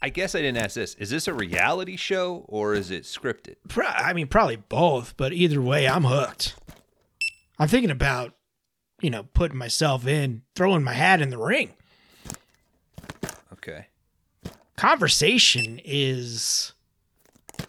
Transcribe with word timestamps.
I 0.00 0.10
guess 0.10 0.34
I 0.34 0.38
didn't 0.40 0.58
ask 0.62 0.74
this. 0.74 0.94
Is 0.94 1.10
this 1.10 1.26
a 1.26 1.34
reality 1.34 1.96
show 1.96 2.44
or 2.48 2.74
is 2.74 2.90
it 2.90 3.02
scripted? 3.02 3.56
Pro- 3.68 3.86
I 3.86 4.12
mean, 4.12 4.28
probably 4.28 4.56
both, 4.56 5.16
but 5.16 5.32
either 5.32 5.60
way, 5.60 5.88
I'm 5.88 6.04
hooked. 6.04 6.54
I'm 7.58 7.68
thinking 7.68 7.90
about, 7.90 8.34
you 9.00 9.10
know, 9.10 9.24
putting 9.34 9.58
myself 9.58 10.06
in, 10.06 10.42
throwing 10.54 10.84
my 10.84 10.92
hat 10.92 11.20
in 11.20 11.30
the 11.30 11.38
ring. 11.38 11.74
Okay. 13.54 13.86
Conversation 14.76 15.80
is, 15.84 16.72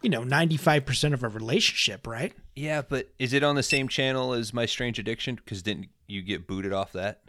you 0.04 0.10
know, 0.12 0.22
95% 0.22 1.14
of 1.14 1.24
a 1.24 1.28
relationship, 1.30 2.06
right? 2.06 2.34
Yeah, 2.56 2.84
but 2.84 3.10
is 3.18 3.34
it 3.34 3.42
on 3.42 3.56
the 3.56 3.64
same 3.64 3.88
channel 3.88 4.34
as 4.34 4.54
My 4.54 4.68
Strange 4.68 5.00
Addiction? 5.00 5.36
Because 5.36 5.64
didn't 5.64 5.88
you 6.06 6.22
get 6.22 6.46
booted 6.46 6.74
off 6.74 6.92
that? 6.92 7.22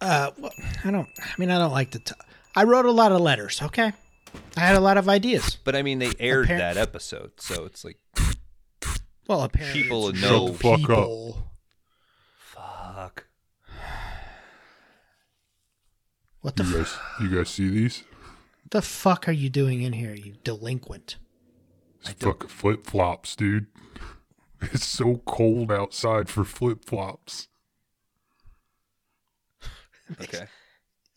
Uh, 0.00 0.32
well, 0.38 0.52
I 0.84 0.90
don't, 0.90 1.08
I 1.20 1.32
mean, 1.38 1.50
I 1.50 1.58
don't 1.58 1.70
like 1.72 1.92
to, 1.92 2.00
t- 2.00 2.14
I 2.54 2.64
wrote 2.64 2.86
a 2.86 2.90
lot 2.92 3.12
of 3.12 3.20
letters, 3.20 3.60
okay? 3.62 3.92
I 4.56 4.60
had 4.60 4.76
a 4.76 4.80
lot 4.80 4.96
of 4.96 5.08
ideas. 5.08 5.58
But 5.64 5.74
I 5.76 5.82
mean, 5.82 5.98
they 5.98 6.12
aired 6.18 6.48
Appar- 6.48 6.58
that 6.58 6.76
episode, 6.76 7.32
so 7.40 7.64
it's 7.64 7.84
like, 7.84 7.98
Well, 9.26 9.42
apparently 9.42 9.82
People 9.82 10.08
it's 10.08 10.20
know- 10.20 10.46
Shut 10.48 10.58
the 10.58 10.58
fuck 10.58 10.72
up. 10.74 10.80
people. 10.80 11.52
fuck. 12.38 13.26
What 16.40 16.56
the, 16.56 16.64
You 16.64 16.80
f- 16.80 17.00
guys, 17.18 17.22
you 17.30 17.36
guys 17.36 17.48
see 17.50 17.68
these? 17.70 18.04
the 18.70 18.82
fuck 18.82 19.28
are 19.28 19.32
you 19.32 19.48
doing 19.48 19.82
in 19.82 19.92
here, 19.94 20.14
you 20.14 20.34
delinquent? 20.44 21.16
It's 22.02 22.12
fucking 22.22 22.48
flip 22.50 22.86
flops, 22.86 23.34
dude. 23.34 23.66
It's 24.60 24.86
so 24.86 25.22
cold 25.26 25.70
outside 25.72 26.28
for 26.28 26.44
flip 26.44 26.84
flops. 26.84 27.48
Okay. 30.20 30.46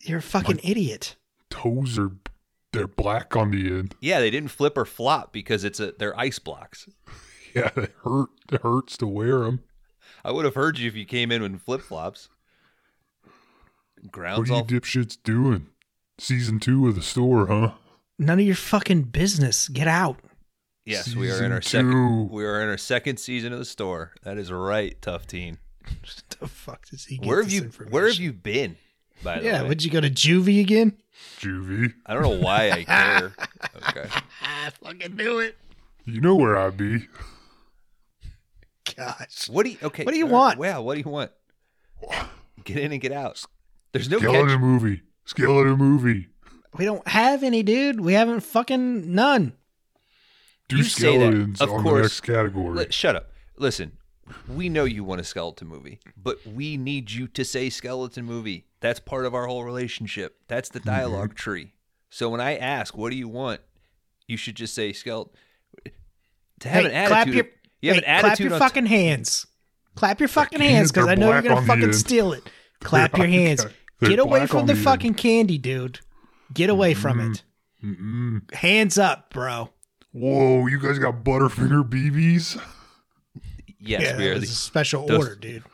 You're 0.00 0.18
a 0.18 0.22
fucking 0.22 0.60
idiot. 0.62 1.16
Toes 1.50 1.98
are 1.98 2.12
they're 2.72 2.86
black 2.86 3.34
on 3.36 3.50
the 3.50 3.66
end. 3.68 3.94
Yeah, 4.00 4.20
they 4.20 4.30
didn't 4.30 4.50
flip 4.50 4.76
or 4.76 4.84
flop 4.84 5.32
because 5.32 5.64
it's 5.64 5.80
a 5.80 5.92
they're 5.92 6.18
ice 6.18 6.38
blocks. 6.38 6.88
Yeah, 7.54 7.70
it 7.76 7.94
hurt. 8.04 8.28
It 8.52 8.60
hurts 8.60 8.98
to 8.98 9.06
wear 9.06 9.38
them. 9.40 9.60
I 10.22 10.32
would 10.32 10.44
have 10.44 10.54
heard 10.54 10.78
you 10.78 10.86
if 10.86 10.94
you 10.94 11.06
came 11.06 11.32
in 11.32 11.40
with 11.40 11.62
flip 11.62 11.80
flops. 11.80 12.28
What 14.02 14.12
Grounds 14.12 14.50
are 14.50 14.52
you 14.52 14.58
all 14.58 14.64
dipshits 14.66 15.16
doing? 15.24 15.66
Season 16.18 16.60
two 16.60 16.86
of 16.88 16.94
the 16.94 17.00
store, 17.02 17.46
huh? 17.46 17.72
None 18.18 18.38
of 18.38 18.44
your 18.44 18.54
fucking 18.54 19.04
business. 19.04 19.68
Get 19.68 19.88
out. 19.88 20.18
Yes, 20.84 21.16
we 21.16 21.30
are 21.30 21.42
in 21.42 21.50
our 21.52 21.62
Season 21.62 21.90
second. 21.90 22.30
We 22.30 22.44
are 22.44 22.62
in 22.62 22.68
our 22.68 22.78
second 22.78 23.16
season 23.18 23.52
of 23.54 23.58
the 23.58 23.64
store. 23.64 24.12
That 24.22 24.36
is 24.36 24.52
right, 24.52 25.00
tough 25.00 25.26
teen. 25.26 25.56
the 26.40 26.48
fuck 26.48 26.86
does 26.90 27.06
he 27.06 27.16
get 27.16 27.26
Where 27.26 27.38
have 27.38 27.46
this 27.46 27.54
you 27.54 27.62
information? 27.62 27.92
Where 27.92 28.06
have 28.08 28.16
you 28.16 28.32
been? 28.34 28.76
By 29.22 29.38
the 29.40 29.46
Yeah, 29.46 29.62
way, 29.62 29.68
would 29.68 29.82
you 29.84 29.90
go 29.90 30.00
to 30.02 30.10
juvie 30.10 30.60
again? 30.60 30.98
Juvie. 31.40 31.94
I 32.06 32.14
don't 32.14 32.22
know 32.22 32.38
why 32.38 32.70
I 32.70 32.84
care. 32.84 33.34
okay, 33.88 34.08
Ah, 34.42 34.70
fucking 34.82 35.16
do 35.16 35.38
it. 35.40 35.56
You 36.04 36.20
know 36.20 36.34
where 36.34 36.56
I 36.58 36.70
be. 36.70 37.06
Gosh. 38.96 39.48
what 39.48 39.64
do 39.64 39.70
you? 39.70 39.78
Okay, 39.82 40.04
What 40.04 40.12
do 40.12 40.18
you 40.18 40.26
all 40.26 40.32
want? 40.32 40.58
Wow, 40.58 40.82
what 40.82 40.94
do 40.94 41.00
you 41.00 41.10
want? 41.10 41.30
Get 42.64 42.78
in 42.78 42.92
and 42.92 43.00
get 43.00 43.12
out. 43.12 43.42
There's 43.92 44.08
no 44.10 44.18
Skeleton 44.18 44.48
catch. 44.48 44.60
movie. 44.60 45.02
Skeleton 45.24 45.76
movie. 45.78 46.28
We 46.76 46.84
don't 46.84 47.06
have 47.08 47.42
any, 47.42 47.62
dude. 47.62 48.00
We 48.00 48.14
haven't 48.14 48.40
fucking 48.40 49.14
none. 49.14 49.54
Do 50.68 50.76
You 50.76 50.84
say 50.84 51.16
that. 51.18 51.24
skeletons 51.24 51.60
Of 51.60 51.70
on 51.72 51.82
course. 51.82 51.94
the 51.96 52.02
next 52.02 52.20
category. 52.20 52.76
Li- 52.78 52.86
shut 52.90 53.16
up. 53.16 53.30
Listen, 53.56 53.92
we 54.48 54.68
know 54.68 54.84
you 54.84 55.02
want 55.04 55.20
a 55.20 55.24
skeleton 55.24 55.66
movie, 55.68 55.98
but 56.16 56.38
we 56.46 56.76
need 56.76 57.10
you 57.10 57.26
to 57.28 57.44
say 57.44 57.70
skeleton 57.70 58.24
movie. 58.24 58.66
That's 58.80 59.00
part 59.00 59.24
of 59.26 59.34
our 59.34 59.46
whole 59.46 59.64
relationship. 59.64 60.36
That's 60.48 60.68
the 60.68 60.80
mm-hmm. 60.80 60.88
dialog 60.88 61.34
tree. 61.34 61.74
So 62.10 62.28
when 62.28 62.40
I 62.40 62.56
ask, 62.56 62.96
what 62.96 63.10
do 63.10 63.16
you 63.16 63.28
want? 63.28 63.60
You 64.26 64.36
should 64.36 64.56
just 64.56 64.74
say 64.74 64.92
skeleton. 64.92 65.34
To 66.60 66.68
have 66.68 66.84
hey, 66.84 66.94
an 66.94 67.08
clap 67.08 67.26
your, 67.28 67.46
you 67.80 67.94
have 67.94 68.02
hey, 68.02 68.04
an 68.04 68.04
attitude 68.04 68.22
clap 68.22 68.40
your 68.40 68.52
on 68.54 68.58
fucking 68.58 68.86
hands. 68.86 69.46
Clap 69.94 70.20
your 70.20 70.28
fucking 70.28 70.60
hands, 70.60 70.92
because 70.92 71.08
I 71.08 71.14
know 71.14 71.32
you're 71.32 71.42
gonna 71.42 71.66
fucking 71.66 71.92
steal 71.92 72.32
it. 72.32 72.48
Clap 72.80 73.16
your 73.16 73.26
hands. 73.26 73.66
They're 73.98 74.10
Get 74.10 74.20
away 74.20 74.46
from 74.46 74.66
the 74.66 74.74
the 74.74 74.80
fucking 74.80 75.14
candy, 75.14 75.58
dude. 75.58 75.98
Get 76.54 76.70
away 76.70 76.94
from 76.94 77.18
mm-hmm. 77.18 77.32
it. 77.32 77.42
Mm-mm. 77.84 78.54
Hands 78.54 78.96
up, 78.96 79.30
bro. 79.30 79.70
Whoa, 80.12 80.66
you 80.68 80.78
guys 80.78 81.00
got 81.00 81.24
Butterfinger 81.24 81.88
BBs? 81.88 82.62
Yes, 83.80 84.02
yeah, 84.02 84.16
we 84.16 84.24
that 84.24 84.30
are. 84.30 84.34
was 84.34 84.50
a 84.50 84.54
special 84.54 85.06
those- 85.06 85.18
order, 85.18 85.34
dude. 85.34 85.64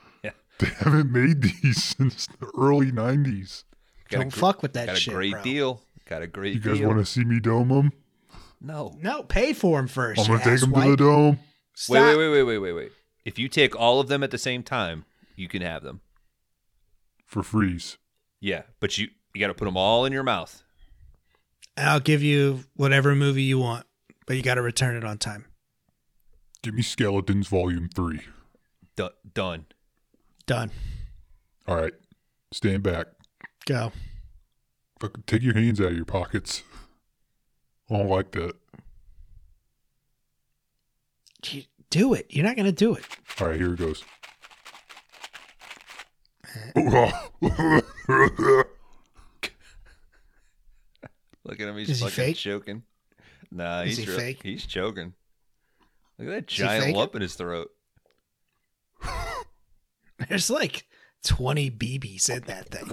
They 0.58 0.66
haven't 0.78 1.10
made 1.12 1.42
these 1.42 1.82
since 1.82 2.26
the 2.26 2.50
early 2.56 2.92
90s. 2.92 3.64
got 4.08 4.18
Don't 4.20 4.32
gr- 4.32 4.38
fuck 4.40 4.62
with 4.62 4.74
that 4.74 4.96
shit. 4.96 5.12
got 5.12 5.12
a 5.12 5.16
great 5.16 5.32
bro. 5.32 5.42
deal. 5.42 5.82
Got 6.06 6.22
a 6.22 6.26
great 6.26 6.62
deal. 6.62 6.72
You 6.74 6.78
guys 6.80 6.86
want 6.86 6.98
to 7.00 7.06
see 7.06 7.24
me 7.24 7.40
dome 7.40 7.68
them? 7.68 7.92
no. 8.60 8.96
No, 9.00 9.22
pay 9.22 9.52
for 9.52 9.78
them 9.78 9.88
first. 9.88 10.20
I'm 10.20 10.26
going 10.26 10.38
to 10.40 10.44
take 10.44 10.60
them 10.60 10.72
to 10.72 10.90
the 10.90 10.96
dome. 10.96 11.38
Stop. 11.74 11.94
Wait, 11.94 12.16
wait, 12.16 12.28
wait, 12.28 12.30
wait, 12.30 12.42
wait, 12.44 12.58
wait, 12.58 12.72
wait. 12.72 12.92
If 13.24 13.38
you 13.38 13.48
take 13.48 13.74
all 13.74 14.00
of 14.00 14.08
them 14.08 14.22
at 14.22 14.30
the 14.30 14.38
same 14.38 14.62
time, 14.62 15.04
you 15.34 15.48
can 15.48 15.62
have 15.62 15.82
them. 15.82 16.00
for 17.26 17.42
freeze. 17.42 17.96
Yeah, 18.40 18.62
but 18.80 18.96
you 18.98 19.08
you 19.34 19.40
got 19.40 19.48
to 19.48 19.54
put 19.54 19.64
them 19.64 19.76
all 19.76 20.04
in 20.04 20.12
your 20.12 20.22
mouth. 20.22 20.62
I'll 21.76 21.98
give 22.00 22.22
you 22.22 22.64
whatever 22.76 23.14
movie 23.16 23.42
you 23.42 23.58
want, 23.58 23.86
but 24.26 24.36
you 24.36 24.42
got 24.42 24.54
to 24.54 24.62
return 24.62 24.94
it 24.96 25.02
on 25.04 25.18
time. 25.18 25.46
Give 26.62 26.74
me 26.74 26.82
Skeletons 26.82 27.48
Volume 27.48 27.88
3. 27.92 28.20
D- 28.96 29.08
done. 29.32 29.66
Done. 30.46 30.70
All 31.66 31.76
right. 31.76 31.92
Stand 32.52 32.82
back. 32.82 33.06
Go. 33.66 33.92
Fucking 35.00 35.24
take 35.26 35.42
your 35.42 35.54
hands 35.54 35.80
out 35.80 35.88
of 35.88 35.96
your 35.96 36.04
pockets. 36.04 36.62
I 37.90 37.96
don't 37.98 38.08
like 38.08 38.30
that. 38.32 38.54
Do 41.90 42.14
it. 42.14 42.26
You're 42.30 42.44
not 42.44 42.56
gonna 42.56 42.72
do 42.72 42.94
it. 42.94 43.04
All 43.40 43.48
right, 43.48 43.56
here 43.60 43.74
it 43.74 43.78
goes. 43.78 44.02
Look 51.44 51.60
at 51.60 51.68
him. 51.68 51.76
He's 51.76 51.90
Is 51.90 51.98
he 52.00 52.04
fucking 52.08 52.24
fake? 52.24 52.36
choking. 52.36 52.82
Nah, 53.50 53.82
Is 53.82 53.96
he's 53.96 54.06
he 54.06 54.10
real- 54.10 54.18
fake? 54.20 54.40
He's 54.42 54.66
choking. 54.66 55.12
Look 56.18 56.28
at 56.28 56.30
that 56.34 56.50
he 56.50 56.56
giant 56.56 56.84
faking? 56.84 56.96
lump 56.98 57.14
in 57.14 57.22
his 57.22 57.34
throat. 57.34 57.70
There's 60.28 60.50
like 60.50 60.86
20 61.24 61.70
BBs 61.70 62.30
in 62.30 62.42
that 62.44 62.68
thing. 62.68 62.90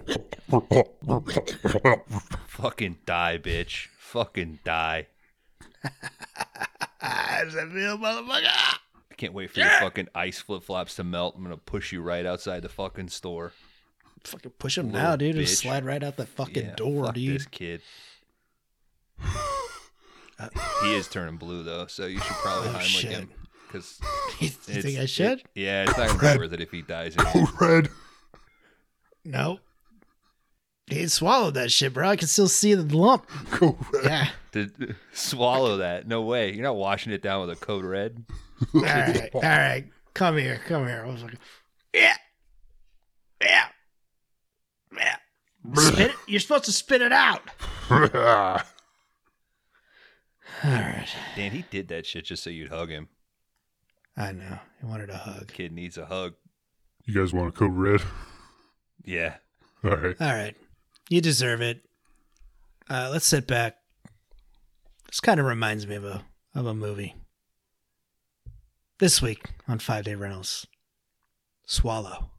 Fucking 2.48 2.98
die, 3.06 3.38
bitch. 3.38 3.88
Fucking 3.98 4.60
die. 4.64 5.08
How 7.00 7.44
does 7.44 7.54
that 7.54 7.70
feel, 7.72 7.98
motherfucker? 7.98 8.46
I 8.46 9.16
can't 9.18 9.34
wait 9.34 9.52
for 9.52 9.60
your 9.60 9.70
fucking 9.70 10.08
ice 10.16 10.40
flip 10.40 10.64
flops 10.64 10.96
to 10.96 11.04
melt. 11.04 11.36
I'm 11.36 11.44
gonna 11.44 11.58
push 11.58 11.92
you 11.92 12.02
right 12.02 12.26
outside 12.26 12.64
the 12.64 12.70
fucking 12.70 13.10
store. 13.10 13.54
Fucking 14.24 14.52
push 14.60 14.78
him 14.78 14.92
Little 14.92 15.02
now, 15.10 15.16
dude. 15.16 15.36
It'll 15.36 15.48
slide 15.48 15.86
right 15.86 16.04
out 16.04 16.18
the 16.18 16.26
fucking 16.26 16.66
Yeah, 16.66 16.76
door, 16.76 17.06
fuck 17.06 17.16
dude. 17.16 17.36
This 17.36 17.46
kid. 17.48 17.82
he 20.84 20.96
is 20.96 21.08
turning 21.08 21.38
blue 21.38 21.64
though, 21.64 21.88
so 21.88 22.06
you 22.06 22.20
should 22.20 22.36
probably 22.38 22.70
Oh, 22.70 22.74
Heimlich 22.74 23.02
him 23.10 23.30
because 23.72 24.00
you 24.40 24.50
think 24.50 25.00
I 25.00 25.06
should? 25.06 25.44
yeah, 25.56 25.84
it's 25.84 25.98
not 25.98 26.08
gonna 26.10 26.20
Red. 26.20 26.34
be 26.34 26.40
worth 26.40 26.54
it 26.54 26.62
if 26.62 26.72
he 26.72 26.82
dies. 26.82 27.16
in 27.16 27.22
it. 27.22 27.28
Code 27.28 27.50
red. 27.62 27.90
no. 29.26 29.60
He 30.88 31.08
swallowed 31.08 31.54
that 31.54 31.72
shit, 31.72 31.94
bro. 31.94 32.10
I 32.10 32.18
can 32.18 32.28
still 32.28 32.50
see 32.50 32.74
the 32.74 32.84
lump. 32.98 33.26
Code 33.52 33.78
red. 33.94 34.04
Yeah. 34.06 34.28
to 34.52 34.96
swallow 35.14 35.78
that. 35.78 36.06
No 36.06 36.22
way. 36.24 36.52
You're 36.54 36.64
not 36.64 36.76
washing 36.76 37.14
it 37.14 37.22
down 37.22 37.48
with 37.48 37.58
a 37.58 37.60
code 37.66 37.86
red. 37.86 38.26
All 38.76 38.82
right. 38.82 39.30
All 39.34 39.42
right. 39.42 39.86
Come 40.14 40.38
here. 40.38 40.60
Come 40.68 40.86
here. 40.88 41.04
I 41.06 41.10
was 41.10 41.24
like, 41.24 41.36
yeah. 41.94 42.16
Yeah. 43.42 43.66
Yeah. 44.98 45.16
Spit 45.76 46.00
it. 46.12 46.16
You're 46.28 46.42
supposed 46.42 46.66
to 46.66 46.74
spit 46.74 47.02
it 47.02 47.14
out. 47.14 47.42
All 47.90 48.00
right. 50.70 51.06
Dan, 51.36 51.52
he 51.52 51.64
did 51.72 51.88
that 51.88 52.06
shit 52.06 52.26
just 52.26 52.44
so 52.44 52.50
you'd 52.50 52.70
hug 52.70 52.90
him. 52.90 53.08
I 54.18 54.32
know. 54.32 54.60
He 54.80 54.86
wanted 54.86 55.10
a 55.10 55.18
hug. 55.18 55.48
Kid 55.54 55.72
needs 55.72 55.98
a 55.98 56.06
hug. 56.06 56.34
you 57.06 57.14
guys 57.14 57.34
want 57.34 57.50
a 57.50 57.52
code 57.52 57.74
red? 57.76 58.02
Yeah. 59.04 59.36
All 59.84 59.96
right. 59.96 60.16
All 60.20 60.34
right. 60.34 60.56
You 61.10 61.22
deserve 61.22 61.62
it. 61.62 61.82
Uh, 62.90 63.10
let's 63.12 63.26
sit 63.26 63.48
back. 63.48 63.78
This 65.08 65.20
kind 65.20 65.40
of 65.40 65.46
reminds 65.46 65.88
me 65.88 65.96
of 65.96 66.06
a 66.06 66.24
of 66.54 66.66
a 66.66 66.74
movie. 66.74 67.16
This 69.00 69.22
week 69.22 69.46
on 69.68 69.80
Five 69.80 70.06
Day 70.06 70.16
Rentals, 70.16 70.68
Swallow. 71.66 72.30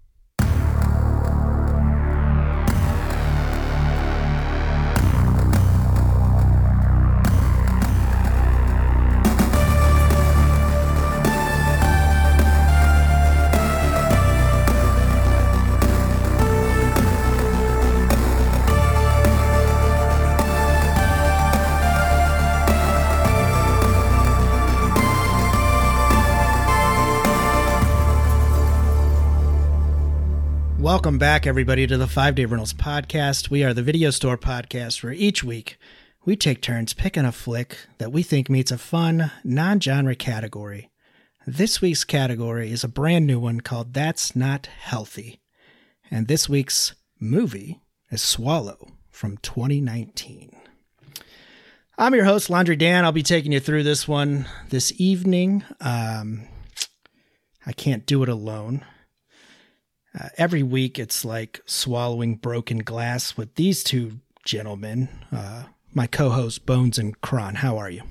Welcome 31.03 31.19
back, 31.19 31.49
everybody, 31.49 31.85
to 31.89 31.97
the 31.97 32.07
Five 32.07 32.37
Day 32.37 32.45
Rentals 32.45 32.75
podcast. 32.75 33.51
We 33.51 33.65
are 33.65 33.75
the 33.75 33.83
video 33.83 34.11
store 34.11 34.39
podcast 34.39 35.03
where 35.03 35.13
each 35.13 35.43
week 35.43 35.77
we 36.25 36.37
take 36.37 36.63
turns 36.63 36.95
picking 36.95 37.25
a 37.25 37.33
flick 37.33 37.77
that 37.99 38.13
we 38.13 38.23
think 38.23 38.49
meets 38.49 38.71
a 38.71 38.79
fun, 38.79 39.33
non 39.43 39.81
genre 39.81 40.15
category. 40.15 40.93
This 41.45 41.81
week's 41.81 42.05
category 42.05 42.71
is 42.71 42.85
a 42.85 42.89
brand 42.89 43.27
new 43.27 43.41
one 43.41 43.63
called 43.63 43.95
That's 43.95 44.37
Not 44.37 44.67
Healthy. 44.67 45.41
And 46.09 46.29
this 46.29 46.49
week's 46.49 46.95
movie 47.19 47.81
is 48.13 48.23
Swallow 48.23 48.93
from 49.11 49.39
2019. 49.39 50.57
I'm 51.99 52.15
your 52.15 52.27
host, 52.27 52.49
Laundry 52.49 52.77
Dan. 52.77 53.05
I'll 53.05 53.11
be 53.11 53.25
taking 53.25 53.51
you 53.51 53.59
through 53.59 53.83
this 53.83 54.07
one 54.07 54.47
this 54.69 54.93
evening. 54.99 55.65
Um, 55.81 56.47
I 57.67 57.73
can't 57.73 58.07
do 58.07 58.23
it 58.23 58.29
alone. 58.29 58.85
Uh, 60.19 60.29
every 60.37 60.63
week, 60.63 60.99
it's 60.99 61.25
like 61.25 61.61
swallowing 61.67 62.35
broken 62.37 62.79
glass 62.79 63.37
with 63.37 63.55
these 63.55 63.83
two 63.83 64.21
gentlemen. 64.45 65.09
Uh, 65.31 65.65
my 65.95 66.07
co 66.07 66.31
host, 66.31 66.67
Bones 66.67 66.99
and 66.99 67.19
Kron. 67.21 67.57
How 67.57 67.79
are 67.79 67.89
you? 67.91 68.03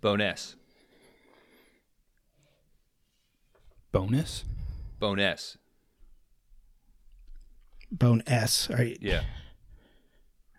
Bonus. 0.00 0.56
Bonus? 3.92 4.44
Bonus. 4.98 4.98
Bone 4.98 5.18
S. 5.20 5.56
Bone 7.90 8.22
S. 8.26 8.70
Are 8.70 8.82
you, 8.84 8.96
Yeah. 9.00 9.22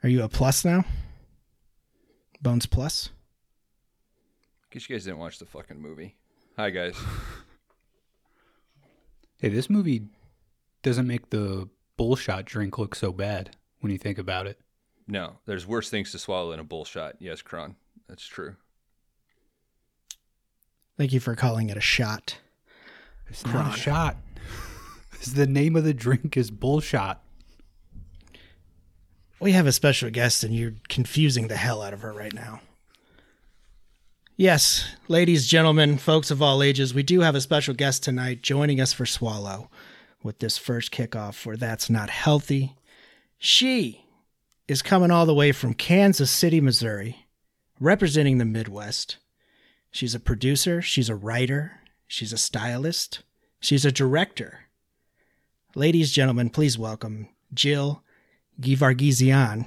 are 0.04 0.09
you 0.09 0.21
a 0.24 0.30
plus 0.30 0.63
now? 0.63 0.86
Bones 2.42 2.66
Plus? 2.66 3.09
Guess 4.69 4.89
you 4.89 4.95
guys 4.95 5.06
didn't 5.06 5.19
watch 5.19 5.39
the 5.39 5.45
fucking 5.45 5.80
movie. 5.81 6.16
Hi 6.57 6.69
guys. 6.69 6.95
Hey, 9.39 9.50
this 9.50 9.69
movie 9.69 10.04
doesn't 10.83 11.07
make 11.07 11.30
the 11.30 11.69
bullshot 11.97 12.45
drink 12.45 12.77
look 12.77 12.94
so 12.94 13.12
bad 13.12 13.56
when 13.80 13.91
you 13.91 13.97
think 13.97 14.18
about 14.18 14.45
it. 14.45 14.59
No, 15.07 15.39
there's 15.45 15.65
worse 15.65 15.89
things 15.89 16.12
to 16.12 16.19
swallow 16.19 16.51
than 16.51 16.59
a 16.59 16.63
bullshot. 16.63 17.13
Yes, 17.19 17.41
Kron. 17.41 17.75
That's 18.07 18.25
true. 18.25 18.56
Thank 20.97 21.12
you 21.12 21.19
for 21.19 21.35
calling 21.35 21.69
it 21.69 21.77
a 21.77 21.81
shot. 21.81 22.38
It's 23.27 23.45
not 23.45 23.75
a 23.75 23.80
shot. 23.80 24.18
The 25.25 25.47
name 25.47 25.77
of 25.77 25.85
the 25.85 25.94
drink 25.94 26.35
is 26.35 26.51
bullshot. 26.51 27.19
We 29.39 29.53
have 29.53 29.65
a 29.65 29.71
special 29.71 30.09
guest, 30.09 30.44
and 30.44 30.53
you're 30.53 30.74
confusing 30.89 31.47
the 31.47 31.56
hell 31.56 31.81
out 31.81 31.94
of 31.94 32.01
her 32.01 32.12
right 32.12 32.33
now. 32.33 32.59
Yes, 34.35 34.85
ladies, 35.07 35.47
gentlemen, 35.47 35.97
folks 35.97 36.30
of 36.30 36.41
all 36.41 36.62
ages, 36.62 36.94
we 36.94 37.03
do 37.03 37.21
have 37.21 37.35
a 37.35 37.41
special 37.41 37.74
guest 37.74 38.03
tonight 38.03 38.41
joining 38.41 38.81
us 38.81 38.91
for 38.91 39.06
Swallow 39.06 39.69
with 40.23 40.39
this 40.39 40.57
first 40.57 40.91
kickoff 40.91 41.35
for 41.35 41.57
That's 41.57 41.89
Not 41.89 42.09
Healthy. 42.09 42.75
She 43.37 44.05
is 44.67 44.81
coming 44.81 45.11
all 45.11 45.25
the 45.25 45.33
way 45.33 45.51
from 45.51 45.73
Kansas 45.73 46.31
City, 46.31 46.61
Missouri, 46.61 47.27
representing 47.79 48.37
the 48.37 48.45
Midwest. 48.45 49.17
She's 49.91 50.15
a 50.15 50.19
producer, 50.19 50.81
she's 50.81 51.09
a 51.09 51.15
writer, 51.15 51.79
she's 52.07 52.33
a 52.33 52.37
stylist, 52.37 53.23
she's 53.59 53.85
a 53.85 53.91
director. 53.91 54.61
Ladies, 55.75 56.09
and 56.09 56.13
gentlemen, 56.13 56.49
please 56.49 56.77
welcome 56.77 57.27
Jill 57.53 58.03
Gevargizian 58.59 59.65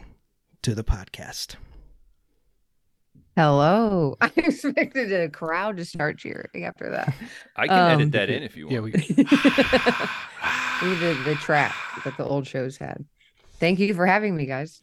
to 0.62 0.74
the 0.74 0.84
podcast. 0.84 1.56
Hello. 3.36 4.16
I 4.20 4.32
expected 4.36 5.12
a 5.12 5.28
crowd 5.28 5.76
to 5.76 5.84
start 5.84 6.18
cheering 6.18 6.64
after 6.64 6.90
that. 6.90 7.14
I 7.54 7.66
can 7.68 7.78
Um, 7.78 8.00
edit 8.00 8.12
that 8.12 8.30
in 8.30 8.42
if 8.42 8.56
you 8.56 8.66
want. 8.68 8.72
Yeah, 8.74 8.80
we 8.80 8.90
we 10.82 10.94
the, 10.96 11.20
the 11.24 11.34
trap 11.40 11.74
that 12.04 12.16
the 12.16 12.24
old 12.24 12.46
shows 12.46 12.78
had. 12.78 13.04
Thank 13.60 13.78
you 13.78 13.92
for 13.94 14.06
having 14.06 14.34
me, 14.36 14.46
guys. 14.46 14.80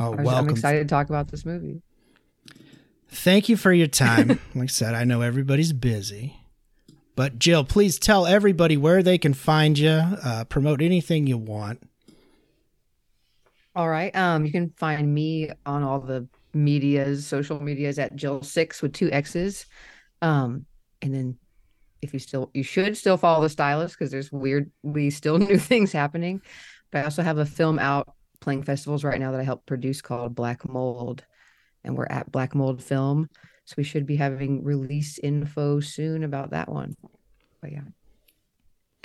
Oh, 0.00 0.14
I 0.14 0.22
was- 0.22 0.34
I'm 0.34 0.48
excited 0.48 0.80
to 0.88 0.92
talk 0.92 1.08
about 1.08 1.28
this 1.30 1.44
movie. 1.44 1.82
Thank 3.10 3.48
you 3.48 3.56
for 3.56 3.72
your 3.72 3.86
time. 3.86 4.28
like 4.54 4.64
I 4.64 4.66
said, 4.66 4.94
I 4.94 5.04
know 5.04 5.20
everybody's 5.22 5.72
busy. 5.72 6.36
But 7.16 7.38
Jill, 7.38 7.64
please 7.64 7.98
tell 7.98 8.26
everybody 8.26 8.76
where 8.76 9.02
they 9.02 9.18
can 9.18 9.34
find 9.34 9.76
you, 9.78 9.90
uh, 9.90 10.44
promote 10.44 10.80
anything 10.80 11.26
you 11.26 11.36
want. 11.36 11.82
All 13.74 13.88
right. 13.88 14.14
Um, 14.14 14.44
you 14.46 14.52
can 14.52 14.70
find 14.76 15.12
me 15.12 15.50
on 15.66 15.82
all 15.82 16.00
the 16.00 16.28
medias, 16.64 17.26
social 17.26 17.60
medias 17.60 17.98
at 17.98 18.16
Jill 18.16 18.42
Six 18.42 18.82
with 18.82 18.92
two 18.92 19.10
X's. 19.10 19.66
Um, 20.22 20.66
and 21.00 21.14
then 21.14 21.38
if 22.02 22.12
you 22.12 22.18
still 22.18 22.50
you 22.54 22.62
should 22.62 22.96
still 22.96 23.16
follow 23.16 23.42
the 23.42 23.48
stylist 23.48 23.96
because 23.98 24.10
there's 24.10 24.32
weirdly 24.32 25.10
still 25.10 25.38
new 25.38 25.58
things 25.58 25.92
happening. 25.92 26.42
But 26.90 27.00
I 27.00 27.04
also 27.04 27.22
have 27.22 27.38
a 27.38 27.46
film 27.46 27.78
out 27.78 28.14
playing 28.40 28.62
festivals 28.62 29.04
right 29.04 29.20
now 29.20 29.32
that 29.32 29.40
I 29.40 29.44
help 29.44 29.66
produce 29.66 30.00
called 30.00 30.34
Black 30.34 30.68
Mold. 30.68 31.24
And 31.84 31.96
we're 31.96 32.06
at 32.06 32.30
Black 32.32 32.54
Mold 32.54 32.82
Film. 32.82 33.28
So 33.64 33.74
we 33.76 33.84
should 33.84 34.06
be 34.06 34.16
having 34.16 34.64
release 34.64 35.18
info 35.18 35.80
soon 35.80 36.24
about 36.24 36.50
that 36.50 36.68
one. 36.68 36.96
But 37.60 37.72
yeah. 37.72 37.82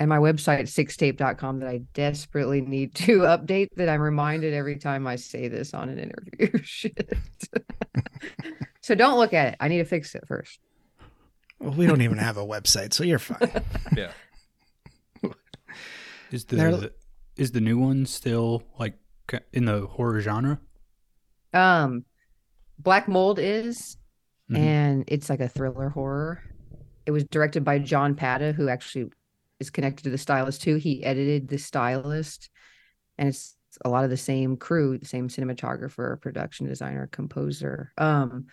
And 0.04 0.10
my 0.10 0.18
website, 0.18 0.60
sixtape.com, 0.64 1.60
that 1.60 1.68
I 1.70 1.78
desperately 1.94 2.60
need 2.60 2.94
to 2.96 3.20
update, 3.20 3.68
that 3.76 3.88
I'm 3.88 4.02
reminded 4.02 4.52
every 4.52 4.76
time 4.76 5.06
I 5.06 5.16
say 5.16 5.48
this 5.48 5.72
on 5.72 5.88
an 5.88 5.98
interview. 5.98 6.58
Shit. 6.62 7.14
so 8.82 8.94
don't 8.94 9.16
look 9.18 9.32
at 9.32 9.54
it. 9.54 9.56
I 9.60 9.68
need 9.68 9.78
to 9.78 9.86
fix 9.86 10.14
it 10.14 10.24
first. 10.28 10.60
Well, 11.58 11.72
we 11.72 11.86
don't 11.86 12.02
even 12.02 12.18
have 12.18 12.36
a 12.36 12.44
website, 12.44 12.92
so 12.92 13.02
you're 13.02 13.18
fine. 13.18 13.50
yeah. 13.96 14.10
is 16.30 16.44
the 16.44 16.56
They're- 16.56 16.90
is 17.36 17.52
the 17.52 17.62
new 17.62 17.78
one 17.78 18.04
still 18.04 18.62
like 18.78 18.98
in 19.54 19.64
the 19.64 19.86
horror 19.86 20.20
genre? 20.20 20.60
Um, 21.54 22.04
Black 22.78 23.08
Mold 23.08 23.38
is, 23.38 23.96
Mhm. 24.50 24.58
and 24.58 25.04
it's 25.08 25.30
like 25.30 25.40
a 25.40 25.48
thriller 25.48 25.88
horror. 25.88 26.42
It 27.06 27.10
was 27.10 27.24
directed 27.24 27.64
by 27.64 27.78
John 27.78 28.14
Pata, 28.14 28.52
who 28.52 28.68
actually 28.68 29.10
is 29.64 29.70
connected 29.70 30.04
to 30.04 30.10
the 30.10 30.18
stylist 30.18 30.62
too. 30.62 30.76
He 30.76 31.02
edited 31.02 31.48
the 31.48 31.58
stylist, 31.58 32.50
and 33.18 33.28
it's 33.28 33.56
a 33.84 33.88
lot 33.88 34.04
of 34.04 34.10
the 34.10 34.16
same 34.16 34.56
crew, 34.56 34.98
the 34.98 35.06
same 35.06 35.28
cinematographer, 35.28 36.20
production 36.20 36.66
designer, 36.66 37.08
composer. 37.10 37.92
Um, 37.98 38.46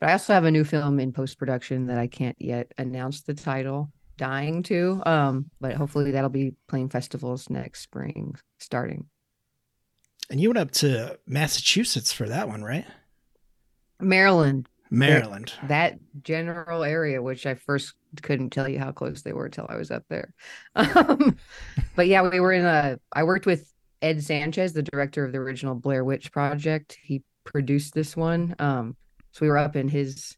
but 0.00 0.08
I 0.08 0.12
also 0.12 0.32
have 0.32 0.44
a 0.44 0.50
new 0.50 0.64
film 0.64 0.98
in 0.98 1.12
post 1.12 1.38
production 1.38 1.86
that 1.86 1.98
I 1.98 2.06
can't 2.06 2.36
yet 2.38 2.72
announce 2.78 3.22
the 3.22 3.34
title. 3.34 3.92
Dying 4.18 4.62
to, 4.62 5.02
um, 5.04 5.50
but 5.60 5.74
hopefully 5.74 6.12
that'll 6.12 6.30
be 6.30 6.54
playing 6.68 6.88
festivals 6.88 7.50
next 7.50 7.82
spring, 7.82 8.34
starting. 8.58 9.06
and 10.30 10.40
you 10.40 10.48
went 10.48 10.58
up 10.58 10.70
to 10.70 11.18
Massachusetts 11.26 12.12
for 12.12 12.26
that 12.26 12.48
one, 12.48 12.62
right? 12.62 12.86
Maryland, 14.00 14.68
Maryland. 14.90 15.52
that 15.64 15.98
general 16.22 16.84
area, 16.84 17.22
which 17.22 17.46
I 17.46 17.54
first 17.54 17.94
couldn't 18.22 18.50
tell 18.50 18.68
you 18.68 18.78
how 18.78 18.92
close 18.92 19.22
they 19.22 19.32
were 19.32 19.48
till 19.48 19.66
I 19.68 19.76
was 19.76 19.90
up 19.90 20.04
there. 20.08 20.32
Um, 20.74 21.36
but 21.94 22.06
yeah, 22.06 22.28
we 22.28 22.40
were 22.40 22.52
in 22.52 22.64
a. 22.64 22.98
I 23.12 23.24
worked 23.24 23.46
with 23.46 23.72
Ed 24.02 24.22
Sanchez, 24.22 24.72
the 24.72 24.82
director 24.82 25.24
of 25.24 25.32
the 25.32 25.38
original 25.38 25.74
Blair 25.74 26.04
Witch 26.04 26.30
Project. 26.32 26.98
He 27.02 27.22
produced 27.44 27.94
this 27.94 28.16
one. 28.16 28.54
Um, 28.58 28.96
so 29.32 29.44
we 29.44 29.48
were 29.48 29.58
up 29.58 29.76
in 29.76 29.88
his 29.88 30.36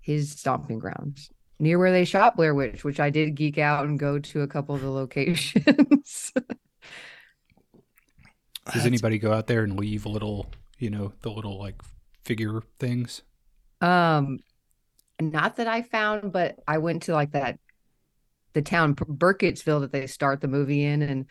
his 0.00 0.32
stomping 0.32 0.78
grounds 0.78 1.30
near 1.58 1.78
where 1.78 1.92
they 1.92 2.04
shot 2.04 2.36
Blair 2.36 2.54
Witch, 2.54 2.82
which 2.84 2.98
I 2.98 3.08
did 3.10 3.36
geek 3.36 3.56
out 3.56 3.86
and 3.86 3.98
go 3.98 4.18
to 4.18 4.42
a 4.42 4.48
couple 4.48 4.74
of 4.74 4.80
the 4.80 4.90
locations. 4.90 6.32
Does 8.72 8.86
anybody 8.86 9.18
go 9.18 9.32
out 9.32 9.46
there 9.46 9.62
and 9.62 9.78
leave 9.78 10.04
a 10.04 10.08
little, 10.08 10.46
you 10.78 10.90
know, 10.90 11.12
the 11.22 11.30
little 11.30 11.58
like 11.58 11.80
figure 12.24 12.62
things? 12.78 13.22
Um, 13.80 14.38
not 15.20 15.56
that 15.56 15.66
I 15.66 15.82
found, 15.82 16.32
but 16.32 16.56
I 16.66 16.78
went 16.78 17.02
to 17.04 17.12
like 17.12 17.32
that 17.32 17.58
the 18.54 18.62
town 18.62 18.92
Bur- 18.92 19.34
Burkittsville 19.34 19.80
that 19.80 19.92
they 19.92 20.06
start 20.06 20.40
the 20.40 20.48
movie 20.48 20.84
in, 20.84 21.02
and 21.02 21.26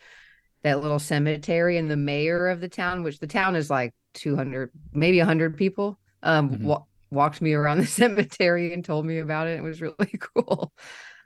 that 0.62 0.80
little 0.80 0.98
cemetery, 0.98 1.76
and 1.78 1.90
the 1.90 1.96
mayor 1.96 2.48
of 2.48 2.60
the 2.60 2.68
town, 2.68 3.02
which 3.02 3.18
the 3.20 3.26
town 3.26 3.56
is 3.56 3.70
like 3.70 3.92
two 4.14 4.36
hundred, 4.36 4.70
maybe 4.92 5.18
hundred 5.18 5.56
people, 5.56 5.98
um, 6.22 6.50
Mhm. 6.50 6.62
wa- 6.62 6.84
walked 7.10 7.40
me 7.40 7.52
around 7.52 7.78
the 7.78 7.86
cemetery 7.86 8.72
and 8.72 8.84
told 8.84 9.06
me 9.06 9.18
about 9.18 9.46
it. 9.46 9.58
It 9.58 9.62
was 9.62 9.80
really 9.80 9.96
cool. 10.34 10.72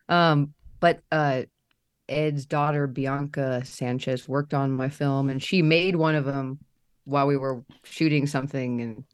Um, 0.08 0.54
but 0.80 1.00
uh, 1.10 1.42
Ed's 2.08 2.46
daughter 2.46 2.86
Bianca 2.86 3.64
Sanchez 3.64 4.28
worked 4.28 4.54
on 4.54 4.70
my 4.72 4.88
film, 4.88 5.30
and 5.30 5.42
she 5.42 5.62
made 5.62 5.96
one 5.96 6.14
of 6.14 6.24
them 6.24 6.58
while 7.04 7.26
we 7.26 7.36
were 7.36 7.64
shooting 7.84 8.26
something, 8.26 8.80
and 8.80 9.04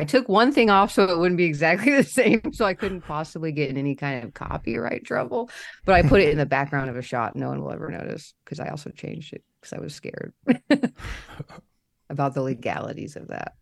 I 0.00 0.04
took 0.04 0.28
one 0.28 0.50
thing 0.52 0.70
off 0.70 0.90
so 0.92 1.04
it 1.04 1.18
wouldn't 1.18 1.38
be 1.38 1.44
exactly 1.44 1.92
the 1.96 2.02
same, 2.02 2.52
so 2.52 2.64
I 2.64 2.74
couldn't 2.74 3.02
possibly 3.02 3.52
get 3.52 3.70
in 3.70 3.76
any 3.76 3.94
kind 3.94 4.24
of 4.24 4.34
copyright 4.34 5.04
trouble. 5.04 5.50
But 5.84 5.94
I 5.94 6.02
put 6.02 6.20
it 6.20 6.30
in 6.30 6.38
the 6.38 6.46
background 6.46 6.90
of 6.90 6.96
a 6.96 7.02
shot. 7.02 7.36
No 7.36 7.48
one 7.48 7.62
will 7.62 7.70
ever 7.70 7.88
notice 7.90 8.34
because 8.44 8.60
I 8.60 8.68
also 8.68 8.90
changed 8.90 9.32
it 9.32 9.44
because 9.60 9.72
I 9.72 9.80
was 9.80 9.94
scared 9.94 10.32
about 12.10 12.34
the 12.34 12.42
legalities 12.42 13.16
of 13.16 13.28
that. 13.28 13.54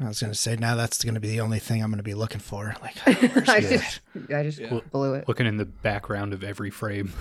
I 0.00 0.08
was 0.08 0.20
going 0.20 0.32
to 0.32 0.38
say 0.38 0.56
now 0.56 0.74
that's 0.74 1.04
going 1.04 1.14
to 1.14 1.20
be 1.20 1.28
the 1.28 1.40
only 1.40 1.60
thing 1.60 1.82
I'm 1.82 1.90
going 1.90 1.98
to 1.98 2.02
be 2.02 2.14
looking 2.14 2.40
for. 2.40 2.74
Like, 2.82 2.96
I 3.48 3.60
just, 3.60 4.00
I 4.34 4.42
just 4.42 4.58
Yeah. 4.58 4.80
blew 4.90 5.14
it. 5.14 5.28
Looking 5.28 5.46
in 5.46 5.56
the 5.56 5.64
background 5.64 6.32
of 6.32 6.42
every 6.42 6.70
frame. 6.70 7.12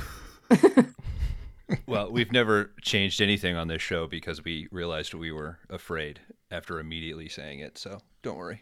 Well, 1.88 2.12
we've 2.12 2.32
never 2.32 2.72
changed 2.82 3.22
anything 3.22 3.56
on 3.56 3.68
this 3.68 3.82
show 3.82 4.06
because 4.06 4.44
we 4.44 4.68
realized 4.72 5.14
we 5.14 5.32
were 5.32 5.60
afraid 5.70 6.20
after 6.54 6.80
immediately 6.80 7.28
saying 7.28 7.60
it. 7.60 7.78
So 7.78 8.00
don't 8.22 8.38
worry. 8.38 8.62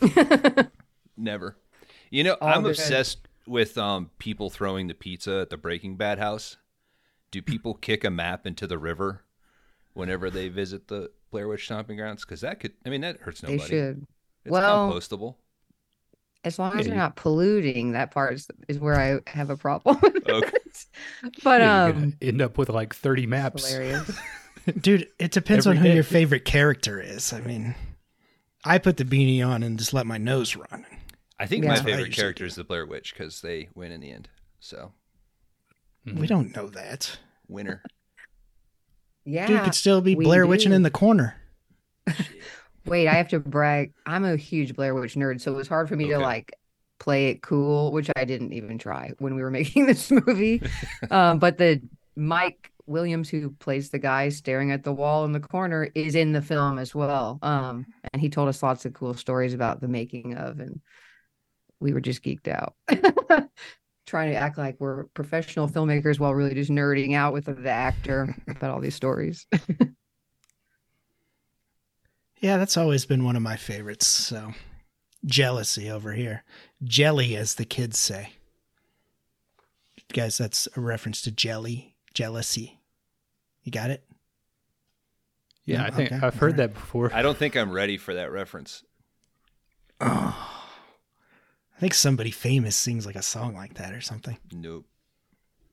never. 1.16 1.56
You 2.10 2.24
know, 2.24 2.36
All 2.40 2.48
I'm 2.48 2.62
good. 2.62 2.70
obsessed 2.72 3.26
with 3.46 3.76
um, 3.78 4.10
people 4.18 4.50
throwing 4.50 4.86
the 4.86 4.94
pizza 4.94 5.40
at 5.40 5.50
the 5.50 5.56
Breaking 5.56 5.96
Bad 5.96 6.18
house. 6.18 6.58
Do 7.30 7.40
people 7.42 7.74
kick 7.74 8.04
a 8.04 8.10
map 8.10 8.46
into 8.46 8.66
the 8.66 8.78
river 8.78 9.22
whenever 9.94 10.30
they 10.30 10.48
visit 10.48 10.88
the 10.88 11.10
Blair 11.30 11.48
Witch 11.48 11.64
Stomping 11.64 11.96
Grounds? 11.96 12.24
Because 12.24 12.42
that 12.42 12.60
could, 12.60 12.72
I 12.84 12.90
mean, 12.90 13.00
that 13.00 13.18
hurts 13.20 13.42
nobody. 13.42 13.58
They 13.60 13.66
should. 13.66 14.06
It's 14.44 14.52
Well- 14.52 14.92
compostable. 14.92 15.36
As 16.44 16.58
long 16.58 16.72
as 16.76 16.86
Yeah, 16.86 16.90
they're 16.94 16.98
not 16.98 17.14
polluting, 17.14 17.92
that 17.92 18.10
part 18.10 18.34
is, 18.34 18.48
is 18.66 18.80
where 18.80 18.98
I 18.98 19.20
have 19.30 19.48
a 19.50 19.56
problem. 19.56 19.96
with 20.02 20.28
Okay. 20.28 20.50
But 21.44 21.60
Yeah, 21.60 21.84
um, 21.84 22.14
end 22.20 22.42
up 22.42 22.58
with 22.58 22.68
like 22.68 22.96
30 22.96 23.28
maps. 23.28 23.68
hilarious. 23.70 24.18
Dude, 24.80 25.08
it 25.18 25.32
depends 25.32 25.66
on 25.66 25.76
who 25.76 25.88
day. 25.88 25.94
your 25.94 26.04
favorite 26.04 26.44
character 26.44 27.00
is. 27.00 27.32
I 27.32 27.40
mean, 27.40 27.74
I 28.64 28.78
put 28.78 28.96
the 28.96 29.04
beanie 29.04 29.44
on 29.46 29.62
and 29.62 29.78
just 29.78 29.92
let 29.92 30.06
my 30.06 30.18
nose 30.18 30.54
run. 30.56 30.84
I 31.38 31.46
think 31.46 31.64
Yeah. 31.64 31.70
my 31.70 31.74
That's 31.74 31.84
what 31.84 31.92
I 31.92 31.96
favorite 31.96 32.12
character 32.14 32.44
is 32.44 32.54
the 32.54 32.64
Blair 32.64 32.86
Witch 32.86 33.12
because 33.12 33.40
they 33.40 33.68
win 33.74 33.90
in 33.92 34.00
the 34.00 34.12
end. 34.12 34.28
So, 34.60 34.92
We 36.04 36.26
don't 36.26 36.54
know 36.54 36.68
that. 36.68 37.18
winner. 37.48 37.82
Yeah. 39.24 39.46
Dude 39.46 39.62
could 39.62 39.74
still 39.74 40.00
be 40.00 40.14
we 40.14 40.24
Blair 40.24 40.46
Witching 40.46 40.72
in 40.72 40.82
the 40.82 40.90
corner. 40.90 41.36
Wait, 42.86 43.06
I 43.06 43.14
have 43.14 43.28
to 43.28 43.38
brag. 43.40 43.92
I'm 44.06 44.24
a 44.24 44.36
huge 44.36 44.74
Blair 44.74 44.94
Witch 44.94 45.14
nerd, 45.14 45.40
so 45.40 45.52
it 45.52 45.56
was 45.56 45.68
hard 45.68 45.88
for 45.88 45.94
me 45.96 46.08
to 46.08 46.18
like 46.18 46.52
play 46.98 47.28
it 47.28 47.40
cool, 47.42 47.92
which 47.92 48.10
I 48.16 48.24
didn't 48.24 48.52
even 48.52 48.78
try 48.78 49.12
when 49.18 49.36
we 49.36 49.42
were 49.42 49.50
making 49.60 49.86
this 49.86 50.10
movie. 50.10 50.62
um, 51.10 51.38
but 51.38 51.58
the 51.58 51.80
Mike 52.16 52.71
Williams, 52.92 53.28
who 53.28 53.50
plays 53.50 53.90
the 53.90 53.98
guy 53.98 54.28
staring 54.28 54.70
at 54.70 54.84
the 54.84 54.92
wall 54.92 55.24
in 55.24 55.32
the 55.32 55.40
corner, 55.40 55.88
is 55.94 56.14
in 56.14 56.32
the 56.32 56.42
film 56.42 56.78
as 56.78 56.94
well. 56.94 57.38
Um, 57.42 57.86
and 58.12 58.22
he 58.22 58.28
told 58.28 58.48
us 58.48 58.62
lots 58.62 58.84
of 58.84 58.92
cool 58.92 59.14
stories 59.14 59.54
about 59.54 59.80
the 59.80 59.88
making 59.88 60.36
of, 60.36 60.60
and 60.60 60.80
we 61.80 61.92
were 61.92 62.00
just 62.00 62.22
geeked 62.22 62.48
out. 62.48 62.74
Trying 64.06 64.30
to 64.30 64.36
act 64.36 64.58
like 64.58 64.76
we're 64.78 65.04
professional 65.14 65.68
filmmakers 65.68 66.18
while 66.18 66.34
really 66.34 66.54
just 66.54 66.70
nerding 66.70 67.14
out 67.14 67.32
with 67.32 67.46
the 67.46 67.70
actor 67.70 68.36
about 68.46 68.70
all 68.70 68.80
these 68.80 68.94
stories. 68.94 69.46
Yeah, 72.42 72.56
that's 72.56 72.76
always 72.76 73.06
been 73.06 73.22
one 73.22 73.36
of 73.36 73.42
my 73.42 73.54
favorites. 73.54 74.08
So, 74.08 74.52
jealousy 75.24 75.88
over 75.88 76.12
here. 76.12 76.42
Jelly, 76.82 77.36
as 77.36 77.54
the 77.54 77.64
kids 77.64 78.00
say. 78.00 78.32
Guys, 80.12 80.38
that's 80.38 80.66
a 80.76 80.80
reference 80.80 81.22
to 81.22 81.30
jelly, 81.30 81.94
jealousy. 82.14 82.80
You 83.62 83.72
got 83.72 83.90
it? 83.90 84.02
Yeah, 85.64 85.76
Yeah, 85.82 85.84
I 85.86 85.90
think 85.90 86.12
okay, 86.12 86.26
I've 86.26 86.34
heard 86.34 86.52
alright. 86.54 86.56
that 86.72 86.74
before. 86.74 87.10
I 87.14 87.22
don't 87.22 87.36
think 87.38 87.56
I'm 87.56 87.70
ready 87.72 87.96
for 87.96 88.14
that 88.14 88.32
reference. 88.32 88.82
Oh. 90.00 90.48
I 91.76 91.80
think 91.80 91.94
somebody 91.94 92.30
famous 92.30 92.76
sings 92.76 93.06
like 93.06 93.16
a 93.16 93.22
song 93.22 93.54
like 93.54 93.74
that 93.74 93.92
or 93.92 94.00
something. 94.00 94.36
Nope. 94.52 94.86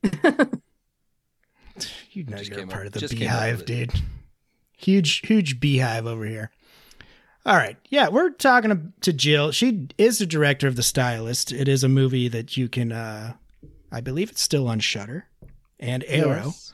You 2.12 2.26
know 2.26 2.38
Just 2.38 2.50
you're 2.50 2.60
a 2.64 2.68
part 2.68 2.82
up- 2.82 2.88
of 2.88 2.94
the 2.94 3.00
just 3.00 3.16
came 3.16 3.28
up 3.30 3.34
beehive, 3.36 3.66
dude. 3.66 3.94
Huge, 4.78 5.26
huge 5.26 5.60
beehive 5.62 6.06
over 6.06 6.26
here. 6.26 6.52
All 7.46 7.56
right. 7.56 7.78
Yeah, 7.90 8.10
we're 8.10 8.32
talking 8.32 8.70
to- 8.72 8.92
to 9.02 9.14
Jill. 9.14 9.52
She 9.52 9.88
is 9.98 10.18
the 10.20 10.26
director 10.26 10.68
of 10.68 10.76
The 10.76 10.84
Stylist. 10.84 11.54
It 11.54 11.68
is 11.70 11.84
a 11.84 11.88
movie 11.90 12.28
that 12.28 12.58
you 12.58 12.68
can, 12.68 12.92
uh, 12.92 13.34
I 13.92 14.02
believe 14.02 14.30
it's 14.30 14.42
still 14.42 14.68
on 14.68 14.80
Shudder 14.82 15.28
and 15.80 16.04
Arrow 16.08 16.48
Yes. 16.48 16.74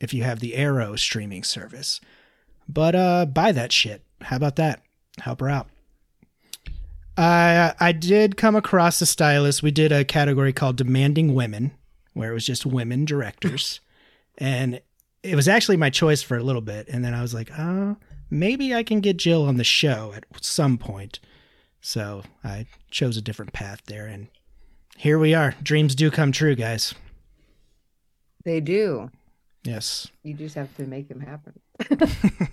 If 0.00 0.12
you 0.12 0.22
have 0.22 0.40
the 0.40 0.54
Arrow 0.54 0.96
streaming 0.96 1.44
service. 1.44 2.00
But 2.68 2.94
uh, 2.94 3.26
buy 3.26 3.52
that 3.52 3.72
shit. 3.72 4.02
How 4.22 4.36
about 4.36 4.56
that? 4.56 4.82
Help 5.18 5.40
her 5.40 5.48
out. 5.48 5.68
I 7.16 7.74
I 7.78 7.92
did 7.92 8.36
come 8.36 8.56
across 8.56 8.98
The 8.98 9.06
Stylist. 9.06 9.62
We 9.62 9.70
did 9.70 9.92
a 9.92 10.04
category 10.04 10.52
called 10.52 10.76
Demanding 10.76 11.34
Women, 11.34 11.72
where 12.12 12.30
it 12.30 12.34
was 12.34 12.46
just 12.46 12.66
women 12.66 13.04
directors, 13.04 13.80
and 14.38 14.80
it 15.22 15.36
was 15.36 15.48
actually 15.48 15.76
my 15.76 15.90
choice 15.90 16.22
for 16.22 16.36
a 16.36 16.42
little 16.42 16.62
bit. 16.62 16.88
And 16.88 17.04
then 17.04 17.14
I 17.14 17.22
was 17.22 17.32
like, 17.32 17.50
oh, 17.56 17.96
maybe 18.30 18.74
I 18.74 18.82
can 18.82 19.00
get 19.00 19.16
Jill 19.16 19.46
on 19.46 19.56
the 19.56 19.64
show 19.64 20.12
at 20.16 20.24
some 20.40 20.76
point. 20.76 21.20
So 21.80 22.22
I 22.42 22.66
chose 22.90 23.16
a 23.16 23.22
different 23.22 23.52
path 23.52 23.82
there, 23.86 24.06
and 24.06 24.28
here 24.96 25.18
we 25.18 25.34
are. 25.34 25.54
Dreams 25.62 25.94
do 25.94 26.10
come 26.10 26.32
true, 26.32 26.54
guys. 26.54 26.94
They 28.44 28.60
do. 28.60 29.10
Yes. 29.64 30.08
You 30.22 30.34
just 30.34 30.54
have 30.54 30.74
to 30.76 30.84
make 30.86 31.08
them 31.08 31.20
happen. 31.20 31.60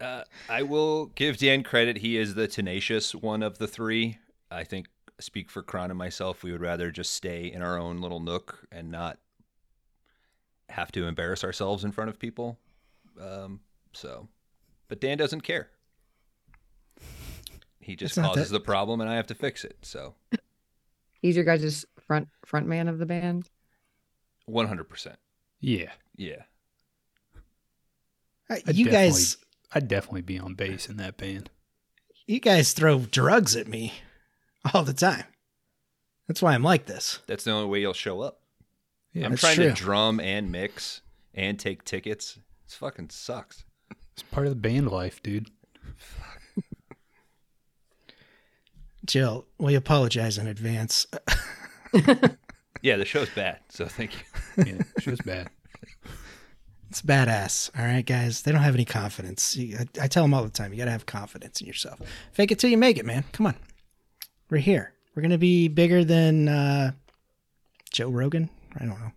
Uh, 0.00 0.24
I 0.48 0.62
will 0.62 1.08
give 1.14 1.36
Dan 1.36 1.62
credit. 1.62 1.98
He 1.98 2.16
is 2.16 2.34
the 2.34 2.48
tenacious 2.48 3.14
one 3.14 3.42
of 3.42 3.58
the 3.58 3.66
three. 3.66 4.16
I 4.50 4.64
think, 4.64 4.86
speak 5.18 5.50
for 5.50 5.62
Kron 5.62 5.90
and 5.90 5.98
myself, 5.98 6.42
we 6.42 6.52
would 6.52 6.62
rather 6.62 6.90
just 6.90 7.12
stay 7.12 7.52
in 7.52 7.60
our 7.60 7.76
own 7.78 8.00
little 8.00 8.18
nook 8.18 8.66
and 8.72 8.90
not 8.90 9.18
have 10.70 10.90
to 10.92 11.06
embarrass 11.06 11.44
ourselves 11.44 11.84
in 11.84 11.92
front 11.92 12.08
of 12.08 12.18
people. 12.18 12.58
Um, 13.20 13.60
so, 13.92 14.26
but 14.88 15.02
Dan 15.02 15.18
doesn't 15.18 15.42
care. 15.42 15.68
He 17.80 17.94
just 17.94 18.16
It's 18.16 18.26
causes 18.26 18.48
that- 18.48 18.58
the 18.58 18.64
problem, 18.64 19.02
and 19.02 19.10
I 19.10 19.16
have 19.16 19.26
to 19.26 19.34
fix 19.34 19.64
it. 19.66 19.76
So, 19.82 20.14
He's 21.20 21.36
your 21.36 21.44
guys' 21.44 21.84
front 21.98 22.28
front 22.46 22.66
man 22.66 22.88
of 22.88 22.96
the 22.98 23.04
band. 23.04 23.50
one 24.46 24.66
hundred 24.66 24.88
percent. 24.88 25.18
Yeah, 25.60 25.90
Yeah. 26.16 26.42
Uh, 28.48 28.56
I'd 28.66 28.74
you 28.76 28.90
guys, 28.90 29.36
I'd 29.72 29.86
definitely 29.88 30.22
be 30.22 30.38
on 30.38 30.54
bass 30.54 30.88
in 30.88 30.96
that 30.96 31.16
band. 31.16 31.50
you 32.26 32.40
guys 32.40 32.72
throw 32.72 33.00
drugs 33.00 33.54
at 33.54 33.68
me 33.68 33.92
all 34.74 34.82
the 34.82 34.92
time. 34.92 35.24
That's 36.26 36.42
why 36.42 36.54
I'm 36.54 36.62
like 36.62 36.86
this. 36.86 37.20
That's 37.26 37.44
the 37.44 37.52
only 37.52 37.68
way 37.68 37.80
you'll 37.80 37.92
show 37.92 38.20
up. 38.20 38.40
Yeah, 39.12 39.26
I'm 39.26 39.36
trying 39.36 39.56
true. 39.56 39.68
to 39.68 39.72
drum 39.74 40.20
and 40.20 40.50
mix 40.52 41.00
and 41.34 41.58
take 41.58 41.84
tickets. 41.84 42.38
It 42.66 42.72
fucking 42.72 43.10
sucks. 43.10 43.64
it's 44.12 44.22
part 44.22 44.46
of 44.46 44.52
the 44.52 44.60
band 44.60 44.90
life, 44.90 45.22
dude. 45.22 45.50
Jill, 49.06 49.46
we 49.58 49.74
apologize 49.74 50.38
in 50.38 50.46
advance. 50.46 51.06
Yeah, 52.82 52.96
the 52.96 53.04
show's 53.04 53.30
bad. 53.30 53.60
So 53.68 53.86
thank 53.86 54.14
you. 54.14 54.20
Yeah, 54.66 54.82
she 54.98 55.10
was 55.10 55.20
bad. 55.20 55.48
It's 56.90 57.00
badass. 57.00 57.70
All 57.78 57.84
right, 57.84 58.04
guys. 58.04 58.42
They 58.42 58.50
don't 58.52 58.62
have 58.62 58.74
any 58.74 58.84
confidence. 58.84 59.56
I, 59.58 59.86
I 60.02 60.08
tell 60.08 60.24
them 60.24 60.34
all 60.34 60.42
the 60.42 60.50
time, 60.50 60.72
you 60.72 60.78
got 60.78 60.86
to 60.86 60.90
have 60.90 61.06
confidence 61.06 61.60
in 61.60 61.66
yourself. 61.66 62.00
Fake 62.32 62.50
it 62.50 62.58
till 62.58 62.68
you 62.68 62.76
make 62.76 62.98
it, 62.98 63.06
man. 63.06 63.24
Come 63.32 63.46
on. 63.46 63.54
We're 64.50 64.58
here. 64.58 64.92
We're 65.14 65.22
going 65.22 65.30
to 65.30 65.38
be 65.38 65.68
bigger 65.68 66.04
than 66.04 66.48
uh, 66.48 66.92
Joe 67.92 68.10
Rogan. 68.10 68.50
I 68.74 68.84
don't 68.84 69.00
know. 69.00 69.12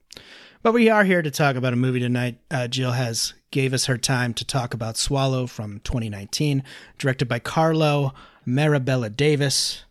But 0.62 0.74
we 0.74 0.89
are 0.89 1.03
here 1.03 1.22
to 1.22 1.32
talk 1.32 1.55
about 1.55 1.74
a 1.74 1.75
movie 1.75 2.00
tonight. 2.00 2.38
Uh, 2.50 2.67
Jill 2.67 2.91
has 2.91 3.34
gave 3.51 3.74
us 3.74 3.88
her 3.88 3.98
time 3.98 4.34
to 4.36 4.46
talk 4.46 4.74
about 4.74 4.96
Swallow 4.96 5.48
from 5.48 5.79
2019, 5.82 6.63
directed 6.98 7.27
by 7.27 7.39
Carlo 7.39 8.13
Mirabella 8.46 9.10
Davis. 9.10 9.84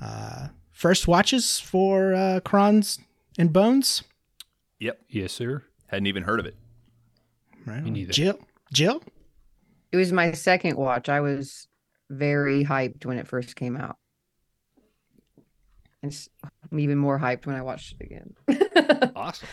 Uh, 0.00 0.48
first 0.82 1.06
watches 1.06 1.60
for 1.60 2.12
uh, 2.12 2.40
Kron's 2.40 2.98
and 3.38 3.52
Bones. 3.52 4.02
Yep. 4.80 5.00
Yes, 5.08 5.32
sir. 5.32 5.62
Hadn't 5.86 6.08
even 6.08 6.24
heard 6.24 6.40
of 6.40 6.46
it. 6.46 6.56
Right 7.64 7.80
Me 7.82 7.88
on. 7.88 7.92
neither. 7.94 8.12
Jill, 8.12 8.38
Jill, 8.72 9.00
It 9.92 9.96
was 9.96 10.10
my 10.12 10.32
second 10.32 10.76
watch. 10.76 11.08
I 11.08 11.20
was 11.20 11.68
very 12.10 12.64
hyped 12.64 13.06
when 13.06 13.16
it 13.18 13.28
first 13.28 13.54
came 13.54 13.76
out. 13.76 13.96
And 16.02 16.10
s- 16.10 16.28
I'm 16.72 16.80
even 16.80 16.98
more 16.98 17.20
hyped 17.20 17.46
when 17.46 17.54
I 17.54 17.62
watched 17.62 17.94
it 18.00 18.04
again. 18.04 18.34
Awesome. 19.14 19.48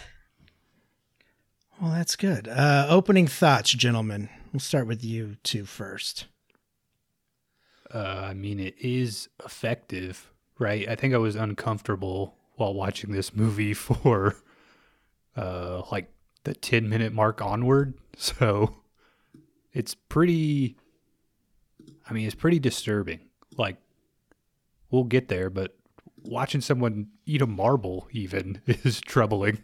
Well, 1.79 1.91
that's 1.91 2.15
good. 2.15 2.47
Uh, 2.47 2.87
opening 2.89 3.27
thoughts, 3.27 3.71
gentlemen. 3.71 4.29
We'll 4.51 4.59
start 4.61 4.87
with 4.87 5.03
you 5.03 5.35
two 5.43 5.65
first. 5.65 6.25
Uh, 7.93 8.25
I 8.29 8.33
mean, 8.33 8.59
it 8.59 8.75
is 8.79 9.29
effective, 9.45 10.31
right? 10.59 10.87
I 10.87 10.95
think 10.95 11.13
I 11.13 11.17
was 11.17 11.35
uncomfortable 11.35 12.35
while 12.55 12.73
watching 12.73 13.11
this 13.11 13.33
movie 13.35 13.73
for 13.73 14.35
uh, 15.35 15.81
like 15.91 16.11
the 16.43 16.53
10 16.53 16.87
minute 16.89 17.13
mark 17.13 17.41
onward. 17.41 17.93
So 18.21 18.75
it's 19.71 19.95
pretty, 19.95 20.75
I 22.09 22.11
mean, 22.13 22.25
it's 22.25 22.35
pretty 22.35 22.59
disturbing. 22.59 23.21
Like, 23.57 23.77
we'll 24.91 25.05
get 25.05 25.29
there, 25.29 25.49
but 25.49 25.77
watching 26.21 26.59
someone 26.59 27.07
eat 27.25 27.41
a 27.41 27.47
marble 27.47 28.09
even 28.11 28.61
is 28.67 28.99
troubling. 28.99 29.59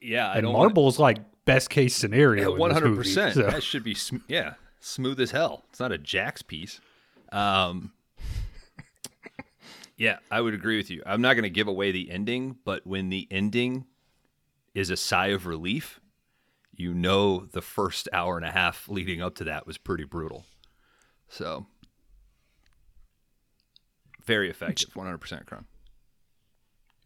Yeah, 0.00 0.28
I 0.30 0.34
and 0.34 0.42
don't 0.44 0.52
wanna- 0.52 0.64
marble's 0.68 0.98
like 0.98 1.18
best 1.44 1.70
case 1.70 1.94
scenario. 1.96 2.42
Yeah, 2.42 2.46
in 2.48 2.52
this 2.54 2.60
one 2.60 2.70
hundred 2.70 2.96
percent. 2.96 3.34
That 3.36 3.62
should 3.62 3.82
be 3.84 3.94
sm- 3.94 4.18
yeah, 4.28 4.54
smooth 4.80 5.18
as 5.20 5.30
hell. 5.30 5.64
It's 5.70 5.80
not 5.80 5.92
a 5.92 5.98
Jack's 5.98 6.42
piece. 6.42 6.80
Um, 7.34 7.92
Yeah, 9.96 10.18
I 10.30 10.40
would 10.40 10.54
agree 10.54 10.76
with 10.76 10.90
you. 10.90 11.02
I'm 11.06 11.20
not 11.20 11.34
going 11.34 11.44
to 11.44 11.50
give 11.50 11.68
away 11.68 11.92
the 11.92 12.10
ending, 12.10 12.56
but 12.64 12.86
when 12.86 13.10
the 13.10 13.28
ending 13.30 13.84
is 14.74 14.90
a 14.90 14.96
sigh 14.96 15.28
of 15.28 15.46
relief, 15.46 16.00
you 16.74 16.92
know 16.92 17.46
the 17.52 17.62
first 17.62 18.08
hour 18.12 18.36
and 18.36 18.44
a 18.44 18.50
half 18.50 18.88
leading 18.88 19.22
up 19.22 19.36
to 19.36 19.44
that 19.44 19.66
was 19.66 19.78
pretty 19.78 20.04
brutal. 20.04 20.44
So, 21.28 21.66
very 24.24 24.50
effective, 24.50 24.92
100% 24.94 25.46
Kron. 25.46 25.66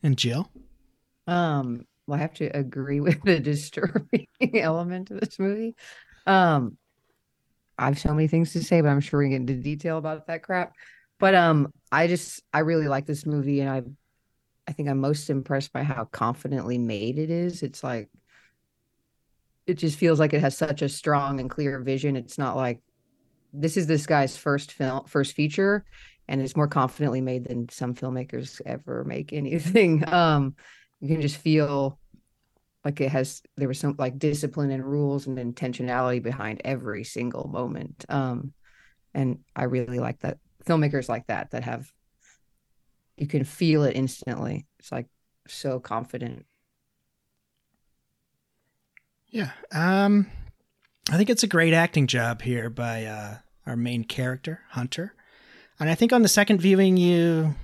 And 0.03 0.17
Jill? 0.17 0.51
Um, 1.27 1.85
well, 2.07 2.19
I 2.19 2.23
have 2.23 2.35
to 2.35 2.47
agree 2.47 3.01
with 3.01 3.23
the 3.23 3.39
disturbing 3.39 4.27
element 4.55 5.11
of 5.11 5.21
this 5.21 5.39
movie. 5.39 5.77
Um, 6.27 6.79
I 7.79 7.87
have 7.87 7.99
so 7.99 8.13
many 8.13 8.27
things 8.27 8.53
to 8.53 8.63
say, 8.63 8.81
but 8.81 8.89
I'm 8.89 9.01
sure 9.01 9.21
we 9.21 9.29
get 9.29 9.37
into 9.37 9.55
detail 9.55 9.99
about 9.99 10.27
that 10.27 10.43
crap. 10.43 10.75
But 11.19 11.35
um, 11.35 11.73
I 11.93 12.07
just 12.07 12.43
I 12.53 12.61
really 12.61 12.89
like 12.89 13.07
this 13.07 13.25
movie, 13.27 13.61
and 13.61 13.71
I 13.71 13.83
I 14.69 14.73
think 14.73 14.89
I'm 14.89 14.99
most 14.99 15.31
impressed 15.31 15.73
by 15.73 15.83
how 15.83 16.05
confidently 16.05 16.79
made 16.79 17.19
it 17.19 17.31
is. 17.31 17.63
It's 17.63 17.83
like 17.83 18.09
it 19.67 19.75
just 19.75 19.99
feels 19.99 20.19
like 20.19 20.33
it 20.33 20.41
has 20.41 20.57
such 20.57 20.83
a 20.83 20.89
strong 20.89 21.41
and 21.41 21.51
clear 21.51 21.79
vision. 21.81 22.17
It's 22.17 22.39
not 22.39 22.57
like 22.57 22.81
this 23.53 23.77
is 23.77 23.87
this 23.87 24.07
guy's 24.07 24.37
first 24.37 24.73
film, 24.73 25.05
first 25.07 25.35
feature, 25.35 25.85
and 26.27 26.41
it's 26.41 26.57
more 26.57 26.69
confidently 26.69 27.21
made 27.21 27.45
than 27.45 27.69
some 27.69 27.95
filmmakers 27.95 28.61
ever 28.67 29.05
make 29.05 29.33
anything. 29.33 30.07
Um, 30.13 30.57
you 31.01 31.09
can 31.09 31.21
just 31.21 31.37
feel 31.37 31.99
like 32.89 33.03
it 33.03 33.11
has 33.11 33.43
there 33.59 33.69
was 33.69 33.79
some 33.79 33.95
like 33.99 34.19
discipline 34.19 34.71
and 34.71 34.83
rules 34.83 35.27
and 35.27 35.37
intentionality 35.37 36.23
behind 36.23 36.63
every 36.65 37.05
single 37.05 37.47
moment. 37.47 38.07
Um, 38.09 38.55
and 39.13 39.41
I 39.55 39.65
really 39.65 39.99
like 39.99 40.21
that 40.21 40.39
filmmakers 40.65 41.07
like 41.07 41.27
that 41.27 41.51
that 41.51 41.65
have 41.65 41.93
you 43.19 43.27
can 43.27 43.45
feel 43.45 43.83
it 43.83 43.95
instantly. 43.95 44.67
It's 44.79 44.91
like 44.91 45.05
so 45.47 45.81
confident. 45.81 46.47
Yeah. 49.27 49.51
Um 49.71 50.29
I 51.11 51.19
think 51.19 51.29
it's 51.29 51.43
a 51.43 51.47
great 51.47 51.75
acting 51.75 52.07
job 52.07 52.41
here 52.41 52.71
by 52.71 53.05
uh 53.05 53.35
our 53.67 53.77
main 53.77 54.05
character, 54.05 54.61
Hunter. 54.71 55.15
And 55.79 55.91
I 55.91 55.95
think 55.95 56.15
on 56.15 56.23
the 56.23 56.29
second 56.29 56.63
viewing 56.63 56.97
you 56.97 57.55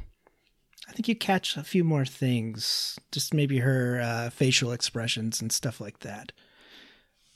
I 0.88 0.92
think 0.92 1.08
you 1.08 1.16
catch 1.16 1.56
a 1.56 1.64
few 1.64 1.82
more 1.84 2.04
things, 2.04 2.98
just 3.10 3.32
maybe 3.34 3.58
her 3.58 4.00
uh, 4.00 4.30
facial 4.30 4.72
expressions 4.72 5.40
and 5.40 5.50
stuff 5.50 5.80
like 5.80 6.00
that. 6.00 6.32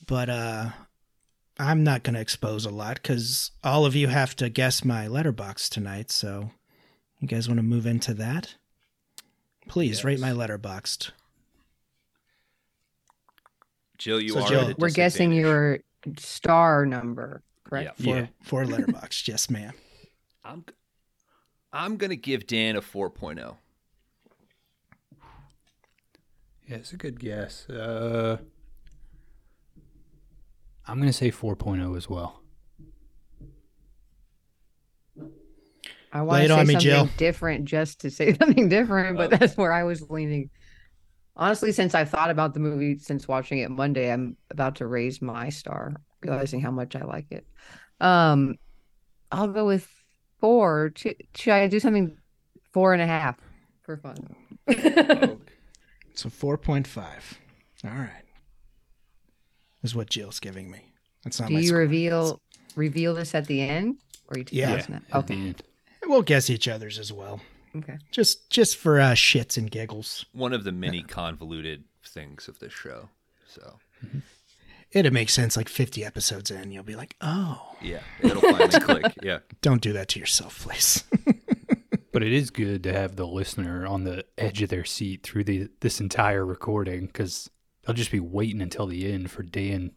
But 0.07 0.29
uh 0.29 0.71
I'm 1.61 1.83
not 1.83 2.05
going 2.05 2.15
to 2.15 2.21
expose 2.21 2.65
a 2.65 2.71
lot 2.71 3.03
cuz 3.03 3.51
all 3.65 3.85
of 3.85 3.97
you 3.97 4.07
have 4.09 4.37
to 4.37 4.49
guess 4.49 4.85
my 4.85 5.09
letterbox 5.09 5.69
tonight, 5.69 6.11
so 6.13 6.53
you 7.21 7.27
guys 7.27 7.49
want 7.49 7.59
to 7.59 7.65
move 7.65 7.85
into 7.85 8.15
that? 8.15 8.55
Please 9.67 10.05
rate 10.05 10.21
my 10.21 10.31
Letterboxd. 10.31 11.11
Jill, 13.99 14.21
you 14.21 14.31
So, 14.31 14.41
are. 14.43 14.49
Jill, 14.49 14.61
at 14.61 14.71
a 14.71 14.75
We're 14.79 14.91
guessing 14.91 15.33
your 15.33 15.81
star 16.17 16.87
number, 16.87 17.43
correct? 17.65 18.01
Yeah. 18.01 18.27
For 18.27 18.63
for 18.65 18.67
letterbox, 18.71 19.27
yes, 19.27 19.51
ma'am. 19.51 19.73
I'm, 20.45 20.65
I'm 21.79 21.97
going 21.97 22.11
to 22.11 22.17
give 22.17 22.47
Dan 22.49 22.75
a 22.75 22.81
oh. 22.81 22.83
4.0. 22.83 23.57
Yeah, 26.67 26.77
it's 26.77 26.93
a 26.93 26.97
good 26.97 27.19
guess. 27.21 27.69
Uh, 27.71 28.37
I'm 30.87 30.99
gonna 30.99 31.13
say 31.15 31.31
4.0 31.31 31.97
as 31.97 32.11
well. 32.11 32.43
I 36.13 36.23
want 36.23 36.43
Lay 36.43 36.49
to 36.49 36.55
say 36.55 36.61
on 36.61 36.67
me, 36.67 36.75
something 36.75 36.81
Jill. 36.81 37.09
different 37.17 37.65
just 37.65 38.01
to 38.01 38.11
say 38.11 38.35
something 38.39 38.69
different, 38.69 39.17
but 39.17 39.33
Oh. 39.33 39.37
that's 39.37 39.57
where 39.57 39.73
I 39.73 39.85
was 39.85 40.11
leaning. 40.11 40.51
Honestly, 41.37 41.73
since 41.73 41.95
I 41.95 42.05
thought 42.05 42.31
about 42.31 42.53
the 42.53 42.61
movie 42.61 42.99
since 42.99 43.27
watching 43.29 43.59
it 43.61 43.71
Monday, 43.71 44.13
I'm 44.13 44.37
about 44.51 44.77
to 44.77 44.87
raise 44.87 45.23
my 45.23 45.49
star, 45.51 45.95
realizing 46.23 46.61
how 46.61 46.71
much 46.71 46.97
I 46.97 47.05
like 47.05 47.31
it. 47.31 47.47
Um, 48.01 48.57
I'll 49.33 49.49
go 49.49 49.65
with 49.65 49.89
four. 50.41 50.93
Should, 50.97 51.17
should 51.35 51.53
I 51.53 51.67
do 51.69 51.81
something 51.81 52.17
four 52.73 52.93
and 52.93 53.03
a 53.03 53.07
half 53.07 53.37
for 53.83 53.97
fun? 53.97 54.17
So 56.15 56.29
4.5. 56.29 56.99
All 57.85 57.91
right. 57.93 58.11
Is 59.85 59.95
what 59.95 60.11
Jill's 60.11 60.41
giving 60.41 60.69
me. 60.69 60.93
That's 61.23 61.39
not 61.39 61.47
do 61.49 61.55
my 61.55 61.61
you 61.61 61.69
score. 61.69 61.79
reveal 61.79 62.41
reveal 62.75 63.15
this 63.15 63.37
at 63.37 63.47
the 63.47 63.61
end, 63.63 63.99
or 64.29 64.39
you 64.39 64.45
Yeah. 64.51 64.75
guessing 64.75 64.97
it? 64.97 65.03
At 65.13 65.27
the 65.29 65.35
Okay, 65.35 65.47
end. 65.47 65.63
We'll 66.07 66.23
guess 66.23 66.51
each 66.51 66.67
other's 66.67 66.99
as 66.99 67.13
well. 67.13 67.41
okay. 67.77 67.99
Just 68.11 68.51
just 68.51 68.77
for 68.79 68.99
uh, 69.01 69.13
shits 69.13 69.57
and 69.57 69.71
giggles. 69.71 70.25
One 70.33 70.53
of 70.53 70.65
the 70.65 70.73
many 70.73 71.03
convoluted 71.05 71.85
things 72.05 72.49
of 72.49 72.59
this 72.59 72.73
show. 72.73 73.09
So, 73.47 73.79
It'll 74.93 75.13
make 75.13 75.29
sense 75.29 75.57
like 75.57 75.69
50 75.69 76.05
episodes 76.05 76.51
in. 76.51 76.73
You'll 76.73 76.83
be 76.83 76.97
like, 76.97 77.15
oh, 77.21 77.75
yeah, 77.83 78.01
it'll 78.23 78.41
finally 78.41 78.81
click. 78.81 79.15
Yeah. 79.23 79.39
don't 79.61 79.83
do 79.83 79.93
that 79.93 80.09
to 80.09 80.21
yourself, 80.21 80.61
please. 80.61 81.05
But 82.11 82.23
it 82.23 82.33
is 82.33 82.51
good 82.51 82.83
to 82.85 82.93
have 82.93 83.15
the 83.15 83.27
listener 83.27 83.87
on 83.87 84.03
the 84.03 84.25
edge 84.39 84.63
of 84.63 84.71
their 84.71 84.85
seat 84.87 85.23
through 85.23 85.45
the 85.45 85.69
this 85.81 86.01
entire 86.01 86.45
recording 86.45 87.05
because 87.07 87.49
they'll 87.85 87.95
just 87.95 88.11
be 88.11 88.19
waiting 88.19 88.63
until 88.63 88.87
the 88.87 89.13
end 89.13 89.31
for 89.31 89.43
Dan 89.45 89.93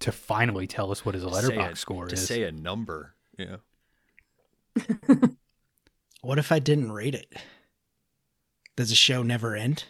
to 0.00 0.10
finally 0.12 0.66
tell 0.66 0.90
us 0.90 1.06
what 1.06 1.14
his 1.14 1.24
letterbox 1.24 1.72
a- 1.72 1.76
score 1.80 2.06
to 2.08 2.14
is. 2.14 2.26
say 2.26 2.42
a 2.42 2.52
number. 2.52 3.14
Yeah. 3.38 3.56
what 6.20 6.38
if 6.38 6.50
I 6.52 6.58
didn't 6.58 6.92
rate 6.92 7.14
it? 7.14 7.32
Does 8.74 8.90
the 8.90 8.96
show 8.96 9.22
never 9.22 9.54
end? 9.56 9.84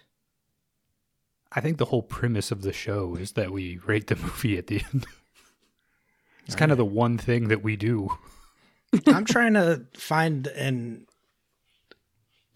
I 1.52 1.60
think 1.60 1.78
the 1.78 1.86
whole 1.86 2.02
premise 2.02 2.50
of 2.50 2.62
the 2.62 2.72
show 2.72 3.16
is 3.16 3.32
that 3.32 3.52
we 3.52 3.78
rate 3.86 4.08
the 4.08 4.16
movie 4.16 4.58
at 4.58 4.66
the 4.66 4.82
end. 4.92 5.06
it's 6.46 6.56
kind 6.56 6.72
of 6.72 6.78
the 6.78 6.84
one 6.84 7.18
thing 7.18 7.48
that 7.48 7.62
we 7.62 7.76
do. 7.76 8.08
I'm 9.06 9.24
trying 9.24 9.54
to 9.54 9.86
find 9.94 10.46
an 10.48 11.06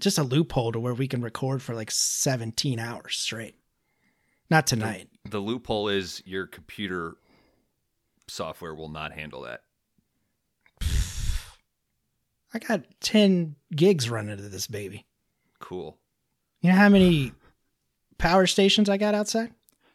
just 0.01 0.19
a 0.19 0.23
loophole 0.23 0.73
to 0.73 0.81
where 0.81 0.95
we 0.95 1.07
can 1.07 1.21
record 1.23 1.63
for 1.63 1.75
like 1.75 1.91
17 1.91 2.79
hours 2.79 3.19
straight. 3.19 3.55
Not 4.49 4.67
tonight. 4.67 5.09
The 5.29 5.39
loophole 5.39 5.89
is 5.89 6.23
your 6.25 6.47
computer 6.47 7.17
software 8.27 8.75
will 8.75 8.89
not 8.89 9.13
handle 9.13 9.43
that. 9.43 9.61
I 12.53 12.59
got 12.59 12.83
10 13.01 13.55
gigs 13.75 14.11
running 14.11 14.37
to 14.37 14.43
this 14.43 14.67
baby. 14.67 15.07
Cool. 15.61 15.99
You 16.63 16.71
know 16.71 16.77
how 16.77 16.89
many 16.89 17.33
power 18.21 18.47
stations 18.47 18.89
I 18.89 18.97
got 18.99 19.15
outside? 19.15 19.53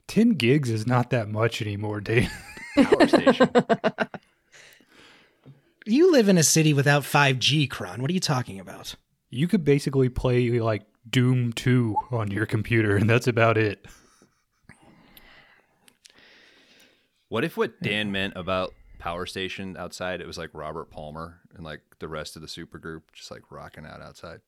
10 0.07 0.31
gigs 0.31 0.69
is 0.69 0.85
not 0.85 1.11
that 1.11 1.29
much 1.29 1.61
anymore, 1.61 2.01
Dan. 2.01 2.29
Power 2.75 3.07
station. 3.07 3.49
You 5.85 6.11
live 6.11 6.27
in 6.27 6.37
a 6.37 6.43
city 6.43 6.73
without 6.73 7.03
5G, 7.03 7.69
Kron. 7.69 8.01
What 8.01 8.09
are 8.09 8.13
you 8.13 8.19
talking 8.19 8.59
about? 8.59 8.95
You 9.29 9.47
could 9.47 9.63
basically 9.63 10.09
play 10.09 10.49
like 10.59 10.83
Doom 11.09 11.53
2 11.53 11.95
on 12.11 12.31
your 12.31 12.45
computer, 12.45 12.97
and 12.97 13.09
that's 13.09 13.27
about 13.27 13.57
it. 13.57 13.85
What 17.29 17.43
if 17.43 17.57
what 17.57 17.81
Dan 17.81 18.11
meant 18.11 18.33
about 18.35 18.73
Power 18.99 19.25
Station 19.25 19.77
outside, 19.77 20.21
it 20.21 20.27
was 20.27 20.37
like 20.37 20.49
Robert 20.53 20.89
Palmer 20.89 21.41
and 21.55 21.63
like 21.63 21.81
the 21.99 22.07
rest 22.07 22.35
of 22.35 22.41
the 22.41 22.47
supergroup 22.47 23.01
just 23.13 23.29
like 23.29 23.51
rocking 23.51 23.85
out 23.85 24.01
outside? 24.01 24.41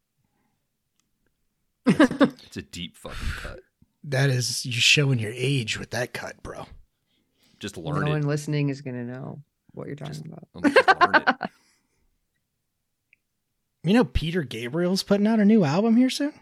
It's 1.88 2.12
a, 2.12 2.24
it's 2.46 2.58
a 2.58 2.62
deep 2.62 2.96
fucking 2.98 3.18
cut. 3.42 3.60
That 4.04 4.30
is 4.30 4.66
you 4.66 4.72
showing 4.74 5.20
your 5.20 5.34
age 5.34 5.78
with 5.80 5.90
that 5.92 6.14
cut, 6.14 6.42
bro. 6.44 6.66
Just 7.60 7.78
learn 7.78 7.96
No 7.96 8.02
learn 8.02 8.10
one 8.22 8.28
listening 8.28 8.70
is 8.70 8.82
gonna 8.82 9.04
know 9.04 9.42
what 9.74 9.88
you're 9.88 9.96
talking 9.96 10.32
about. 10.32 10.74
Just 10.74 10.88
learn 11.02 11.16
it. 11.28 11.50
You 13.84 13.94
know 13.94 14.04
Peter 14.04 14.44
Gabriel's 14.44 15.04
putting 15.04 15.28
out 15.28 15.40
a 15.40 15.46
new 15.46 15.64
album 15.64 15.96
here 15.96 16.10
soon? 16.10 16.34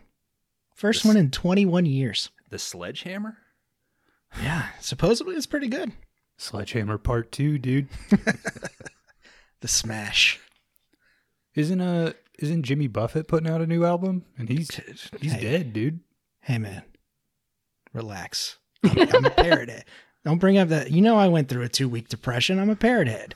First 0.73 1.03
This- 1.03 1.07
one 1.09 1.17
in 1.17 1.29
21 1.29 1.85
years. 1.85 2.29
The 2.49 2.57
sledgehammer? 2.57 3.37
Yeah, 4.41 4.67
supposedly 4.81 5.35
it's 5.35 5.45
pretty 5.45 5.67
good. 5.67 5.91
Sledgehammer 6.37 6.97
Part 6.97 7.31
2, 7.31 7.57
dude. 7.59 7.87
The 9.61 9.67
Smash. 9.67 10.39
Isn't 11.53 11.81
uh 11.81 12.13
isn't 12.39 12.63
Jimmy 12.63 12.87
Buffett 12.87 13.27
putting 13.27 13.49
out 13.49 13.61
a 13.61 13.67
new 13.67 13.85
album? 13.85 14.25
And 14.37 14.49
he's 14.49 14.69
he's 15.19 15.33
Hey. 15.33 15.41
dead, 15.41 15.73
dude. 15.73 15.99
Hey 16.41 16.57
man, 16.57 16.83
relax. 17.93 18.57
I'm, 18.83 19.15
I'm 19.15 19.25
a 19.25 19.29
parrot 19.31 19.69
head. 19.69 19.85
Don't 20.25 20.39
bring 20.39 20.57
up 20.57 20.69
that. 20.69 20.91
You 20.91 21.01
know 21.01 21.17
I 21.17 21.27
went 21.27 21.49
through 21.49 21.63
a 21.63 21.69
two 21.69 21.87
week 21.89 22.07
depression. 22.09 22.59
I'm 22.59 22.69
a 22.69 22.75
parrot 22.75 23.07
head. 23.07 23.35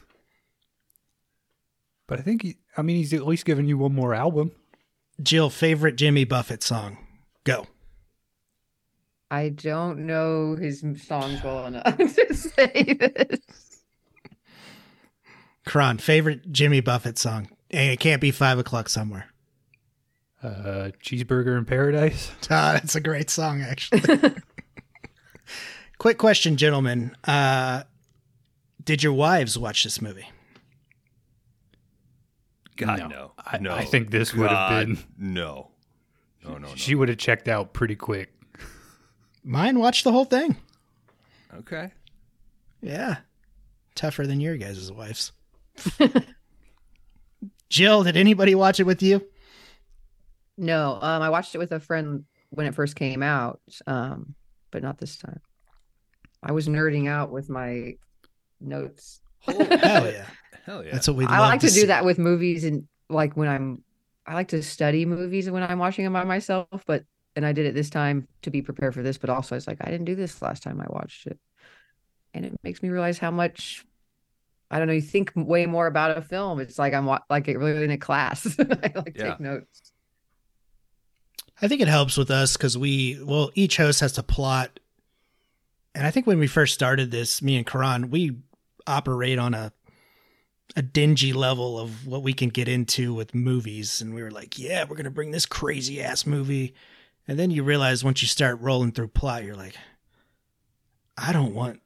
But 2.08 2.20
I 2.20 2.22
think 2.24 2.42
he 2.44 2.58
I 2.78 2.82
mean 2.82 2.98
he's 2.98 3.14
at 3.14 3.26
least 3.28 3.46
giving 3.46 3.68
you 3.68 3.78
one 3.78 3.94
more 3.94 4.14
album. 4.14 4.52
Jill, 5.22 5.50
favorite 5.50 5.96
Jimmy 5.98 6.24
Buffett 6.24 6.64
song? 6.64 6.98
Go. 7.44 7.68
I 9.32 9.50
don't 9.50 10.08
know 10.08 10.56
his 10.56 10.84
songs 11.06 11.44
well 11.44 11.68
enough 11.68 11.98
to 11.98 12.34
say 12.34 12.94
this. 13.00 13.40
Kron, 15.66 15.98
favorite 16.00 16.52
Jimmy 16.52 16.80
Buffett 16.82 17.18
song? 17.20 17.50
And 17.72 17.92
it 17.92 18.00
can't 18.00 18.22
be 18.22 18.32
five 18.32 18.58
o'clock 18.60 18.90
somewhere. 18.90 19.28
Uh, 20.42 20.92
Cheeseburger 21.04 21.58
in 21.58 21.66
Paradise. 21.66 22.32
Ah, 22.50 22.72
that's 22.74 22.96
a 22.96 23.02
great 23.02 23.30
song, 23.30 23.62
actually. 23.62 24.02
Quick 25.98 26.18
question, 26.18 26.56
gentlemen. 26.58 27.16
Uh, 27.26 27.84
did 28.84 29.04
your 29.04 29.14
wives 29.14 29.58
watch 29.58 29.84
this 29.84 30.02
movie? 30.02 30.28
God 32.78 33.00
No. 33.00 33.08
no. 33.08 33.32
I- 33.38 33.58
no. 33.60 33.76
I 33.76 33.84
think 33.86 34.10
this 34.12 34.34
would 34.34 34.50
have 34.50 34.88
been- 34.88 34.98
no. 35.18 35.72
No, 36.44 36.52
no, 36.54 36.58
no. 36.70 36.76
She 36.76 36.96
would 36.96 37.10
have 37.10 37.18
checked 37.18 37.50
out 37.50 37.74
pretty 37.74 37.96
quick. 37.98 38.34
Mine 39.44 39.78
watched 39.80 40.06
the 40.06 40.12
whole 40.14 40.26
thing. 40.26 40.56
okay. 41.60 41.92
Yeah. 42.82 43.18
Tougher 43.96 44.26
than 44.26 44.40
your 44.40 44.56
guys' 44.56 44.90
wives. 44.92 45.34
Jill, 47.70 48.04
did 48.04 48.18
anybody 48.18 48.56
watch 48.56 48.80
it 48.80 48.86
with 48.86 49.02
you? 49.04 49.26
No, 50.58 51.00
um, 51.02 51.22
I 51.22 51.30
watched 51.30 51.56
it 51.56 51.60
with 51.60 51.72
a 51.72 51.80
friend 51.80 52.26
when 52.50 52.66
it 52.66 52.76
first 52.76 52.96
came 52.96 53.24
out, 53.24 53.62
um, 53.88 54.36
but 54.72 54.82
not 54.82 54.98
this 54.98 55.18
time. 55.18 55.40
I 56.42 56.52
was 56.52 56.68
nerding 56.68 57.08
out 57.08 57.32
with 57.32 57.50
my 57.50 57.94
notes. 58.60 59.22
Holy 59.42 59.66
Hell 59.78 60.12
yeah. 60.12 60.26
Hell 60.66 60.84
yeah. 60.84 60.92
That's 60.92 61.08
what 61.08 61.18
we 61.18 61.26
I 61.26 61.40
like 61.40 61.62
to, 61.62 61.70
do 61.70 61.88
that 61.88 62.06
with 62.06 62.18
movies 62.18 62.64
and 62.64 62.88
like 63.10 63.36
when 63.36 63.48
I'm 63.48 63.84
I 64.26 64.34
like 64.34 64.50
to 64.50 64.62
study 64.62 65.06
movies 65.06 65.50
when 65.50 65.64
I'm 65.64 65.80
watching 65.80 66.04
them 66.04 66.14
by 66.14 66.24
myself, 66.24 66.68
but 66.86 67.04
and 67.36 67.46
I 67.46 67.52
did 67.52 67.66
it 67.66 67.74
this 67.74 67.90
time 67.90 68.28
to 68.42 68.52
be 68.52 68.62
prepared 68.62 68.94
for 68.94 69.02
this, 69.02 69.18
but 69.18 69.30
also 69.30 69.56
I 69.56 69.58
was 69.58 69.68
like 69.68 69.80
I 69.82 69.90
didn't 69.90 70.06
do 70.06 70.16
this 70.16 70.42
last 70.42 70.64
time 70.64 70.82
I 70.82 70.86
watched 70.90 71.28
it. 71.28 71.40
And 72.34 72.46
it 72.46 72.54
makes 72.64 72.84
me 72.84 72.90
realize 72.90 73.18
how 73.18 73.32
much 73.32 73.86
I 74.72 74.78
don't 74.78 74.88
know, 74.88 74.94
you 74.94 75.02
think 75.02 75.32
way 75.36 75.66
more 75.66 75.88
about 75.88 76.18
a 76.18 76.22
film. 76.22 76.60
It's 76.60 76.78
like 76.78 76.94
I'm 76.94 77.08
like 77.08 77.48
it 77.48 77.58
really 77.58 77.84
in 77.84 77.92
a 77.92 77.98
class. 77.98 78.46
I 78.60 78.92
like 78.96 79.16
Yeah. 79.16 79.32
take 79.32 79.40
notes. 79.40 79.92
I 81.62 81.68
think 81.68 81.82
it 81.82 81.88
helps 81.88 82.16
with 82.18 82.32
us 82.32 82.56
because 82.56 82.78
we, 82.78 83.22
well, 83.22 83.52
each 83.54 83.78
host 83.78 84.00
has 84.00 84.14
to 84.14 84.24
plot. 84.24 84.80
And 85.94 86.06
I 86.08 86.12
think 86.12 86.26
when 86.28 86.40
we 86.40 86.48
first 86.48 86.74
started 86.74 87.12
this, 87.12 87.42
me 87.42 87.58
and 87.58 87.66
Kron, 87.66 88.10
we 88.12 88.38
operate 88.88 89.40
on 89.40 89.54
a 89.54 89.74
a 90.76 90.84
dingy 90.84 91.34
level 91.34 91.80
of 91.80 92.06
what 92.06 92.22
we 92.22 92.32
can 92.32 92.50
get 92.50 92.68
into 92.68 93.12
with 93.12 93.34
movies. 93.34 94.02
And 94.02 94.14
we 94.14 94.22
were 94.22 94.30
like, 94.30 94.60
yeah, 94.60 94.84
we're 94.84 94.96
going 94.96 95.06
to 95.06 95.10
bring 95.10 95.32
this 95.32 95.48
crazy 95.48 96.00
ass 96.00 96.28
movie. 96.28 96.76
And 97.28 97.40
then 97.40 97.50
you 97.50 97.64
realize 97.64 98.04
once 98.04 98.22
you 98.22 98.28
start 98.28 98.62
rolling 98.62 98.92
through 98.92 99.08
plot, 99.08 99.44
you're 99.44 99.56
like, 99.56 99.74
I 101.18 101.34
don't 101.34 101.56
want 101.56 101.82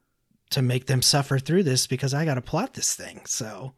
to 0.53 0.61
make 0.61 0.85
them 0.87 1.01
suffer 1.01 1.37
through 1.39 1.63
this 1.63 1.85
because 1.87 2.13
I 2.13 2.25
got 2.25 2.35
to 2.35 2.41
plot 2.41 2.73
this 2.73 2.95
thing. 2.95 3.21
So 3.25 3.73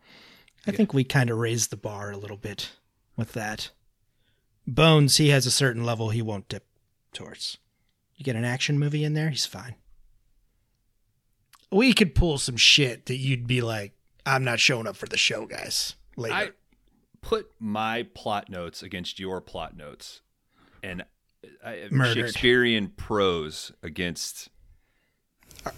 I 0.65 0.71
Yeah. 0.71 0.77
think 0.77 0.93
we 0.93 1.03
kind 1.03 1.29
of 1.29 1.37
raised 1.37 1.69
the 1.69 1.77
bar 1.77 2.11
a 2.11 2.17
little 2.17 2.37
bit 2.37 2.71
with 3.15 3.33
that. 3.33 3.71
Bones, 4.67 5.17
he 5.17 5.29
has 5.29 5.45
a 5.45 5.51
certain 5.51 5.83
level 5.83 6.09
he 6.09 6.21
won't 6.21 6.49
dip 6.49 6.65
towards. 7.13 7.57
You 8.15 8.23
get 8.23 8.35
an 8.35 8.45
action 8.45 8.79
movie 8.79 9.03
in 9.03 9.13
there, 9.13 9.29
he's 9.29 9.45
fine. 9.45 9.75
We 11.71 11.93
could 11.93 12.15
pull 12.15 12.37
some 12.37 12.57
shit 12.57 13.05
that 13.07 13.17
you'd 13.17 13.47
be 13.47 13.61
like, 13.61 13.93
I'm 14.25 14.43
not 14.43 14.59
showing 14.59 14.87
up 14.87 14.95
for 14.95 15.07
the 15.07 15.17
show, 15.17 15.45
guys. 15.45 15.95
Later. 16.15 16.35
I 16.35 16.49
put 17.21 17.51
my 17.59 18.03
plot 18.13 18.49
notes 18.49 18.81
against 18.81 19.19
your 19.19 19.41
plot 19.41 19.75
notes, 19.75 20.21
and 20.81 21.03
I, 21.63 21.87
Shakespearean 22.13 22.89
prose 22.89 23.71
against. 23.83 24.49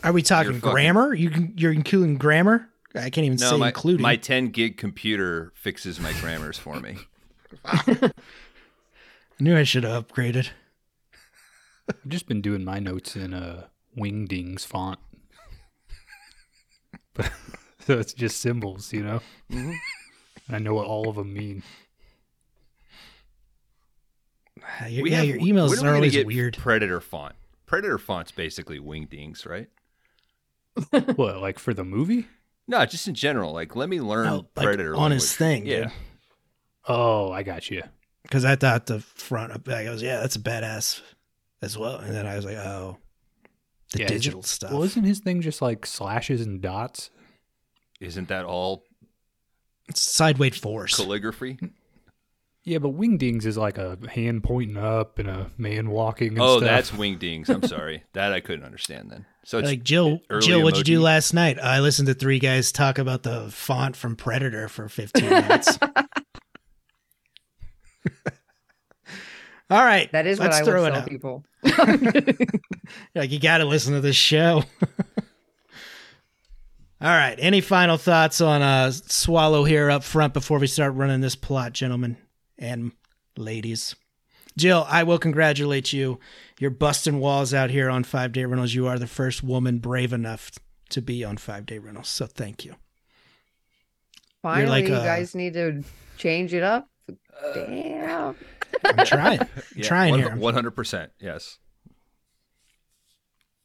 Are 0.03 0.11
we 0.11 0.21
talking 0.21 0.53
You're 0.53 0.59
fucking- 0.61 0.73
grammar? 0.73 1.13
You 1.13 1.29
can, 1.29 1.53
you're 1.57 1.71
including 1.71 2.17
grammar? 2.17 2.69
I 2.95 3.09
can't 3.09 3.25
even 3.25 3.37
No, 3.37 3.51
say 3.51 3.57
my, 3.57 3.67
including. 3.67 4.01
my 4.01 4.15
10 4.15 4.47
gig 4.49 4.77
computer 4.77 5.51
fixes 5.55 5.99
my 5.99 6.13
grammars 6.13 6.57
for 6.57 6.79
me. 6.79 6.97
I 7.65 8.11
knew 9.39 9.55
I 9.55 9.63
should 9.63 9.83
have 9.83 10.07
upgraded. 10.07 10.49
I've 11.89 12.07
just 12.07 12.27
been 12.27 12.41
doing 12.41 12.63
my 12.65 12.79
notes 12.79 13.15
in 13.15 13.33
a 13.33 13.69
Wingdings 13.97 14.65
font. 14.65 14.99
But 17.13 17.31
so 17.85 17.99
it's 17.99 18.13
just 18.13 18.41
symbols, 18.41 18.91
you 18.91 19.03
know. 19.03 19.21
I 20.49 20.59
know 20.59 20.73
what 20.73 20.87
all 20.87 21.07
of 21.09 21.15
them 21.17 21.33
mean. 21.33 21.63
Uh, 24.81 24.85
your- 24.87 25.07
yeah, 25.07 25.17
have- 25.17 25.25
your 25.27 25.37
emails 25.39 25.69
we 25.71 25.77
are 25.77 25.81
gonna 25.81 25.93
always 25.95 26.13
get 26.13 26.25
weird. 26.27 26.57
Predator 26.57 26.99
font. 26.99 27.35
Predator 27.67 27.97
font's 27.99 28.31
basically 28.31 28.79
wingdings, 28.79 29.45
right? 29.45 29.67
what, 31.15 31.41
like 31.41 31.59
for 31.59 31.73
the 31.73 31.83
movie? 31.83 32.27
No, 32.67 32.85
just 32.85 33.07
in 33.07 33.13
general. 33.15 33.53
Like, 33.53 33.75
let 33.75 33.89
me 33.89 34.01
learn 34.01 34.27
Oh, 34.27 34.47
like 34.55 34.65
Predator 34.65 34.95
on 34.95 35.11
his 35.11 35.35
thing, 35.35 35.65
Yeah. 35.65 35.89
Oh, 36.87 37.31
I 37.31 37.43
got 37.43 37.69
you. 37.69 37.83
Because 38.23 38.45
I 38.45 38.55
thought 38.55 38.85
the 38.87 38.99
front 38.99 39.51
of 39.53 39.67
I 39.69 39.83
goes, 39.83 40.01
yeah, 40.01 40.19
that's 40.19 40.35
a 40.35 40.39
badass 40.39 41.01
as 41.61 41.77
well. 41.77 41.97
And 41.97 42.13
then 42.13 42.25
I 42.25 42.35
was 42.35 42.45
like, 42.45 42.55
oh, 42.57 42.97
the 43.93 43.99
Yeah, 43.99 44.05
is 44.05 44.11
it- 44.11 44.13
digital 44.15 44.43
stuff. 44.43 44.71
Well, 44.71 44.83
isn't 44.83 45.03
his 45.03 45.19
thing 45.19 45.41
just 45.41 45.61
like 45.61 45.85
slashes 45.85 46.41
and 46.41 46.61
dots? 46.61 47.09
Isn't 47.99 48.27
that 48.29 48.45
all 48.45 48.83
It's 49.89 50.01
sideweight 50.01 50.55
force. 50.55 50.95
calligraphy? 50.95 51.57
Yeah, 52.67 52.79
but 52.79 52.97
Wingdings 52.97 53.45
is 53.45 53.57
like 53.57 53.77
a 53.77 53.97
hand 54.13 54.43
pointing 54.43 54.75
up 54.75 55.19
and 55.19 55.29
a 55.29 55.49
man 55.57 55.89
walking. 55.89 56.33
And 56.33 56.41
Oh, 56.41 56.57
stuff. 56.57 56.67
that's 56.69 56.91
wingdings. 56.99 57.47
I'm 57.47 57.63
sorry. 57.63 58.03
that 58.11 58.33
I 58.33 58.41
couldn't 58.41 58.65
understand 58.65 59.09
then. 59.09 59.25
So 59.45 59.57
it's 59.59 59.69
like 59.69 59.83
Jill, 59.83 60.19
early 60.29 60.45
Jill, 60.45 60.61
what'd 60.61 60.77
you 60.77 60.83
do 60.83 60.99
last 61.01 61.33
night? 61.33 61.57
I 61.63 61.79
listened 61.79 62.09
to 62.09 62.13
three 62.13 62.39
guys 62.39 62.73
talk 62.73 62.97
about 62.97 63.23
the 63.23 63.49
font 63.51 63.95
from 63.95 64.17
Predator 64.17 64.67
for 64.67 64.89
15 64.89 65.29
minutes. 65.29 65.79
All 69.69 69.83
right, 69.85 70.11
That 70.11 70.27
is 70.27 70.37
what 70.37 70.51
let's 70.51 70.59
I 70.59 70.63
throw 70.65 70.81
would 70.83 70.91
it 70.91 70.95
tell 70.95 71.05
people. 71.07 71.45
Like 73.15 73.31
you 73.31 73.39
got 73.39 73.59
to 73.59 73.65
listen 73.65 73.93
to 73.93 74.01
this 74.01 74.17
show. 74.17 74.63
All 76.99 77.07
right. 77.15 77.35
Any 77.39 77.61
final 77.61 77.95
thoughts 77.95 78.41
on 78.41 78.61
uh, 78.61 78.91
Swallow 78.91 79.63
here 79.63 79.89
up 79.89 80.03
front 80.03 80.33
before 80.33 80.59
we 80.59 80.67
start 80.67 80.95
running 80.95 81.21
this 81.21 81.35
plot, 81.37 81.71
gentlemen 81.71 82.17
and 82.57 82.91
ladies? 83.37 83.95
Jill, 84.57 84.85
I 84.89 85.03
will 85.03 85.19
congratulate 85.19 85.93
you. 85.93 86.19
You're 86.59 86.71
busting 86.71 87.19
walls 87.19 87.53
out 87.53 87.69
here 87.69 87.89
on 87.89 88.03
Five 88.03 88.31
Day 88.31 88.45
Rentals. 88.45 88.73
You 88.73 88.87
are 88.87 88.97
the 88.97 89.05
first 89.07 89.43
woman 89.43 89.77
brave 89.77 90.11
enough 90.13 90.51
to 90.89 91.01
be 91.01 91.23
on 91.23 91.37
Five 91.37 91.65
Day 91.67 91.77
Rentals. 91.77 92.09
So 92.09 92.25
thank 92.25 92.65
you. 92.65 92.75
Finally, 94.41 94.67
like 94.69 94.87
you 94.87 94.95
a- 94.95 95.03
guys 95.03 95.35
need 95.35 95.53
to 95.53 95.83
change 96.17 96.53
it 96.53 96.63
up. 96.63 96.89
Damn. 97.53 98.35
I'm 98.83 99.05
trying. 99.05 99.39
I'm 99.75 99.81
trying 99.83 100.11
one- 100.11 100.19
here. 100.63 100.71
100%. 100.71 101.09
Yes. 101.19 101.59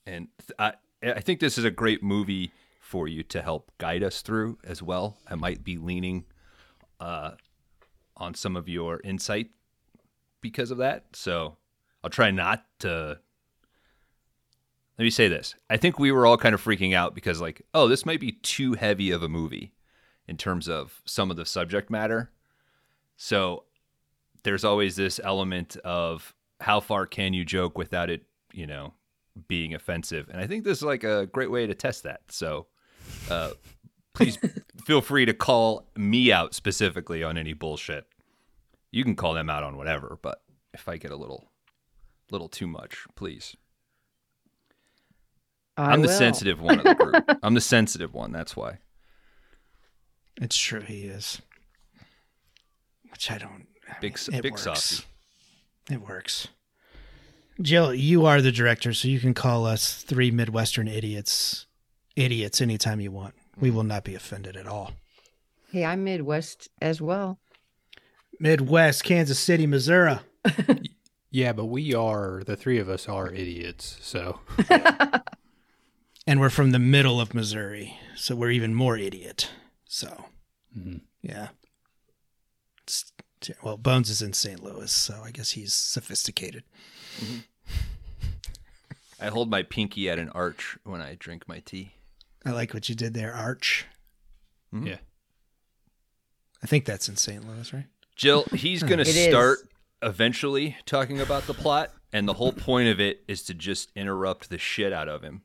And 0.07 0.29
th- 0.41 0.51
I, 0.59 0.73
I 1.17 1.21
think 1.21 1.41
this 1.41 1.57
is 1.59 1.65
a 1.65 1.71
great 1.71 2.03
movie 2.03 2.53
for 2.81 3.09
you 3.09 3.23
to 3.23 3.41
help 3.41 3.71
guide 3.79 4.03
us 4.03 4.21
through 4.21 4.59
as 4.65 4.83
well. 4.83 5.17
I 5.29 5.37
might 5.37 5.65
be 5.65 5.79
leaning 5.79 6.25
uh, 7.01 7.33
on 8.17 8.35
some 8.35 8.57
of 8.57 8.69
your 8.69 9.01
insight 9.05 9.51
because 10.41 10.71
of 10.71 10.79
that. 10.79 11.05
So 11.13 11.57
I'll 12.03 12.11
try 12.11 12.31
not 12.31 12.65
to. 12.81 13.19
Let 14.99 15.05
me 15.05 15.11
say 15.11 15.29
this. 15.29 15.55
I 15.71 15.79
think 15.79 15.99
we 15.99 16.13
were 16.13 16.27
all 16.27 16.37
kind 16.37 16.55
of 16.55 16.63
freaking 16.63 16.95
out 16.95 17.15
because, 17.15 17.41
like, 17.41 17.63
oh, 17.73 17.89
this 17.89 18.05
might 18.05 18.21
be 18.21 18.33
too 18.33 18.75
heavy 18.75 19.11
of 19.11 19.23
a 19.23 19.29
movie 19.29 19.73
in 20.29 20.37
terms 20.37 20.69
of 20.69 21.01
some 21.05 21.31
of 21.31 21.37
the 21.37 21.47
subject 21.47 21.91
matter. 21.91 22.31
So 23.17 23.65
there's 24.43 24.65
always 24.65 24.97
this 24.97 25.21
element 25.25 25.77
of 25.79 26.35
how 26.61 26.81
far 26.81 27.07
can 27.07 27.33
you 27.33 27.45
joke 27.45 27.79
without 27.79 28.11
it, 28.11 28.25
you 28.53 28.67
know, 28.67 28.93
being 29.49 29.75
offensive. 29.75 30.29
And 30.31 30.41
I 30.41 30.47
think 30.47 30.65
this 30.65 30.79
is 30.79 30.85
like 30.85 31.05
a 31.05 31.27
great 31.27 31.51
way 31.51 31.67
to 31.67 31.75
test 31.75 32.03
that. 32.03 32.21
So 32.29 32.67
uh, 33.31 33.53
please 34.15 34.39
feel 34.85 35.01
free 35.01 35.25
to 35.27 35.35
call 35.35 35.87
me 35.97 36.33
out 36.33 36.55
specifically 36.55 37.23
on 37.23 37.37
any 37.39 37.53
bullshit. 37.53 38.07
You 38.91 39.05
can 39.05 39.15
call 39.17 39.35
them 39.35 39.49
out 39.49 39.63
on 39.63 39.77
whatever, 39.77 40.19
but 40.23 40.43
if 40.75 40.89
I 40.89 40.97
get 40.97 41.11
a 41.11 41.17
little 41.17 41.49
little 42.31 42.49
too 42.49 42.67
much, 42.67 43.05
please. 43.15 43.57
I 45.77 45.93
I'm 45.93 46.03
the 46.03 46.09
sensitive 46.09 46.61
one 46.61 46.79
of 46.79 46.85
the 46.85 46.95
group. 46.95 47.39
I'm 47.43 47.55
the 47.55 47.61
sensitive 47.61 48.13
one, 48.15 48.33
that's 48.33 48.55
why. 48.57 48.79
It's 50.41 50.57
true. 50.57 50.81
He 50.81 51.03
is. 51.05 51.41
Which 53.11 53.31
I 53.31 53.39
don't. 53.39 53.67
I 53.89 53.97
Big 54.01 54.19
mean, 54.29 54.39
it 54.39 54.43
big 54.43 54.53
works. 54.53 54.63
saucy. 54.63 55.05
It 55.91 56.01
works. 56.07 56.49
Jill, 57.61 57.95
you 57.95 58.25
are 58.25 58.41
the 58.41 58.53
director, 58.53 58.95
so 58.95 59.09
you 59.09 59.21
can 59.21 59.35
call 59.35 59.67
us 59.67 60.03
three 60.03 60.31
Midwestern 60.31 60.89
idiots 60.89 61.67
idiots 62.17 62.61
anytime 62.61 63.01
you 63.01 63.11
want. 63.11 63.35
We 63.59 63.71
will 63.71 63.85
not 63.85 64.05
be 64.05 64.15
offended 64.15 64.57
at 64.57 64.67
all. 64.67 64.93
Hey, 65.71 65.85
I'm 65.85 66.05
Midwest 66.05 66.69
as 66.81 67.01
well. 67.01 67.39
Midwest, 68.41 69.05
Kansas 69.05 69.39
City, 69.39 69.67
Missouri. 69.67 70.19
Yeah, 71.35 71.55
but 71.55 71.65
we 71.65 71.95
are 71.95 72.43
the 72.45 72.57
three 72.57 72.79
of 72.79 72.91
us 72.91 73.09
are 73.09 73.33
idiots. 73.33 73.97
So 74.03 74.41
And 76.27 76.41
we're 76.41 76.51
from 76.51 76.73
the 76.73 76.79
middle 76.79 77.23
of 77.23 77.33
Missouri, 77.33 77.97
so 78.15 78.37
we're 78.37 78.51
even 78.51 78.75
more 78.75 78.99
idiot. 78.99 79.49
So, 79.87 80.27
Mhm. 80.79 81.01
yeah. 81.23 81.49
It's. 82.83 83.11
Well, 83.63 83.79
Bones 83.79 84.11
is 84.11 84.21
in 84.21 84.35
St. 84.35 84.63
Louis, 84.63 84.93
so 84.93 85.23
I 85.25 85.31
guess 85.31 85.53
he's 85.53 85.73
sophisticated. 85.73 86.65
I 89.21 89.29
hold 89.29 89.51
my 89.51 89.63
pinky 89.63 90.09
at 90.11 90.19
an 90.19 90.29
arch 90.31 90.77
when 90.85 91.01
I 91.01 91.15
drink 91.19 91.47
my 91.49 91.61
tea. 91.61 91.95
I 92.45 92.51
like 92.51 92.75
what 92.75 92.89
you 92.89 92.95
did 92.95 93.15
there, 93.15 93.33
Arch. 93.33 93.87
Mhm. 94.75 94.89
Yeah. 94.89 94.99
I 96.63 96.67
think 96.67 96.85
that's 96.85 97.09
in 97.09 97.17
St. 97.17 97.47
Louis, 97.47 97.73
right? 97.73 97.87
Jill, 98.17 98.45
he's 98.53 98.83
going 98.83 98.99
to 98.99 99.09
It 99.09 99.17
is. 99.17 99.29
start 99.29 99.59
eventually 100.01 100.77
talking 100.87 101.21
about 101.21 101.47
the 101.47 101.55
plot, 101.55 101.93
and 102.13 102.29
the 102.29 102.35
whole 102.35 102.53
point 102.53 102.89
of 102.89 103.01
it 103.01 103.25
is 103.27 103.43
to 103.45 103.55
just 103.55 103.91
interrupt 103.97 104.51
the 104.51 104.59
shit 104.59 104.93
out 104.93 105.09
of 105.09 105.23
him. 105.23 105.43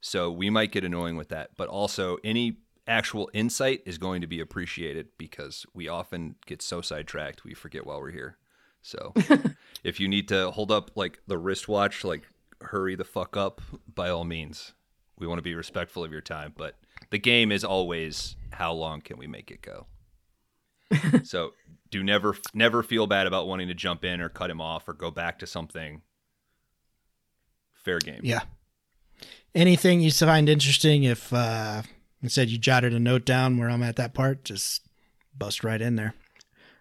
So 0.00 0.30
we 0.30 0.50
might 0.50 0.72
get 0.72 0.84
annoying 0.84 1.16
with 1.16 1.28
that, 1.28 1.50
but 1.56 1.68
also 1.68 2.18
any 2.24 2.58
actual 2.86 3.30
insight 3.32 3.80
is 3.86 3.96
going 3.98 4.20
to 4.20 4.26
be 4.26 4.40
appreciated 4.40 5.08
because 5.16 5.64
we 5.72 5.86
often 5.88 6.34
get 6.46 6.60
so 6.60 6.80
sidetracked 6.80 7.44
we 7.44 7.54
forget 7.54 7.86
while 7.86 8.00
we're 8.00 8.10
here. 8.10 8.36
So 8.82 9.12
if 9.84 10.00
you 10.00 10.08
need 10.08 10.26
to 10.28 10.50
hold 10.50 10.72
up 10.72 10.90
like 10.96 11.20
the 11.28 11.38
wristwatch, 11.38 12.02
like 12.04 12.22
hurry 12.60 12.96
the 12.96 13.04
fuck 13.04 13.36
up, 13.36 13.60
by 13.86 14.10
all 14.10 14.24
means. 14.24 14.72
We 15.22 15.28
want 15.28 15.38
to 15.38 15.42
be 15.42 15.54
respectful 15.54 16.02
of 16.02 16.10
your 16.10 16.20
time, 16.20 16.52
but 16.56 16.74
the 17.10 17.18
game 17.18 17.52
is 17.52 17.62
always 17.62 18.34
how 18.50 18.72
long 18.72 19.00
can 19.00 19.16
we 19.16 19.28
make 19.28 19.52
it 19.52 19.62
go? 19.62 19.86
so 21.22 21.52
do 21.90 22.02
never 22.02 22.36
never 22.52 22.82
feel 22.82 23.06
bad 23.06 23.28
about 23.28 23.46
wanting 23.46 23.68
to 23.68 23.74
jump 23.74 24.04
in 24.04 24.20
or 24.20 24.28
cut 24.28 24.50
him 24.50 24.60
off 24.60 24.88
or 24.88 24.94
go 24.94 25.12
back 25.12 25.38
to 25.38 25.46
something. 25.46 26.02
Fair 27.72 28.00
game. 28.00 28.20
Yeah. 28.24 28.42
Anything 29.54 30.00
you 30.00 30.10
find 30.10 30.48
interesting, 30.48 31.04
if 31.04 31.32
uh, 31.32 31.82
instead 32.20 32.50
you 32.50 32.58
jotted 32.58 32.92
a 32.92 32.98
note 32.98 33.24
down 33.24 33.58
where 33.58 33.70
I'm 33.70 33.82
at 33.84 33.96
that 33.96 34.14
part, 34.14 34.44
just 34.44 34.82
bust 35.38 35.62
right 35.62 35.80
in 35.80 35.94
there. 35.94 36.14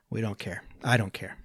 We 0.10 0.20
don't 0.20 0.40
care. 0.40 0.64
I 0.84 0.98
don't 0.98 1.14
care. 1.14 1.38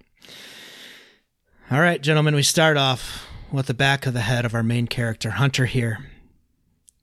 All 1.69 1.79
right, 1.79 2.01
gentlemen, 2.01 2.33
we 2.33 2.43
start 2.43 2.77
off 2.77 3.27
with 3.51 3.67
the 3.67 3.73
back 3.73 4.05
of 4.05 4.13
the 4.13 4.21
head 4.21 4.45
of 4.45 4.55
our 4.55 4.63
main 4.63 4.87
character, 4.87 5.31
Hunter, 5.31 5.65
here. 5.65 5.99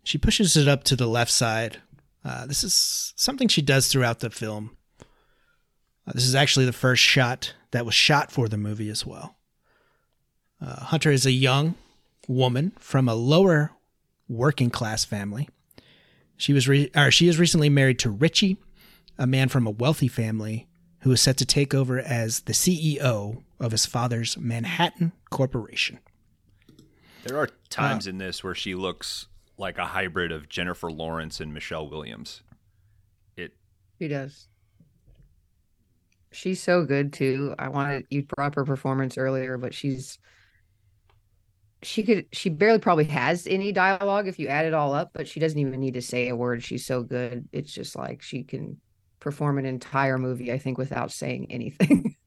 She 0.04 0.18
pushes 0.18 0.56
it 0.56 0.68
up 0.68 0.84
to 0.84 0.96
the 0.96 1.06
left 1.06 1.30
side. 1.30 1.78
Uh, 2.24 2.46
this 2.46 2.62
is 2.62 3.12
something 3.16 3.48
she 3.48 3.62
does 3.62 3.88
throughout 3.88 4.20
the 4.20 4.30
film. 4.30 4.76
Uh, 6.06 6.12
this 6.14 6.26
is 6.26 6.34
actually 6.34 6.66
the 6.66 6.72
first 6.72 7.02
shot 7.02 7.54
that 7.70 7.86
was 7.86 7.94
shot 7.94 8.30
for 8.30 8.48
the 8.48 8.58
movie 8.58 8.90
as 8.90 9.04
well. 9.04 9.36
Uh, 10.60 10.84
Hunter 10.84 11.10
is 11.10 11.26
a 11.26 11.32
young 11.32 11.74
woman 12.28 12.72
from 12.78 13.08
a 13.08 13.14
lower 13.14 13.72
working 14.28 14.70
class 14.70 15.04
family. 15.04 15.48
She 16.36 16.52
was 16.52 16.68
re- 16.68 16.90
or 16.94 17.10
she 17.10 17.28
is 17.28 17.38
recently 17.38 17.68
married 17.68 17.98
to 18.00 18.10
Richie, 18.10 18.58
a 19.18 19.26
man 19.26 19.48
from 19.48 19.66
a 19.66 19.70
wealthy 19.70 20.08
family 20.08 20.68
who 21.00 21.12
is 21.12 21.20
set 21.20 21.36
to 21.38 21.46
take 21.46 21.74
over 21.74 21.98
as 21.98 22.40
the 22.40 22.52
CEO 22.52 23.42
of 23.60 23.72
his 23.72 23.86
father's 23.86 24.36
Manhattan 24.36 25.12
Corporation. 25.30 25.98
There 27.24 27.38
are 27.38 27.48
times 27.70 28.06
in 28.06 28.18
this 28.18 28.42
where 28.42 28.54
she 28.54 28.74
looks 28.74 29.26
like 29.56 29.78
a 29.78 29.86
hybrid 29.86 30.32
of 30.32 30.48
Jennifer 30.48 30.90
Lawrence 30.90 31.40
and 31.40 31.52
Michelle 31.54 31.88
Williams. 31.88 32.42
It 33.36 33.52
She 34.00 34.08
does. 34.08 34.48
She's 36.32 36.60
so 36.62 36.84
good 36.84 37.12
too. 37.12 37.54
I 37.58 37.68
wanted 37.68 38.06
you 38.10 38.24
brought 38.24 38.48
up 38.48 38.54
her 38.56 38.64
performance 38.64 39.16
earlier, 39.16 39.56
but 39.56 39.72
she's 39.72 40.18
she 41.82 42.02
could 42.02 42.26
she 42.32 42.48
barely 42.48 42.78
probably 42.80 43.04
has 43.04 43.46
any 43.46 43.70
dialogue 43.70 44.26
if 44.26 44.38
you 44.38 44.48
add 44.48 44.64
it 44.64 44.74
all 44.74 44.92
up, 44.94 45.10
but 45.14 45.28
she 45.28 45.38
doesn't 45.38 45.58
even 45.58 45.78
need 45.78 45.94
to 45.94 46.02
say 46.02 46.28
a 46.28 46.34
word. 46.36 46.62
She's 46.64 46.84
so 46.84 47.02
good. 47.02 47.48
It's 47.52 47.72
just 47.72 47.94
like 47.94 48.20
she 48.22 48.42
can 48.42 48.80
perform 49.20 49.58
an 49.58 49.66
entire 49.66 50.18
movie, 50.18 50.50
I 50.52 50.58
think, 50.58 50.76
without 50.76 51.12
saying 51.12 51.46
anything. 51.50 52.16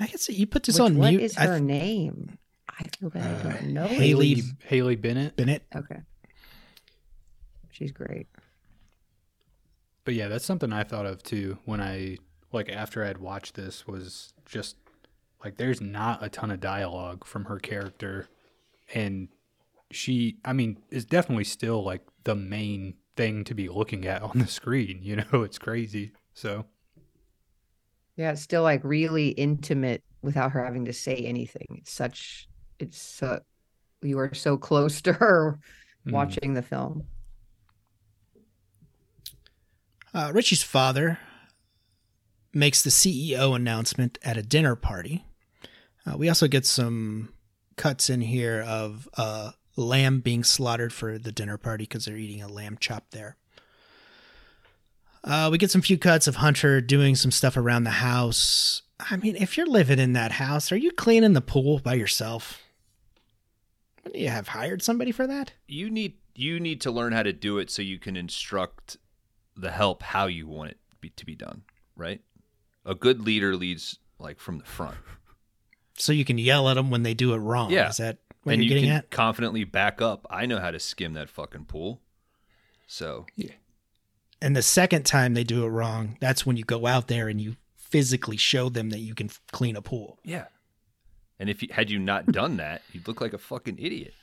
I 0.00 0.06
guess 0.06 0.28
you 0.28 0.46
put 0.46 0.62
this 0.64 0.78
Which- 0.78 0.90
on 0.90 0.96
what 0.96 1.10
mute. 1.10 1.22
is 1.22 1.36
I 1.36 1.46
her 1.46 1.54
th- 1.58 1.62
name? 1.62 2.38
I 2.78 2.84
feel 2.98 3.10
bad 3.10 3.22
I 3.46 3.48
Uh, 3.48 3.52
don't 3.52 3.72
know. 3.74 3.84
it. 3.84 3.90
Haley- 3.90 4.42
Haley 4.64 4.96
Bennett. 4.96 5.36
Bennett. 5.36 5.62
Okay. 5.74 6.00
She's 7.70 7.92
great. 7.92 8.26
But 10.04 10.14
yeah, 10.14 10.28
that's 10.28 10.44
something 10.44 10.72
I 10.72 10.82
thought 10.84 11.06
of 11.06 11.22
too 11.22 11.58
when 11.64 11.80
I 11.80 12.18
like 12.52 12.68
after 12.70 13.04
I'd 13.04 13.18
watched 13.18 13.54
this 13.54 13.86
was 13.86 14.34
just 14.44 14.76
like 15.44 15.56
there's 15.56 15.80
not 15.80 16.22
a 16.22 16.28
ton 16.28 16.50
of 16.50 16.60
dialogue 16.60 17.24
from 17.24 17.44
her 17.46 17.58
character 17.58 18.28
and 18.94 19.28
she 19.90 20.38
I 20.44 20.52
mean 20.52 20.78
is 20.90 21.04
definitely 21.04 21.44
still 21.44 21.82
like 21.84 22.02
the 22.24 22.34
main 22.34 22.94
thing 23.16 23.44
to 23.44 23.54
be 23.54 23.68
looking 23.68 24.06
at 24.06 24.22
on 24.22 24.38
the 24.38 24.46
screen, 24.46 25.00
you 25.02 25.16
know, 25.16 25.42
it's 25.42 25.58
crazy. 25.58 26.12
So, 26.34 26.64
Yeah, 28.16 28.32
it's 28.32 28.42
still 28.42 28.62
like 28.62 28.82
really 28.84 29.28
intimate 29.28 30.02
without 30.22 30.52
her 30.52 30.64
having 30.64 30.86
to 30.86 30.92
say 30.92 31.14
anything. 31.16 31.66
It's 31.80 31.92
such 31.92 32.48
it's 32.78 33.00
so 33.00 33.40
you 34.02 34.18
are 34.18 34.34
so 34.34 34.56
close 34.56 35.00
to 35.02 35.12
her 35.14 35.58
mm, 36.06 36.12
watching 36.12 36.54
the 36.54 36.62
film. 36.62 37.06
Uh, 40.14 40.30
Richie's 40.34 40.62
father 40.62 41.18
makes 42.52 42.82
the 42.82 42.90
CEO 42.90 43.56
announcement 43.56 44.18
at 44.22 44.36
a 44.36 44.42
dinner 44.42 44.76
party. 44.76 45.24
Uh, 46.04 46.16
we 46.18 46.28
also 46.28 46.48
get 46.48 46.66
some 46.66 47.32
cuts 47.76 48.10
in 48.10 48.20
here 48.20 48.62
of 48.66 49.08
uh, 49.16 49.52
lamb 49.76 50.20
being 50.20 50.44
slaughtered 50.44 50.92
for 50.92 51.18
the 51.18 51.32
dinner 51.32 51.56
party 51.56 51.84
because 51.84 52.04
they're 52.04 52.16
eating 52.16 52.42
a 52.42 52.48
lamb 52.48 52.76
chop 52.78 53.06
there. 53.10 53.36
Uh, 55.24 55.48
we 55.50 55.58
get 55.58 55.70
some 55.70 55.82
few 55.82 55.96
cuts 55.96 56.26
of 56.26 56.36
Hunter 56.36 56.80
doing 56.80 57.14
some 57.14 57.30
stuff 57.30 57.56
around 57.56 57.84
the 57.84 57.90
house. 57.90 58.82
I 58.98 59.16
mean, 59.16 59.36
if 59.36 59.56
you're 59.56 59.66
living 59.66 59.98
in 59.98 60.12
that 60.14 60.32
house, 60.32 60.72
are 60.72 60.76
you 60.76 60.90
cleaning 60.90 61.32
the 61.32 61.40
pool 61.40 61.78
by 61.78 61.94
yourself? 61.94 62.61
You 64.14 64.28
have 64.28 64.48
hired 64.48 64.82
somebody 64.82 65.12
for 65.12 65.26
that? 65.26 65.52
you 65.68 65.90
need 65.90 66.14
you 66.34 66.58
need 66.58 66.80
to 66.80 66.90
learn 66.90 67.12
how 67.12 67.22
to 67.22 67.32
do 67.32 67.58
it 67.58 67.70
so 67.70 67.82
you 67.82 67.98
can 67.98 68.16
instruct 68.16 68.96
the 69.54 69.70
help 69.70 70.02
how 70.02 70.26
you 70.26 70.46
want 70.46 70.70
it 70.70 70.78
be, 71.00 71.10
to 71.10 71.26
be 71.26 71.34
done, 71.34 71.62
right? 71.94 72.22
A 72.86 72.94
good 72.94 73.20
leader 73.20 73.54
leads 73.54 73.98
like 74.18 74.40
from 74.40 74.56
the 74.58 74.64
front. 74.64 74.96
So 75.98 76.10
you 76.12 76.24
can 76.24 76.38
yell 76.38 76.70
at 76.70 76.74
them 76.74 76.90
when 76.90 77.02
they 77.02 77.12
do 77.12 77.34
it 77.34 77.38
wrong. 77.38 77.70
Yeah. 77.70 77.90
Is 77.90 77.98
that 77.98 78.16
what 78.44 78.54
and 78.54 78.64
you're 78.64 78.68
you 78.72 78.74
getting 78.76 78.88
can 78.88 78.96
at? 78.98 79.10
confidently 79.10 79.64
back 79.64 80.00
up. 80.00 80.26
I 80.30 80.46
know 80.46 80.58
how 80.58 80.70
to 80.70 80.80
skim 80.80 81.12
that 81.14 81.28
fucking 81.28 81.66
pool. 81.66 82.00
So 82.86 83.26
yeah. 83.36 83.52
And 84.40 84.56
the 84.56 84.62
second 84.62 85.04
time 85.04 85.34
they 85.34 85.44
do 85.44 85.64
it 85.64 85.68
wrong, 85.68 86.16
that's 86.18 86.46
when 86.46 86.56
you 86.56 86.64
go 86.64 86.86
out 86.86 87.08
there 87.08 87.28
and 87.28 87.40
you 87.40 87.56
physically 87.76 88.38
show 88.38 88.70
them 88.70 88.88
that 88.90 89.00
you 89.00 89.14
can 89.14 89.28
clean 89.52 89.76
a 89.76 89.82
pool. 89.82 90.18
yeah. 90.24 90.46
And 91.42 91.50
if 91.50 91.60
you 91.60 91.68
had 91.72 91.90
you 91.90 91.98
not 91.98 92.26
done 92.26 92.56
that, 92.58 92.82
you'd 92.92 93.08
look 93.08 93.20
like 93.20 93.32
a 93.32 93.38
fucking 93.38 93.76
idiot. 93.80 94.14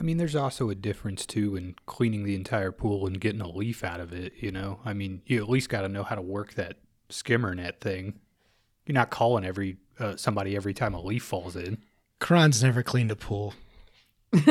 I 0.00 0.02
mean, 0.02 0.16
there's 0.16 0.34
also 0.34 0.70
a 0.70 0.74
difference 0.74 1.26
too 1.26 1.54
in 1.54 1.74
cleaning 1.84 2.24
the 2.24 2.34
entire 2.34 2.72
pool 2.72 3.06
and 3.06 3.20
getting 3.20 3.42
a 3.42 3.48
leaf 3.50 3.84
out 3.84 4.00
of 4.00 4.14
it. 4.14 4.32
You 4.40 4.52
know, 4.52 4.80
I 4.86 4.94
mean, 4.94 5.20
you 5.26 5.42
at 5.42 5.50
least 5.50 5.68
got 5.68 5.82
to 5.82 5.90
know 5.90 6.02
how 6.02 6.14
to 6.14 6.22
work 6.22 6.54
that 6.54 6.76
skimmer 7.10 7.54
net 7.54 7.78
thing. 7.82 8.18
You're 8.86 8.94
not 8.94 9.10
calling 9.10 9.44
every 9.44 9.76
uh, 10.00 10.16
somebody 10.16 10.56
every 10.56 10.72
time 10.72 10.94
a 10.94 11.00
leaf 11.02 11.22
falls 11.22 11.54
in. 11.54 11.76
Kron's 12.18 12.62
never 12.62 12.82
cleaned 12.82 13.10
a 13.10 13.16
pool. 13.16 13.52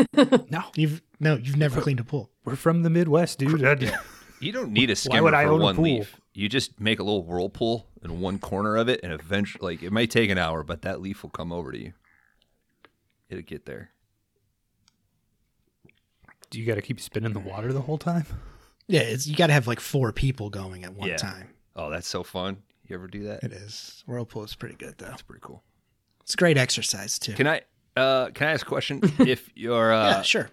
No, 0.52 0.62
You've 0.76 1.02
no, 1.20 1.38
you've 1.38 1.58
never 1.58 1.82
cleaned 1.82 2.00
a 2.00 2.04
pool. 2.04 2.30
we're 2.44 2.56
from 2.56 2.84
the 2.84 2.92
Midwest, 2.92 3.40
dude. 3.40 3.62
You 4.40 4.52
don't 4.52 4.72
need 4.72 4.92
a 4.92 4.96
skimmer 4.96 5.24
would 5.24 5.34
I 5.34 5.46
for 5.46 5.52
own 5.54 5.62
a 5.62 5.64
one 5.64 5.76
pool? 5.76 5.84
leaf. 5.86 6.22
You 6.38 6.50
just 6.50 6.80
make 6.82 7.00
a 7.00 7.04
little 7.04 7.24
whirlpool 7.24 7.88
in 8.04 8.20
one 8.20 8.40
corner 8.40 8.76
of 8.76 8.90
it, 8.90 9.00
and 9.04 9.14
eventually, 9.14 9.76
like 9.76 9.84
it 9.84 9.92
might 9.92 10.12
take 10.12 10.30
an 10.30 10.38
hour, 10.38 10.64
but 10.64 10.82
that 10.82 11.00
leaf 11.02 11.24
will 11.24 11.30
come 11.30 11.52
over 11.54 11.72
to 11.72 11.80
you. 11.80 11.94
It'll 13.30 13.42
get 13.42 13.66
there. 13.66 13.92
Do 16.50 16.60
you 16.60 16.66
got 16.66 16.76
to 16.76 16.82
keep 16.82 17.00
spinning 17.00 17.34
the 17.34 17.40
water 17.40 17.72
the 17.74 17.82
whole 17.82 17.98
time? 17.98 18.26
Yeah, 18.88 19.00
it's, 19.02 19.26
you 19.28 19.36
got 19.36 19.48
to 19.48 19.54
have 19.54 19.66
like 19.66 19.80
four 19.80 20.12
people 20.12 20.50
going 20.50 20.84
at 20.84 20.94
one 20.94 21.10
Yeah. 21.10 21.18
time. 21.18 21.50
Oh, 21.76 21.90
that's 21.90 22.08
so 22.08 22.24
fun. 22.24 22.58
You 22.88 22.96
ever 22.96 23.08
do 23.08 23.24
that? 23.24 23.44
It 23.44 23.52
is. 23.52 24.04
Whirlpool 24.06 24.44
is 24.44 24.54
pretty 24.56 24.76
good 24.76 24.96
though. 24.98 25.08
That's 25.08 25.24
pretty 25.24 25.42
cool. 25.42 25.64
It's 26.22 26.36
great 26.36 26.58
exercise 26.58 27.18
too. 27.18 27.34
Can 27.34 27.48
I 27.48 27.62
uh 27.98 28.30
can 28.30 28.48
I 28.48 28.52
ask 28.52 28.66
a 28.66 28.70
question? 28.70 29.00
if 29.20 29.50
you're 29.56 29.92
uh 29.92 30.10
yeah, 30.18 30.22
sure. 30.22 30.44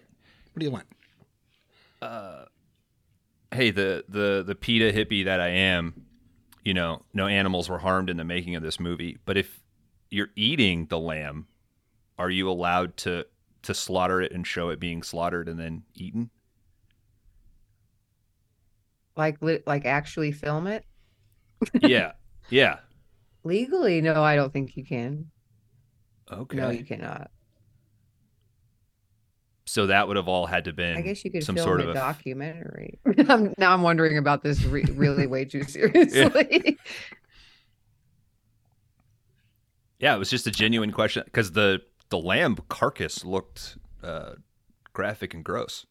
What 0.53 0.59
do 0.59 0.65
you 0.65 0.71
want? 0.71 0.85
Hey, 3.53 3.71
the 3.71 4.05
the 4.07 4.43
the 4.45 4.55
PETA 4.55 4.91
hippie 4.91 5.25
that 5.25 5.39
I 5.39 5.49
am, 5.49 6.05
you 6.63 6.73
know, 6.73 7.03
no 7.13 7.27
animals 7.27 7.69
were 7.69 7.79
harmed 7.79 8.09
in 8.09 8.17
the 8.17 8.23
making 8.23 8.55
of 8.55 8.63
this 8.63 8.79
movie. 8.79 9.17
But 9.25 9.37
if 9.37 9.61
you're 10.09 10.29
eating 10.35 10.87
the 10.87 10.99
lamb, 10.99 11.47
are 12.17 12.29
you 12.29 12.49
allowed 12.49 12.97
to 12.97 13.25
to 13.63 13.73
slaughter 13.73 14.21
it 14.21 14.31
and 14.31 14.45
show 14.45 14.69
it 14.69 14.79
being 14.79 15.03
slaughtered 15.03 15.47
and 15.47 15.59
then 15.59 15.83
eaten? 15.95 16.29
Like 19.15 19.41
li- 19.41 19.63
like 19.65 19.85
actually 19.85 20.31
film 20.31 20.67
it? 20.67 20.85
yeah, 21.81 22.13
yeah. 22.49 22.79
Legally, 23.43 24.01
no, 24.01 24.23
I 24.23 24.35
don't 24.35 24.51
think 24.51 24.75
you 24.75 24.85
can. 24.85 25.29
Okay. 26.31 26.57
No, 26.57 26.69
you 26.69 26.85
cannot. 26.85 27.29
So 29.65 29.87
that 29.87 30.07
would 30.07 30.17
have 30.17 30.27
all 30.27 30.45
had 30.45 30.65
to 30.65 30.73
been 30.73 30.97
I 30.97 31.01
guess 31.01 31.23
you 31.23 31.31
could 31.31 31.43
some 31.43 31.55
film 31.55 31.65
sort 31.65 31.81
a, 31.81 31.83
of 31.83 31.89
a 31.89 31.93
documentary. 31.93 32.99
I'm, 33.29 33.53
now 33.57 33.73
I'm 33.73 33.81
wondering 33.81 34.17
about 34.17 34.43
this 34.43 34.63
re- 34.63 34.83
really 34.93 35.25
way 35.27 35.45
too 35.45 35.63
seriously. 35.67 36.77
Yeah, 39.99 40.15
it 40.15 40.19
was 40.19 40.29
just 40.29 40.47
a 40.47 40.51
genuine 40.51 40.91
question 40.91 41.23
because 41.25 41.51
the 41.53 41.81
the 42.09 42.17
lamb 42.17 42.57
carcass 42.69 43.23
looked 43.23 43.77
uh, 44.03 44.33
graphic 44.91 45.33
and 45.33 45.43
gross, 45.43 45.85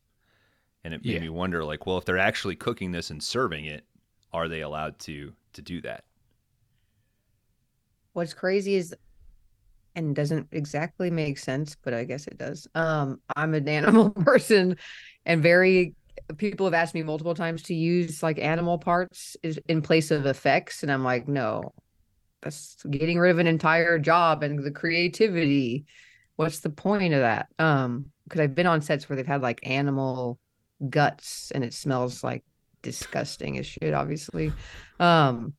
and 0.84 0.94
it 0.94 1.04
made 1.04 1.14
Yeah. 1.14 1.20
me 1.20 1.28
wonder, 1.28 1.64
like, 1.64 1.86
well, 1.86 1.98
if 1.98 2.04
they're 2.04 2.18
actually 2.18 2.56
cooking 2.56 2.92
this 2.92 3.10
and 3.10 3.22
serving 3.22 3.64
it, 3.64 3.84
are 4.32 4.48
they 4.48 4.60
allowed 4.60 4.98
to 5.00 5.32
to 5.54 5.62
do 5.62 5.80
that? 5.82 6.04
What's 8.12 8.34
crazy 8.34 8.74
is, 8.74 8.94
and 9.94 10.14
doesn't 10.14 10.48
exactly 10.52 11.10
make 11.10 11.38
sense, 11.38 11.76
but 11.82 11.94
I 11.94 12.04
guess 12.04 12.26
it 12.26 12.38
does. 12.38 12.66
Um, 12.74 13.20
I'm 13.36 13.54
an 13.54 13.68
animal 13.80 14.10
person, 14.10 14.76
and 15.26 15.42
very 15.42 15.94
people 16.38 16.66
have 16.66 16.74
asked 16.74 16.94
me 16.94 17.02
multiple 17.02 17.34
times 17.34 17.62
to 17.62 17.74
use 17.74 18.22
like 18.22 18.38
animal 18.38 18.78
parts 18.78 19.36
in 19.68 19.82
place 19.82 20.10
of 20.10 20.26
effects, 20.26 20.82
and 20.82 20.92
I'm 20.92 21.04
like, 21.04 21.28
no, 21.28 21.72
that's 22.42 22.76
getting 22.90 23.18
rid 23.18 23.30
of 23.30 23.38
an 23.38 23.46
entire 23.46 23.98
job 23.98 24.42
and 24.42 24.62
the 24.62 24.70
creativity. 24.70 25.86
What's 26.36 26.60
the 26.60 26.70
point 26.70 27.14
of 27.14 27.20
that? 27.20 27.48
Um, 27.58 28.06
because 28.24 28.40
I've 28.40 28.54
been 28.54 28.66
on 28.66 28.80
sets 28.80 29.08
where 29.08 29.16
they've 29.16 29.26
had 29.26 29.42
like 29.42 29.60
animal 29.62 30.38
guts, 30.88 31.52
and 31.54 31.64
it 31.64 31.74
smells 31.74 32.24
like 32.24 32.44
disgusting 32.82 33.58
as 33.58 33.66
shit, 33.66 33.94
obviously. 33.94 34.52
Um, 34.98 35.54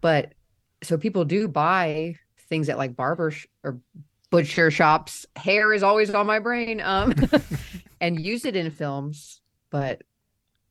but 0.00 0.34
so 0.82 0.98
people 0.98 1.24
do 1.24 1.48
buy 1.48 2.16
things 2.48 2.68
at 2.68 2.78
like 2.78 2.96
barber 2.96 3.30
sh- 3.30 3.46
or 3.62 3.78
butcher 4.30 4.70
shops. 4.70 5.26
Hair 5.36 5.72
is 5.72 5.82
always 5.82 6.10
on 6.10 6.26
my 6.26 6.38
brain. 6.38 6.80
Um, 6.80 7.14
and 8.00 8.18
use 8.20 8.44
it 8.44 8.56
in 8.56 8.70
films, 8.70 9.40
but 9.70 10.02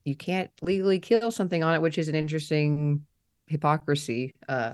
you 0.04 0.16
can't 0.16 0.50
legally 0.62 1.00
kill 1.00 1.32
something 1.32 1.64
on 1.64 1.74
it, 1.76 1.82
which 1.82 1.98
is 1.98 2.08
an 2.10 2.16
interesting 2.16 3.06
hypocrisy. 3.48 4.34
Uh, 4.50 4.74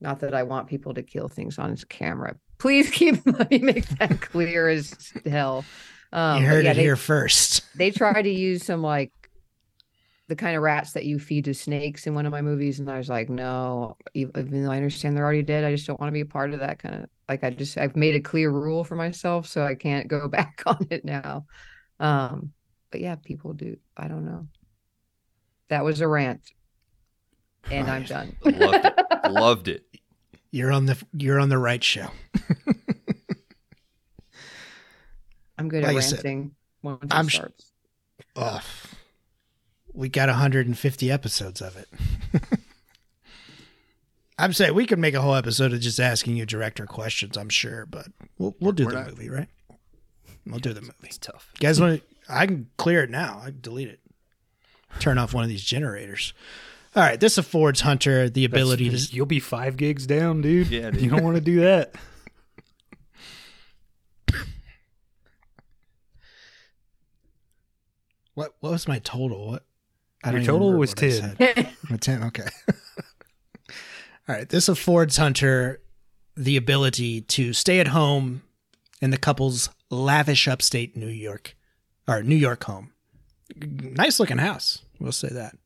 not 0.00 0.20
that 0.20 0.34
I 0.34 0.44
want 0.44 0.68
people 0.68 0.94
to 0.94 1.02
kill 1.02 1.28
things 1.28 1.58
on 1.58 1.72
its 1.72 1.84
camera. 1.84 2.36
Please 2.58 2.88
keep 2.92 3.24
let 3.26 3.50
me 3.50 3.58
make 3.58 3.86
that 3.98 4.20
clear 4.20 4.68
as 4.68 5.12
hell. 5.26 5.64
Um, 6.12 6.42
you 6.42 6.48
heard 6.48 6.64
yeah, 6.64 6.70
it 6.70 6.74
they- 6.74 6.82
here 6.82 6.96
first. 6.96 7.64
they 7.76 7.90
try 7.90 8.22
to 8.22 8.30
use 8.30 8.64
some 8.64 8.82
like 8.82 9.12
the 10.28 10.36
kind 10.36 10.54
of 10.56 10.62
rats 10.62 10.92
that 10.92 11.06
you 11.06 11.18
feed 11.18 11.46
to 11.46 11.54
snakes 11.54 12.06
in 12.06 12.14
one 12.14 12.26
of 12.26 12.32
my 12.32 12.42
movies 12.42 12.78
and 12.80 12.90
i 12.90 12.98
was 12.98 13.08
like 13.08 13.28
no 13.30 13.96
even 14.14 14.62
though 14.62 14.70
i 14.70 14.76
understand 14.76 15.16
they're 15.16 15.24
already 15.24 15.42
dead 15.42 15.64
i 15.64 15.74
just 15.74 15.86
don't 15.86 15.98
want 15.98 16.08
to 16.08 16.12
be 16.12 16.20
a 16.20 16.26
part 16.26 16.52
of 16.52 16.60
that 16.60 16.78
kind 16.78 16.94
of 16.94 17.06
like 17.28 17.42
i 17.42 17.50
just 17.50 17.78
i've 17.78 17.96
made 17.96 18.14
a 18.14 18.20
clear 18.20 18.50
rule 18.50 18.84
for 18.84 18.94
myself 18.94 19.46
so 19.46 19.64
i 19.64 19.74
can't 19.74 20.06
go 20.06 20.28
back 20.38 20.62
on 20.66 20.86
it 20.90 21.04
now. 21.04 21.46
Um 21.98 22.52
but 22.90 23.00
yeah 23.00 23.16
people 23.16 23.52
do 23.54 23.76
i 23.96 24.06
don't 24.08 24.24
know. 24.24 24.46
That 25.68 25.84
was 25.84 26.00
a 26.00 26.08
rant. 26.08 26.42
And 27.70 27.90
i'm 27.90 28.04
done. 28.04 28.36
Loved 28.44 28.84
it. 28.84 28.94
Loved 29.30 29.68
it. 29.68 29.84
You're 30.50 30.72
on 30.72 30.86
the 30.86 30.96
you're 31.12 31.40
on 31.40 31.48
the 31.48 31.58
right 31.58 31.82
show. 31.82 32.08
i'm 35.58 35.68
good 35.68 35.82
Like 35.82 35.94
I 35.94 35.98
at 35.98 36.04
said, 36.04 36.24
ranting 36.24 36.54
once 36.82 37.00
it 37.02 37.12
I'm 37.14 37.28
sh- 37.28 37.34
starts. 37.36 37.72
Oh, 38.36 38.60
we 39.98 40.08
got 40.08 40.28
150 40.28 41.10
episodes 41.10 41.60
of 41.60 41.76
it. 41.76 41.88
I'm 44.38 44.52
saying 44.52 44.72
we 44.74 44.86
could 44.86 45.00
make 45.00 45.14
a 45.14 45.20
whole 45.20 45.34
episode 45.34 45.72
of 45.72 45.80
just 45.80 45.98
asking 45.98 46.36
you 46.36 46.46
director 46.46 46.86
questions. 46.86 47.36
I'm 47.36 47.48
sure, 47.48 47.84
but 47.84 48.06
we'll 48.38 48.54
we'll 48.60 48.70
do 48.70 48.84
We're 48.86 48.92
the 48.92 48.98
not- 48.98 49.08
movie, 49.08 49.28
right? 49.28 49.48
We'll 50.46 50.60
do 50.60 50.72
the 50.72 50.82
movie. 50.82 50.94
It's 51.02 51.18
tough. 51.18 51.50
You 51.54 51.66
guys 51.66 51.80
want? 51.80 52.00
to 52.00 52.32
I 52.32 52.46
can 52.46 52.68
clear 52.76 53.02
it 53.02 53.10
now. 53.10 53.40
I 53.42 53.46
can 53.46 53.60
delete 53.60 53.88
it. 53.88 53.98
Turn 55.00 55.18
off 55.18 55.34
one 55.34 55.42
of 55.42 55.50
these 55.50 55.64
generators. 55.64 56.32
All 56.94 57.02
right, 57.02 57.18
this 57.18 57.36
affords 57.36 57.80
Hunter 57.80 58.30
the 58.30 58.44
ability 58.44 58.88
to. 58.90 58.96
You'll 59.14 59.26
be 59.26 59.40
five 59.40 59.76
gigs 59.76 60.06
down, 60.06 60.42
dude. 60.42 60.68
Yeah, 60.68 60.90
dude. 60.90 61.02
You 61.02 61.10
don't 61.10 61.24
want 61.24 61.34
to 61.36 61.40
do 61.42 61.60
that. 61.62 61.96
What 68.34 68.54
what 68.60 68.70
was 68.72 68.86
my 68.86 69.00
total? 69.00 69.48
What? 69.48 69.64
I 70.24 70.32
Your 70.32 70.42
total 70.42 70.72
was 70.72 70.90
what 70.90 71.02
I 71.02 71.34
10. 71.54 71.74
A 71.90 71.98
10, 71.98 72.22
okay. 72.24 72.46
All 74.28 74.34
right. 74.34 74.48
This 74.48 74.68
affords 74.68 75.16
Hunter 75.16 75.80
the 76.36 76.56
ability 76.56 77.22
to 77.22 77.52
stay 77.52 77.80
at 77.80 77.88
home 77.88 78.42
in 79.00 79.10
the 79.10 79.16
couple's 79.16 79.70
lavish 79.90 80.46
upstate 80.48 80.96
New 80.96 81.08
York 81.08 81.56
or 82.06 82.22
New 82.22 82.36
York 82.36 82.64
home. 82.64 82.92
Nice 83.56 84.20
looking 84.20 84.38
house. 84.38 84.82
We'll 85.00 85.12
say 85.12 85.28
that. 85.28 85.56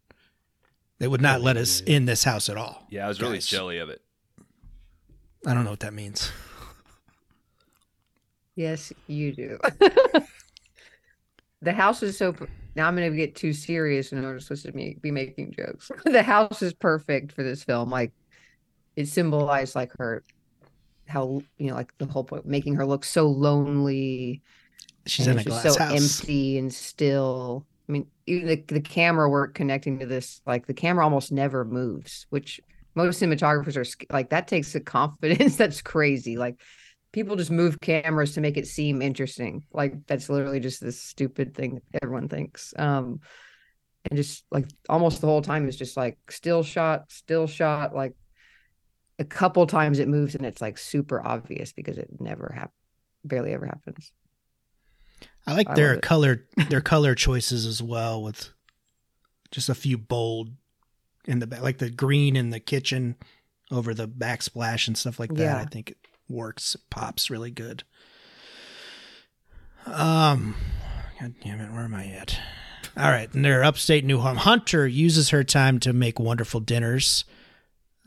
They 0.98 1.08
would 1.08 1.20
not 1.20 1.40
let 1.40 1.56
us 1.56 1.80
in 1.80 2.04
this 2.04 2.22
house 2.22 2.48
at 2.48 2.56
all. 2.56 2.86
Yeah, 2.88 3.06
I 3.06 3.08
was 3.08 3.20
really 3.20 3.36
Guys. 3.38 3.46
jelly 3.46 3.78
of 3.78 3.88
it. 3.88 4.00
I 5.44 5.54
don't 5.54 5.64
know 5.64 5.70
what 5.70 5.80
that 5.80 5.92
means. 5.92 6.30
Yes, 8.54 8.92
you 9.08 9.32
do. 9.32 9.58
the 11.62 11.72
house 11.72 12.02
is 12.02 12.16
so. 12.16 12.36
Now 12.74 12.88
I'm 12.88 12.96
going 12.96 13.10
to 13.10 13.16
get 13.16 13.34
too 13.34 13.52
serious 13.52 14.12
and 14.12 14.26
I'm 14.26 14.40
supposed 14.40 14.64
to 14.66 14.72
be, 14.72 14.96
be 15.00 15.10
making 15.10 15.52
jokes. 15.52 15.90
the 16.04 16.22
house 16.22 16.62
is 16.62 16.72
perfect 16.72 17.32
for 17.32 17.42
this 17.42 17.62
film. 17.64 17.90
Like 17.90 18.12
it 18.96 19.08
symbolized 19.08 19.74
like 19.74 19.92
her, 19.98 20.24
how 21.06 21.42
you 21.58 21.68
know, 21.68 21.74
like 21.74 21.96
the 21.98 22.06
whole 22.06 22.24
point, 22.24 22.46
making 22.46 22.74
her 22.76 22.86
look 22.86 23.04
so 23.04 23.28
lonely. 23.28 24.42
She's 25.06 25.26
in 25.26 25.38
a 25.38 25.44
glass 25.44 25.74
so 25.74 25.78
house. 25.78 26.20
empty 26.20 26.58
and 26.58 26.72
still. 26.72 27.66
I 27.88 27.92
mean, 27.92 28.06
even 28.26 28.46
the, 28.46 28.64
the 28.68 28.80
camera 28.80 29.28
work 29.28 29.54
connecting 29.54 29.98
to 29.98 30.06
this, 30.06 30.40
like 30.46 30.66
the 30.66 30.74
camera 30.74 31.04
almost 31.04 31.32
never 31.32 31.64
moves, 31.64 32.26
which 32.30 32.60
most 32.94 33.20
cinematographers 33.20 33.76
are 33.76 34.14
like 34.14 34.30
that 34.30 34.48
takes 34.48 34.74
a 34.74 34.80
confidence 34.98 35.56
that's 35.56 35.82
crazy. 35.82 36.36
Like 36.36 36.60
people 37.12 37.36
just 37.36 37.50
move 37.50 37.80
cameras 37.80 38.32
to 38.34 38.40
make 38.40 38.56
it 38.56 38.66
seem 38.66 39.02
interesting. 39.02 39.64
Like 39.72 40.06
that's 40.06 40.28
literally 40.28 40.60
just 40.60 40.80
this 40.80 41.00
stupid 41.00 41.54
thing 41.54 41.80
that 41.92 42.02
everyone 42.02 42.28
thinks. 42.28 42.74
Um, 42.76 43.20
and 44.10 44.16
just 44.16 44.44
like 44.50 44.66
almost 44.88 45.20
the 45.20 45.26
whole 45.26 45.42
time 45.42 45.68
is 45.68 45.76
just 45.76 45.96
like 45.96 46.18
still 46.30 46.62
shot, 46.62 47.12
still 47.12 47.46
shot. 47.46 47.94
Like 47.94 48.14
a 49.18 49.24
couple 49.24 49.66
times 49.66 49.98
it 49.98 50.08
moves 50.08 50.34
and 50.34 50.44
it's 50.44 50.60
like 50.60 50.78
super 50.78 51.24
obvious 51.24 51.72
because 51.72 51.98
it 51.98 52.08
never 52.18 52.50
happens, 52.54 52.74
barely 53.24 53.52
ever 53.52 53.66
happens. 53.66 54.12
I 55.46 55.54
like 55.54 55.68
I 55.68 55.74
their 55.74 56.00
color 56.00 56.46
their 56.68 56.80
color 56.80 57.14
choices 57.14 57.66
as 57.66 57.82
well 57.82 58.22
with 58.22 58.50
just 59.50 59.68
a 59.68 59.74
few 59.74 59.98
bold 59.98 60.50
in 61.26 61.38
the 61.38 61.46
back 61.46 61.62
like 61.62 61.78
the 61.78 61.90
green 61.90 62.36
in 62.36 62.50
the 62.50 62.60
kitchen 62.60 63.16
over 63.70 63.94
the 63.94 64.08
backsplash 64.08 64.88
and 64.88 64.96
stuff 64.96 65.20
like 65.20 65.30
that. 65.34 65.42
Yeah. 65.42 65.58
I 65.58 65.64
think 65.64 65.94
works, 66.32 66.76
pops 66.90 67.30
really 67.30 67.50
good. 67.50 67.84
Um 69.86 70.54
God 71.20 71.34
damn 71.42 71.60
it, 71.60 71.72
where 71.72 71.84
am 71.84 71.94
I 71.94 72.06
at? 72.06 72.38
All 72.96 73.10
right, 73.10 73.30
their 73.32 73.62
upstate 73.64 74.04
New 74.04 74.18
home, 74.18 74.38
Hunter 74.38 74.86
uses 74.86 75.30
her 75.30 75.44
time 75.44 75.78
to 75.80 75.92
make 75.92 76.18
wonderful 76.18 76.60
dinners. 76.60 77.24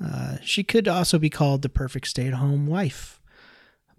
Uh, 0.03 0.37
she 0.43 0.63
could 0.63 0.87
also 0.87 1.17
be 1.17 1.29
called 1.29 1.61
the 1.61 1.69
perfect 1.69 2.07
stay-at-home 2.07 2.67
wife 2.67 3.15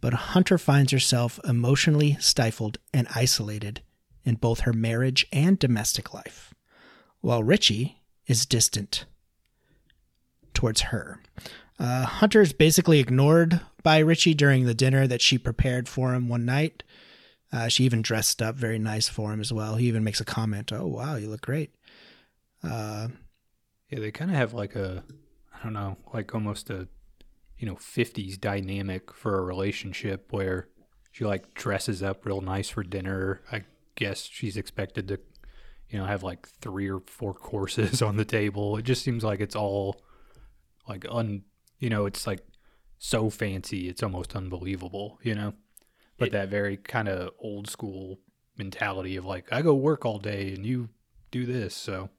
but 0.00 0.12
Hunter 0.12 0.58
finds 0.58 0.92
herself 0.92 1.40
emotionally 1.44 2.16
stifled 2.20 2.78
and 2.92 3.08
isolated 3.14 3.80
in 4.24 4.36
both 4.36 4.60
her 4.60 4.72
marriage 4.72 5.26
and 5.32 5.58
domestic 5.58 6.12
life, 6.12 6.54
while 7.20 7.42
Richie 7.42 8.02
is 8.26 8.46
distant 8.46 9.04
towards 10.54 10.83
her. 10.83 11.20
Uh, 11.79 12.04
Hunter 12.04 12.40
is 12.40 12.52
basically 12.52 13.00
ignored 13.00 13.60
by 13.87 13.98
Richie 13.98 14.34
during 14.34 14.64
the 14.64 14.74
dinner 14.74 15.06
that 15.06 15.20
she 15.20 15.38
prepared 15.38 15.88
for 15.88 16.12
him 16.12 16.28
one 16.28 16.44
night. 16.44 16.82
Uh, 17.52 17.68
she 17.68 17.84
even 17.84 18.02
dressed 18.02 18.42
up 18.42 18.56
very 18.56 18.80
nice 18.80 19.08
for 19.08 19.32
him 19.32 19.40
as 19.40 19.52
well. 19.52 19.76
He 19.76 19.87
even 19.87 20.02
makes 20.02 20.20
a 20.20 20.24
comment, 20.24 20.72
"Oh 20.72 20.88
wow, 20.88 21.14
you 21.14 21.28
look 21.28 21.42
great." 21.42 21.72
Uh, 22.64 23.06
Yeah, 23.88 24.00
they 24.00 24.10
kind 24.10 24.32
of 24.32 24.37
have 24.37 24.54
like 24.54 24.74
a, 24.74 25.04
I 25.54 25.62
don't 25.62 25.72
know, 25.72 25.98
like 26.12 26.34
almost 26.34 26.68
a, 26.68 26.88
you 27.58 27.68
know, 27.68 27.76
50s 27.76 28.37
dynamic 28.37 29.12
for 29.12 29.38
a 29.38 29.42
relationship 29.44 30.32
where 30.32 30.66
she 31.12 31.24
like 31.24 31.54
dresses 31.54 32.02
up 32.02 32.26
real 32.26 32.40
nice 32.40 32.68
for 32.68 32.82
dinner. 32.82 33.40
I 33.52 33.62
guess 33.94 34.24
she's 34.24 34.56
expected 34.56 35.06
to, 35.06 35.20
you 35.90 36.00
know, 36.00 36.06
have 36.06 36.24
like 36.24 36.48
three 36.48 36.90
or 36.90 37.02
four 37.06 37.34
courses 37.34 38.02
on 38.08 38.16
the 38.16 38.24
table. 38.24 38.76
It 38.78 38.82
just 38.82 39.04
seems 39.04 39.22
like 39.22 39.38
it's 39.38 39.54
all 39.54 40.00
like 40.88 41.06
un, 41.08 41.42
you 41.78 41.88
know, 41.88 42.06
it's 42.06 42.26
like 42.26 42.40
so 42.99 43.31
fancy, 43.31 43.88
it's 43.88 44.03
almost 44.03 44.37
unbelievable, 44.37 45.19
you 45.23 45.35
know? 45.35 45.55
But 46.19 46.27
It- 46.27 46.33
that 46.33 46.49
very 46.51 46.77
kind 46.79 47.09
of 47.09 47.33
old 47.40 47.69
school 47.69 48.21
mentality 48.59 49.17
of 49.17 49.25
like, 49.27 49.53
I 49.53 49.63
go 49.63 49.75
work 49.75 50.05
all 50.07 50.19
day 50.19 50.55
and 50.55 50.67
you 50.67 50.90
do 51.31 51.47
this. 51.47 51.75
So, 51.75 52.11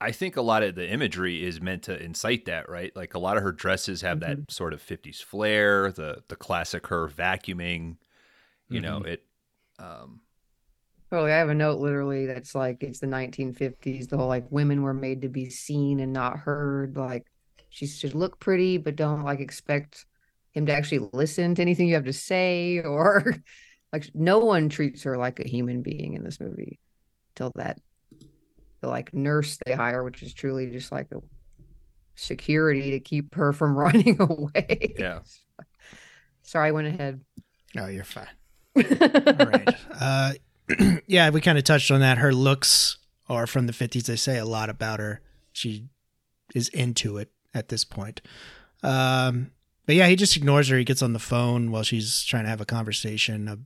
I 0.00 0.12
think 0.12 0.36
a 0.36 0.42
lot 0.42 0.62
of 0.62 0.76
the 0.76 0.88
imagery 0.88 1.44
is 1.44 1.60
meant 1.60 1.82
to 1.84 2.00
incite 2.02 2.44
that, 2.46 2.68
right? 2.68 2.94
Like 2.96 3.14
a 3.14 3.18
lot 3.18 3.36
of 3.36 3.42
her 3.42 3.52
dresses 3.52 4.02
have 4.02 4.20
Mm-hmm. 4.20 4.40
that 4.40 4.50
sort 4.50 4.72
of 4.72 4.80
50s 4.82 5.20
flair, 5.20 5.90
the 5.92 6.22
the 6.28 6.36
classic 6.36 6.86
her 6.88 7.08
vacuuming, 7.08 7.96
you 8.70 8.80
know, 8.80 8.98
Mm-hmm. 8.98 9.02
it 9.02 9.24
Um, 9.78 10.22
Totally. 11.10 11.32
I 11.32 11.36
have 11.38 11.48
a 11.48 11.54
note 11.54 11.80
literally 11.80 12.26
that's 12.26 12.54
like 12.54 12.82
it's 12.82 13.00
the 13.00 13.06
1950s. 13.06 14.08
The 14.08 14.18
whole 14.18 14.28
like 14.28 14.50
women 14.50 14.82
were 14.82 14.92
made 14.94 15.22
to 15.22 15.28
be 15.28 15.48
seen 15.48 16.00
and 16.00 16.12
not 16.12 16.38
heard. 16.38 16.96
Like 16.96 17.26
she 17.70 17.86
should 17.86 18.14
look 18.14 18.40
pretty, 18.40 18.78
but 18.78 18.96
don't 18.96 19.22
like 19.22 19.40
expect 19.40 20.06
him 20.52 20.66
to 20.66 20.72
actually 20.72 21.08
listen 21.12 21.54
to 21.54 21.62
anything 21.62 21.88
you 21.88 21.94
have 21.94 22.04
to 22.04 22.12
say. 22.12 22.78
Or 22.84 23.34
like 23.92 24.10
no 24.14 24.38
one 24.38 24.68
treats 24.68 25.02
her 25.04 25.16
like 25.16 25.40
a 25.40 25.48
human 25.48 25.82
being 25.82 26.14
in 26.14 26.24
this 26.24 26.40
movie 26.40 26.78
till 27.34 27.52
that 27.54 27.78
the 28.80 28.88
like 28.88 29.14
nurse 29.14 29.58
they 29.64 29.72
hire, 29.72 30.04
which 30.04 30.22
is 30.22 30.34
truly 30.34 30.70
just 30.70 30.92
like 30.92 31.08
a 31.12 31.20
security 32.16 32.90
to 32.92 33.00
keep 33.00 33.34
her 33.34 33.52
from 33.52 33.74
running 33.76 34.20
away. 34.20 34.94
Yeah. 34.98 35.20
Sorry, 36.42 36.68
I 36.68 36.72
went 36.72 36.88
ahead. 36.88 37.20
Oh, 37.76 37.86
you're 37.86 38.04
fine. 38.04 38.26
All 38.76 38.82
right. 39.46 39.76
Uh, 40.00 40.32
yeah, 41.06 41.30
we 41.30 41.40
kind 41.40 41.58
of 41.58 41.64
touched 41.64 41.90
on 41.90 42.00
that. 42.00 42.18
Her 42.18 42.32
looks 42.32 42.98
are 43.28 43.46
from 43.46 43.66
the 43.66 43.72
50s. 43.72 44.04
They 44.04 44.16
say 44.16 44.38
a 44.38 44.46
lot 44.46 44.70
about 44.70 45.00
her. 45.00 45.20
She 45.52 45.88
is 46.54 46.68
into 46.70 47.18
it 47.18 47.30
at 47.58 47.68
this 47.68 47.84
point. 47.84 48.20
Um, 48.82 49.50
but 49.86 49.94
yeah, 49.96 50.06
he 50.06 50.16
just 50.16 50.36
ignores 50.36 50.68
her. 50.68 50.78
He 50.78 50.84
gets 50.84 51.02
on 51.02 51.12
the 51.12 51.18
phone 51.18 51.70
while 51.70 51.82
she's 51.82 52.22
trying 52.24 52.44
to 52.44 52.50
have 52.50 52.60
a 52.60 52.64
conversation 52.66 53.48
ab- 53.48 53.64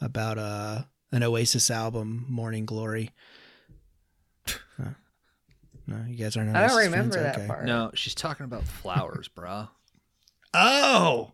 about 0.00 0.38
uh, 0.38 0.82
an 1.10 1.22
Oasis 1.22 1.70
album, 1.70 2.24
Morning 2.28 2.64
Glory. 2.66 3.10
Uh, 4.78 4.90
no, 5.86 6.04
you 6.08 6.16
guys 6.16 6.36
aren't. 6.36 6.54
I 6.56 6.66
don't 6.68 6.76
remember 6.78 7.14
fans? 7.14 7.24
that 7.24 7.36
Okay. 7.38 7.46
part. 7.46 7.64
no, 7.66 7.90
she's 7.94 8.14
talking 8.14 8.44
about 8.44 8.64
flowers, 8.64 9.28
bruh. 9.36 9.68
Oh. 10.54 11.32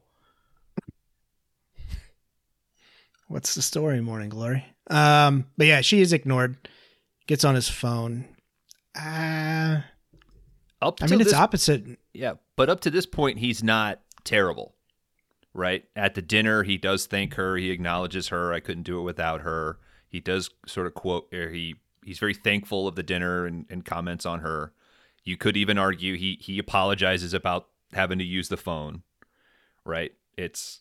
What's 3.29 3.55
the 3.55 3.63
story, 3.63 4.01
Morning 4.01 4.31
Glory? 4.31 4.65
Um, 4.89 5.47
but 5.59 5.67
yeah, 5.67 5.83
she 5.83 6.01
is 6.01 6.13
ignored. 6.15 6.57
Gets 7.27 7.45
on 7.45 7.55
his 7.55 7.69
phone. 7.69 8.25
Uh, 8.99 9.83
Up 10.81 11.03
I 11.03 11.07
mean, 11.07 11.21
it's 11.21 11.31
this 11.31 11.39
opposite. 11.39 11.99
Yeah, 12.15 12.35
but 12.57 12.69
up 12.69 12.81
to 12.81 12.91
this 12.91 13.07
point, 13.07 13.39
he's 13.39 13.63
not 13.63 14.01
terrible, 14.25 14.75
right? 15.53 15.85
At 15.97 16.15
the 16.15 16.23
dinner, 16.23 16.63
he 16.63 16.77
does 16.77 17.07
thank 17.07 17.35
her. 17.35 17.57
He 17.57 17.71
acknowledges 17.71 18.29
her. 18.29 18.53
I 18.53 18.61
couldn't 18.61 18.85
do 18.85 19.01
it 19.01 19.03
without 19.03 19.41
her. 19.41 19.79
He 20.09 20.21
does 20.21 20.51
sort 20.67 20.87
of 20.87 20.95
quote, 20.95 21.33
or 21.35 21.51
he 21.51 21.77
he's 22.05 22.19
very 22.19 22.35
thankful 22.35 22.87
of 22.87 22.95
the 22.95 23.03
dinner 23.03 23.45
and, 23.45 23.67
and 23.69 23.85
comments 23.85 24.25
on 24.25 24.41
her. 24.41 24.73
You 25.25 25.37
could 25.37 25.57
even 25.57 25.79
argue 25.79 26.17
he 26.17 26.39
he 26.41 26.59
apologizes 26.59 27.35
about 27.35 27.69
having 27.93 28.19
to 28.19 28.25
use 28.25 28.49
the 28.49 28.57
phone, 28.57 29.03
right? 29.85 30.13
It's 30.37 30.81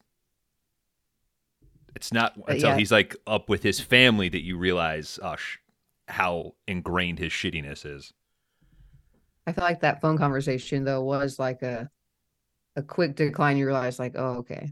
it's 1.95 2.13
not 2.13 2.37
until 2.47 2.69
yeah. 2.69 2.77
he's 2.77 2.91
like 2.91 3.15
up 3.25 3.49
with 3.49 3.63
his 3.63 3.79
family 3.79 4.29
that 4.29 4.43
you 4.43 4.55
realize, 4.57 5.19
uh, 5.23 5.35
sh- 5.35 5.57
how 6.07 6.53
ingrained 6.67 7.17
his 7.17 7.31
shittiness 7.31 7.85
is. 7.85 8.13
I 9.47 9.53
feel 9.53 9.63
like 9.63 9.79
that 9.81 10.01
phone 10.01 10.17
conversation 10.17 10.83
though 10.83 11.01
was 11.03 11.39
like 11.39 11.63
a 11.63 11.89
a 12.75 12.83
quick 12.83 13.15
decline. 13.15 13.57
You 13.57 13.65
realize 13.65 13.97
like, 13.97 14.13
oh, 14.15 14.37
okay, 14.39 14.71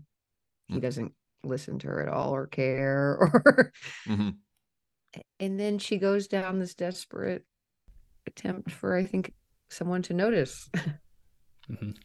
he 0.67 0.75
Mm. 0.75 0.81
doesn't 0.81 1.13
listen 1.43 1.79
to 1.79 1.87
her 1.87 2.01
at 2.01 2.09
all 2.09 2.35
or 2.35 2.45
care, 2.47 3.17
or 3.19 3.71
hmm 4.05 4.29
and 5.39 5.57
then 5.59 5.79
she 5.79 5.97
goes 5.97 6.27
down 6.27 6.59
this 6.59 6.75
desperate 6.75 7.45
attempt 8.27 8.69
for 8.69 8.95
I 8.97 9.05
think 9.05 9.33
someone 9.69 10.01
to 10.03 10.13
notice. 10.13 10.69
Mhm. 11.69 11.95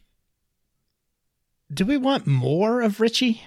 Do 1.71 1.85
we 1.85 1.97
want 1.97 2.25
more 2.25 2.81
of 2.81 2.99
Richie? 2.99 3.43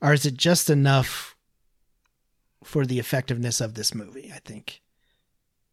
Or 0.00 0.14
is 0.14 0.24
it 0.24 0.34
just 0.38 0.70
enough 0.70 1.36
for 2.64 2.86
the 2.86 2.98
effectiveness 2.98 3.60
of 3.60 3.74
this 3.74 3.94
movie, 3.94 4.32
I 4.34 4.38
think? 4.38 4.80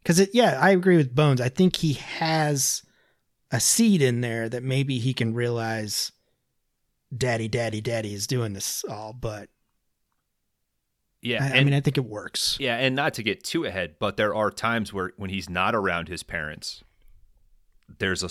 Because 0.07 0.21
it, 0.21 0.29
yeah, 0.31 0.57
I 0.61 0.69
agree 0.69 0.95
with 0.95 1.13
Bones. 1.13 1.41
I 1.41 1.49
think 1.49 1.75
he 1.75 1.91
has 1.95 2.81
a 3.51 3.59
seed 3.59 4.01
in 4.01 4.21
there 4.21 4.47
that 4.47 4.63
maybe 4.63 4.99
he 4.99 5.13
can 5.13 5.33
realize 5.33 6.13
daddy, 7.15 7.49
daddy, 7.49 7.81
daddy 7.81 8.13
is 8.13 8.25
doing 8.25 8.53
this 8.53 8.85
all, 8.89 9.11
but 9.11 9.49
Yeah, 11.21 11.43
I, 11.53 11.57
I 11.57 11.63
mean, 11.65 11.73
I 11.73 11.81
think 11.81 11.97
it 11.97 12.05
works. 12.05 12.55
Yeah, 12.57 12.77
and 12.77 12.95
not 12.95 13.15
to 13.15 13.23
get 13.23 13.43
too 13.43 13.65
ahead, 13.65 13.95
but 13.99 14.15
there 14.15 14.33
are 14.33 14.49
times 14.49 14.93
where 14.93 15.11
when 15.17 15.29
he's 15.29 15.49
not 15.49 15.75
around 15.75 16.07
his 16.07 16.23
parents, 16.23 16.85
there's 17.99 18.23
a 18.23 18.29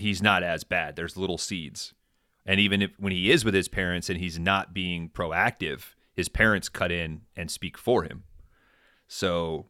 he's 0.00 0.22
not 0.22 0.44
as 0.44 0.62
bad. 0.62 0.94
There's 0.94 1.16
little 1.16 1.38
seeds. 1.38 1.92
And 2.46 2.60
even 2.60 2.82
if 2.82 2.92
when 3.00 3.12
he 3.12 3.32
is 3.32 3.44
with 3.44 3.54
his 3.54 3.66
parents 3.66 4.08
and 4.10 4.20
he's 4.20 4.38
not 4.38 4.72
being 4.72 5.08
proactive, 5.08 5.94
his 6.14 6.28
parents 6.28 6.68
cut 6.68 6.92
in 6.92 7.22
and 7.34 7.50
speak 7.50 7.76
for 7.76 8.04
him. 8.04 8.22
So 9.08 9.66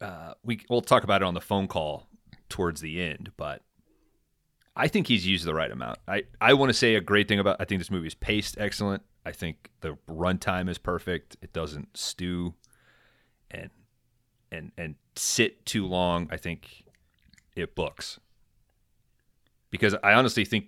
uh, 0.00 0.34
we 0.44 0.60
we'll 0.68 0.80
talk 0.80 1.04
about 1.04 1.22
it 1.22 1.24
on 1.24 1.34
the 1.34 1.40
phone 1.40 1.68
call 1.68 2.08
towards 2.48 2.80
the 2.80 3.00
end, 3.00 3.32
but 3.36 3.62
I 4.74 4.88
think 4.88 5.06
he's 5.06 5.26
used 5.26 5.44
the 5.44 5.54
right 5.54 5.70
amount. 5.70 5.98
I, 6.06 6.24
I 6.40 6.54
want 6.54 6.68
to 6.68 6.74
say 6.74 6.94
a 6.94 7.00
great 7.00 7.28
thing 7.28 7.38
about 7.38 7.56
I 7.60 7.64
think 7.64 7.80
this 7.80 7.90
movie 7.90 8.06
is 8.06 8.14
paced 8.14 8.56
excellent. 8.58 9.02
I 9.24 9.32
think 9.32 9.70
the 9.80 9.96
runtime 10.08 10.68
is 10.68 10.78
perfect. 10.78 11.36
It 11.40 11.52
doesn't 11.52 11.96
stew 11.96 12.54
and 13.50 13.70
and 14.52 14.72
and 14.76 14.94
sit 15.16 15.64
too 15.64 15.86
long. 15.86 16.28
I 16.30 16.36
think 16.36 16.84
it 17.56 17.74
books. 17.74 18.20
Because 19.70 19.94
I 20.04 20.12
honestly 20.12 20.44
think 20.44 20.66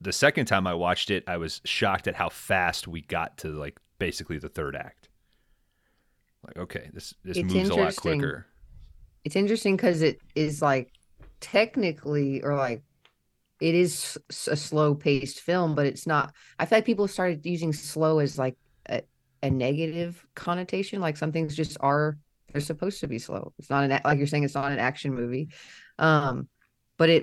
the 0.00 0.12
second 0.12 0.46
time 0.46 0.66
I 0.66 0.74
watched 0.74 1.10
it, 1.10 1.24
I 1.26 1.36
was 1.36 1.60
shocked 1.64 2.06
at 2.06 2.14
how 2.14 2.28
fast 2.28 2.88
we 2.88 3.02
got 3.02 3.38
to 3.38 3.48
like 3.48 3.78
basically 3.98 4.38
the 4.38 4.48
third 4.48 4.76
act. 4.76 5.08
Like, 6.46 6.56
okay, 6.56 6.90
this 6.92 7.14
this 7.24 7.36
It's 7.36 7.52
moves 7.52 7.70
a 7.70 7.74
lot 7.74 7.96
quicker. 7.96 8.46
It's 9.24 9.36
interesting 9.36 9.76
because 9.76 10.02
it 10.02 10.20
is 10.34 10.62
like 10.62 10.90
technically 11.40 12.42
or 12.42 12.54
like 12.56 12.82
it 13.60 13.74
is 13.74 14.16
a 14.48 14.56
slow 14.56 14.94
paced 14.94 15.40
film 15.40 15.74
but 15.74 15.86
it's 15.86 16.06
not 16.06 16.32
i 16.58 16.64
feel 16.66 16.78
like 16.78 16.84
people 16.84 17.08
started 17.08 17.44
using 17.44 17.72
slow 17.72 18.18
as 18.18 18.38
like 18.38 18.56
a, 18.88 19.02
a 19.42 19.50
negative 19.50 20.24
connotation 20.34 21.00
like 21.00 21.16
some 21.16 21.32
things 21.32 21.56
just 21.56 21.76
are 21.80 22.16
they're 22.52 22.60
supposed 22.60 23.00
to 23.00 23.08
be 23.08 23.18
slow 23.18 23.52
it's 23.58 23.70
not 23.70 23.84
an 23.84 23.92
a- 23.92 24.00
like 24.04 24.18
you're 24.18 24.26
saying 24.26 24.44
it's 24.44 24.54
not 24.54 24.72
an 24.72 24.78
action 24.78 25.14
movie 25.14 25.48
um 25.98 26.48
but 26.96 27.08
it 27.08 27.22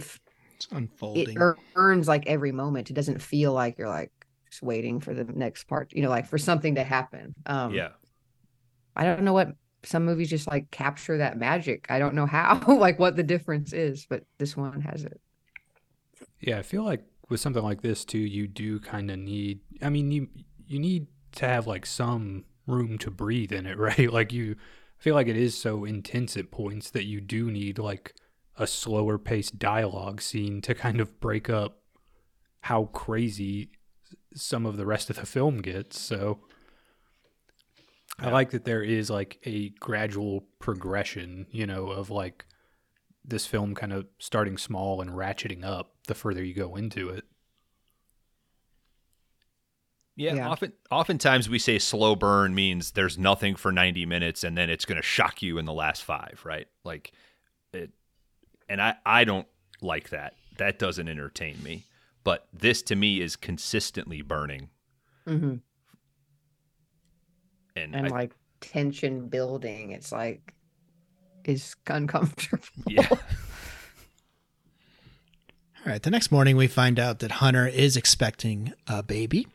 It's 0.57 0.67
it 0.67 0.71
unfolding. 0.77 1.37
ear- 1.37 1.57
earns 1.75 2.07
like 2.07 2.27
every 2.27 2.51
moment 2.51 2.89
it 2.89 2.93
doesn't 2.93 3.21
feel 3.21 3.53
like 3.53 3.77
you're 3.77 3.89
like 3.89 4.11
just 4.49 4.61
waiting 4.61 4.99
for 4.99 5.13
the 5.13 5.23
next 5.23 5.65
part 5.65 5.91
you 5.93 6.01
know 6.01 6.09
like 6.09 6.27
for 6.27 6.37
something 6.37 6.75
to 6.75 6.83
happen 6.83 7.33
um 7.45 7.73
yeah. 7.73 7.89
I 8.95 9.03
don't 9.03 9.23
know 9.23 9.33
what 9.33 9.49
some 9.86 10.05
movies 10.05 10.29
just 10.29 10.47
like 10.47 10.71
capture 10.71 11.17
that 11.17 11.38
magic. 11.38 11.86
I 11.89 11.99
don't 11.99 12.15
know 12.15 12.25
how, 12.25 12.61
like 12.67 12.99
what 12.99 13.15
the 13.15 13.23
difference 13.23 13.73
is, 13.73 14.05
but 14.09 14.23
this 14.38 14.55
one 14.55 14.81
has 14.81 15.03
it. 15.03 15.19
Yeah, 16.39 16.59
I 16.59 16.61
feel 16.61 16.83
like 16.83 17.03
with 17.29 17.39
something 17.39 17.63
like 17.63 17.81
this 17.81 18.05
too, 18.05 18.19
you 18.19 18.47
do 18.47 18.79
kind 18.79 19.09
of 19.09 19.19
need. 19.19 19.59
I 19.81 19.89
mean, 19.89 20.11
you 20.11 20.27
you 20.67 20.79
need 20.79 21.07
to 21.33 21.47
have 21.47 21.67
like 21.67 21.86
some 21.86 22.45
room 22.67 22.97
to 22.99 23.11
breathe 23.11 23.51
in 23.51 23.65
it, 23.65 23.77
right? 23.79 24.11
Like 24.11 24.33
you 24.33 24.55
I 24.99 25.03
feel 25.03 25.15
like 25.15 25.27
it 25.27 25.38
is 25.38 25.57
so 25.57 25.86
intense 25.86 26.38
at 26.38 26.51
points 26.51 26.89
that 26.91 27.05
you 27.05 27.21
do 27.21 27.51
need 27.51 27.77
like 27.79 28.13
a 28.57 28.67
slower 28.67 29.17
paced 29.17 29.59
dialogue 29.59 30.21
scene 30.21 30.61
to 30.61 30.73
kind 30.73 31.01
of 31.01 31.19
break 31.19 31.49
up 31.49 31.79
how 32.61 32.86
crazy 32.86 33.69
some 34.33 34.65
of 34.65 34.77
the 34.77 34.86
rest 34.86 35.09
of 35.09 35.17
the 35.17 35.25
film 35.25 35.61
gets. 35.61 35.99
So 35.99 36.39
I 38.20 38.30
like 38.30 38.51
that 38.51 38.63
there 38.66 38.82
is 38.82 39.09
like 39.09 39.39
a 39.45 39.70
gradual 39.80 40.45
progression, 40.59 41.47
you 41.51 41.68
know, 41.68 41.88
of 41.91 42.09
like 42.09 42.45
this 43.26 43.45
film 43.45 43.76
kind 43.76 43.91
of 43.91 44.07
starting 44.20 44.57
small 44.57 45.01
and 45.01 45.11
ratcheting 45.11 45.63
up 45.66 45.95
the 46.07 46.16
further 46.16 46.43
you 46.43 46.53
go 46.53 46.76
into 46.76 47.09
it. 47.09 47.26
Yeah, 50.16 50.36
Yeah. 50.36 50.49
often 50.49 50.74
oftentimes 50.91 51.49
we 51.49 51.59
say 51.59 51.78
slow 51.78 52.16
burn 52.16 52.55
means 52.55 52.91
there's 52.91 53.18
nothing 53.18 53.55
for 53.55 53.72
90 53.72 54.05
minutes 54.05 54.43
and 54.45 54.57
then 54.57 54.70
it's 54.70 54.86
going 54.86 54.95
to 54.95 55.01
shock 55.05 55.41
you 55.41 55.57
in 55.57 55.66
the 55.66 55.74
last 55.74 56.03
5, 56.03 56.41
right? 56.45 56.68
Like 56.86 57.11
it 57.74 57.91
and 58.70 58.82
I 58.82 58.95
I 59.05 59.26
don't 59.26 59.47
like 59.82 60.09
that. 60.11 60.36
That 60.57 60.80
doesn't 60.80 61.09
entertain 61.09 61.61
me. 61.63 61.84
But 62.24 62.47
this 62.53 62.82
to 62.84 62.95
me 62.95 63.20
is 63.22 63.36
consistently 63.36 64.22
burning 64.22 64.70
hmm 65.28 65.55
and, 67.76 67.95
And 67.95 68.07
I, 68.07 68.09
like 68.09 68.32
tension 68.61 69.28
building. 69.28 69.91
It's 69.91 70.11
like 70.11 70.53
is 71.43 71.76
uncomfortable. 71.88 72.63
yeah. 72.88 73.07
All 73.11 73.19
right. 75.86 76.01
The 76.01 76.09
next 76.09 76.32
morning, 76.32 76.57
we 76.57 76.67
find 76.67 76.97
out 76.99 77.19
that 77.19 77.32
Hunter 77.34 77.67
is 77.67 77.95
expecting 77.95 78.73
a 78.88 79.03
baby. 79.03 79.47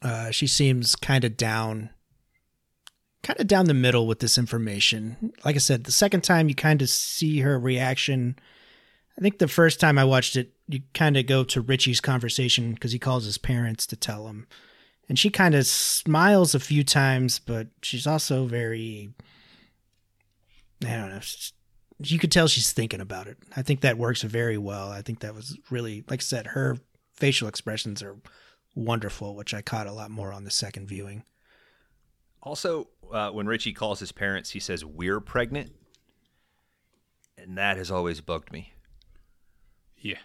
Uh, 0.00 0.30
she 0.30 0.46
seems 0.46 0.94
kind 0.96 1.24
of 1.24 1.36
down, 1.36 1.90
kind 3.22 3.40
of 3.40 3.46
down 3.46 3.66
the 3.66 3.74
middle 3.74 4.06
with 4.06 4.20
this 4.20 4.38
information. 4.38 5.32
Like 5.44 5.56
I 5.56 5.58
said, 5.60 5.84
the 5.84 5.92
second 5.92 6.22
time 6.22 6.48
you 6.48 6.54
kind 6.54 6.82
of 6.82 6.88
see 6.88 7.40
her 7.40 7.58
reaction. 7.58 8.36
I 9.18 9.20
think 9.20 9.38
the 9.38 9.48
first 9.48 9.78
time 9.80 9.98
I 9.98 10.04
watched 10.04 10.36
it, 10.36 10.54
you 10.68 10.82
kind 10.94 11.16
of 11.16 11.26
go 11.26 11.44
to 11.44 11.60
Richie's 11.60 12.00
conversation 12.00 12.72
because 12.74 12.92
he 12.92 12.98
calls 12.98 13.24
his 13.24 13.38
parents 13.38 13.86
to 13.88 13.96
tell 13.96 14.26
him. 14.28 14.46
And 15.12 15.18
she 15.18 15.28
kind 15.28 15.54
of 15.54 15.66
smiles 15.66 16.54
a 16.54 16.58
few 16.58 16.82
times, 16.82 17.38
but 17.38 17.66
she's 17.82 18.06
also 18.06 18.46
very. 18.46 19.10
I 20.82 20.96
don't 20.96 21.10
know. 21.10 21.20
You 21.98 22.18
could 22.18 22.32
tell 22.32 22.48
she's 22.48 22.72
thinking 22.72 23.02
about 23.02 23.26
it. 23.26 23.36
I 23.54 23.60
think 23.60 23.82
that 23.82 23.98
works 23.98 24.22
very 24.22 24.56
well. 24.56 24.90
I 24.90 25.02
think 25.02 25.20
that 25.20 25.34
was 25.34 25.58
really, 25.68 26.02
like 26.08 26.20
I 26.20 26.24
said, 26.24 26.46
her 26.46 26.78
facial 27.12 27.46
expressions 27.46 28.02
are 28.02 28.16
wonderful, 28.74 29.36
which 29.36 29.52
I 29.52 29.60
caught 29.60 29.86
a 29.86 29.92
lot 29.92 30.10
more 30.10 30.32
on 30.32 30.44
the 30.44 30.50
second 30.50 30.86
viewing. 30.86 31.24
Also, 32.42 32.88
uh, 33.12 33.28
when 33.32 33.46
Richie 33.46 33.74
calls 33.74 34.00
his 34.00 34.12
parents, 34.12 34.48
he 34.48 34.60
says, 34.60 34.82
We're 34.82 35.20
pregnant. 35.20 35.72
And 37.36 37.58
that 37.58 37.76
has 37.76 37.90
always 37.90 38.22
bugged 38.22 38.50
me. 38.50 38.72
Yeah. 39.98 40.20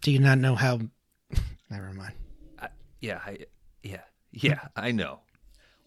Do 0.00 0.10
you 0.10 0.18
not 0.18 0.38
know 0.38 0.54
how? 0.54 0.80
Never 1.70 1.92
mind. 1.92 2.14
Yeah, 3.04 3.20
I, 3.24 3.38
yeah, 3.82 3.96
hmm. 3.98 4.46
yeah, 4.46 4.60
I 4.74 4.92
know. 4.92 5.20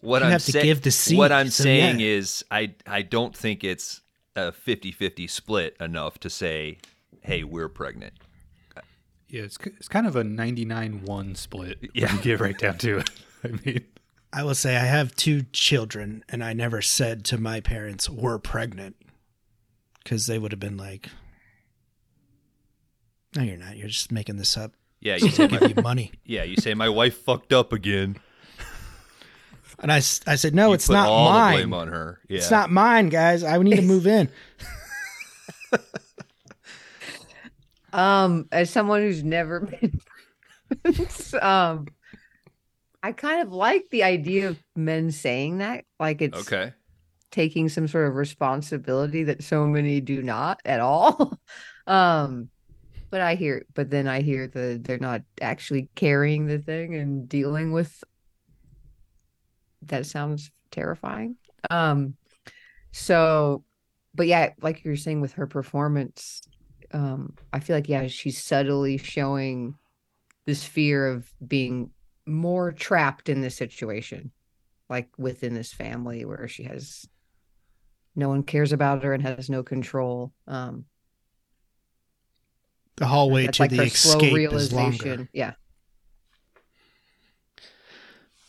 What 0.00 0.20
You 0.20 0.26
I'm 0.26 0.32
have 0.32 0.44
to 0.44 0.52
give 0.52 0.82
the 0.82 0.92
seed, 0.92 1.18
What 1.18 1.32
I'm 1.32 1.50
so 1.50 1.64
saying 1.64 1.98
yeah. 1.98 2.06
is, 2.06 2.44
I 2.50 2.74
I 2.86 3.02
don't 3.02 3.36
think 3.36 3.64
it's 3.64 4.00
a 4.36 4.52
50-50 4.52 5.28
split 5.28 5.76
enough 5.80 6.18
to 6.20 6.30
say, 6.30 6.78
"Hey, 7.20 7.42
we're 7.42 7.68
pregnant." 7.68 8.14
Yeah, 9.28 9.42
it's, 9.42 9.58
it's 9.66 9.88
kind 9.88 10.06
of 10.06 10.16
a 10.16 10.22
99-1 10.22 11.36
split 11.36 11.78
Yeah. 11.92 12.06
when 12.06 12.16
you 12.16 12.22
get 12.22 12.40
right 12.40 12.56
down 12.56 12.78
to 12.78 12.98
it. 13.00 13.10
I 13.44 13.48
mean, 13.48 13.84
I 14.32 14.42
will 14.44 14.54
say 14.54 14.76
I 14.76 14.84
have 14.86 15.14
two 15.16 15.42
children, 15.52 16.24
and 16.30 16.42
I 16.42 16.52
never 16.54 16.80
said 16.80 17.24
to 17.26 17.36
my 17.38 17.60
parents, 17.60 18.08
we're 18.08 18.38
pregnant. 18.38 18.96
Because 20.02 20.26
they 20.26 20.38
would 20.38 20.52
have 20.52 20.60
been 20.60 20.78
like, 20.78 21.10
no, 23.36 23.42
you're 23.42 23.58
not. 23.58 23.76
You're 23.76 23.88
just 23.88 24.10
making 24.10 24.36
this 24.38 24.56
up. 24.56 24.72
Yeah, 25.00 25.16
you 25.20 25.30
say, 25.30 25.46
Give 25.48 25.76
you 25.76 25.82
money. 25.82 26.12
yeah, 26.24 26.42
you 26.44 26.56
say 26.56 26.74
my 26.74 26.88
wife 26.88 27.16
fucked 27.18 27.52
up 27.52 27.72
again. 27.72 28.16
And 29.80 29.92
I, 29.92 29.98
I 29.98 30.00
said, 30.34 30.56
no, 30.56 30.68
You 30.68 30.74
it's 30.74 30.88
put 30.88 30.94
not 30.94 31.08
all 31.08 31.30
mine. 31.30 31.52
the 31.52 31.58
blame 31.62 31.72
on 31.74 31.86
her. 31.86 32.18
Yeah, 32.28 32.38
It's 32.38 32.50
not 32.50 32.68
mine, 32.72 33.10
guys. 33.10 33.44
I 33.44 33.56
need 33.58 33.76
to 33.76 33.82
move 33.82 34.08
in. 34.08 34.28
Um, 37.92 38.48
as 38.52 38.68
someone 38.70 39.00
who's 39.00 39.24
never 39.24 39.60
been, 39.60 39.98
um, 41.40 41.86
I 43.02 43.12
kind 43.12 43.40
of 43.40 43.50
like 43.52 43.86
the 43.90 44.02
idea 44.02 44.48
of 44.48 44.58
men 44.76 45.10
saying 45.10 45.58
that, 45.58 45.84
like 45.98 46.20
it's 46.20 46.38
okay. 46.40 46.74
taking 47.30 47.70
some 47.70 47.88
sort 47.88 48.08
of 48.08 48.14
responsibility 48.16 49.24
that 49.24 49.42
so 49.42 49.66
many 49.66 50.02
do 50.02 50.22
not 50.22 50.60
at 50.66 50.80
all. 50.80 51.38
um, 51.86 52.50
but 53.10 53.20
I 53.20 53.34
hear, 53.34 53.64
but 53.74 53.90
then 53.90 54.06
I 54.06 54.20
hear 54.20 54.46
the 54.46 54.78
they're 54.82 54.98
not 54.98 55.22
actually 55.40 55.88
carrying 55.94 56.46
the 56.46 56.58
thing 56.58 56.94
and 56.94 57.28
dealing 57.28 57.72
with. 57.72 58.02
That 59.82 60.06
sounds 60.06 60.50
terrifying. 60.70 61.36
Um, 61.70 62.14
so, 62.92 63.64
but 64.14 64.26
yeah, 64.26 64.50
like 64.60 64.84
you 64.84 64.90
were 64.90 64.96
saying 64.96 65.20
with 65.20 65.32
her 65.32 65.46
performance, 65.46 66.42
um, 66.92 67.34
I 67.52 67.60
feel 67.60 67.76
like 67.76 67.88
yeah, 67.88 68.06
she's 68.08 68.42
subtly 68.42 68.98
showing 68.98 69.74
this 70.46 70.64
fear 70.64 71.08
of 71.08 71.30
being 71.46 71.90
more 72.26 72.72
trapped 72.72 73.28
in 73.28 73.40
this 73.40 73.56
situation, 73.56 74.32
like 74.88 75.08
within 75.18 75.54
this 75.54 75.72
family 75.72 76.24
where 76.24 76.48
she 76.48 76.64
has 76.64 77.06
no 78.14 78.28
one 78.28 78.42
cares 78.42 78.72
about 78.72 79.04
her 79.04 79.14
and 79.14 79.22
has 79.22 79.48
no 79.48 79.62
control. 79.62 80.32
Um, 80.46 80.84
The 82.98 83.06
hallway 83.06 83.46
that's 83.46 83.56
to 83.58 83.62
like 83.64 83.70
the 83.70 83.76
her 83.76 83.88
slow 83.88 84.18
escape 84.20 84.52
is 84.52 84.72
longer. 84.72 85.28
Yeah. 85.32 85.52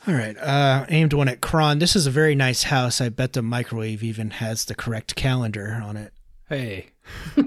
All 0.07 0.13
right. 0.13 0.37
Uh, 0.37 0.85
aimed 0.89 1.13
one 1.13 1.27
at 1.27 1.41
Kron. 1.41 1.79
This 1.79 1.95
is 1.95 2.07
a 2.07 2.11
very 2.11 2.33
nice 2.35 2.63
house. 2.63 3.01
I 3.01 3.09
bet 3.09 3.33
the 3.33 3.41
microwave 3.41 4.01
even 4.03 4.31
has 4.31 4.65
the 4.65 4.75
correct 4.75 5.15
calendar 5.15 5.79
on 5.83 5.97
it. 5.97 6.13
hey. 6.47 6.87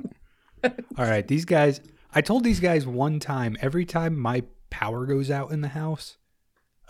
All 0.64 0.70
right, 1.04 1.26
these 1.26 1.44
guys, 1.44 1.80
I 2.14 2.20
told 2.20 2.44
these 2.44 2.60
guys 2.60 2.86
one 2.86 3.18
time, 3.18 3.56
every 3.60 3.84
time 3.84 4.16
my 4.16 4.44
power 4.70 5.06
goes 5.06 5.28
out 5.28 5.50
in 5.50 5.60
the 5.60 5.68
house, 5.68 6.18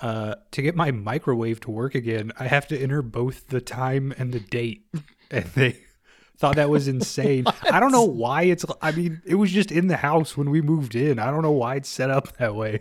uh, 0.02 0.34
to 0.50 0.60
get 0.60 0.76
my 0.76 0.90
microwave 0.90 1.60
to 1.60 1.70
work 1.70 1.94
again, 1.94 2.32
I 2.38 2.48
have 2.48 2.66
to 2.68 2.78
enter 2.78 3.00
both 3.00 3.46
the 3.48 3.62
time 3.62 4.12
and 4.18 4.32
the 4.32 4.40
date. 4.40 4.84
And 5.30 5.46
they 5.54 5.78
thought 6.42 6.56
that 6.56 6.68
was 6.68 6.88
insane. 6.88 7.44
I 7.70 7.78
don't 7.80 7.92
know 7.92 8.02
why 8.04 8.42
it's, 8.42 8.64
I 8.82 8.90
mean, 8.92 9.22
it 9.24 9.36
was 9.36 9.50
just 9.52 9.70
in 9.72 9.86
the 9.86 9.96
house 9.96 10.36
when 10.36 10.50
we 10.50 10.60
moved 10.60 10.94
in. 10.96 11.18
I 11.20 11.30
don't 11.30 11.42
know 11.42 11.52
why 11.52 11.76
it's 11.76 11.88
set 11.88 12.10
up 12.10 12.36
that 12.38 12.54
way. 12.56 12.80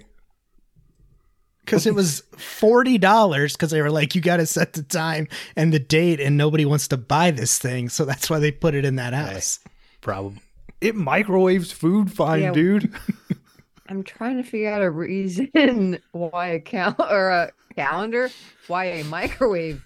because 1.63 1.85
it 1.85 1.93
was 1.93 2.23
forty 2.37 2.97
dollars 2.97 3.53
because 3.53 3.71
they 3.71 3.81
were 3.81 3.91
like, 3.91 4.15
you 4.15 4.21
got 4.21 4.37
to 4.37 4.45
set 4.45 4.73
the 4.73 4.83
time 4.83 5.27
and 5.55 5.71
the 5.71 5.79
date, 5.79 6.19
and 6.19 6.35
nobody 6.37 6.65
wants 6.65 6.87
to 6.89 6.97
buy 6.97 7.31
this 7.31 7.59
thing, 7.59 7.87
so 7.89 8.03
that's 8.03 8.29
why 8.29 8.39
they 8.39 8.51
put 8.51 8.73
it 8.75 8.83
in 8.83 8.95
that 8.95 9.13
house. 9.13 9.59
Probably. 10.01 10.41
It 10.81 10.95
microwaves 10.95 11.71
food 11.71 12.11
fine, 12.11 12.41
Yeah. 12.41 12.51
dude. 12.53 12.93
I'm 13.87 14.03
trying 14.03 14.37
to 14.37 14.43
figure 14.43 14.71
out 14.71 14.81
a 14.81 14.89
reason 14.89 15.99
why 16.11 16.47
a 16.47 16.59
cal 16.59 16.95
or 16.97 17.29
a 17.29 17.51
calendar, 17.75 18.31
why 18.67 18.85
a 18.85 19.03
microwave 19.03 19.85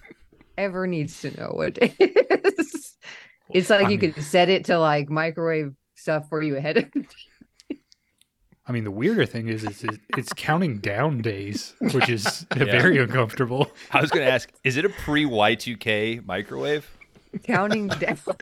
ever 0.56 0.86
needs 0.86 1.20
to 1.20 1.36
know 1.38 1.50
what 1.52 1.76
it 1.78 1.94
is. 2.00 2.94
It's 3.50 3.70
like 3.70 3.86
I 3.86 3.90
you 3.90 3.98
mean- 3.98 4.12
could 4.12 4.22
set 4.24 4.48
it 4.48 4.64
to 4.66 4.78
like 4.78 5.08
microwave 5.08 5.74
stuff 5.94 6.28
for 6.28 6.42
you 6.42 6.56
ahead 6.56 6.76
of 6.78 6.86
I 8.68 8.72
mean, 8.72 8.82
the 8.82 8.90
weirder 8.90 9.26
thing 9.26 9.46
is, 9.46 9.62
is 9.62 9.84
it- 9.84 10.00
it's 10.16 10.32
counting 10.34 10.78
down 10.78 11.22
days, 11.22 11.74
which 11.78 12.08
is 12.08 12.44
Yeah. 12.56 12.64
very 12.64 12.98
uncomfortable. 12.98 13.70
I 13.92 14.00
was 14.00 14.10
going 14.10 14.26
to 14.26 14.32
ask, 14.32 14.52
is 14.64 14.76
it 14.76 14.84
a 14.84 14.88
pre 14.88 15.24
Y2K 15.24 16.26
microwave? 16.26 16.90
counting 17.44 17.86
down. 17.86 18.16
so 18.16 18.34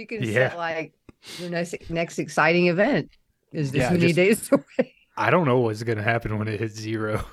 you 0.00 0.06
can 0.08 0.22
Yeah. 0.24 0.48
set 0.50 0.56
like 0.56 0.92
the 1.40 1.50
next 1.50 1.74
next 1.90 2.18
exciting 2.18 2.66
event 2.66 3.10
is 3.52 3.70
this 3.70 3.82
Yeah, 3.82 3.90
many 3.90 4.12
just- 4.12 4.16
days 4.16 4.50
away. 4.52 4.94
I 5.16 5.30
don't 5.30 5.46
know 5.46 5.60
what's 5.60 5.82
going 5.84 5.98
to 5.98 6.04
happen 6.04 6.36
when 6.38 6.48
it 6.48 6.58
hits 6.60 6.74
zero. 6.76 7.24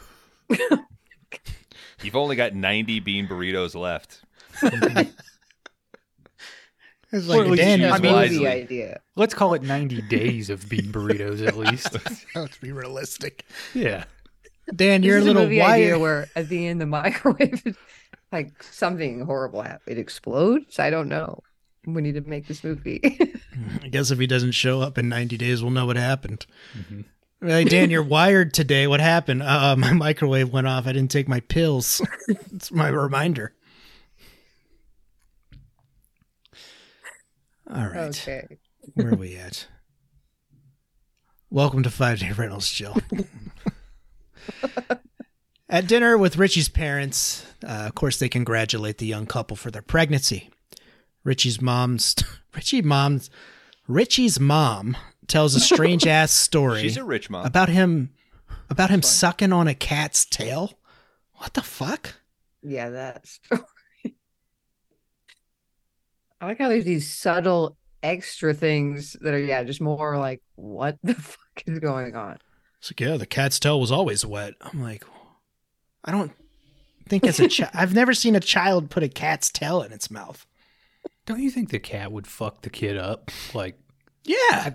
You've 2.04 2.16
only 2.16 2.36
got 2.36 2.54
90 2.54 3.00
bean 3.00 3.28
burritos 3.28 3.74
left. 3.74 4.22
It's 7.16 7.28
like 7.28 7.48
least 7.48 7.62
Dan, 7.64 7.84
I 7.84 7.90
I 7.90 7.94
mean, 7.94 8.02
mean- 8.02 8.14
wisely. 8.14 8.38
the 8.40 8.48
idea. 8.48 9.00
Let's 9.16 9.34
call 9.34 9.54
it 9.54 9.62
90 9.64 10.02
days 10.04 10.50
of 10.50 10.68
bean 10.70 10.92
burritos 10.92 11.46
at 11.46 11.56
least. 11.58 11.96
let's 12.36 12.58
be 12.58 12.72
realistic. 12.72 13.46
Yeah. 13.74 14.06
Dan, 14.76 15.02
This 15.02 15.08
you're 15.08 15.18
a 15.20 15.22
little 15.22 15.44
movie 15.44 15.62
idea 15.62 15.92
wired. 15.98 16.02
where 16.02 16.30
at 16.36 16.50
the 16.50 16.68
end 16.68 16.82
the 16.82 16.86
microwave, 16.88 17.78
like 18.32 18.62
something 18.64 19.22
horrible 19.22 19.62
happened. 19.62 19.98
It 19.98 20.00
explodes. 20.00 20.80
I 20.80 20.90
don't 20.90 21.08
know. 21.08 21.42
We 21.86 22.02
need 22.02 22.16
to 22.16 22.22
make 22.22 22.48
this 22.48 22.64
movie. 22.64 23.00
I 23.84 23.88
guess 23.90 24.10
if 24.10 24.18
he 24.20 24.26
doesn't 24.26 24.54
show 24.54 24.82
up 24.82 24.98
in 24.98 25.08
90 25.08 25.38
days, 25.38 25.62
we'll 25.62 25.72
know 25.72 25.86
what 25.86 25.98
happened. 25.98 26.46
Mhm. 26.76 27.06
Hey, 27.42 27.64
Dan, 27.66 27.92
you're 27.92 28.02
wired 28.02 28.54
today. 28.56 28.88
What 28.88 29.02
happened? 29.02 29.44
Uh, 29.44 29.76
my 29.78 29.94
microwave 29.94 30.52
went 30.52 30.66
off. 30.66 30.88
I 30.88 30.94
didn't 30.94 31.12
take 31.12 31.28
my 31.28 31.42
pills. 31.42 32.02
it's 32.28 32.72
my 32.72 32.88
reminder. 32.88 33.54
All 37.74 37.88
right. 37.88 37.98
okay. 38.10 38.58
Where 38.94 39.10
are 39.14 39.16
we 39.16 39.36
at? 39.36 39.68
Welcome 41.50 41.84
to 41.84 41.90
Five 41.90 42.20
Day 42.20 42.32
Rentals, 42.32 42.70
Jill. 42.70 42.96
at 45.70 45.88
dinner 45.88 46.18
with 46.18 46.38
Richie's 46.38 46.70
parents, 46.70 47.46
uh, 47.64 47.86
of 47.88 47.96
course, 47.96 48.20
they 48.20 48.30
congratulate 48.30 48.98
the 49.00 49.06
young 49.08 49.26
couple 49.26 49.56
for 49.58 49.72
their 49.72 49.82
pregnancy. 49.82 50.50
Richie's 51.24 51.60
mom's 51.62 52.16
Richie 52.56 52.82
mom's 52.84 53.30
Richie's 53.88 54.40
mom 54.40 54.96
tells 55.28 55.56
a 55.56 55.60
strange 55.60 56.06
ass 56.06 56.32
story 56.34 56.82
She's 56.82 56.98
a 56.98 57.04
rich 57.04 57.30
mom. 57.32 57.46
about 57.46 57.70
him 57.70 58.12
about 58.70 58.90
him 58.92 59.02
sucking 59.02 59.52
on 59.54 59.68
a 59.68 59.74
cat's 59.76 60.26
tail. 60.26 60.78
What 61.36 61.54
the 61.56 61.62
fuck? 61.64 62.14
Yeah, 62.62 62.90
that 62.90 63.28
story. 63.28 63.62
I 66.46 66.50
like 66.50 66.60
how 66.60 66.70
there's 66.70 66.86
these 66.86 67.12
subtle 67.12 67.76
extra 68.04 68.54
things 68.54 69.14
that 69.22 69.34
are 69.34 69.40
yeah, 69.40 69.64
just 69.64 69.82
more 69.82 70.18
like 70.20 70.42
what 70.56 70.98
the 71.04 71.14
fuck 71.16 71.64
is 71.66 71.80
going 71.80 72.16
on? 72.16 72.38
It's 72.80 72.92
like, 72.92 73.00
yeah, 73.00 73.18
the 73.18 73.26
cat's 73.26 73.60
tail 73.60 73.80
was 73.80 73.92
always 73.92 74.24
wet. 74.26 74.54
I'm 74.62 74.80
like, 74.82 75.04
I 76.04 76.12
don't 76.12 76.32
think 77.10 77.26
as 77.26 77.40
a 77.40 77.48
child, 77.48 77.72
I've 77.74 77.96
never 77.96 78.14
seen 78.14 78.36
a 78.36 78.40
child 78.40 78.92
put 78.92 79.02
a 79.02 79.10
cat's 79.10 79.52
tail 79.52 79.82
in 79.82 79.92
its 79.92 80.12
mouth. 80.12 80.46
Don't 81.26 81.42
you 81.42 81.50
think 81.50 81.70
the 81.72 81.80
cat 81.80 82.12
would 82.12 82.28
fuck 82.28 82.62
the 82.62 82.70
kid 82.70 82.96
up? 82.96 83.32
Like, 83.56 83.80
Yeah. 84.24 84.74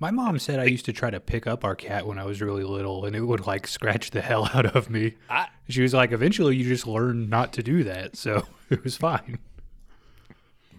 my 0.00 0.10
mom 0.10 0.38
said 0.38 0.58
I 0.58 0.64
used 0.64 0.86
to 0.86 0.94
try 0.94 1.10
to 1.10 1.20
pick 1.20 1.46
up 1.46 1.62
our 1.62 1.76
cat 1.76 2.06
when 2.06 2.18
I 2.18 2.24
was 2.24 2.40
really 2.40 2.64
little 2.64 3.04
and 3.04 3.14
it 3.14 3.20
would 3.20 3.46
like 3.46 3.66
scratch 3.66 4.12
the 4.12 4.22
hell 4.22 4.48
out 4.54 4.74
of 4.74 4.88
me. 4.88 5.16
I- 5.28 5.48
She 5.68 5.82
was 5.82 5.92
like, 5.92 6.12
eventually 6.12 6.56
you 6.56 6.64
just 6.64 6.86
learn 6.86 7.28
not 7.28 7.52
to 7.52 7.62
do 7.62 7.84
that. 7.84 8.16
So 8.16 8.46
it 8.70 8.82
was 8.82 8.96
fine. 8.96 9.38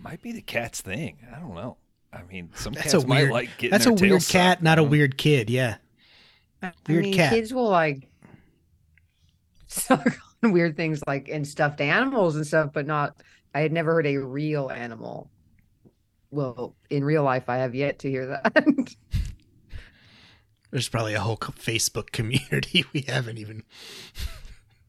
Might 0.03 0.21
be 0.21 0.33
the 0.33 0.41
cat's 0.41 0.81
thing. 0.81 1.17
I 1.33 1.39
don't 1.39 1.55
know. 1.55 1.77
I 2.11 2.23
mean, 2.23 2.49
some 2.55 2.73
That's 2.73 2.91
cats 2.91 3.03
a 3.03 3.07
might 3.07 3.21
weird 3.21 3.31
like 3.31 3.49
getting 3.57 3.71
That's 3.71 3.85
their 3.85 3.93
a 3.93 3.97
tail 3.97 4.09
weird 4.09 4.21
sucked, 4.21 4.33
cat, 4.33 4.63
not 4.63 4.77
a 4.77 4.81
mm-hmm. 4.81 4.91
weird 4.91 5.17
kid. 5.17 5.49
Yeah. 5.49 5.77
I 6.61 6.71
Weird 6.87 7.03
mean, 7.03 7.13
cat. 7.13 7.31
kids 7.31 7.53
will 7.53 7.69
like 7.69 8.07
suck 9.67 10.05
on 10.43 10.51
weird 10.51 10.77
things 10.77 11.01
like 11.07 11.27
and 11.29 11.47
stuffed 11.47 11.81
animals 11.81 12.35
and 12.35 12.45
stuff, 12.45 12.71
but 12.73 12.85
not. 12.85 13.15
I 13.55 13.61
had 13.61 13.71
never 13.71 13.93
heard 13.93 14.07
a 14.07 14.17
real 14.17 14.69
animal. 14.69 15.29
Well, 16.31 16.75
in 16.89 17.03
real 17.03 17.23
life, 17.23 17.49
I 17.49 17.57
have 17.57 17.75
yet 17.75 17.99
to 17.99 18.09
hear 18.09 18.25
that. 18.25 18.95
There's 20.71 20.89
probably 20.89 21.13
a 21.13 21.19
whole 21.19 21.37
Facebook 21.37 22.11
community 22.11 22.83
we 22.93 23.01
haven't 23.01 23.37
even. 23.37 23.63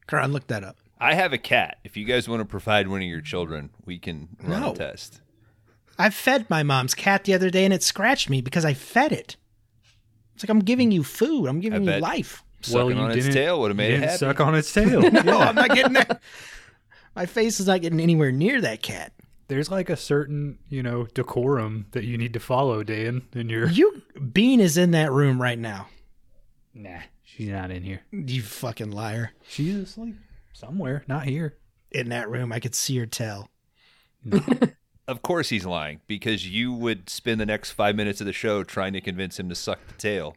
Kron, 0.06 0.32
look 0.32 0.46
that 0.46 0.64
up. 0.64 0.78
I 0.99 1.14
have 1.14 1.32
a 1.32 1.38
cat. 1.38 1.78
If 1.84 1.97
you 1.97 2.05
guys 2.05 2.28
want 2.28 2.40
to 2.40 2.45
provide 2.45 2.88
one 2.88 3.01
of 3.03 3.07
your 3.09 3.20
children, 3.20 3.70
we 3.84 3.99
can 3.99 4.28
run 4.42 4.61
No. 4.62 4.72
a 4.72 4.74
test. 4.76 5.20
I 5.99 6.11
fed 6.11 6.49
my 6.51 6.62
mom's 6.62 6.95
cat 6.95 7.24
the 7.24 7.34
other 7.34 7.51
day 7.51 7.64
and 7.64 7.72
it 7.74 7.82
scratched 7.82 8.28
me 8.30 8.40
because 8.40 8.64
I 8.64 8.74
fed 8.74 9.12
it. 9.12 9.36
It's 10.34 10.42
like 10.45 10.51
I'm 10.51 10.61
giving 10.61 10.90
you 10.90 11.05
food. 11.05 11.47
I'm 11.47 11.61
giving 11.61 11.82
you 11.82 11.90
bet. 11.90 12.01
life. 12.03 12.42
Sucking 12.62 12.99
on 12.99 13.11
its 13.11 13.28
tail 13.28 13.61
would 13.61 13.68
have 13.70 13.76
made 13.76 13.92
it 13.95 14.01
happy. 14.01 14.16
suck 14.16 14.40
on 14.40 14.55
its 14.55 14.72
tail. 14.72 15.03
No, 15.11 15.38
I'm 15.38 15.55
not 15.55 15.70
getting 15.70 15.92
that. 15.92 16.20
My 17.14 17.26
face 17.26 17.61
is 17.61 17.66
not 17.66 17.82
getting 17.82 18.01
anywhere 18.01 18.32
near 18.32 18.61
that 18.62 18.82
cat. 18.82 19.12
There's 19.49 19.70
like 19.70 19.90
a 19.90 19.97
certain, 19.97 20.59
you 20.70 20.82
know, 20.82 21.07
decorum 21.14 21.86
that 21.92 22.05
you 22.05 22.16
need 22.16 22.32
to 22.32 22.40
follow, 22.40 22.82
Dan, 22.82 23.22
in 23.34 23.51
your 23.51 23.68
You 23.68 24.03
Bean 24.32 24.59
is 24.61 24.78
in 24.78 24.92
that 24.92 25.12
room 25.12 25.40
right 25.40 25.59
now. 25.59 25.88
Nah, 26.72 27.01
she's 27.22 27.51
not 27.51 27.70
in 27.70 27.82
here. 27.82 28.01
You 28.11 28.42
fucking 28.42 28.90
liar. 28.90 29.32
She's 29.47 29.76
asleep 29.76 30.16
somewhere, 30.55 31.05
not 31.07 31.24
here. 31.24 31.59
In 31.90 32.09
that 32.09 32.30
room, 32.30 32.50
I 32.52 32.59
could 32.61 32.74
see 32.74 32.96
her 32.98 33.07
tail. 33.07 33.50
Of 35.07 35.20
course 35.20 35.50
he's 35.50 35.66
lying 35.66 36.00
because 36.07 36.48
you 36.48 36.72
would 36.72 37.11
spend 37.11 37.38
the 37.38 37.44
next 37.44 37.72
five 37.72 37.94
minutes 37.94 38.22
of 38.22 38.26
the 38.26 38.32
show 38.32 38.64
trying 38.64 38.94
to 38.94 39.02
convince 39.02 39.38
him 39.38 39.50
to 39.50 39.55
suck 39.55 39.78
the 39.86 39.92
tail. 39.92 40.34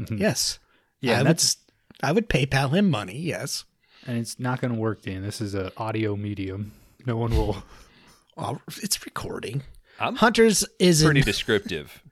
Mm-hmm. 0.00 0.16
Yes. 0.16 0.58
Yeah, 1.00 1.12
I 1.14 1.18
would. 1.18 1.26
that's- 1.28 1.56
I 2.02 2.10
would 2.10 2.28
PayPal 2.28 2.74
him 2.76 2.90
money. 2.90 3.16
Yes. 3.16 3.64
And 4.04 4.18
it's 4.18 4.40
not 4.40 4.60
going 4.60 4.74
to 4.74 4.80
work, 4.80 5.02
Dan. 5.02 5.22
This 5.22 5.40
is 5.40 5.54
a 5.54 5.70
audio 5.76 6.16
medium. 6.16 6.72
No 7.06 7.16
one 7.16 7.30
will. 7.36 7.62
Oh, 8.36 8.58
it's 8.82 9.04
recording. 9.04 9.62
I'm 10.00 10.16
Hunter's 10.16 10.64
is 10.80 11.04
pretty 11.04 11.20
in, 11.20 11.24
descriptive. 11.24 12.02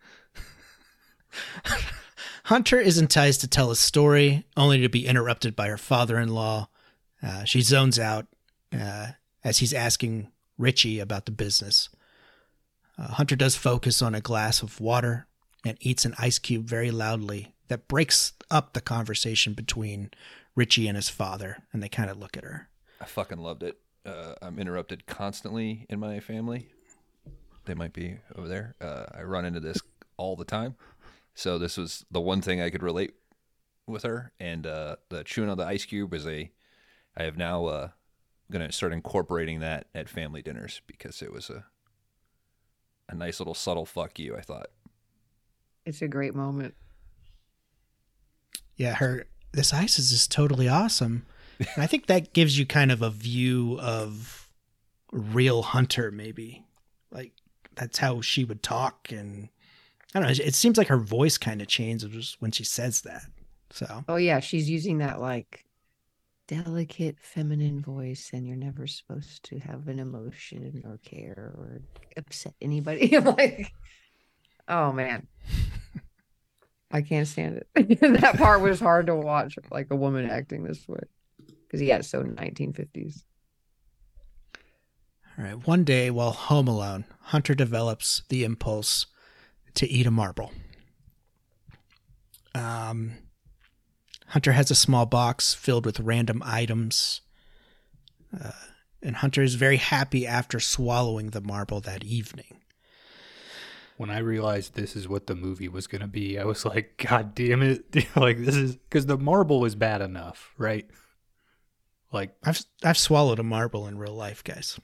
Hunter 2.44 2.78
is 2.78 2.96
enticed 2.98 3.40
to 3.40 3.48
tell 3.48 3.72
a 3.72 3.76
story, 3.76 4.44
only 4.56 4.80
to 4.82 4.88
be 4.88 5.04
interrupted 5.04 5.56
by 5.56 5.66
her 5.66 5.76
father-in-law. 5.76 6.68
Uh, 7.22 7.44
she 7.44 7.60
zones 7.60 7.98
out 7.98 8.26
uh, 8.78 9.08
as 9.44 9.58
he's 9.58 9.72
asking 9.72 10.30
Richie 10.58 10.98
about 10.98 11.26
the 11.26 11.32
business. 11.32 11.88
Uh, 12.98 13.08
Hunter 13.08 13.36
does 13.36 13.56
focus 13.56 14.02
on 14.02 14.14
a 14.14 14.20
glass 14.20 14.62
of 14.62 14.80
water 14.80 15.26
and 15.64 15.76
eats 15.80 16.04
an 16.04 16.14
ice 16.18 16.38
cube 16.38 16.66
very 16.66 16.90
loudly. 16.90 17.54
That 17.68 17.88
breaks 17.88 18.32
up 18.50 18.72
the 18.72 18.80
conversation 18.80 19.54
between 19.54 20.10
Richie 20.54 20.88
and 20.88 20.96
his 20.96 21.08
father, 21.08 21.62
and 21.72 21.82
they 21.82 21.88
kind 21.88 22.10
of 22.10 22.18
look 22.18 22.36
at 22.36 22.44
her. 22.44 22.68
I 23.00 23.06
fucking 23.06 23.38
loved 23.38 23.62
it. 23.62 23.78
Uh, 24.04 24.34
I'm 24.42 24.58
interrupted 24.58 25.06
constantly 25.06 25.86
in 25.88 25.98
my 25.98 26.20
family. 26.20 26.68
They 27.64 27.74
might 27.74 27.92
be 27.92 28.18
over 28.36 28.48
there. 28.48 28.74
Uh, 28.80 29.06
I 29.14 29.22
run 29.22 29.44
into 29.44 29.60
this 29.60 29.78
all 30.16 30.36
the 30.36 30.44
time. 30.44 30.74
So 31.34 31.58
this 31.58 31.76
was 31.76 32.04
the 32.10 32.20
one 32.20 32.42
thing 32.42 32.60
I 32.60 32.68
could 32.68 32.82
relate 32.82 33.14
with 33.86 34.02
her. 34.02 34.32
And 34.38 34.66
uh, 34.66 34.96
the 35.08 35.24
chewing 35.24 35.48
on 35.48 35.56
the 35.56 35.64
ice 35.64 35.84
cube 35.84 36.12
is 36.14 36.26
a. 36.26 36.50
I 37.16 37.24
have 37.24 37.36
now 37.36 37.66
uh, 37.66 37.88
going 38.50 38.66
to 38.66 38.72
start 38.72 38.92
incorporating 38.92 39.60
that 39.60 39.86
at 39.94 40.08
family 40.08 40.42
dinners 40.42 40.80
because 40.86 41.22
it 41.22 41.32
was 41.32 41.50
a 41.50 41.64
a 43.08 43.14
nice 43.14 43.40
little 43.40 43.54
subtle 43.54 43.84
fuck 43.84 44.18
you. 44.18 44.36
I 44.36 44.40
thought. 44.40 44.68
it's 45.84 46.00
a 46.02 46.08
great 46.08 46.34
moment. 46.34 46.74
Yeah, 48.76 48.94
her 48.94 49.26
this 49.52 49.72
ice 49.72 49.98
is 49.98 50.10
just 50.10 50.30
totally 50.30 50.68
awesome. 50.68 51.26
And 51.58 51.82
I 51.84 51.86
think 51.86 52.06
that 52.06 52.32
gives 52.32 52.58
you 52.58 52.66
kind 52.66 52.90
of 52.90 53.02
a 53.02 53.10
view 53.10 53.78
of 53.80 54.48
real 55.12 55.62
Hunter, 55.62 56.10
maybe. 56.10 56.64
Like 57.10 57.32
that's 57.74 57.98
how 57.98 58.20
she 58.20 58.44
would 58.44 58.62
talk, 58.62 59.12
and 59.12 59.48
I 60.14 60.20
don't 60.20 60.28
know. 60.28 60.44
It 60.44 60.54
seems 60.54 60.78
like 60.78 60.88
her 60.88 60.98
voice 60.98 61.38
kind 61.38 61.60
of 61.60 61.68
changes 61.68 62.36
when 62.40 62.50
she 62.50 62.64
says 62.64 63.02
that. 63.02 63.24
So 63.70 64.04
Oh 64.08 64.16
yeah, 64.16 64.40
she's 64.40 64.68
using 64.70 64.98
that 64.98 65.20
like 65.20 65.64
delicate 66.52 67.16
feminine 67.20 67.80
voice, 67.80 68.30
and 68.32 68.46
you're 68.46 68.56
never 68.56 68.86
supposed 68.86 69.42
to 69.44 69.58
have 69.58 69.88
an 69.88 69.98
emotion 69.98 70.82
or 70.84 70.98
care 70.98 71.54
or 71.56 71.80
upset 72.16 72.54
anybody. 72.60 73.16
I'm 73.16 73.24
like, 73.36 73.72
oh 74.68 74.92
man, 74.92 75.26
I 76.90 77.00
can't 77.02 77.26
stand 77.26 77.62
it. 77.74 78.00
that 78.20 78.36
part 78.36 78.60
was 78.60 78.80
hard 78.80 79.06
to 79.06 79.14
watch, 79.14 79.56
like 79.70 79.88
a 79.90 79.96
woman 79.96 80.28
acting 80.28 80.64
this 80.64 80.86
way, 80.86 81.00
because 81.46 81.80
yeah, 81.80 81.96
it's 81.98 82.08
so 82.08 82.22
1950s. 82.22 83.22
all 85.38 85.44
right, 85.44 85.66
one 85.66 85.84
day 85.84 86.10
while 86.10 86.32
home 86.32 86.68
alone, 86.68 87.04
Hunter 87.20 87.54
develops 87.54 88.22
the 88.28 88.44
impulse 88.44 89.06
to 89.74 89.88
eat 89.88 90.06
a 90.06 90.10
marble. 90.10 90.52
Um, 92.54 93.14
Hunter 94.32 94.52
has 94.52 94.70
a 94.70 94.74
small 94.74 95.04
box 95.04 95.52
filled 95.52 95.84
with 95.84 96.00
random 96.00 96.42
items. 96.42 97.20
Uh, 98.32 98.52
and 99.02 99.16
Hunter 99.16 99.42
is 99.42 99.56
very 99.56 99.76
happy 99.76 100.26
after 100.26 100.58
swallowing 100.58 101.30
the 101.30 101.42
marble 101.42 101.82
that 101.82 102.02
evening. 102.02 102.62
When 103.98 104.08
I 104.08 104.20
realized 104.20 104.72
this 104.72 104.96
is 104.96 105.06
what 105.06 105.26
the 105.26 105.34
movie 105.34 105.68
was 105.68 105.86
going 105.86 106.00
to 106.00 106.08
be, 106.08 106.38
I 106.38 106.44
was 106.44 106.64
like, 106.64 107.04
God 107.06 107.34
damn 107.34 107.60
it. 107.60 107.94
like, 108.16 108.38
this 108.38 108.56
is 108.56 108.76
because 108.76 109.04
the 109.04 109.18
marble 109.18 109.60
was 109.60 109.74
bad 109.74 110.00
enough, 110.00 110.54
right? 110.56 110.86
Like, 112.10 112.34
I've 112.42 112.64
I've 112.82 112.96
swallowed 112.96 113.38
a 113.38 113.42
marble 113.42 113.86
in 113.86 113.98
real 113.98 114.14
life, 114.14 114.42
guys. 114.42 114.80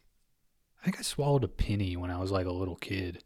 I 0.83 0.85
think 0.85 0.99
I 0.99 1.03
swallowed 1.03 1.45
a 1.45 1.49
penny 1.49 1.97
when 1.97 2.11
I 2.11 2.19
was 2.19 2.31
like 2.31 2.47
a 2.47 2.53
little 2.53 2.77
kid. 2.77 3.25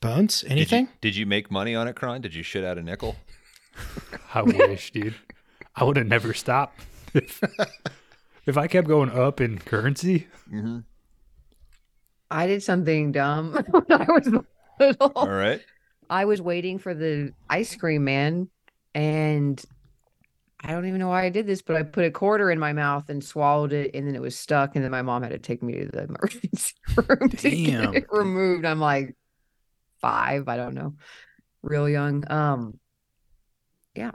Bones, 0.00 0.40
Did 0.42 0.50
you- 0.50 0.56
anything? 0.56 0.88
Did 1.00 1.16
you, 1.16 1.26
make 1.26 1.50
money 1.50 1.74
on 1.74 1.88
it, 1.88 1.96
Kron? 1.96 2.20
Did 2.20 2.34
you 2.34 2.42
shit 2.42 2.64
out 2.64 2.78
a 2.78 2.82
nickel? 2.82 3.16
I 4.34 4.42
wish, 4.42 4.90
dude. 4.92 5.14
I 5.74 5.84
would 5.84 5.96
have 5.96 6.06
never 6.06 6.32
stopped. 6.34 6.80
If, 7.14 7.42
if 8.46 8.56
I 8.58 8.66
kept 8.66 8.88
going 8.88 9.10
up 9.10 9.40
in 9.40 9.58
currency, 9.58 10.26
Mm-hmm. 10.52 10.78
I 12.30 12.46
did 12.46 12.62
something 12.62 13.12
dumb 13.12 13.52
when 13.70 13.84
I 13.90 14.04
was 14.08 14.28
little. 14.80 15.12
All 15.14 15.28
right. 15.28 15.60
I 16.10 16.24
was 16.24 16.40
waiting 16.42 16.78
for 16.78 16.92
the 16.94 17.32
ice 17.48 17.74
cream 17.76 18.04
man 18.04 18.48
and 18.94 19.62
I 20.60 20.72
don't 20.72 20.86
even 20.86 20.98
know 20.98 21.08
why 21.08 21.24
I 21.24 21.28
did 21.30 21.46
this, 21.46 21.62
but 21.62 21.76
I 21.76 21.82
put 21.84 22.04
a 22.04 22.10
quarter 22.10 22.50
in 22.50 22.58
my 22.58 22.72
mouth 22.72 23.08
and 23.10 23.22
swallowed 23.22 23.72
it 23.72 23.92
and 23.94 24.06
then 24.08 24.14
it 24.16 24.20
was 24.20 24.36
stuck 24.36 24.74
and 24.74 24.84
then 24.84 24.90
my 24.90 25.02
mom 25.02 25.22
had 25.22 25.32
to 25.32 25.38
take 25.38 25.62
me 25.62 25.74
to 25.78 25.86
the 25.86 26.04
emergency 26.04 26.74
room 26.96 27.28
to 27.30 27.50
get 27.50 27.94
it 27.94 28.06
removed. 28.10 28.64
I'm 28.64 28.80
like 28.80 29.14
five, 30.06 30.48
I 30.48 30.56
don't 30.56 30.74
know. 30.74 30.94
Real 31.62 31.88
young. 31.88 32.24
Um 32.30 32.78
yeah. 33.94 34.12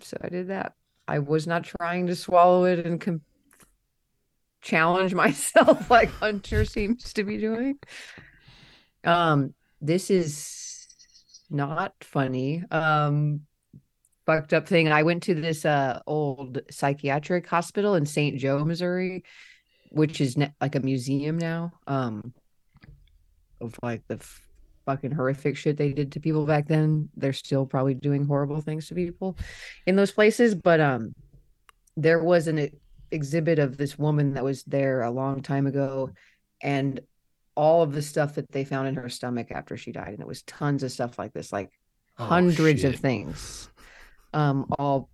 So 0.00 0.16
I 0.22 0.28
did 0.28 0.48
that. 0.48 0.74
I 1.06 1.18
was 1.18 1.46
not 1.46 1.64
trying 1.64 2.06
to 2.06 2.16
swallow 2.16 2.64
it 2.64 2.86
and 2.86 3.00
com- 3.00 3.20
challenge 4.62 5.14
myself 5.24 5.90
like 5.90 6.10
Hunter 6.10 6.64
seems 6.64 7.12
to 7.14 7.24
be 7.24 7.36
doing. 7.38 7.78
Um, 9.04 9.54
this 9.80 10.10
is 10.10 10.86
not 11.50 11.92
funny. 12.00 12.64
Um, 12.70 13.42
fucked 14.24 14.54
up 14.54 14.66
thing. 14.66 14.90
I 14.90 15.02
went 15.02 15.24
to 15.24 15.34
this 15.34 15.64
uh 15.66 16.00
old 16.06 16.60
psychiatric 16.70 17.46
hospital 17.46 17.94
in 17.94 18.06
St. 18.06 18.38
Joe, 18.38 18.64
Missouri, 18.64 19.24
which 19.90 20.20
is 20.20 20.38
ne- 20.38 20.54
like 20.60 20.74
a 20.74 20.80
museum 20.80 21.36
now. 21.36 21.72
Um, 21.86 22.32
of 23.60 23.74
like 23.82 24.02
the 24.08 24.18
fucking 24.86 25.10
horrific 25.12 25.56
shit 25.56 25.76
they 25.76 25.92
did 25.92 26.12
to 26.12 26.20
people 26.20 26.46
back 26.46 26.66
then. 26.68 27.08
They're 27.16 27.32
still 27.32 27.66
probably 27.66 27.94
doing 27.94 28.24
horrible 28.26 28.60
things 28.60 28.88
to 28.88 28.94
people 28.94 29.36
in 29.86 29.96
those 29.96 30.10
places, 30.12 30.54
but 30.54 30.80
um, 30.80 31.14
there 31.96 32.22
was 32.22 32.48
an 32.48 32.70
exhibit 33.10 33.58
of 33.58 33.76
this 33.76 33.98
woman 33.98 34.34
that 34.34 34.44
was 34.44 34.62
there 34.64 35.02
a 35.02 35.10
long 35.10 35.42
time 35.42 35.66
ago, 35.66 36.10
and 36.60 37.00
all 37.56 37.82
of 37.82 37.92
the 37.92 38.02
stuff 38.02 38.34
that 38.34 38.50
they 38.50 38.64
found 38.64 38.88
in 38.88 38.94
her 38.96 39.08
stomach 39.08 39.50
after 39.50 39.76
she 39.76 39.92
died, 39.92 40.08
and 40.08 40.20
it 40.20 40.26
was 40.26 40.42
tons 40.42 40.82
of 40.82 40.90
stuff 40.92 41.18
like 41.18 41.32
this, 41.32 41.52
like 41.52 41.70
Oh, 42.18 42.26
hundreds 42.26 42.84
of 42.84 42.94
things, 42.96 43.68
um, 44.32 44.66
all 44.78 45.08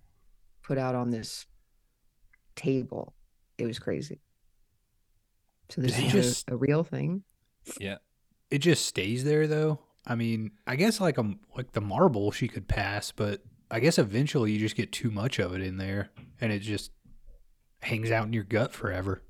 put 0.62 0.76
out 0.76 0.94
on 0.94 1.08
this 1.10 1.46
table. 2.56 3.14
It 3.56 3.64
was 3.66 3.78
crazy. 3.78 4.20
So 5.70 5.80
this 5.80 5.92
Damn. 5.96 6.04
is 6.06 6.12
Just- 6.12 6.50
a, 6.50 6.54
a 6.54 6.56
real 6.56 6.84
thing. 6.84 7.22
Yeah. 7.78 7.98
It 8.50 8.58
just 8.58 8.86
stays 8.86 9.24
there 9.24 9.46
though. 9.46 9.80
I 10.06 10.14
mean, 10.14 10.52
I 10.66 10.76
guess 10.76 11.00
like 11.00 11.18
a 11.18 11.34
like 11.56 11.72
the 11.72 11.80
marble 11.80 12.30
she 12.32 12.48
could 12.48 12.66
pass, 12.68 13.12
but 13.12 13.42
I 13.70 13.80
guess 13.80 13.98
eventually 13.98 14.52
you 14.52 14.58
just 14.58 14.76
get 14.76 14.92
too 14.92 15.10
much 15.10 15.38
of 15.38 15.54
it 15.54 15.62
in 15.62 15.76
there 15.76 16.10
and 16.40 16.52
it 16.52 16.60
just 16.60 16.90
hangs 17.82 18.10
out 18.10 18.26
in 18.26 18.32
your 18.32 18.44
gut 18.44 18.72
forever. 18.72 19.22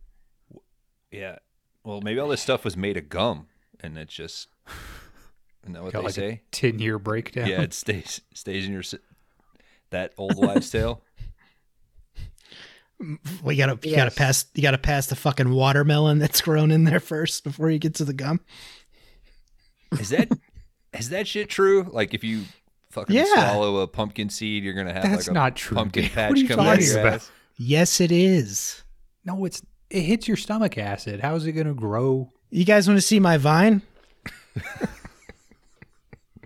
Yeah. 1.10 1.36
Well, 1.84 2.00
maybe 2.00 2.20
all 2.20 2.28
this 2.28 2.40
stuff 2.42 2.64
was 2.64 2.76
made 2.76 2.96
of 2.96 3.08
gum, 3.08 3.46
and 3.80 3.96
it's 3.98 4.14
just. 4.14 4.48
Isn't 5.64 5.74
that 5.74 5.82
what 5.82 5.92
Got 5.92 6.00
they 6.00 6.04
like 6.06 6.14
say? 6.14 6.42
ten 6.52 6.78
year 6.78 6.98
breakdown. 6.98 7.46
Yeah, 7.46 7.60
it 7.62 7.74
stays 7.74 8.20
stays 8.32 8.66
in 8.66 8.72
your. 8.72 8.82
That 9.90 10.12
old 10.16 10.36
wives' 10.38 10.70
tale. 10.72 11.02
We 13.42 13.56
gotta 13.56 13.72
you 13.82 13.92
Yes. 13.92 13.96
gotta 13.96 14.10
pass 14.10 14.44
you 14.54 14.62
gotta 14.62 14.78
pass 14.78 15.06
the 15.06 15.16
fucking 15.16 15.50
watermelon 15.50 16.18
that's 16.18 16.42
grown 16.42 16.70
in 16.70 16.84
there 16.84 17.00
first 17.00 17.44
before 17.44 17.70
you 17.70 17.78
get 17.78 17.94
to 17.96 18.04
the 18.04 18.12
gum. 18.12 18.40
Is 19.98 20.10
that 20.10 20.28
is 20.98 21.10
that 21.10 21.26
shit 21.26 21.48
true? 21.48 21.88
Like 21.90 22.14
if 22.14 22.22
you 22.24 22.44
fucking 22.90 23.14
Yeah. 23.16 23.24
swallow 23.26 23.78
a 23.78 23.86
pumpkin 23.88 24.28
seed, 24.30 24.62
you're 24.64 24.74
gonna 24.74 24.92
have 24.92 25.02
That's 25.04 25.26
like 25.26 25.30
a 25.30 25.34
not 25.34 25.56
true. 25.56 25.76
pumpkin 25.76 26.04
dude. 26.04 26.12
patch 26.12 26.28
what 26.30 26.38
are 26.38 26.42
you 26.42 26.48
coming 26.48 26.66
out 26.66 26.78
of 26.78 26.84
your 26.84 27.00
about? 27.00 27.12
ass. 27.14 27.30
Yes, 27.56 28.00
it 28.00 28.12
is. 28.12 28.82
No, 29.24 29.44
it's 29.44 29.62
it 29.90 30.02
hits 30.02 30.28
your 30.28 30.36
stomach 30.36 30.78
acid. 30.78 31.20
How 31.20 31.34
is 31.34 31.46
it 31.46 31.52
gonna 31.52 31.74
grow? 31.74 32.32
You 32.50 32.64
guys 32.64 32.88
want 32.88 32.98
to 32.98 33.02
see 33.06 33.20
my 33.20 33.36
vine? 33.36 33.82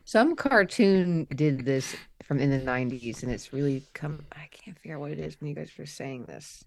Some 0.05 0.37
cartoon 0.37 1.27
did 1.35 1.65
this 1.65 1.97
from 2.23 2.39
in 2.39 2.51
the 2.51 2.61
90s, 2.61 3.23
and 3.23 3.33
it's 3.33 3.53
really 3.53 3.83
come. 3.95 4.25
I 4.33 4.49
can't 4.51 4.79
figure 4.79 4.97
out 4.97 5.01
what 5.01 5.11
it 5.11 5.19
is 5.19 5.41
when 5.41 5.49
you 5.49 5.55
guys 5.55 5.71
were 5.79 5.87
saying 5.87 6.25
this. 6.27 6.65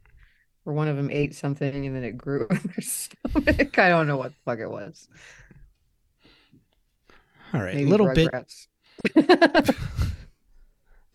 Where 0.64 0.76
one 0.76 0.88
of 0.88 0.98
them 0.98 1.10
ate 1.12 1.34
something 1.34 1.86
and 1.86 1.96
then 1.96 2.04
it 2.04 2.18
grew 2.18 2.48
in 2.52 2.58
their 2.64 2.82
stomach. 2.82 3.78
I 3.80 3.90
don't 3.90 4.08
know 4.08 4.18
what 4.18 4.32
the 4.32 4.38
fuck 4.44 4.60
it 4.60 4.70
was. 4.70 5.08
All 7.54 7.62
right, 7.62 7.76
Maybe 7.76 7.90
little 7.90 8.14
bit, 8.14 8.30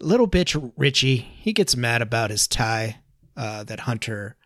little 0.01 0.29
bitch 0.29 0.73
Richie. 0.77 1.17
He 1.17 1.53
gets 1.53 1.77
mad 1.77 2.03
about 2.03 2.31
his 2.31 2.47
tie 2.49 3.01
uh, 3.37 3.65
that 3.65 3.81
Hunter 3.81 4.37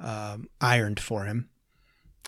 um, 0.00 0.48
ironed 0.60 1.00
for 1.00 1.24
him. 1.24 1.48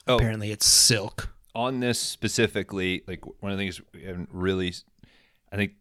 Oh, 0.06 0.16
Apparently, 0.16 0.50
it's 0.50 0.66
silk. 0.66 1.34
on 1.54 1.80
this 1.80 1.98
specifically, 1.98 3.02
like 3.06 3.24
one 3.40 3.52
of 3.52 3.58
the 3.58 3.62
things 3.64 3.80
we 3.92 4.02
haven't 4.04 4.28
really, 4.32 4.72
I 5.52 5.56
think, 5.56 5.72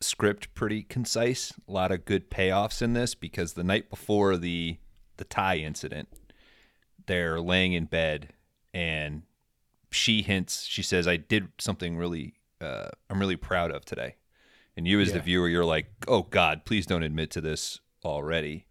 script 0.00 0.54
pretty 0.54 0.82
concise. 0.82 1.52
A 1.68 1.72
lot 1.72 1.92
of 1.92 2.04
good 2.04 2.30
payoffs 2.30 2.80
in 2.82 2.92
this 2.92 3.14
because 3.14 3.54
the 3.54 3.64
night 3.64 3.90
before 3.90 4.36
the 4.36 4.78
the 5.16 5.24
tie 5.24 5.56
incident, 5.56 6.08
they're 7.06 7.40
laying 7.40 7.72
in 7.72 7.86
bed 7.86 8.34
and 8.74 9.22
she 9.96 10.22
hints. 10.22 10.64
She 10.64 10.82
says, 10.82 11.08
"I 11.08 11.16
did 11.16 11.48
something 11.58 11.96
really, 11.96 12.34
uh, 12.60 12.88
I'm 13.10 13.18
really 13.18 13.36
proud 13.36 13.70
of 13.70 13.84
today." 13.84 14.16
And 14.76 14.86
you, 14.86 15.00
as 15.00 15.12
the 15.12 15.20
viewer, 15.20 15.48
you're 15.48 15.64
like, 15.64 15.86
"Oh 16.06 16.22
God, 16.22 16.64
please 16.64 16.86
don't 16.86 17.02
admit 17.02 17.30
to 17.32 17.40
this 17.40 17.80
already." 18.04 18.66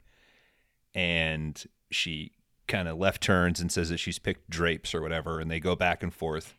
And 0.94 1.62
she 1.92 2.32
kind 2.68 2.88
of 2.88 2.98
left 2.98 3.22
turns 3.22 3.60
and 3.60 3.72
says 3.72 3.90
that 3.90 3.98
she's 3.98 4.20
picked 4.20 4.50
drapes 4.50 4.94
or 4.94 5.02
whatever, 5.02 5.40
and 5.40 5.50
they 5.50 5.60
go 5.60 5.76
back 5.76 6.04
and 6.04 6.14
forth. 6.14 6.56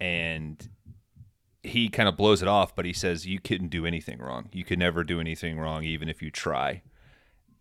And 0.00 0.68
he 1.62 1.88
kind 1.88 2.08
of 2.08 2.16
blows 2.16 2.42
it 2.42 2.48
off, 2.48 2.74
but 2.74 2.84
he 2.84 2.92
says, 2.92 3.26
You 3.26 3.38
couldn't 3.38 3.68
do 3.68 3.86
anything 3.86 4.18
wrong. 4.18 4.48
You 4.52 4.64
could 4.64 4.78
never 4.78 5.04
do 5.04 5.20
anything 5.20 5.58
wrong, 5.58 5.84
even 5.84 6.08
if 6.08 6.22
you 6.22 6.30
try. 6.30 6.82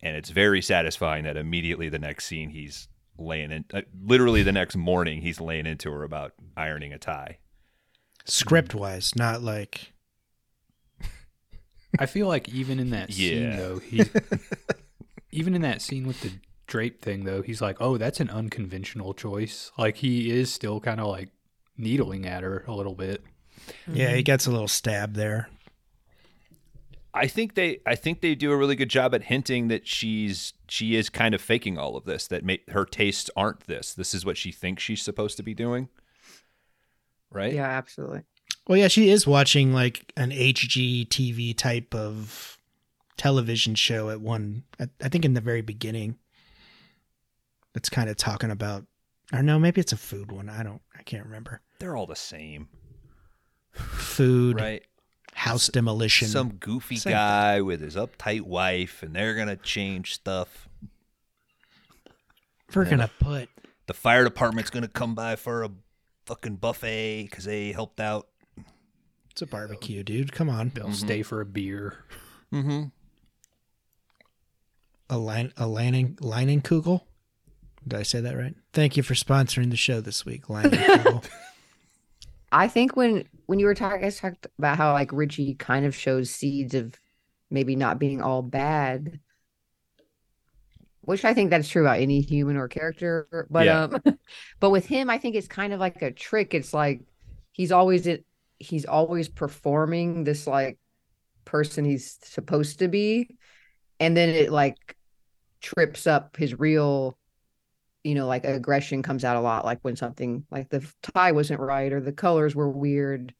And 0.01 0.15
it's 0.15 0.29
very 0.29 0.61
satisfying 0.61 1.25
that 1.25 1.37
immediately 1.37 1.89
the 1.89 1.99
next 1.99 2.25
scene, 2.25 2.49
he's 2.49 2.87
laying 3.19 3.51
in, 3.51 3.65
uh, 3.73 3.81
literally 4.03 4.43
the 4.43 4.51
next 4.51 4.75
morning, 4.75 5.21
he's 5.21 5.39
laying 5.41 5.65
into 5.65 5.91
her 5.91 6.03
about 6.03 6.33
ironing 6.57 6.93
a 6.93 6.97
tie. 6.97 7.37
Script 8.25 8.73
wise, 8.75 9.15
not 9.15 9.41
like 9.41 9.91
I 11.97 12.05
feel 12.05 12.27
like 12.27 12.49
even 12.49 12.79
in 12.79 12.91
that 12.91 13.11
scene 13.13 13.43
Yeah. 13.43 13.55
though, 13.57 13.79
he 13.79 14.03
even 15.31 15.55
in 15.55 15.61
that 15.63 15.81
scene 15.81 16.05
with 16.07 16.21
the 16.21 16.31
drape 16.67 17.01
thing 17.01 17.23
though, 17.25 17.41
he's 17.41 17.61
like, 17.61 17.77
"Oh, 17.79 17.97
that's 17.97 18.19
an 18.19 18.29
unconventional 18.29 19.13
choice." 19.13 19.71
Like 19.77 19.97
he 19.97 20.29
is 20.29 20.51
still 20.51 20.79
kind 20.79 20.99
of 20.99 21.07
like 21.07 21.29
needling 21.77 22.25
at 22.27 22.43
her 22.43 22.63
a 22.67 22.73
little 22.73 22.93
bit. 22.95 23.23
yeah, 23.91 24.13
he 24.13 24.21
gets 24.23 24.45
a 24.45 24.51
little 24.51 24.67
stab 24.67 25.15
there. 25.15 25.49
I 27.13 27.27
think 27.27 27.55
they 27.55 27.79
I 27.85 27.95
think 27.95 28.21
they 28.21 28.35
do 28.35 28.51
a 28.51 28.57
really 28.57 28.75
good 28.75 28.89
job 28.89 29.15
at 29.15 29.23
hinting 29.23 29.67
that 29.69 29.87
she's 29.87 30.53
she 30.67 30.95
is 30.95 31.09
kind 31.09 31.33
of 31.33 31.41
faking 31.41 31.77
all 31.77 31.95
of 31.97 32.05
this 32.05 32.27
that 32.27 32.45
ma- 32.45 32.55
her 32.69 32.85
tastes 32.85 33.29
aren't 33.35 33.61
this. 33.61 33.93
This 33.93 34.13
is 34.13 34.25
what 34.25 34.37
she 34.37 34.51
thinks 34.51 34.83
she's 34.83 35.01
supposed 35.01 35.37
to 35.37 35.43
be 35.43 35.53
doing. 35.53 35.89
Right? 37.31 37.53
Yeah, 37.53 37.67
absolutely. 37.67 38.23
Well, 38.67 38.77
yeah, 38.77 38.87
she 38.87 39.09
is 39.09 39.25
watching 39.25 39.73
like 39.73 40.11
an 40.15 40.31
HGTV 40.31 41.57
type 41.57 41.95
of 41.95 42.59
television 43.17 43.75
show 43.75 44.09
at 44.09 44.21
one. 44.21 44.63
I, 44.79 44.89
I 45.03 45.09
think 45.09 45.25
in 45.25 45.33
the 45.33 45.41
very 45.41 45.61
beginning. 45.61 46.17
It's 47.75 47.89
kind 47.89 48.09
of 48.09 48.17
talking 48.17 48.51
about. 48.51 48.85
Or 49.31 49.43
no, 49.43 49.59
maybe 49.59 49.79
it's 49.79 49.93
a 49.93 49.97
food 49.97 50.31
one. 50.31 50.49
I 50.49 50.63
don't. 50.63 50.81
I 50.97 51.03
can't 51.03 51.25
remember. 51.25 51.61
They're 51.79 51.95
all 51.95 52.07
the 52.07 52.15
same, 52.15 52.67
Food, 53.71 54.59
right? 54.59 54.83
House 55.39 55.69
demolition. 55.69 56.27
Some 56.27 56.49
goofy 56.59 56.97
Same 56.97 57.13
guy 57.13 57.61
with 57.61 57.79
his 57.79 57.95
uptight 57.95 58.41
wife 58.41 59.01
and 59.01 59.15
they're 59.15 59.35
going 59.35 59.47
to 59.47 59.55
change 59.55 60.13
stuff. 60.13 60.67
We're 62.75 62.85
gonna 62.85 63.09
put. 63.19 63.49
The 63.87 63.95
fire 63.95 64.23
department's 64.23 64.69
going 64.69 64.83
to 64.83 64.89
come 64.89 65.15
by 65.15 65.37
for 65.37 65.63
a 65.63 65.71
fucking 66.25 66.57
buffet 66.57 67.29
cuz 67.31 67.45
they 67.45 67.71
helped 67.71 67.99
out. 67.99 68.27
It's 69.31 69.41
a 69.41 69.47
barbecue, 69.47 70.03
dude. 70.03 70.33
Come 70.33 70.49
on. 70.49 70.71
They'll 70.75 70.93
stay 70.93 71.23
for 71.23 71.41
a 71.41 71.45
beer. 71.45 72.03
Mm-hmm. 72.53 72.89
A 75.09 75.17
line, 75.17 75.53
a 75.57 75.65
lining, 75.65 76.17
lining 76.21 76.61
kugel. 76.61 77.03
Did 77.87 77.97
I 77.97 78.03
say 78.03 78.19
that 78.21 78.37
right? 78.37 78.55
Thank 78.73 78.97
you 78.97 79.03
for 79.03 79.15
sponsoring 79.15 79.71
the 79.71 79.77
show 79.77 80.01
this 80.01 80.25
week, 80.25 80.49
lining 80.49 80.71
kugel. 80.79 81.25
I 82.51 82.67
think 82.67 82.95
when 82.95 83.25
when 83.49 83.57
you 83.57 83.65
were 83.65 83.73
talking, 83.73 84.01
guys 84.01 84.19
talked 84.19 84.45
about 84.59 84.77
how 84.77 84.93
like 84.93 85.11
Richie 85.11 85.55
kind 85.55 85.83
of 85.83 85.95
shows 85.95 86.29
seeds 86.29 86.75
of 86.75 86.93
maybe 87.49 87.75
not 87.75 87.97
being 87.97 88.21
all 88.21 88.43
bad, 88.43 89.19
which 91.01 91.25
I 91.25 91.33
think 91.33 91.49
that's 91.49 91.67
true 91.67 91.81
about 91.81 91.97
any 91.97 92.21
human 92.21 92.57
or 92.57 92.67
character. 92.67 93.47
But 93.49 93.65
Yeah. 93.65 93.85
um, 93.85 94.03
but 94.59 94.69
with 94.69 94.85
him, 94.85 95.09
I 95.09 95.17
think 95.17 95.35
it's 95.35 95.47
kind 95.47 95.73
of 95.73 95.79
like 95.79 95.99
a 96.03 96.11
trick. 96.11 96.53
It's 96.53 96.75
like 96.75 97.01
he's 97.51 97.71
always 97.71 98.05
it. 98.05 98.23
He's 98.59 98.85
always 98.85 99.27
performing 99.27 100.25
this 100.25 100.45
like 100.45 100.77
person 101.43 101.85
he's 101.85 102.19
supposed 102.21 102.77
to 102.79 102.87
be, 102.87 103.35
and 103.99 104.15
then 104.15 104.29
it 104.29 104.51
like 104.51 104.77
trips 105.59 106.05
up 106.05 106.37
his 106.37 106.59
real 106.59 107.17
you 108.03 108.15
know, 108.15 108.27
like 108.27 108.45
aggression 108.45 109.01
comes 109.03 109.25
out 109.25 109.35
a 109.35 109.41
lot, 109.41 109.65
like 109.65 109.79
when 109.81 109.95
something 109.95 110.45
like 110.51 110.69
the 110.69 110.85
tie 111.01 111.31
wasn't 111.31 111.59
right 111.59 111.91
or 111.91 111.99
the 111.99 112.13
colors 112.13 112.55
were 112.55 112.69
weird. 112.69 113.33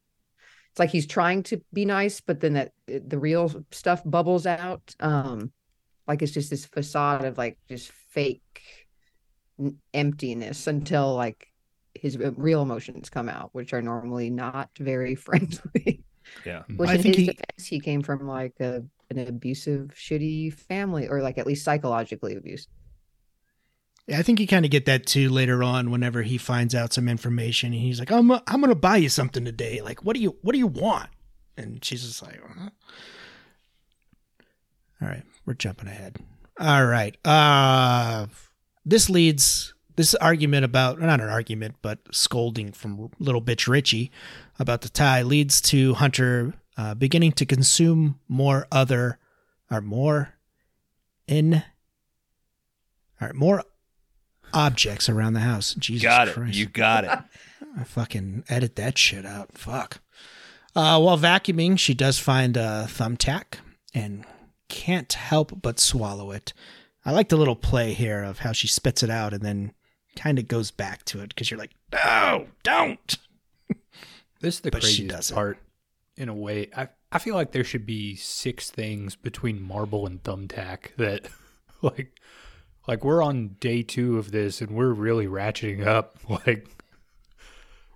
It's 0.72 0.80
like 0.80 0.90
he's 0.90 1.08
trying 1.08 1.44
to 1.44 1.62
be 1.74 1.86
nice, 1.86 2.22
but 2.22 2.40
then 2.40 2.54
that 2.54 2.74
the 2.88 3.18
real 3.20 3.64
stuff 3.72 4.02
bubbles 4.06 4.46
out. 4.46 4.96
Um, 5.00 5.52
like 6.08 6.22
it's 6.22 6.32
just 6.32 6.50
this 6.50 6.66
facade 6.66 7.26
of 7.26 7.38
like 7.38 7.58
just 7.68 7.92
fake 7.92 8.88
emptiness 9.94 10.68
until 10.68 11.16
like 11.16 11.48
his 11.94 12.16
uh, 12.16 12.32
real 12.34 12.62
emotions 12.62 13.10
come 13.10 13.30
out, 13.30 13.50
which 13.54 13.74
are 13.74 13.82
normally 13.82 14.30
not 14.30 14.70
very 14.80 15.16
friendly. 15.26 16.04
Yeah. 16.46 16.64
Which 16.78 16.90
I 16.90 16.96
in 16.96 17.02
think 17.02 17.16
his 17.16 17.26
he- 17.26 17.32
defense, 17.32 17.66
he 17.68 17.80
came 17.80 18.02
from 18.02 18.28
like 18.28 18.60
a 18.60 18.84
an 19.12 19.18
abusive, 19.18 19.92
shitty 19.96 20.54
family, 20.54 21.08
or 21.08 21.22
like 21.24 21.40
at 21.40 21.48
least 21.48 21.66
psychologically 21.66 22.36
abusive. 22.36 22.72
I 24.14 24.24
think 24.24 24.40
you 24.40 24.48
kind 24.48 24.66
of 24.66 24.72
get 24.72 24.86
that 24.86 25.06
too 25.06 25.30
later 25.30 25.64
on 25.64 25.92
whenever 25.92 26.24
he 26.24 26.38
finds 26.38 26.74
out 26.74 26.94
some 26.94 27.08
information 27.08 27.74
and 27.74 27.82
he's 27.82 28.00
like, 28.00 28.12
"I'm 28.12 28.32
I'm 28.32 28.42
going 28.48 28.70
to 28.70 28.76
buy 28.76 28.98
you 28.98 29.10
something 29.10 29.46
today. 29.46 29.82
Like, 29.82 30.04
what 30.04 30.16
do 30.16 30.22
you 30.22 30.36
what 30.42 30.54
do 30.54 30.60
you 30.60 30.68
want?" 30.68 31.10
And 31.58 31.84
she's 31.84 32.04
just 32.04 32.22
like, 32.22 32.40
huh? 32.42 32.70
"All 35.02 35.08
right, 35.08 35.24
we're 35.46 35.54
jumping 35.54 35.88
ahead. 35.88 36.18
All 36.60 36.86
right. 36.86 37.16
Uh 37.26 38.28
this 38.86 39.10
leads 39.10 39.74
this 39.96 40.16
argument 40.16 40.64
about 40.64 41.00
not 41.00 41.20
an 41.22 41.30
argument, 41.30 41.76
but 41.82 42.00
scolding 42.12 42.72
from 42.72 43.12
little 43.20 43.42
bitch 43.42 43.68
Richie 43.68 44.12
about 44.58 44.82
the 44.82 44.90
tie 44.90 45.22
leads 45.22 45.62
to 45.62 45.94
Hunter 45.96 46.54
uh, 46.78 46.94
beginning 46.94 47.34
to 47.34 47.46
consume 47.46 48.20
more 48.30 48.66
other 48.72 49.20
or 49.70 49.82
more 49.82 50.36
in 51.28 51.64
all 53.22 53.28
right, 53.28 53.36
more 53.36 53.64
objects 54.54 55.10
around 55.10 55.34
the 55.34 55.40
house. 55.40 55.74
Jesus 55.76 56.04
got 56.04 56.28
it. 56.28 56.34
Christ. 56.34 56.56
You 56.56 56.66
got 56.66 57.04
it. 57.04 57.10
I 57.80 57.84
fucking 57.84 58.44
edit 58.50 58.76
that 58.78 58.98
shit 58.98 59.26
out. 59.26 59.58
Fuck. 59.58 60.02
Uh, 60.76 61.00
while 61.00 61.18
vacuuming, 61.18 61.78
she 61.78 61.94
does 61.94 62.20
find 62.20 62.56
a 62.58 62.86
thumbtack 62.88 63.56
and 63.94 64.26
can't 64.70 65.12
help 65.14 65.62
but 65.62 65.80
swallow 65.80 66.32
it. 66.32 66.54
I 67.06 67.12
like 67.12 67.30
the 67.30 67.38
little 67.38 67.56
play 67.56 67.94
here 67.94 68.24
of 68.24 68.40
how 68.40 68.52
she 68.52 68.68
spits 68.68 69.04
it 69.04 69.10
out 69.10 69.34
and 69.34 69.44
then 69.44 69.74
kind 70.16 70.38
of 70.38 70.48
goes 70.48 70.72
back 70.72 71.06
to 71.06 71.22
it 71.22 71.30
because 71.30 71.50
you're 71.50 71.60
like, 71.60 71.72
no, 71.94 72.48
don't. 72.64 73.18
This 74.42 74.56
is 74.56 74.62
the 74.62 74.72
But 74.72 74.82
craziest 74.82 75.34
part. 75.34 75.58
In 76.16 76.30
a 76.30 76.34
way, 76.34 76.70
I 76.76 76.88
I 77.12 77.20
feel 77.20 77.36
like 77.36 77.52
there 77.52 77.64
should 77.64 77.86
be 77.86 78.16
six 78.16 78.70
things 78.70 79.16
between 79.16 79.62
marble 79.62 80.06
and 80.06 80.24
thumbtack 80.24 80.96
that, 80.98 81.28
like, 81.82 82.14
like 82.90 83.04
we're 83.04 83.24
on 83.24 83.56
day 83.60 83.84
two 83.84 84.18
of 84.18 84.32
this 84.32 84.62
and 84.62 84.72
we're 84.72 84.92
really 84.92 85.28
ratcheting 85.28 85.86
up, 85.86 86.18
like, 86.48 86.68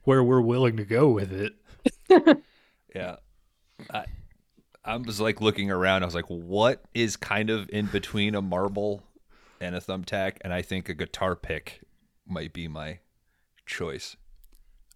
where 0.04 0.24
we're 0.24 0.40
willing 0.40 0.78
to 0.78 0.86
go 0.86 1.10
with 1.10 1.34
it. 1.34 1.54
Yeah. 2.96 3.16
I 3.92 4.06
I 4.86 4.98
was 4.98 5.20
like 5.20 5.42
looking 5.42 5.72
around. 5.72 6.04
I 6.04 6.06
was 6.06 6.14
like, 6.14 6.28
what 6.28 6.84
is 6.94 7.18
kind 7.18 7.50
of 7.50 7.68
in 7.72 7.88
between 7.88 8.36
a 8.36 8.42
marble 8.42 9.02
and 9.60 9.74
a 9.74 9.82
thumbtack? 9.82 10.34
And 10.42 10.54
I 10.54 10.62
think 10.62 10.90
a 10.90 10.94
guitar 10.94 11.36
pick 11.36 11.82
might 12.28 12.54
be 12.54 12.68
my 12.68 13.00
choice. 13.66 14.16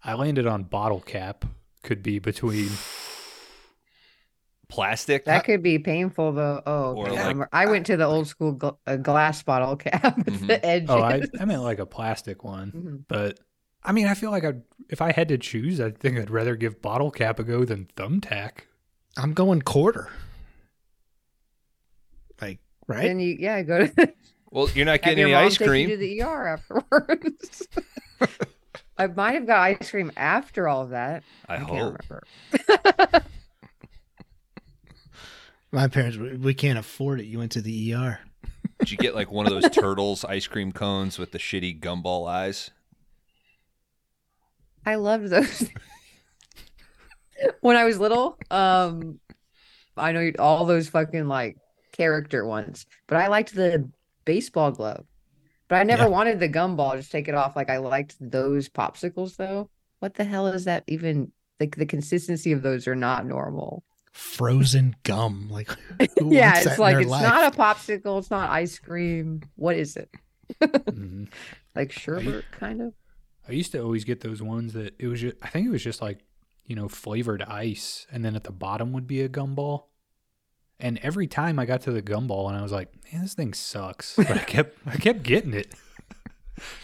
I 0.04 0.14
landed 0.14 0.46
on 0.46 0.62
bottle 0.62 1.00
cap. 1.00 1.44
Could 1.82 2.04
be 2.04 2.20
between. 2.20 2.70
Plastic. 4.68 5.24
That 5.24 5.44
could 5.44 5.62
be 5.62 5.78
painful 5.78 6.32
though. 6.32 6.62
Oh, 6.66 7.00
okay. 7.02 7.10
like- 7.34 7.48
I'm- 7.52 7.70
went 7.70 7.86
to 7.86 7.96
the 7.96 8.04
old 8.04 8.26
school 8.28 8.54
gl- 8.54 8.76
uh, 8.86 8.96
glass 8.96 9.42
bottle 9.42 9.76
cap 9.76 10.16
with 10.26 10.42
Mhm. 10.42 10.46
the 10.46 10.64
edges. 10.66 10.90
Oh, 10.90 10.98
I, 11.00 11.22
I 11.40 11.44
meant 11.46 11.62
like 11.62 11.78
a 11.78 11.86
plastic 11.86 12.44
one. 12.44 12.72
Mhm. 12.72 13.04
But 13.08 13.40
I 13.82 13.92
mean, 13.92 14.06
I 14.06 14.14
feel 14.14 14.30
like 14.30 14.44
I'd, 14.44 14.62
if 14.90 15.00
I 15.00 15.12
had 15.12 15.28
to 15.28 15.38
choose, 15.38 15.80
I 15.80 15.90
think 15.92 16.18
I'd 16.18 16.30
rather 16.30 16.54
give 16.56 16.82
bottle 16.82 17.10
cap 17.10 17.38
a 17.38 17.44
go 17.44 17.64
than 17.64 17.88
thumbtack. 17.96 18.64
I'm 19.16 19.32
going 19.32 19.62
quarter. 19.62 20.10
Like, 22.40 22.58
right? 22.86 23.04
Then 23.04 23.20
you, 23.20 23.36
yeah, 23.38 23.62
go 23.62 23.86
to 23.86 24.12
well, 24.50 24.68
you're 24.74 24.84
not 24.84 25.00
getting 25.02 25.24
any 25.24 25.34
ice 25.34 25.52
take 25.56 25.60
you 25.60 25.66
cream. 25.70 25.88
to 25.90 25.96
the 25.96 26.22
ER 26.22 26.46
afterwards. 26.48 27.66
I 28.98 29.06
might 29.06 29.32
have 29.32 29.46
got 29.46 29.60
ice 29.60 29.90
cream 29.90 30.10
after 30.16 30.68
all 30.68 30.82
of 30.82 30.90
that. 30.90 31.22
I, 31.48 31.54
I, 31.54 31.56
can't 31.58 32.04
hope. 32.04 33.22
Remember. 35.72 35.88
My 35.88 35.88
parents, 35.92 36.16
we 36.18 36.36
we 36.36 36.54
can't 36.54 36.78
afford 36.78 37.20
it. 37.20 37.26
You 37.26 37.38
went 37.38 37.52
to 37.52 37.60
the 37.62 37.94
ER. 37.94 38.20
Did 38.80 38.90
you 38.92 38.96
get 38.96 39.14
like 39.14 39.30
one 39.30 39.46
of 39.46 39.52
those 39.52 39.70
turtles 39.74 40.24
ice 40.24 40.46
cream 40.46 40.72
cones 40.72 41.18
with 41.18 41.32
the 41.32 41.38
shitty 41.38 41.80
gumball 41.80 42.28
eyes? 42.28 42.70
I 44.86 44.94
loved 44.94 45.28
those. 45.28 45.68
when 47.60 47.76
I 47.76 47.84
was 47.84 47.98
little, 47.98 48.38
um, 48.50 49.18
I 49.96 50.12
know 50.12 50.20
you- 50.20 50.34
all 50.38 50.64
those 50.64 50.88
fucking 50.88 51.26
like 51.28 51.56
character 51.92 52.44
ones, 52.46 52.86
but 53.06 53.16
I 53.18 53.26
liked 53.28 53.54
the 53.54 53.90
baseball 54.24 54.70
glove. 54.70 55.04
But 55.68 55.76
I 55.76 55.82
never 55.82 56.04
Yeah. 56.04 56.08
wanted 56.08 56.40
the 56.40 56.48
gumball. 56.48 56.96
Just 56.96 57.12
take 57.12 57.28
it 57.28 57.34
off. 57.34 57.54
Like 57.56 57.68
I 57.68 57.76
liked 57.78 58.16
those 58.20 58.68
popsicles 58.68 59.36
though. 59.36 59.68
What 59.98 60.14
the 60.14 60.24
hell 60.24 60.46
is 60.46 60.64
that 60.64 60.84
even? 60.86 61.32
Like 61.60 61.74
the 61.76 61.86
consistency 61.86 62.52
of 62.52 62.62
those 62.62 62.86
are 62.86 62.94
not 62.94 63.26
normal. 63.26 63.82
Frozen 64.18 64.96
gum. 65.04 65.48
Like, 65.52 65.68
who 66.18 66.34
yeah, 66.34 66.52
wants 66.52 66.64
that 66.64 66.66
it's 66.70 66.74
in 66.76 66.82
like 66.82 66.94
their 66.94 67.00
it's 67.02 67.10
life? 67.10 67.22
not 67.22 67.54
a 67.54 67.56
popsicle. 67.56 68.18
It's 68.18 68.30
not 68.30 68.50
ice 68.50 68.78
cream. 68.78 69.42
What 69.54 69.76
is 69.76 69.96
it? 69.96 70.10
Mhm. 70.60 71.28
Like 71.76 71.92
sherbet, 71.92 72.44
kind 72.50 72.82
of. 72.82 72.94
I 73.48 73.52
used 73.52 73.70
to 73.72 73.80
always 73.80 74.02
get 74.02 74.20
those 74.20 74.42
ones 74.42 74.72
that 74.72 74.94
it 74.98 75.06
was 75.06 75.20
just, 75.20 75.36
I 75.40 75.48
think 75.48 75.68
it 75.68 75.70
was 75.70 75.84
just 75.84 76.02
like, 76.02 76.18
you 76.64 76.74
know, 76.74 76.88
flavored 76.88 77.42
ice. 77.42 78.08
And 78.10 78.24
then 78.24 78.34
at 78.34 78.42
the 78.42 78.50
bottom 78.50 78.92
would 78.92 79.06
be 79.06 79.20
a 79.22 79.28
gumball. 79.28 79.84
And 80.80 80.98
every 81.04 81.28
time 81.28 81.60
I 81.60 81.64
got 81.66 81.82
to 81.82 81.92
the 81.92 82.02
gumball 82.02 82.48
and 82.48 82.56
I 82.58 82.62
was 82.62 82.72
like, 82.72 82.88
man, 83.12 83.22
this 83.22 83.34
thing 83.34 83.54
sucks. 83.54 84.16
But 84.16 84.30
I 84.32 84.38
kept, 84.38 84.78
I 84.86 84.96
kept 84.96 85.22
getting 85.22 85.54
it. 85.54 85.72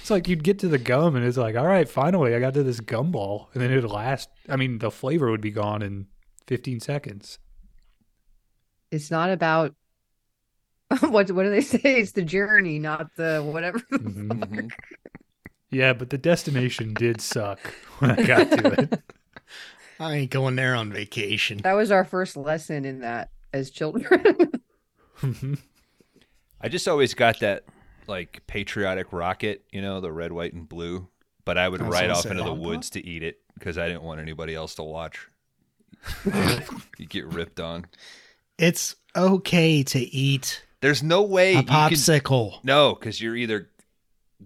It's 0.00 0.10
like 0.10 0.28
you'd 0.28 0.44
get 0.44 0.60
to 0.60 0.68
the 0.68 0.78
gum 0.78 1.16
and 1.16 1.24
it's 1.24 1.36
like, 1.36 1.56
all 1.56 1.66
right, 1.66 1.88
finally 1.88 2.32
I 2.32 2.38
got 2.38 2.54
to 2.54 2.62
this 2.62 2.78
gumball. 2.78 3.48
And 3.52 3.60
then 3.60 3.72
it'd 3.72 3.90
last, 3.90 4.28
I 4.48 4.54
mean, 4.54 4.78
the 4.78 4.92
flavor 4.92 5.32
would 5.32 5.40
be 5.40 5.50
gone 5.50 5.82
in 5.82 6.06
15 6.46 6.80
seconds. 6.80 7.38
It's 8.90 9.10
not 9.10 9.30
about 9.30 9.74
what 11.00 11.30
what 11.30 11.42
do 11.44 11.50
they 11.50 11.60
say? 11.62 11.78
It's 12.00 12.12
the 12.12 12.22
journey, 12.22 12.78
not 12.78 13.14
the 13.16 13.42
whatever. 13.44 13.78
Mhm. 13.92 14.28
Mhm. 14.28 14.70
Yeah, 15.70 15.92
but 15.92 16.10
the 16.10 16.18
destination 16.18 16.94
did 16.94 17.20
suck 17.20 17.58
when 17.98 18.12
I 18.12 18.22
got 18.22 18.50
to 18.50 18.80
it. 18.82 19.02
I 19.98 20.14
ain't 20.14 20.30
going 20.30 20.56
there 20.56 20.74
on 20.74 20.92
vacation. 20.92 21.58
That 21.58 21.72
was 21.72 21.90
our 21.90 22.04
first 22.04 22.36
lesson 22.36 22.84
in 22.84 23.00
that 23.00 23.30
as 23.52 23.70
children. 23.70 24.52
Mhm. 25.20 25.58
I 26.60 26.68
just 26.68 26.86
always 26.88 27.14
got 27.14 27.40
that 27.40 27.64
like 28.06 28.42
patriotic 28.46 29.12
rocket, 29.12 29.64
you 29.72 29.80
know, 29.82 30.00
the 30.00 30.12
red, 30.12 30.32
white, 30.32 30.52
and 30.52 30.68
blue. 30.68 31.08
But 31.44 31.58
I 31.58 31.68
would 31.68 31.82
I 31.82 31.88
ride 31.88 32.10
off 32.10 32.26
into 32.26 32.42
the 32.42 32.54
woods 32.54 32.90
to 32.90 33.04
eat 33.04 33.22
it 33.22 33.38
because 33.54 33.76
I 33.78 33.86
didn't 33.88 34.02
want 34.02 34.20
anybody 34.20 34.54
else 34.54 34.74
to 34.76 34.82
watch. 34.82 35.28
you 36.98 37.06
get 37.06 37.26
ripped 37.26 37.60
on. 37.60 37.86
It's 38.58 38.96
okay 39.16 39.82
to 39.84 39.98
eat 39.98 40.62
There's 40.80 41.02
no 41.02 41.22
way 41.22 41.54
a 41.54 41.58
you 41.58 41.62
can 41.64 41.90
popsicle. 41.90 42.62
No, 42.64 42.94
because 42.94 43.20
you're 43.20 43.36
either 43.36 43.70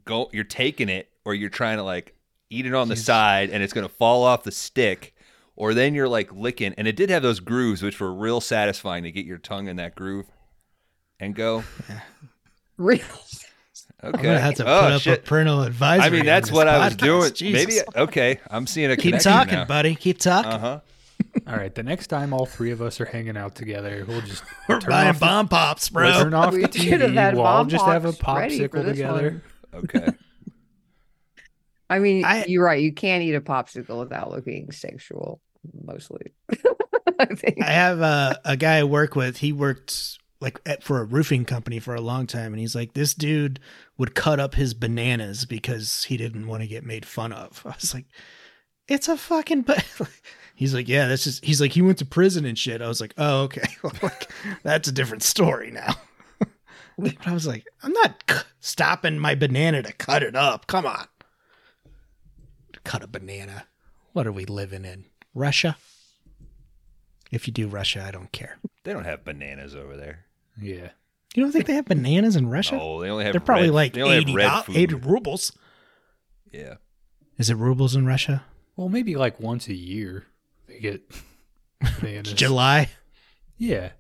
go 0.05 0.29
you're 0.33 0.45
taking 0.45 0.89
it 0.89 1.11
or 1.25 1.35
you're 1.35 1.51
trying 1.51 1.79
to 1.79 1.83
like 1.83 2.15
eat 2.51 2.67
it 2.67 2.75
on 2.75 2.89
the 2.89 2.95
Yes. 2.95 3.05
side 3.05 3.51
and 3.51 3.63
it's 3.63 3.73
gonna 3.73 3.89
fall 3.89 4.25
off 4.25 4.45
the 4.45 4.53
stick, 4.53 5.15
or 5.57 5.75
then 5.75 5.95
you're 5.95 6.09
like 6.09 6.33
licking 6.33 6.75
and 6.79 6.87
it 6.87 6.97
did 6.97 7.11
have 7.11 7.23
those 7.23 7.41
grooves 7.41 7.83
which 7.83 7.99
were 8.01 8.13
real 8.13 8.41
satisfying 8.41 9.03
to 9.05 9.11
get 9.13 9.27
your 9.27 9.39
tongue 9.39 9.69
in 9.69 9.77
that 9.77 9.95
groove 9.95 10.27
and 11.21 11.35
go. 11.35 11.65
Real. 12.77 13.01
Okay. 14.05 14.17
I'm 14.17 14.23
gonna 14.23 14.39
have 14.39 14.55
to 14.57 14.63
oh, 14.65 14.83
put 14.83 14.93
up 14.93 15.03
shit. 15.03 15.19
a 15.19 15.23
parental 15.23 15.63
advisory. 15.63 16.07
I 16.07 16.11
mean 16.11 16.25
that's 16.25 16.49
this 16.51 16.55
what 16.55 16.69
I 16.69 16.85
was 16.85 16.95
doing. 16.95 17.33
Jesus. 17.33 17.67
Maybe 17.67 17.81
okay. 17.97 18.39
I'm 18.49 18.69
seeing 18.69 18.93
a 18.93 18.97
keep 18.97 19.07
connection 19.07 19.33
talking, 19.33 19.55
now. 19.55 19.65
buddy. 19.65 19.97
Keep 19.97 20.19
talking. 20.19 20.53
Uh 20.53 20.59
huh. 20.59 20.81
All 21.47 21.57
right, 21.57 21.75
the 21.75 21.83
next 21.83 22.09
time 22.09 22.33
all 22.33 22.45
three 22.47 22.71
of 22.73 22.83
us 22.83 23.01
are 23.01 23.05
hanging 23.07 23.37
out 23.37 23.55
together, 23.55 24.05
we'll 24.07 24.21
just 24.21 24.43
We're 24.69 24.81
turn 24.81 24.91
buying 24.91 25.09
off 25.09 25.15
the- 25.19 25.27
bomb 25.27 25.49
pops, 25.49 25.91
we'll 25.91 26.13
turn 26.23 26.35
off 26.35 26.53
We 26.53 26.67
the 26.67 26.79
should 26.79 27.01
have 27.01 27.11
TV. 27.11 27.15
had 27.15 27.35
We'll 27.37 27.47
all 27.47 27.65
just 27.65 27.85
have 27.85 28.05
a 28.05 28.13
pops 28.13 28.39
ready 28.39 28.59
for 28.59 28.69
popsicle 28.69 28.85
this 28.85 28.97
together. 28.97 29.43
Okay. 29.75 30.09
I 31.91 31.99
mean, 32.01 32.25
I- 32.25 32.45
you're 32.47 32.65
right. 32.65 32.83
You 32.83 32.93
can't 32.93 33.23
eat 33.23 33.35
a 33.35 33.41
popsicle 33.41 33.99
without 34.01 34.31
looking 34.31 34.71
sexual, 34.73 35.41
mostly. 35.85 36.33
I 37.19 37.27
think. 37.35 37.63
I 37.63 37.71
have 37.71 38.01
a, 38.01 38.39
a 38.45 38.57
guy 38.57 38.77
I 38.79 38.85
work 38.85 39.17
with. 39.17 39.39
He 39.39 39.53
worked 39.53 40.19
like 40.41 40.61
at, 40.67 40.83
for 40.85 41.01
a 41.01 41.05
roofing 41.05 41.45
company 41.45 41.79
for 41.81 41.95
a 41.95 42.01
long 42.01 42.27
time, 42.27 42.53
and 42.53 42.61
he's 42.61 42.75
like, 42.75 42.93
this 42.93 43.15
dude 43.15 43.59
would 43.97 44.15
cut 44.15 44.39
up 44.39 44.55
his 44.55 44.75
bananas 44.75 45.45
because 45.47 46.05
he 46.05 46.17
didn't 46.17 46.47
want 46.47 46.63
to 46.63 46.69
get 46.69 46.85
made 46.85 47.07
fun 47.07 47.33
of. 47.33 47.63
I 47.65 47.71
was 47.71 47.95
like, 47.95 48.05
it's 48.87 49.09
a 49.09 49.17
fucking. 49.17 49.63
Ba-. 49.63 49.83
He's 50.59 50.75
like, 50.75 50.89
yeah, 50.89 51.07
that's 51.07 51.23
just. 51.23 51.45
He's 51.45 51.61
like, 51.61 51.71
he 51.71 51.83
went 51.83 51.99
to 51.99 52.05
prison 52.05 52.45
and 52.45 52.59
shit. 52.59 52.83
I 52.83 52.89
was 52.89 53.01
like, 53.01 53.15
oh, 53.17 53.43
okay, 53.43 53.63
like, 54.03 54.29
that's 54.65 54.89
a 54.89 54.93
different 54.93 55.23
story 55.23 55.71
now. 55.71 55.95
but 56.99 57.15
I 57.27 57.33
was 57.33 57.47
like, 57.47 57.65
I'm 57.85 57.93
not 57.93 58.25
c- 58.29 58.37
stopping 58.59 59.21
my 59.21 59.37
banana 59.37 59.85
to 59.85 59.93
cut 59.93 60.25
it 60.25 60.35
up. 60.35 60.67
Come 60.67 60.85
on, 60.85 61.07
cut 62.83 63.05
a 63.05 63.07
banana. 63.07 63.67
What 64.15 64.27
are 64.27 64.33
we 64.33 64.45
living 64.47 64.85
in? 64.85 65.05
Russia? 65.33 65.77
If 67.31 67.47
you 67.47 67.53
do 67.53 67.69
Russia, 67.69 68.03
I 68.05 68.11
don't 68.11 68.33
care. 68.33 68.59
They 68.83 68.93
don't 68.93 69.05
have 69.05 69.25
bananas 69.25 69.77
over 69.77 69.97
there. 69.97 70.25
Yeah. 70.61 70.89
You 71.37 71.43
don't 71.45 71.53
think 71.53 71.67
they 71.67 71.75
have 71.75 71.85
bananas 71.85 72.35
in 72.35 72.49
Russia? 72.49 72.77
No, 72.79 73.01
they 73.01 73.11
only 73.11 73.25
have. 73.27 73.33
They're 73.33 73.41
probably 73.41 73.69
red- 73.69 73.75
like 73.75 73.93
they 73.93 74.03
only 74.03 74.17
have 74.17 74.23
80, 74.25 74.35
red 74.35 74.51
do- 74.51 74.63
food. 74.63 74.77
80 74.77 74.95
rubles. 74.97 75.53
Yeah. 76.51 76.75
Is 77.37 77.49
it 77.49 77.55
rubles 77.55 77.95
in 77.95 78.07
Russia? 78.07 78.43
Well, 78.75 78.89
maybe 78.89 79.15
like 79.15 79.39
once 79.39 79.69
a 79.69 79.75
year 79.75 80.27
they 80.81 80.91
get 80.91 81.11
bananas. 82.01 82.33
July. 82.35 82.91
Yeah. 83.57 83.91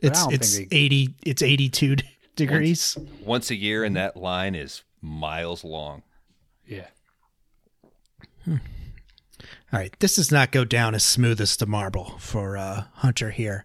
But 0.00 0.12
It's 0.12 0.26
it's 0.32 0.56
they- 0.58 0.68
80 0.70 1.14
it's 1.26 1.42
82 1.42 1.96
degrees. 2.36 2.96
Once 3.24 3.50
a 3.50 3.56
year, 3.56 3.84
and 3.84 3.96
that 3.96 4.16
line 4.16 4.54
is 4.54 4.82
miles 5.00 5.64
long. 5.64 6.02
Yeah. 6.66 6.86
All 8.48 9.78
right, 9.78 9.94
this 10.00 10.16
does 10.16 10.30
not 10.30 10.50
go 10.52 10.64
down 10.64 10.94
as 10.94 11.04
smooth 11.04 11.40
as 11.40 11.56
the 11.56 11.66
marble 11.66 12.18
for 12.18 12.56
uh, 12.58 12.84
Hunter 12.96 13.30
here. 13.30 13.64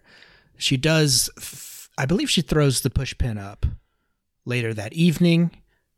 She 0.56 0.76
does, 0.76 1.28
th- 1.38 1.88
I 1.98 2.06
believe, 2.06 2.30
she 2.30 2.40
throws 2.40 2.80
the 2.80 2.88
pushpin 2.90 3.38
up 3.38 3.66
later 4.46 4.72
that 4.72 4.92
evening. 4.94 5.50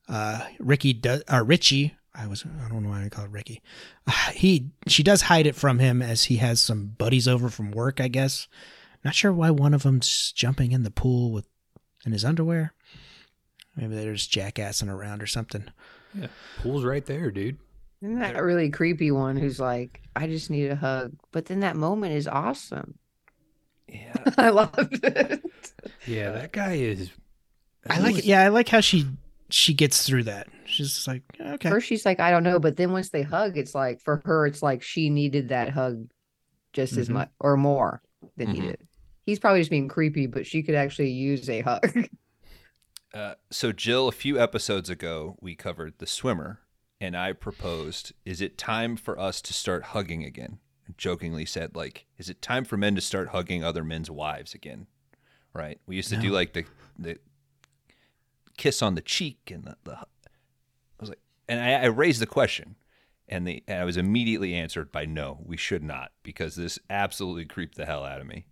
Uh, 0.09 0.47
Ricky 0.59 0.93
does, 0.93 1.23
or 1.31 1.45
Richie, 1.45 1.95
I 2.15 2.27
was, 2.27 2.45
I 2.65 2.69
don't 2.69 2.83
know 2.83 2.91
why 2.91 3.05
I 3.05 3.09
call 3.09 3.25
it 3.25 3.31
Ricky. 3.31 3.63
Uh, 4.07 4.13
he, 4.33 4.71
she 4.87 5.03
does 5.03 5.23
hide 5.23 5.47
it 5.47 5.55
from 5.55 5.79
him 5.79 6.03
as 6.03 6.25
he 6.25 6.37
has 6.37 6.61
some 6.61 6.95
buddies 6.99 7.29
over 7.29 7.49
from 7.49 7.71
work. 7.71 8.01
I 8.01 8.09
guess. 8.09 8.49
Not 9.05 9.15
sure 9.15 9.33
why 9.33 9.51
one 9.51 9.73
of 9.73 9.83
them's 9.83 10.33
jumping 10.33 10.73
in 10.73 10.83
the 10.83 10.91
pool 10.91 11.33
with 11.33 11.47
in 12.05 12.13
his 12.13 12.25
underwear. 12.25 12.75
Maybe 13.77 13.95
they're 13.95 14.15
just 14.15 14.33
jackassing 14.33 14.91
around 14.91 15.23
or 15.23 15.27
something. 15.27 15.65
Yeah. 16.15 16.27
Pool's 16.59 16.85
right 16.85 17.05
there, 17.05 17.31
dude. 17.31 17.59
Isn't 18.03 18.19
that 18.19 18.37
a 18.37 18.45
really 18.45 18.71
creepy 18.71 19.11
one 19.11 19.37
who's 19.37 19.61
like, 19.61 20.01
I 20.17 20.27
just 20.27 20.51
need 20.51 20.71
a 20.71 20.77
hug. 20.77 21.13
But 21.33 21.47
then 21.47 21.61
that 21.61 21.77
moment 21.77 22.15
is 22.15 22.27
awesome. 22.27 22.99
Yeah. 23.87 24.15
I 24.39 24.51
loved 24.51 25.05
it. 25.05 25.43
Yeah, 26.07 26.33
that 26.33 26.53
guy 26.53 26.75
is. 26.75 27.11
I 27.89 28.01
like 28.01 28.19
it. 28.19 28.25
Yeah, 28.25 28.43
I 28.43 28.49
like 28.49 28.69
how 28.69 28.81
she 28.81 29.07
she 29.51 29.75
gets 29.75 30.07
through 30.07 30.25
that. 30.25 30.49
She's 30.67 30.95
just 30.95 31.09
like, 31.09 31.23
okay. 31.41 31.69
First, 31.71 31.87
she's 31.87 32.05
like, 32.07 32.21
I 32.21 32.31
don't 32.31 32.43
know. 32.45 32.59
But 32.59 32.77
then 32.77 32.93
once 32.93 33.11
they 33.11 33.23
hug, 33.23 33.57
it's 33.57 33.75
like, 33.75 34.01
for 34.01 34.23
her, 34.25 34.47
it's 34.47 34.63
like 34.63 34.83
she 34.83 35.11
needed 35.11 35.49
that 35.49 35.71
hug 35.71 36.11
just 36.73 36.97
as 36.97 37.09
Mhm. 37.09 37.15
much 37.15 37.31
or 37.41 37.57
more 37.57 38.03
than 38.37 38.55
he 38.55 38.61
Mhm. 38.61 38.67
did. 38.69 38.89
He's 39.27 39.39
probably 39.39 39.61
just 39.61 39.71
being 39.71 39.89
creepy, 39.89 40.27
but 40.27 40.47
she 40.47 40.63
could 40.63 40.75
actually 40.75 41.11
use 41.11 41.49
a 41.49 41.61
hug. 41.61 42.09
Uh, 43.13 43.35
so, 43.51 43.73
Jill, 43.73 44.07
a 44.07 44.13
few 44.13 44.39
episodes 44.39 44.89
ago, 44.89 45.37
we 45.41 45.57
covered 45.57 45.99
the 45.99 46.07
swimmer, 46.07 46.61
and 47.01 47.17
I 47.17 47.33
proposed, 47.33 48.13
"Is 48.25 48.41
it 48.41 48.57
time 48.57 48.97
for 48.97 49.19
us 49.19 49.43
to 49.43 49.53
start 49.53 49.83
hugging 49.87 50.25
again?" 50.25 50.61
jokingly 50.97 51.45
said 51.45 51.75
like, 51.75 52.07
"Is 52.19 52.29
it 52.31 52.41
time 52.41 52.65
for 52.65 52.77
men 52.77 52.95
to 52.95 53.01
start 53.01 53.29
hugging 53.29 53.65
other 53.65 53.83
men's 53.83 54.11
wives 54.11 54.55
again?" 54.55 54.87
Right? 55.53 55.81
We 55.87 55.97
used 55.97 56.11
to 56.11 56.17
do 56.17 56.31
like 56.31 56.53
the 56.53 56.67
the 56.99 57.19
kiss 58.61 58.83
on 58.83 58.95
the 58.95 59.01
cheek 59.01 59.51
and 59.53 59.65
the, 59.65 59.77
the 59.85 59.97
I 59.97 60.05
was 61.01 61.09
like, 61.09 61.19
and 61.49 61.59
I, 61.61 61.73
I 61.83 61.87
raised 61.87 62.21
the 62.21 62.27
question, 62.27 62.77
and 63.29 63.47
the 63.47 63.65
and 63.67 63.81
I 63.81 63.85
was 63.85 63.97
immediately 63.97 64.55
answered 64.55 64.93
by 64.93 65.07
no, 65.07 65.39
we 65.45 65.57
should 65.57 65.83
not 65.83 66.13
because 66.23 66.57
this 66.57 66.79
absolutely 66.91 67.47
creeped 67.47 67.77
the 67.77 67.87
hell 67.87 68.05
out 68.05 68.21
of 68.21 68.27
me. 68.27 68.45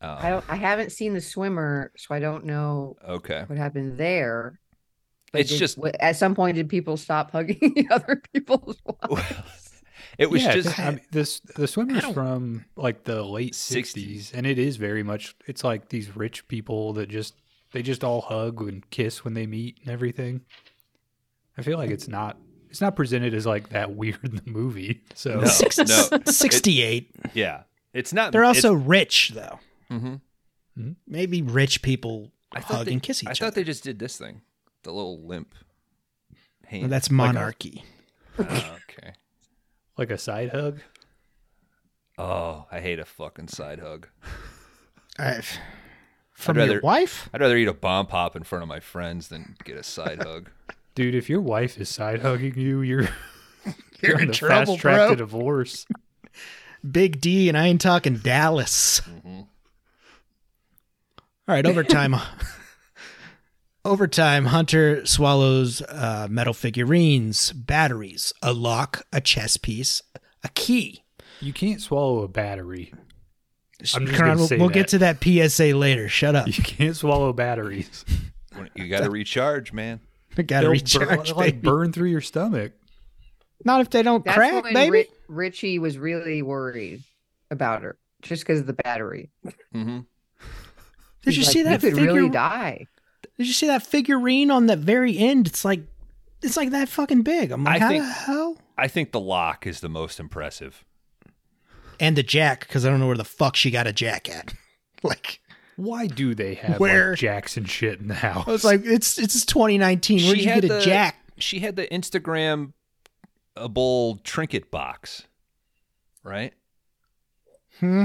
Um, 0.00 0.16
I 0.20 0.30
don't. 0.30 0.44
I 0.48 0.54
haven't 0.56 0.92
seen 0.92 1.12
the 1.14 1.20
swimmer, 1.20 1.92
so 1.96 2.14
I 2.14 2.20
don't 2.20 2.44
know 2.46 2.96
okay. 3.06 3.44
what 3.46 3.58
happened 3.58 3.98
there. 3.98 4.58
But 5.32 5.42
It's 5.42 5.50
did- 5.50 5.58
just- 5.58 5.76
w- 5.76 5.94
at 6.00 6.16
some 6.16 6.34
point 6.34 6.56
did 6.56 6.68
people 6.68 6.96
stop 6.96 7.32
hugging 7.32 7.86
other 7.90 8.22
people's 8.32 8.78
wives? 9.08 9.82
It 10.18 10.28
was 10.30 10.42
yeah, 10.42 10.54
just 10.54 10.78
I 10.78 10.90
mean, 10.90 11.00
this 11.12 11.40
the 11.56 11.66
swimmer's 11.66 12.02
don't- 12.02 12.14
from 12.14 12.64
like 12.76 13.04
the 13.04 13.22
late 13.22 13.52
60s. 13.54 13.94
'60s, 13.94 14.34
and 14.34 14.46
it 14.46 14.58
is 14.58 14.76
very 14.76 15.02
much. 15.02 15.34
It's 15.46 15.64
like 15.64 15.88
these 15.88 16.14
rich 16.16 16.46
people 16.48 16.92
that 16.94 17.08
just 17.08 17.34
they 17.72 17.82
just 17.82 18.02
all 18.04 18.20
hug 18.22 18.60
and 18.62 18.88
kiss 18.90 19.24
when 19.24 19.34
they 19.34 19.46
meet 19.46 19.78
and 19.82 19.90
everything. 19.90 20.42
I 21.58 21.62
feel 21.62 21.78
like 21.78 21.90
it's 21.90 22.08
not 22.08 22.36
it's 22.68 22.80
not 22.80 22.94
presented 22.96 23.34
as 23.34 23.46
like 23.46 23.70
that 23.70 23.94
weird 23.94 24.22
in 24.24 24.36
the 24.36 24.42
movie. 24.50 25.02
So 25.14 25.40
No. 25.40 25.40
No. 26.16 26.20
68. 26.24 27.10
yeah. 27.34 27.62
It's 27.92 28.12
not. 28.12 28.30
They're 28.32 28.44
also 28.44 28.72
rich, 28.72 29.32
though. 29.34 29.58
hmm 29.88 30.14
Maybe 31.06 31.42
rich 31.42 31.82
people 31.82 32.30
I 32.52 32.60
thought 32.60 32.76
hug 32.78 32.86
they, 32.86 32.92
and 32.92 33.02
kiss 33.02 33.22
each 33.22 33.28
I 33.28 33.30
other. 33.32 33.36
I 33.36 33.46
thought 33.46 33.54
they 33.56 33.64
just 33.64 33.82
did 33.84 33.98
this 33.98 34.16
thing, 34.16 34.40
the 34.84 34.92
little 34.92 35.20
limp 35.26 35.54
hand. 36.66 36.82
Well, 36.84 36.88
that's 36.90 37.08
Like 37.08 37.12
a- 37.12 37.14
monarchy. 37.34 37.84
Ah, 38.38 38.76
okay. 38.90 39.12
like 39.98 40.10
a 40.10 40.16
side 40.18 40.50
hug. 40.50 40.80
Oh, 42.16 42.66
I 42.70 42.80
hate 42.80 42.98
a 42.98 43.04
fucking 43.04 43.48
side 43.48 43.80
hug. 43.80 44.08
I- 45.18 45.42
from 46.40 46.56
rather- 46.56 46.72
your 46.72 46.80
wife? 46.82 47.28
I'd 47.32 47.40
rather 47.40 47.56
eat 47.56 47.68
a 47.68 47.74
bomb 47.74 48.06
pop 48.06 48.34
in 48.36 48.42
front 48.42 48.62
of 48.62 48.68
my 48.68 48.80
friends 48.80 49.28
than 49.28 49.56
get 49.64 49.76
a 49.76 49.82
side 49.82 50.22
hug. 50.22 50.50
Dude, 50.94 51.14
if 51.14 51.28
your 51.30 51.40
wife 51.40 51.78
is 51.78 51.88
side 51.88 52.20
hugging 52.22 52.58
you, 52.58 52.80
you're 52.82 53.08
You're 54.02 54.16
on 54.16 54.22
in 54.22 54.28
the 54.28 54.34
trouble, 54.34 54.74
fast 54.74 54.80
track 54.80 55.10
to 55.10 55.16
divorce. 55.16 55.86
Big 56.90 57.20
D, 57.20 57.48
and 57.48 57.56
I 57.58 57.66
ain't 57.66 57.80
talking 57.80 58.16
Dallas. 58.16 59.00
Mhm. 59.02 59.46
All 61.46 61.54
right, 61.54 61.66
overtime. 61.66 62.16
overtime. 63.84 64.46
Hunter 64.46 65.04
swallows 65.06 65.82
uh, 65.82 66.26
metal 66.30 66.54
figurines, 66.54 67.52
batteries, 67.52 68.32
a 68.42 68.52
lock, 68.52 69.06
a 69.12 69.20
chess 69.20 69.56
piece, 69.56 70.02
a 70.42 70.48
key. 70.50 71.02
You 71.40 71.52
can't 71.52 71.80
swallow 71.80 72.20
a 72.22 72.28
battery. 72.28 72.92
I'm 73.94 74.06
just 74.06 74.18
Karan, 74.18 74.36
we'll, 74.38 74.46
say 74.46 74.58
we'll 74.58 74.68
that. 74.68 74.74
get 74.74 74.88
to 74.88 74.98
that 74.98 75.22
PSA 75.22 75.74
later. 75.76 76.08
Shut 76.08 76.34
up. 76.36 76.46
You 76.56 76.62
can't 76.62 76.96
swallow 76.96 77.32
batteries. 77.32 78.04
You 78.74 78.88
got 78.88 79.04
to 79.04 79.10
recharge, 79.10 79.72
man. 79.72 80.00
I 80.36 80.42
gotta 80.42 80.64
They'll 80.64 80.72
recharge. 80.72 81.28
burn, 81.28 81.36
like 81.36 81.62
burn 81.62 81.92
through 81.92 82.08
your 82.10 82.20
stomach. 82.20 82.72
Not 83.64 83.80
if 83.80 83.90
they 83.90 84.02
don't 84.02 84.24
That's 84.24 84.36
crack, 84.36 84.64
when 84.64 84.74
baby. 84.74 84.90
Ri- 84.90 85.08
Richie 85.28 85.78
was 85.78 85.96
really 85.98 86.42
worried 86.42 87.02
about 87.50 87.82
her 87.82 87.96
just 88.22 88.42
because 88.42 88.60
of 88.60 88.66
the 88.66 88.72
battery. 88.74 89.30
hmm 89.72 90.00
Did 91.22 91.36
you 91.36 91.42
He's 91.42 91.46
see 91.52 91.62
that 91.62 91.80
could 91.80 91.94
figure? 91.94 92.12
really 92.14 92.28
die. 92.28 92.86
Did 93.38 93.46
you 93.46 93.52
see 93.52 93.68
that 93.68 93.82
figurine 93.86 94.50
on 94.50 94.66
the 94.66 94.76
very 94.76 95.16
end? 95.16 95.46
It's 95.46 95.64
like, 95.64 95.80
it's 96.42 96.56
like 96.56 96.70
that 96.70 96.88
fucking 96.88 97.22
big. 97.22 97.52
I'm 97.52 97.64
like, 97.64 97.76
I 97.76 97.78
how 97.78 97.88
think- 97.88 98.02
the 98.04 98.10
hell? 98.10 98.58
I 98.76 98.88
think 98.88 99.12
the 99.12 99.20
lock 99.20 99.66
is 99.66 99.80
the 99.80 99.88
most 99.88 100.18
impressive. 100.20 100.84
And 102.00 102.16
the 102.16 102.22
jack, 102.22 102.60
because 102.60 102.84
I 102.86 102.90
don't 102.90 102.98
know 102.98 103.06
where 103.06 103.16
the 103.16 103.24
fuck 103.24 103.54
she 103.56 103.70
got 103.70 103.86
a 103.86 103.92
jack 103.92 104.28
at. 104.28 104.54
like, 105.02 105.40
Why 105.76 106.06
do 106.06 106.34
they 106.34 106.54
have 106.54 106.80
Where- 106.80 107.10
like 107.10 107.18
Jackson 107.18 107.64
shit 107.66 108.00
in 108.00 108.08
the 108.08 108.14
house? 108.14 108.48
I 108.48 108.50
was 108.50 108.64
like, 108.64 108.80
it's 108.84 109.18
it's 109.18 109.44
2019. 109.44 110.24
Where'd 110.24 110.36
She 110.38 110.44
you 110.44 110.50
had 110.50 110.62
get 110.62 110.70
a 110.70 110.74
the- 110.74 110.80
jack? 110.80 111.16
She 111.38 111.60
had 111.60 111.76
the 111.76 111.86
Instagram 111.88 112.72
a 113.56 113.68
bowl 113.68 114.16
trinket 114.24 114.70
box, 114.70 115.24
right? 116.22 116.52
Hmm. 117.78 118.04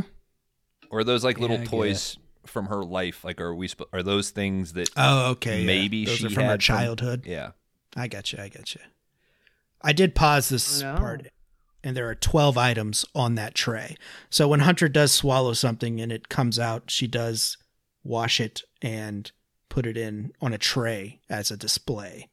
Or 0.90 1.04
those 1.04 1.24
like 1.24 1.40
little 1.40 1.58
Yeah, 1.60 1.66
toys 1.66 2.18
from 2.46 2.68
her 2.68 2.84
life. 2.84 3.24
Like, 3.26 3.42
are 3.42 3.54
we? 3.54 3.68
sp- 3.68 3.92
Are 3.92 4.04
those 4.04 4.30
things 4.30 4.74
that? 4.74 4.90
Oh, 4.96 5.32
okay. 5.32 5.60
yeah. 5.62 5.66
Maybe 5.66 6.06
Those 6.06 6.18
she 6.18 6.26
are 6.28 6.30
from 6.30 6.44
her 6.44 6.50
had 6.52 6.64
from- 6.64 6.76
childhood. 6.78 7.24
yeah. 7.26 7.52
I 7.96 8.08
got 8.08 8.32
you. 8.34 8.40
I 8.42 8.50
got 8.50 8.74
you. 8.76 8.82
I 9.82 9.94
did 9.94 10.16
pause 10.16 10.50
this 10.50 10.82
Oh, 10.82 10.94
no. 10.94 10.98
part, 11.00 11.28
and 11.86 11.96
there 11.96 12.10
are 12.10 12.16
12 12.16 12.58
items 12.58 13.06
on 13.16 13.36
that 13.36 13.56
tray. 13.56 13.96
So 14.30 14.48
when 14.48 14.62
Hunter 14.62 14.90
does 14.90 15.12
swallow 15.12 15.54
something 15.54 16.02
and 16.02 16.12
it 16.12 16.28
comes 16.28 16.60
out, 16.60 16.92
she 16.92 17.08
does 17.08 17.58
wash 18.04 18.40
it 18.40 18.64
and 18.82 19.32
put 19.70 19.86
it 19.86 19.96
in 19.96 20.32
on 20.42 20.52
a 20.54 20.58
tray 20.58 21.22
as 21.30 21.52
a 21.52 21.58
display 21.58 22.30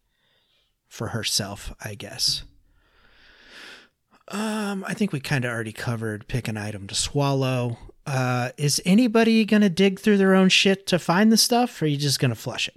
for 0.89 1.09
herself, 1.09 1.73
I 1.85 1.95
guess. 1.95 2.43
Um, 4.29 4.85
I 4.89 4.95
think 4.95 5.13
we 5.13 5.21
kind 5.21 5.45
of 5.45 5.51
already 5.51 5.73
covered 5.73 6.27
pick 6.27 6.49
an 6.49 6.57
item 6.57 6.87
to 6.89 6.95
swallow. 6.95 7.79
Uh, 8.07 8.51
is 8.57 8.83
anybody 8.85 9.45
gonna 9.45 9.69
dig 9.69 10.01
through 10.01 10.17
their 10.17 10.35
own 10.35 10.49
shit 10.49 10.87
to 10.89 10.99
find 10.99 11.31
the 11.31 11.37
stuff, 11.37 11.81
or 11.81 11.85
are 11.85 11.89
you 11.89 11.97
just 11.97 12.19
gonna 12.19 12.35
flush 12.35 12.67
it? 12.67 12.77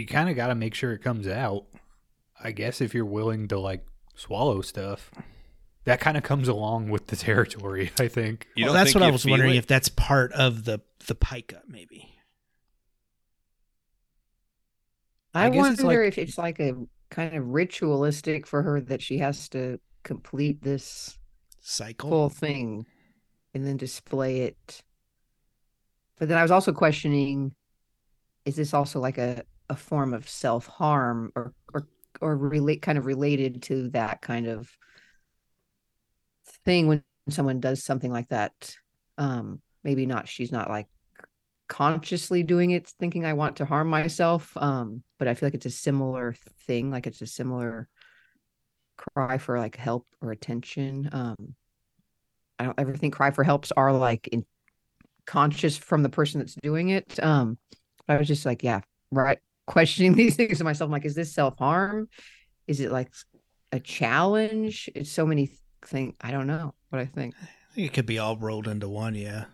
you 0.00 0.06
kind 0.06 0.28
of 0.28 0.36
got 0.36 0.48
to 0.48 0.54
make 0.54 0.74
sure 0.74 0.92
it 0.92 1.02
comes 1.02 1.28
out. 1.28 1.66
I 2.42 2.52
guess 2.52 2.80
if 2.80 2.94
you're 2.94 3.04
willing 3.04 3.48
to 3.48 3.60
like 3.60 3.86
swallow 4.20 4.60
stuff, 4.60 5.10
that 5.84 5.98
kind 6.00 6.16
of 6.16 6.22
comes 6.22 6.46
along 6.48 6.90
with 6.90 7.06
the 7.08 7.16
territory. 7.16 7.90
I 7.98 8.08
think. 8.08 8.46
You 8.54 8.66
well, 8.66 8.74
that's 8.74 8.92
think 8.92 9.00
what 9.02 9.08
I 9.08 9.10
was 9.10 9.24
wondering 9.26 9.54
it? 9.54 9.58
if 9.58 9.66
that's 9.66 9.88
part 9.88 10.32
of 10.32 10.64
the 10.64 10.80
the 11.06 11.14
pica, 11.14 11.62
maybe. 11.66 12.08
I, 15.34 15.46
I 15.46 15.50
guess 15.50 15.58
wonder 15.58 15.72
it's 15.72 15.82
like- 15.82 16.08
if 16.08 16.18
it's 16.18 16.38
like 16.38 16.60
a 16.60 16.74
kind 17.10 17.34
of 17.36 17.46
ritualistic 17.48 18.46
for 18.46 18.62
her 18.62 18.80
that 18.82 19.02
she 19.02 19.18
has 19.18 19.48
to 19.50 19.78
complete 20.02 20.62
this 20.62 21.18
Cycle. 21.60 22.08
whole 22.10 22.28
thing 22.28 22.86
and 23.54 23.66
then 23.66 23.76
display 23.76 24.42
it. 24.42 24.82
But 26.18 26.28
then 26.28 26.38
I 26.38 26.42
was 26.42 26.50
also 26.50 26.72
questioning 26.72 27.52
is 28.44 28.56
this 28.56 28.72
also 28.74 29.00
like 29.00 29.18
a, 29.18 29.42
a 29.68 29.76
form 29.76 30.14
of 30.14 30.28
self 30.28 30.66
harm 30.66 31.32
or 31.36 31.52
or 31.72 31.86
or 32.20 32.36
relate 32.36 32.82
kind 32.82 32.98
of 32.98 33.06
related 33.06 33.62
to 33.62 33.88
that 33.90 34.20
kind 34.20 34.46
of 34.46 34.70
thing 36.64 36.86
when 36.86 37.02
someone 37.28 37.60
does 37.60 37.84
something 37.84 38.12
like 38.12 38.28
that 38.28 38.74
um 39.18 39.60
maybe 39.84 40.06
not 40.06 40.28
she's 40.28 40.52
not 40.52 40.68
like 40.68 40.86
consciously 41.68 42.42
doing 42.42 42.72
it 42.72 42.88
thinking 42.98 43.24
i 43.24 43.32
want 43.32 43.56
to 43.56 43.64
harm 43.64 43.88
myself 43.88 44.56
um 44.56 45.02
but 45.18 45.28
i 45.28 45.34
feel 45.34 45.46
like 45.46 45.54
it's 45.54 45.66
a 45.66 45.70
similar 45.70 46.34
thing 46.66 46.90
like 46.90 47.06
it's 47.06 47.22
a 47.22 47.26
similar 47.26 47.88
cry 48.96 49.38
for 49.38 49.58
like 49.58 49.76
help 49.76 50.06
or 50.20 50.32
attention 50.32 51.08
um 51.12 51.54
i 52.58 52.64
don't 52.64 52.78
ever 52.78 52.94
think 52.94 53.14
cry 53.14 53.30
for 53.30 53.44
helps 53.44 53.72
are 53.72 53.92
like 53.92 54.26
in 54.28 54.44
conscious 55.26 55.76
from 55.76 56.02
the 56.02 56.08
person 56.08 56.40
that's 56.40 56.56
doing 56.56 56.88
it 56.88 57.22
um 57.22 57.56
i 58.08 58.16
was 58.16 58.26
just 58.26 58.44
like 58.44 58.64
yeah 58.64 58.80
right 59.12 59.38
questioning 59.70 60.14
these 60.20 60.34
things 60.36 60.58
to 60.58 60.64
myself 60.64 60.88
I'm 60.88 60.92
like 60.92 61.04
is 61.04 61.14
this 61.14 61.32
self-harm 61.32 62.08
is 62.66 62.80
it 62.80 62.90
like 62.90 63.10
a 63.72 63.78
challenge 63.80 64.90
it's 64.94 65.10
so 65.10 65.24
many 65.24 65.50
things 65.86 66.14
i 66.20 66.30
don't 66.32 66.46
know 66.48 66.74
what 66.88 67.00
i 67.00 67.06
think 67.06 67.34
I 67.40 67.74
think 67.74 67.86
it 67.86 67.92
could 67.94 68.06
be 68.06 68.18
all 68.18 68.36
rolled 68.36 68.66
into 68.66 68.88
one, 68.88 69.14
yeah. 69.14 69.44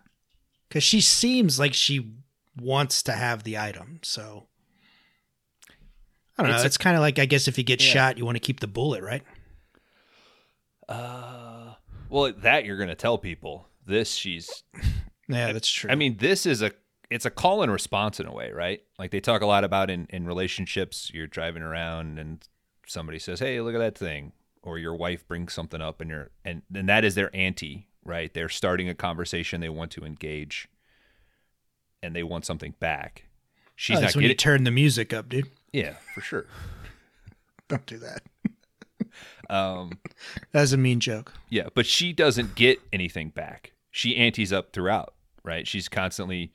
Because 0.69 0.83
she 0.83 1.03
seems 1.03 1.59
like 1.59 1.75
she 1.75 2.15
wants 2.59 3.03
to 3.03 3.13
have 3.13 3.43
the 3.43 3.59
item, 3.59 4.01
so 4.03 4.49
I 6.39 6.43
don't 6.43 6.51
know. 6.51 6.57
It's 6.57 6.65
It's, 6.65 6.79
kind 6.79 6.97
of 6.97 7.03
like 7.03 7.19
I 7.19 7.27
guess 7.27 7.47
if 7.47 7.59
you 7.59 7.63
get 7.65 7.83
Yeah. 7.83 7.93
shot, 7.93 8.17
you 8.17 8.25
want 8.25 8.37
to 8.37 8.41
keep 8.41 8.61
the 8.61 8.67
bullet, 8.67 9.03
right? 9.03 9.23
Uh, 10.89 11.75
well, 12.09 12.33
that 12.33 12.65
you're 12.65 12.79
gonna 12.79 12.95
tell 12.95 13.19
people. 13.19 13.69
This 13.87 14.15
she's. 14.15 14.63
Yeah, 15.29 15.53
that's 15.53 15.69
true. 15.69 15.91
I 15.91 15.97
mean, 15.97 16.19
this 16.19 16.47
is 16.47 16.63
a. 16.63 16.71
It's 17.11 17.25
a 17.25 17.31
call 17.31 17.63
and 17.63 17.71
response 17.71 18.19
in 18.19 18.27
a 18.27 18.33
way, 18.33 18.51
right? 18.53 18.83
Like 18.99 19.11
they 19.11 19.21
talk 19.21 19.43
a 19.43 19.47
lot 19.47 19.65
about 19.65 19.91
in 19.91 20.07
in 20.11 20.27
relationships. 20.27 21.11
You're 21.15 21.27
driving 21.27 21.63
around 21.63 22.19
and 22.19 22.47
somebody 22.87 23.19
says, 23.19 23.41
"Hey, 23.41 23.61
look 23.61 23.75
at 23.75 23.79
that 23.79 23.97
thing," 23.99 24.33
or 24.63 24.79
your 24.79 24.95
wife 24.95 25.27
brings 25.27 25.53
something 25.53 25.81
up, 25.81 26.01
and 26.01 26.11
you're 26.11 26.31
and 26.45 26.63
and 26.75 26.89
that 26.89 27.05
is 27.05 27.15
their 27.15 27.35
ante, 27.35 27.89
right? 28.05 28.33
They're 28.33 28.49
starting 28.49 28.89
a 28.89 28.95
conversation. 28.95 29.61
They 29.61 29.69
want 29.69 29.91
to 29.93 30.05
engage, 30.05 30.69
and 32.03 32.15
they 32.15 32.23
want 32.23 32.45
something 32.45 32.75
back. 32.81 33.25
She's 33.77 33.99
oh, 33.99 34.01
not 34.01 34.07
that's 34.07 34.17
when 34.17 34.23
you 34.23 34.29
getting. 34.29 34.39
turn 34.39 34.65
the 34.65 34.71
music 34.71 35.13
up, 35.13 35.29
dude. 35.29 35.51
yeah, 35.73 35.97
for 36.15 36.23
sure. 36.23 36.47
Don't 37.69 37.87
do 37.87 37.99
that. 37.99 38.23
Um, 39.49 39.93
That's 40.51 40.73
a 40.73 40.77
mean 40.77 40.99
joke. 40.99 41.33
Yeah, 41.49 41.69
but 41.73 41.87
she 41.87 42.13
doesn't 42.13 42.57
get 42.57 42.81
anything 42.93 43.31
back. 43.31 43.73
She 43.93 44.17
antes 44.17 44.53
up 44.53 44.73
throughout, 44.73 45.15
right? 45.45 45.67
She's 45.69 45.89
constantly 45.89 46.53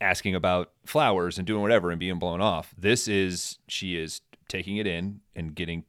asking 0.00 0.34
about 0.34 0.72
flowers 0.86 1.36
and 1.38 1.46
doing 1.46 1.62
whatever 1.62 1.90
and 1.90 2.00
being 2.00 2.18
blown 2.18 2.40
off. 2.40 2.74
This 2.78 3.06
is 3.08 3.58
she 3.68 3.96
is 3.96 4.20
taking 4.48 4.76
it 4.78 4.86
in 4.86 5.20
and 5.36 5.54
getting 5.54 5.84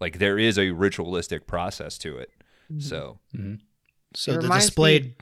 Like 0.00 0.18
there 0.18 0.38
is 0.38 0.58
a 0.58 0.70
ritualistic 0.72 1.46
process 1.46 1.96
to 1.98 2.18
it. 2.18 2.30
Mhm. 2.70 2.82
So 2.82 3.18
So 4.14 4.32
It 4.32 4.34
the 4.36 4.40
reminds 4.42 4.64
me- 4.64 4.66
displayed. 4.68 5.14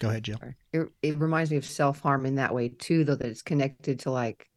Go 0.00 0.10
ahead, 0.10 0.24
Jill. 0.24 0.38
It, 0.74 0.88
it 1.02 1.16
reminds 1.18 1.50
me 1.50 1.56
of 1.56 1.64
self 1.64 2.00
harm 2.00 2.26
in 2.26 2.34
that 2.34 2.52
way 2.54 2.68
too, 2.68 3.04
though 3.04 3.14
that 3.14 3.26
it's 3.26 3.40
connected 3.42 3.98
to 4.00 4.10
like 4.10 4.48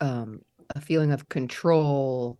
um 0.00 0.40
a 0.74 0.80
feeling 0.80 1.12
of 1.12 1.28
control, 1.28 2.38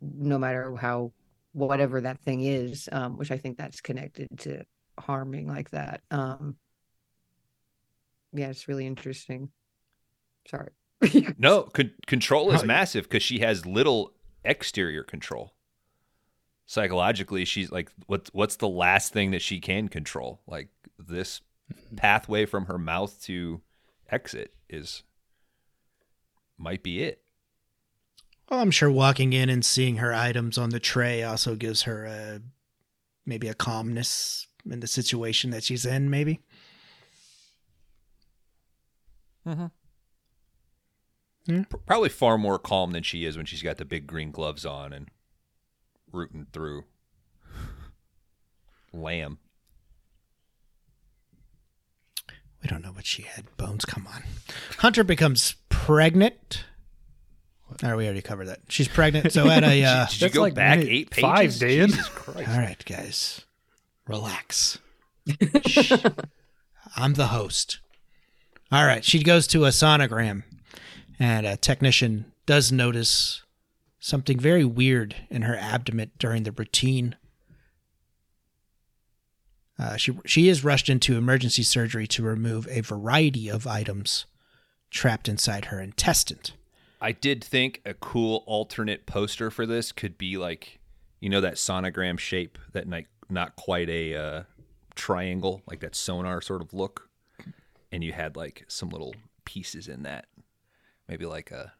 no 0.00 0.38
matter 0.38 0.74
how 0.76 1.12
whatever 1.52 2.00
that 2.00 2.18
thing 2.20 2.40
is, 2.42 2.88
um, 2.92 3.18
which 3.18 3.30
I 3.30 3.36
think 3.36 3.58
that's 3.58 3.80
connected 3.80 4.28
to 4.38 4.64
harming 4.98 5.46
like 5.48 5.70
that. 5.70 6.00
Um, 6.10 6.56
yeah, 8.32 8.48
it's 8.48 8.68
really 8.68 8.86
interesting. 8.86 9.50
Sorry. 10.48 10.70
no, 11.38 11.62
con- 11.62 11.94
control 12.06 12.52
is 12.52 12.62
Oh, 12.62 12.66
massive 12.66 13.04
because 13.04 13.22
she 13.22 13.40
has 13.40 13.66
little 13.66 14.12
exterior 14.44 15.02
control. 15.02 15.54
Psychologically, 16.66 17.44
she's 17.44 17.72
like, 17.72 17.90
what? 18.06 18.30
What's 18.32 18.56
the 18.56 18.68
last 18.68 19.12
thing 19.12 19.32
that 19.32 19.42
she 19.42 19.58
can 19.60 19.88
control? 19.88 20.40
Like 20.46 20.68
this 20.98 21.40
mm-hmm. 21.72 21.96
pathway 21.96 22.46
from 22.46 22.66
her 22.66 22.78
mouth 22.78 23.20
to 23.24 23.60
exit 24.10 24.54
is 24.68 25.02
might 26.58 26.82
be 26.82 27.02
it. 27.02 27.22
Well, 28.48 28.60
I'm 28.60 28.70
sure 28.70 28.90
walking 28.90 29.32
in 29.32 29.48
and 29.48 29.64
seeing 29.64 29.96
her 29.96 30.12
items 30.12 30.58
on 30.58 30.70
the 30.70 30.80
tray 30.80 31.22
also 31.22 31.54
gives 31.54 31.82
her 31.82 32.04
a 32.04 32.40
maybe 33.24 33.48
a 33.48 33.54
calmness 33.54 34.48
in 34.68 34.80
the 34.80 34.86
situation 34.86 35.50
that 35.50 35.64
she's 35.64 35.86
in. 35.86 36.10
Maybe. 36.10 36.40
P- 39.46 39.70
Probably 41.86 42.08
far 42.08 42.38
more 42.38 42.58
calm 42.58 42.92
than 42.92 43.02
she 43.02 43.24
is 43.24 43.36
when 43.36 43.46
she's 43.46 43.62
got 43.62 43.76
the 43.78 43.84
big 43.84 44.06
green 44.06 44.30
gloves 44.30 44.64
on 44.66 44.92
and 44.92 45.08
rooting 46.12 46.46
through 46.52 46.84
lamb. 48.92 49.38
We 52.62 52.68
don't 52.68 52.82
know 52.82 52.92
what 52.92 53.06
she 53.06 53.22
had. 53.22 53.56
Bones, 53.56 53.84
come 53.86 54.06
on. 54.06 54.22
Hunter 54.78 55.02
becomes 55.02 55.54
pregnant. 55.70 56.64
Or 57.82 57.96
we 57.96 58.04
already 58.04 58.20
covered 58.20 58.48
that. 58.48 58.60
She's 58.68 58.88
pregnant. 58.88 59.32
So 59.32 59.48
at 59.48 59.64
a. 59.64 59.82
Uh, 59.84 60.06
Did 60.06 60.14
you 60.14 60.20
That's 60.26 60.34
go 60.34 60.40
like 60.42 60.54
back 60.54 60.78
minute 60.80 60.92
eight 60.92 61.10
pages? 61.10 61.22
five, 61.30 61.58
Dan. 61.58 61.88
Jesus 61.88 62.08
Christ. 62.14 62.48
all 62.50 62.58
right, 62.58 62.84
guys, 62.84 63.40
relax. 64.06 64.78
I'm 66.96 67.14
the 67.14 67.28
host. 67.28 67.78
All 68.72 68.86
right. 68.86 69.04
She 69.04 69.22
goes 69.22 69.46
to 69.48 69.64
a 69.64 69.70
sonogram, 69.70 70.44
and 71.18 71.46
a 71.46 71.56
technician 71.56 72.32
does 72.46 72.70
notice 72.70 73.42
something 73.98 74.38
very 74.38 74.64
weird 74.64 75.16
in 75.28 75.42
her 75.42 75.56
abdomen 75.56 76.10
during 76.18 76.44
the 76.44 76.52
routine. 76.52 77.16
Uh, 79.78 79.96
she 79.96 80.18
she 80.26 80.48
is 80.48 80.62
rushed 80.62 80.88
into 80.88 81.16
emergency 81.16 81.62
surgery 81.62 82.06
to 82.06 82.22
remove 82.22 82.68
a 82.68 82.80
variety 82.80 83.48
of 83.48 83.66
items 83.66 84.26
trapped 84.90 85.28
inside 85.28 85.66
her 85.66 85.80
intestine. 85.80 86.40
I 87.00 87.12
did 87.12 87.42
think 87.42 87.80
a 87.84 87.94
cool 87.94 88.44
alternate 88.46 89.06
poster 89.06 89.50
for 89.50 89.64
this 89.64 89.90
could 89.90 90.18
be 90.18 90.36
like, 90.36 90.80
you 91.18 91.30
know, 91.30 91.40
that 91.40 91.54
sonogram 91.54 92.18
shape, 92.18 92.58
that 92.72 92.88
like 92.88 93.08
not 93.30 93.56
quite 93.56 93.88
a 93.88 94.14
uh, 94.14 94.42
triangle, 94.94 95.62
like 95.66 95.80
that 95.80 95.94
sonar 95.94 96.42
sort 96.42 96.60
of 96.60 96.74
look, 96.74 97.08
and 97.92 98.02
you 98.04 98.12
had 98.12 98.36
like 98.36 98.64
some 98.68 98.88
little 98.90 99.14
pieces 99.44 99.88
in 99.88 100.02
that, 100.02 100.26
maybe 101.08 101.26
like 101.26 101.50
a 101.50 101.72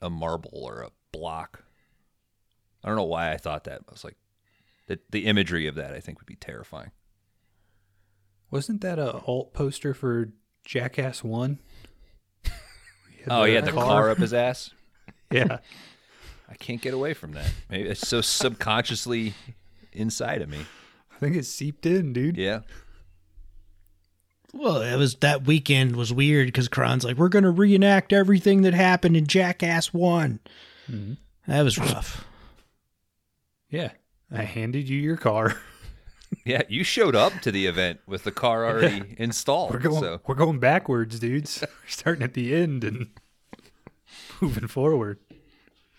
a 0.00 0.10
marble 0.10 0.50
or 0.52 0.82
a 0.82 0.90
block. 1.12 1.64
I 2.84 2.88
don't 2.88 2.96
know 2.96 3.04
why 3.04 3.32
I 3.32 3.36
thought 3.36 3.64
that. 3.64 3.82
I 3.88 3.92
was 3.92 4.04
like, 4.04 4.16
the 4.86 4.98
the 5.10 5.26
imagery 5.26 5.66
of 5.66 5.74
that 5.76 5.92
I 5.94 6.00
think 6.00 6.18
would 6.18 6.26
be 6.26 6.36
terrifying. 6.36 6.90
Wasn't 8.50 8.80
that 8.82 8.98
a 8.98 9.18
alt 9.26 9.52
poster 9.52 9.92
for 9.94 10.32
Jackass 10.64 11.22
One? 11.24 11.58
Oh, 13.28 13.42
he 13.42 13.54
had 13.54 13.64
the 13.64 13.72
car 13.72 14.08
up 14.08 14.18
his 14.18 14.32
ass. 14.32 14.70
Yeah. 15.32 15.58
I 16.48 16.54
can't 16.54 16.80
get 16.80 16.94
away 16.94 17.12
from 17.12 17.32
that. 17.32 17.50
Maybe 17.68 17.88
it's 17.88 18.06
so 18.06 18.20
subconsciously 18.20 19.34
inside 19.92 20.40
of 20.40 20.48
me. 20.48 20.60
I 21.12 21.18
think 21.18 21.34
it 21.34 21.44
seeped 21.44 21.84
in, 21.84 22.12
dude. 22.12 22.36
Yeah. 22.36 22.60
Well, 24.52 24.80
it 24.80 24.96
was 24.96 25.16
that 25.16 25.44
weekend 25.46 25.96
was 25.96 26.12
weird 26.12 26.48
because 26.48 26.68
Kron's 26.68 27.04
like, 27.04 27.16
we're 27.16 27.28
gonna 27.28 27.50
reenact 27.50 28.12
everything 28.12 28.62
that 28.62 28.74
happened 28.74 29.16
in 29.16 29.26
Jackass 29.26 29.92
One. 29.92 30.40
Mhm. 30.90 31.18
That 31.46 31.62
was 31.62 31.78
rough. 31.78 32.24
Yeah. 33.70 33.90
I 34.32 34.42
handed 34.42 34.88
you 34.88 34.98
your 34.98 35.16
car. 35.16 35.56
Yeah, 36.44 36.62
you 36.68 36.82
showed 36.82 37.14
up 37.14 37.32
to 37.42 37.52
the 37.52 37.66
event 37.66 38.00
with 38.06 38.24
the 38.24 38.32
car 38.32 38.66
already 38.66 39.14
installed. 39.16 39.72
We're 39.72 39.78
going 39.78 40.00
so 40.02 40.20
we're 40.26 40.34
going 40.34 40.58
backwards, 40.58 41.20
dudes. 41.20 41.60
We're 41.62 41.88
starting 41.88 42.24
at 42.24 42.34
the 42.34 42.52
end 42.54 42.82
and 42.82 43.10
moving 44.40 44.66
forward. 44.66 45.18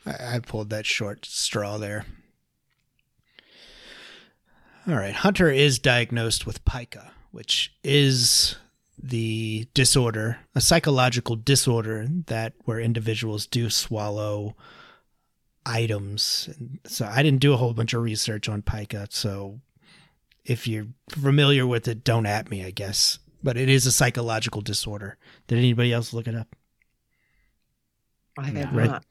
I, 0.05 0.35
I 0.35 0.39
pulled 0.39 0.69
that 0.69 0.85
short 0.85 1.25
straw 1.25 1.77
there. 1.77 2.05
All 4.85 4.95
right, 4.95 5.15
Hunter 5.15 5.49
is 5.49 5.79
diagnosed 5.79 6.45
with 6.45 6.63
pica, 6.65 7.11
which 7.31 7.73
is 7.83 8.55
the 9.01 9.67
disorder, 9.73 10.39
a 10.55 10.61
psychological 10.61 11.35
disorder 11.35 12.07
that 12.27 12.53
where 12.65 12.79
individuals 12.79 13.45
do 13.45 13.69
swallow 13.69 14.55
items. 15.65 16.49
And 16.57 16.79
so 16.85 17.05
I 17.05 17.21
didn't 17.23 17.41
do 17.41 17.53
a 17.53 17.57
whole 17.57 17.73
bunch 17.73 17.93
of 17.93 18.01
research 18.01 18.49
on 18.49 18.61
pica, 18.61 19.07
so 19.09 19.59
if 20.45 20.67
you're 20.67 20.87
familiar 21.09 21.67
with 21.67 21.87
it, 21.87 22.03
don't 22.03 22.25
at 22.25 22.49
me, 22.49 22.63
I 22.63 22.71
guess. 22.71 23.19
But 23.43 23.57
it 23.57 23.69
is 23.69 23.85
a 23.85 23.91
psychological 23.91 24.61
disorder. 24.61 25.17
Did 25.47 25.59
anybody 25.59 25.93
else 25.93 26.13
look 26.13 26.27
it 26.27 26.35
up? 26.35 26.55
I 28.37 28.45
have 28.47 28.73
Right. 28.73 28.89
not. 28.89 29.05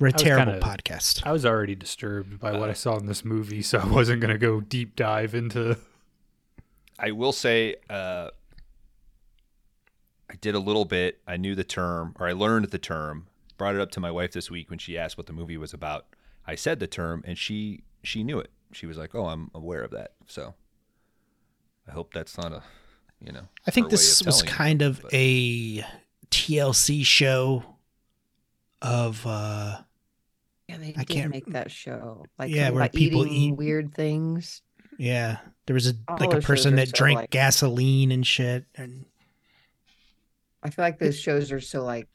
We're 0.00 0.08
a 0.08 0.12
terrible 0.12 0.52
kinda- 0.52 0.66
podcast. 0.66 1.26
I 1.26 1.32
was 1.32 1.44
already 1.44 1.74
disturbed 1.74 2.38
by 2.38 2.52
what 2.52 2.68
uh, 2.68 2.70
I 2.70 2.74
saw 2.74 2.96
in 2.98 3.06
this 3.06 3.24
movie, 3.24 3.62
so 3.62 3.78
I 3.80 3.86
wasn't 3.86 4.20
going 4.20 4.32
to 4.32 4.38
go 4.38 4.60
deep 4.60 4.94
dive 4.96 5.34
into 5.34 5.76
I 6.98 7.12
will 7.12 7.32
say, 7.32 7.76
uh, 7.88 8.30
I 10.30 10.34
did 10.40 10.54
a 10.54 10.58
little 10.58 10.84
bit. 10.84 11.20
I 11.26 11.36
knew 11.36 11.54
the 11.54 11.64
term, 11.64 12.14
or 12.18 12.26
I 12.28 12.32
learned 12.32 12.66
the 12.70 12.78
term. 12.78 13.26
Brought 13.56 13.74
it 13.74 13.80
up 13.80 13.90
to 13.92 14.00
my 14.00 14.10
wife 14.10 14.32
this 14.32 14.50
week 14.50 14.70
when 14.70 14.78
she 14.78 14.96
asked 14.98 15.16
what 15.16 15.26
the 15.26 15.32
movie 15.32 15.56
was 15.56 15.72
about. 15.72 16.06
I 16.46 16.54
said 16.54 16.78
the 16.80 16.86
term, 16.86 17.22
and 17.26 17.36
she 17.36 17.82
she 18.02 18.22
knew 18.22 18.38
it. 18.38 18.50
She 18.72 18.86
was 18.86 18.96
like, 18.98 19.14
"Oh, 19.14 19.26
I'm 19.26 19.50
aware 19.54 19.82
of 19.82 19.90
that." 19.92 20.12
So 20.26 20.54
I 21.88 21.92
hope 21.92 22.12
that's 22.14 22.36
not 22.38 22.52
a, 22.52 22.62
you 23.24 23.32
know. 23.32 23.48
I 23.66 23.70
think 23.70 23.90
this 23.90 24.22
was 24.24 24.36
telling 24.36 24.48
you, 24.48 24.54
kind 24.56 24.82
of 24.82 25.02
but- 25.02 25.10
a 25.12 25.84
TLC 26.30 27.04
show 27.04 27.64
of 28.80 29.26
uh 29.26 29.78
Yeah, 30.68 30.76
they 30.78 30.94
I 30.96 31.04
can't- 31.04 31.30
make 31.32 31.46
that 31.46 31.70
show. 31.70 32.24
Like 32.38 32.50
Yeah, 32.52 32.70
where 32.70 32.88
people 32.88 33.26
eating 33.26 33.52
eat- 33.54 33.56
weird 33.56 33.94
things. 33.94 34.62
Yeah, 34.98 35.38
there 35.66 35.74
was 35.74 35.86
a 35.86 35.94
All 36.08 36.18
like 36.18 36.34
a 36.34 36.40
person 36.40 36.74
are 36.74 36.76
that 36.76 36.88
so, 36.88 36.92
drank 36.96 37.16
like- 37.16 37.30
gasoline 37.30 38.12
and 38.12 38.26
shit 38.26 38.66
and 38.74 39.06
I 40.62 40.70
feel 40.70 40.84
like 40.84 40.98
those 40.98 41.18
shows 41.18 41.50
are 41.52 41.60
so 41.60 41.84
like 41.84 42.08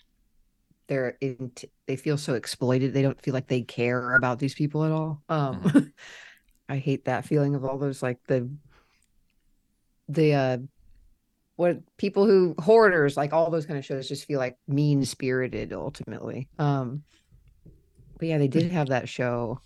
they're 0.87 1.17
in 1.21 1.51
they 1.87 1.95
feel 1.95 2.17
so 2.17 2.33
exploited. 2.33 2.93
They 2.93 3.01
don't 3.01 3.19
feel 3.21 3.33
like 3.33 3.47
they 3.47 3.61
care 3.61 4.15
about 4.15 4.37
these 4.39 4.53
people 4.53 4.83
at 4.83 4.91
all. 4.91 5.21
Um 5.29 5.61
Mm-hmm. 5.61 5.79
I 6.69 6.77
hate 6.77 7.05
that 7.05 7.25
feeling 7.25 7.55
of 7.55 7.65
all 7.65 7.77
those 7.77 8.01
like 8.03 8.19
the 8.27 8.49
the 10.09 10.33
uh 10.33 10.57
what 11.55 11.79
people 11.97 12.25
who 12.25 12.55
hoarders 12.59 13.15
like 13.15 13.31
all 13.31 13.49
those 13.51 13.65
kind 13.65 13.77
of 13.77 13.85
shows 13.85 14.07
just 14.07 14.25
feel 14.25 14.39
like 14.39 14.57
mean 14.67 15.05
spirited 15.05 15.71
ultimately. 15.71 16.49
Um 16.59 17.03
but 18.17 18.27
yeah, 18.27 18.37
they 18.37 18.47
did 18.47 18.71
have 18.71 18.87
that 18.89 19.07
show. 19.09 19.59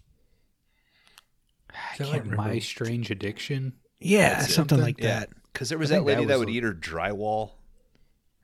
I 1.78 1.94
Is 1.94 1.98
that 2.00 2.04
can't 2.04 2.10
like 2.10 2.24
remember. 2.24 2.44
My 2.44 2.60
Strange 2.60 3.12
Addiction? 3.12 3.74
yeah, 4.00 4.36
That's 4.40 4.50
it. 4.50 4.54
something 4.54 4.80
like 4.80 5.00
Yeah. 5.00 5.20
that. 5.22 5.30
Because 5.54 5.70
there 5.70 5.78
was 5.78 5.92
I 5.92 5.96
that 5.96 6.00
think 6.02 6.08
that 6.08 6.14
lady 6.18 6.26
that, 6.28 6.40
would 6.40 6.50
a- 6.50 6.52
eat 6.52 6.64
her 6.64 6.74
drywall. 6.74 7.52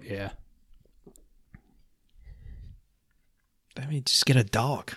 Yeah. 0.02 0.32
I 3.80 3.86
mean, 3.88 4.04
just 4.04 4.26
get 4.26 4.36
a 4.36 4.44
dog. 4.44 4.94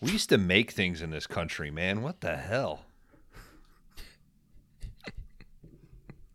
We 0.00 0.12
used 0.12 0.28
to 0.28 0.38
make 0.38 0.70
things 0.70 1.02
in 1.02 1.10
this 1.10 1.26
country, 1.26 1.70
man. 1.70 2.02
What 2.02 2.20
the 2.20 2.36
hell? 2.36 2.84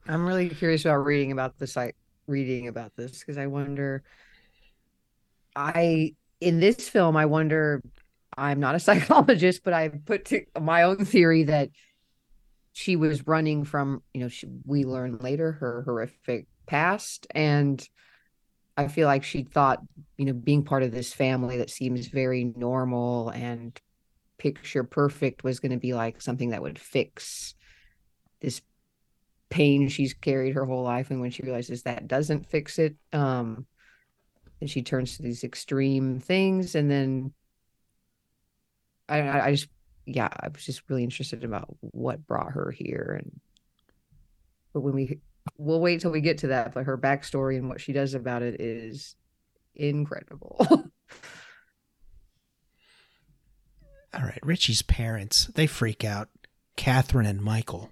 I'm 0.07 0.25
really 0.25 0.49
curious 0.49 0.83
about 0.83 1.05
reading 1.05 1.31
about 1.31 1.57
this 1.59 1.75
like 1.77 1.95
reading 2.27 2.67
about 2.67 2.93
this 2.97 3.19
because 3.19 3.37
I 3.37 3.47
wonder 3.47 4.03
I 5.55 6.13
in 6.41 6.59
this 6.59 6.89
film 6.89 7.15
I 7.15 7.25
wonder 7.25 7.81
I'm 8.37 8.59
not 8.59 8.75
a 8.75 8.79
psychologist 8.87 9.63
but 9.63 9.73
I 9.73 9.89
put 9.89 10.25
to 10.25 10.45
my 10.59 10.83
own 10.83 11.05
theory 11.05 11.43
that 11.43 11.69
she 12.71 12.95
was 12.95 13.27
running 13.27 13.63
from 13.65 14.01
you 14.13 14.21
know 14.21 14.27
she, 14.29 14.47
we 14.65 14.83
learn 14.83 15.17
later 15.19 15.53
her 15.53 15.83
horrific 15.85 16.47
past. 16.65 17.27
And 17.31 17.87
I 18.77 18.87
feel 18.87 19.07
like 19.07 19.23
she 19.23 19.43
thought, 19.43 19.81
you 20.17 20.25
know, 20.25 20.33
being 20.33 20.63
part 20.63 20.83
of 20.83 20.91
this 20.91 21.13
family 21.13 21.57
that 21.57 21.69
seems 21.69 22.07
very 22.07 22.53
normal 22.55 23.29
and 23.29 23.79
picture 24.37 24.83
perfect 24.83 25.43
was 25.43 25.59
going 25.59 25.71
to 25.71 25.77
be 25.77 25.93
like 25.93 26.21
something 26.21 26.49
that 26.49 26.61
would 26.61 26.79
fix 26.79 27.53
this 28.41 28.61
pain 29.49 29.87
she's 29.87 30.13
carried 30.13 30.55
her 30.55 30.65
whole 30.65 30.83
life. 30.83 31.11
And 31.11 31.21
when 31.21 31.31
she 31.31 31.43
realizes 31.43 31.83
that 31.83 32.07
doesn't 32.07 32.49
fix 32.49 32.79
it 32.79 32.95
um 33.13 33.65
and 34.59 34.69
she 34.69 34.81
turns 34.81 35.17
to 35.17 35.23
these 35.23 35.43
extreme 35.43 36.19
things. 36.19 36.73
And 36.73 36.89
then 36.89 37.33
I, 39.21 39.47
I 39.47 39.51
just 39.51 39.67
yeah 40.05 40.29
i 40.39 40.47
was 40.49 40.65
just 40.65 40.83
really 40.89 41.03
interested 41.03 41.43
about 41.43 41.75
what 41.79 42.25
brought 42.27 42.51
her 42.51 42.71
here 42.77 43.19
and 43.19 43.39
but 44.73 44.81
when 44.81 44.93
we 44.93 45.19
we'll 45.57 45.79
wait 45.79 46.01
till 46.01 46.11
we 46.11 46.21
get 46.21 46.39
to 46.39 46.47
that 46.47 46.73
but 46.73 46.85
her 46.85 46.97
backstory 46.97 47.57
and 47.57 47.69
what 47.69 47.81
she 47.81 47.93
does 47.93 48.13
about 48.13 48.41
it 48.41 48.59
is 48.59 49.15
incredible 49.75 50.65
All 54.13 54.21
right, 54.21 54.39
Richie's 54.43 54.83
parents, 54.83 55.47
they 55.55 55.65
freak 55.65 56.03
out, 56.03 56.29
Catherine 56.75 57.25
and 57.25 57.41
Michael, 57.41 57.89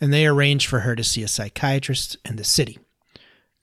and 0.00 0.12
they 0.12 0.26
arrange 0.26 0.66
for 0.66 0.80
her 0.80 0.96
to 0.96 1.04
see 1.04 1.22
a 1.22 1.28
psychiatrist 1.28 2.16
in 2.24 2.36
the 2.36 2.44
city. 2.44 2.78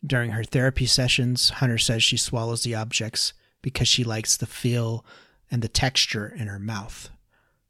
During 0.06 0.32
her 0.32 0.44
therapy 0.44 0.86
sessions, 0.86 1.49
Hunter 1.49 1.80
says 1.80 2.03
she 2.03 2.16
swallows 2.16 2.64
the 2.64 2.76
objects 2.76 3.34
because 3.61 3.88
she 3.88 4.03
likes 4.03 4.38
the 4.38 4.45
feel 4.45 5.03
and 5.51 5.61
the 5.61 5.67
texture 5.67 6.27
in 6.27 6.47
her 6.47 6.59
mouth. 6.59 7.09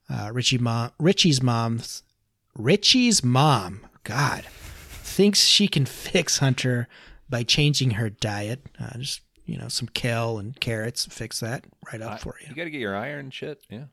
Uh, 0.10 0.30
Richie 0.34 0.58
mom, 0.58 0.92
Richie's 1.00 1.42
mom's 1.42 2.04
Richie's 2.56 3.24
mom, 3.24 3.86
God, 4.04 4.44
thinks 4.44 5.46
she 5.46 5.68
can 5.68 5.86
fix 5.86 6.40
Hunter 6.40 6.88
by 7.30 7.44
changing 7.44 7.92
her 7.92 8.10
diet. 8.10 8.66
Uh, 8.80 8.98
just 8.98 9.22
you 9.46 9.58
know, 9.58 9.68
some 9.68 9.88
kale 9.88 10.38
and 10.38 10.60
carrots, 10.60 11.06
fix 11.08 11.40
that 11.40 11.66
right 11.92 12.02
up 12.02 12.14
I- 12.14 12.18
for 12.18 12.36
you. 12.42 12.48
You 12.50 12.56
got 12.56 12.66
to 12.66 12.70
get 12.70 12.82
your 12.82 12.96
iron 12.96 13.32
shit. 13.32 13.62
Yeah. 13.70 13.86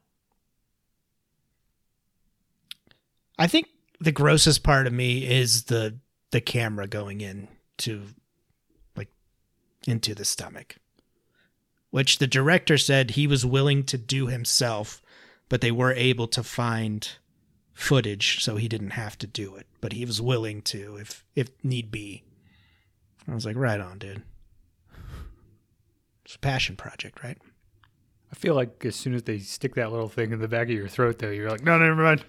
I 3.39 3.47
think 3.47 3.69
the 4.01 4.13
grossest 4.13 4.63
part 4.63 4.87
of 4.87 4.93
me 4.93 5.27
is 5.27 5.65
the 5.65 5.97
the 6.31 6.41
camera 6.41 6.87
going 6.87 7.21
in 7.21 7.49
to 7.79 8.03
like 8.97 9.09
into 9.87 10.15
the 10.15 10.25
stomach. 10.25 10.77
Which 11.97 12.19
the 12.19 12.27
director 12.27 12.77
said 12.77 13.13
he 13.13 13.27
was 13.27 13.47
willing 13.47 13.83
to 13.85 13.97
do 13.97 14.27
himself, 14.27 15.01
but 15.49 15.63
they 15.63 15.71
were 15.71 15.95
able 15.95 16.27
to 16.29 16.43
find 16.43 17.09
footage 17.73 18.45
so 18.45 18.57
he 18.57 18.69
didn't 18.69 18.91
have 18.91 19.17
to 19.17 19.27
do 19.27 19.57
it. 19.57 19.67
But 19.81 19.95
he 19.95 20.05
was 20.05 20.21
willing 20.21 20.61
to 20.61 20.97
if 20.97 21.25
if 21.35 21.49
need 21.65 21.91
be. 21.91 22.23
I 23.27 23.33
was 23.33 23.47
like, 23.47 23.57
right 23.57 23.81
on, 23.81 23.97
dude. 23.97 24.23
It's 26.27 26.35
a 26.35 26.39
passion 26.39 26.77
project, 26.77 27.25
right? 27.25 27.39
I 28.31 28.35
feel 28.35 28.55
like 28.55 28.85
as 28.85 28.95
soon 28.95 29.15
as 29.15 29.23
they 29.23 29.39
stick 29.39 29.77
that 29.77 29.91
little 29.91 30.11
thing 30.11 30.33
in 30.33 30.39
the 30.39 30.49
back 30.49 30.65
of 30.65 30.75
your 30.75 30.89
throat, 30.89 31.19
though, 31.19 31.31
you're 31.31 31.49
like, 31.49 31.65
no, 31.65 31.79
never 31.79 31.95
mind. 31.95 32.23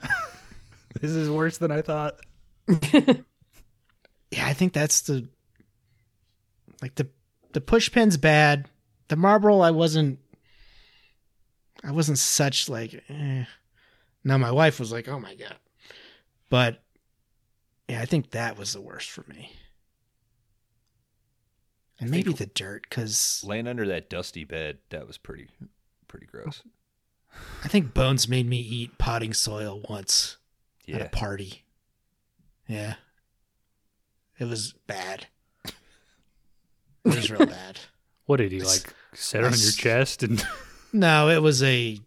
this 1.01 1.11
is 1.11 1.29
worse 1.29 1.57
than 1.57 1.71
I 1.71 1.81
thought. 1.81 2.21
yeah, 2.93 4.45
I 4.45 4.53
think 4.53 4.71
that's 4.71 5.01
the 5.01 5.27
like 6.81 6.95
the 6.95 7.09
the 7.51 7.59
push 7.59 7.91
pin's 7.91 8.15
bad. 8.15 8.69
The 9.07 9.15
marble, 9.15 9.61
I 9.61 9.71
wasn't. 9.71 10.19
I 11.83 11.91
wasn't 11.91 12.17
such 12.17 12.69
like. 12.69 13.03
Eh. 13.09 13.45
Now 14.23 14.37
my 14.37 14.51
wife 14.51 14.79
was 14.79 14.91
like, 14.91 15.07
"Oh 15.07 15.19
my 15.19 15.35
god," 15.35 15.55
but 16.49 16.83
yeah, 17.87 18.01
I 18.01 18.05
think 18.05 18.31
that 18.31 18.57
was 18.57 18.73
the 18.73 18.81
worst 18.81 19.09
for 19.09 19.23
me. 19.29 19.53
And 21.99 22.11
maybe 22.11 22.33
the 22.33 22.45
dirt, 22.45 22.85
because 22.87 23.43
Laying 23.43 23.67
under 23.67 23.87
that 23.87 24.09
dusty 24.09 24.43
bed, 24.43 24.77
that 24.89 25.07
was 25.07 25.17
pretty, 25.17 25.47
pretty 26.07 26.27
gross. 26.27 26.61
I 27.63 27.67
think 27.67 27.93
Bones 27.93 28.27
made 28.27 28.47
me 28.47 28.57
eat 28.57 28.97
potting 28.97 29.33
soil 29.33 29.83
once 29.89 30.37
at 30.87 31.01
a 31.01 31.09
party. 31.09 31.63
Yeah, 32.67 32.95
it 34.37 34.45
was 34.45 34.73
bad. 34.85 35.27
It 35.65 35.73
was 37.05 37.31
real 37.31 37.45
bad. 37.47 37.79
What 38.27 38.37
did 38.37 38.51
he 38.51 38.59
like? 38.61 38.93
Set 39.13 39.41
it 39.43 39.47
on 39.47 39.53
your 39.57 39.71
chest 39.71 40.21
and 40.21 40.45
No, 40.93 41.29
it 41.29 41.41
was 41.41 41.63
a 41.63 41.99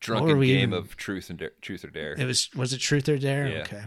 Drunken 0.00 0.38
we 0.38 0.48
game 0.48 0.68
even- 0.70 0.74
of 0.74 0.96
truth 0.96 1.28
and 1.30 1.38
dare, 1.38 1.50
truth 1.60 1.84
or 1.84 1.88
dare, 1.90 2.12
It 2.12 2.24
was 2.24 2.54
was 2.54 2.72
it 2.72 2.78
truth 2.78 3.08
or 3.08 3.16
dare? 3.18 3.48
Yeah. 3.48 3.58
Okay, 3.62 3.82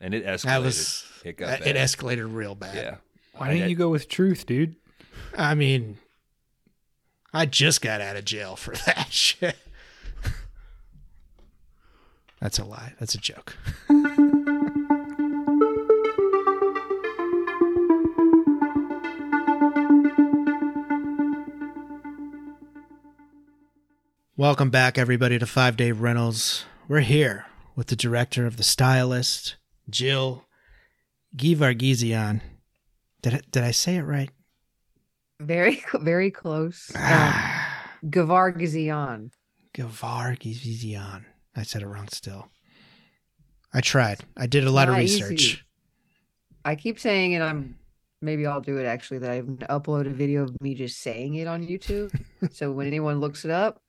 and 0.00 0.14
it 0.14 0.24
escalated. 0.24 0.44
that 0.44 0.62
was 0.62 1.04
it 1.24 1.36
got 1.36 1.48
uh, 1.50 1.52
it 1.64 1.74
bad. 1.74 1.76
escalated 1.76 2.32
real 2.34 2.54
bad. 2.54 2.74
Yeah. 2.76 2.96
why 3.36 3.48
didn't 3.48 3.62
had- 3.62 3.70
you 3.70 3.76
go 3.76 3.88
with 3.90 4.08
truth, 4.08 4.46
dude? 4.46 4.76
I 5.36 5.54
mean, 5.54 5.98
I 7.32 7.44
just 7.46 7.82
got 7.82 8.00
out 8.00 8.16
of 8.16 8.24
jail 8.24 8.56
for 8.56 8.74
that 8.86 9.08
shit. 9.10 9.56
That's 12.40 12.58
a 12.58 12.64
lie. 12.64 12.92
That's 13.00 13.14
a 13.14 13.18
joke. 13.18 13.56
Welcome 24.36 24.70
back, 24.70 24.98
everybody, 24.98 25.38
to 25.38 25.46
Five 25.46 25.76
Day 25.76 25.92
Rentals. 25.92 26.64
We're 26.88 27.00
here 27.00 27.46
with 27.76 27.86
the 27.86 27.94
director 27.94 28.46
of 28.46 28.56
The 28.56 28.64
Stylist, 28.64 29.54
Jill 29.88 30.44
Gevargizian. 31.36 32.40
Did 33.22 33.34
I, 33.34 33.40
did 33.52 33.62
I 33.62 33.70
say 33.70 33.94
it 33.96 34.02
right? 34.02 34.30
very 35.40 35.84
very 36.00 36.32
close 36.32 36.90
um, 36.96 37.00
Ah, 37.04 37.90
Gevargizian. 38.04 39.30
I 41.54 41.62
said 41.62 41.82
it 41.82 41.86
wrong 41.86 42.08
still. 42.08 42.48
I 43.72 43.80
tried. 43.82 44.20
I 44.36 44.46
did 44.46 44.64
a 44.64 44.70
lot 44.72 44.88
of 44.88 44.96
research. 44.96 45.32
easy. 45.42 45.60
I 46.64 46.74
keep 46.74 46.98
saying, 46.98 47.32
it. 47.32 47.40
I'm 47.40 47.76
maybe 48.20 48.46
I'll 48.46 48.60
do 48.60 48.78
it 48.78 48.84
actually. 48.84 49.18
That 49.18 49.30
I'm 49.30 49.58
upload 49.58 50.06
a 50.06 50.10
video 50.10 50.42
of 50.42 50.60
me 50.60 50.74
just 50.74 51.00
saying 51.00 51.34
it 51.34 51.46
on 51.46 51.64
YouTube, 51.64 52.12
so 52.52 52.72
when 52.72 52.88
anyone 52.88 53.20
looks 53.20 53.44
it 53.44 53.52
up, 53.52 53.80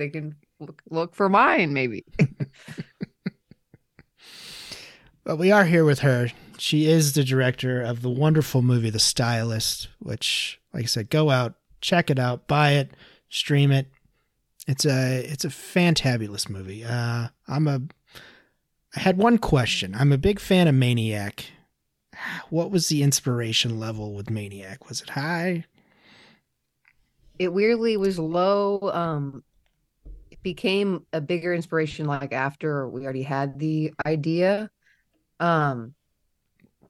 they 0.00 0.08
can 0.08 0.34
look 0.58 0.82
look 0.90 1.14
for 1.14 1.28
mine. 1.28 1.72
Maybe 1.72 2.04
But 5.22 5.36
we 5.36 5.52
are 5.52 5.66
here 5.66 5.84
with 5.84 5.98
her. 6.00 6.28
She 6.58 6.86
is 6.86 7.12
the 7.12 7.22
director 7.22 7.82
of 7.82 8.02
the 8.02 8.10
wonderful 8.10 8.62
movie 8.62 8.90
The 8.90 8.98
Stylist, 8.98 9.88
which, 9.98 10.58
like 10.72 10.84
I 10.84 10.86
said, 10.86 11.10
go 11.10 11.30
out, 11.30 11.54
check 11.80 12.10
it 12.10 12.18
out, 12.18 12.48
buy 12.48 12.72
it, 12.72 12.90
stream 13.28 13.70
it. 13.70 13.86
It's 14.66 14.84
a 14.84 15.20
it's 15.24 15.44
a 15.44 15.48
fantabulous 15.48 16.48
movie. 16.48 16.84
Uh, 16.84 17.28
I'm 17.46 17.68
a 17.68 17.82
I 18.96 19.00
had 19.00 19.18
one 19.18 19.38
question. 19.38 19.94
I'm 19.94 20.12
a 20.12 20.18
big 20.18 20.40
fan 20.40 20.66
of 20.66 20.74
Maniac. 20.74 21.46
What 22.48 22.70
was 22.70 22.88
the 22.88 23.02
inspiration 23.02 23.78
level 23.78 24.14
with 24.14 24.30
Maniac? 24.30 24.88
Was 24.88 25.00
it 25.00 25.10
high? 25.10 25.64
it 27.40 27.54
weirdly 27.54 27.96
was 27.96 28.18
low. 28.18 28.90
Um, 28.92 29.42
became 30.42 31.06
a 31.12 31.20
bigger 31.20 31.52
inspiration 31.52 32.06
like 32.06 32.32
after 32.32 32.88
we 32.88 33.04
already 33.04 33.22
had 33.22 33.58
the 33.58 33.92
idea. 34.04 34.70
Um, 35.38 35.94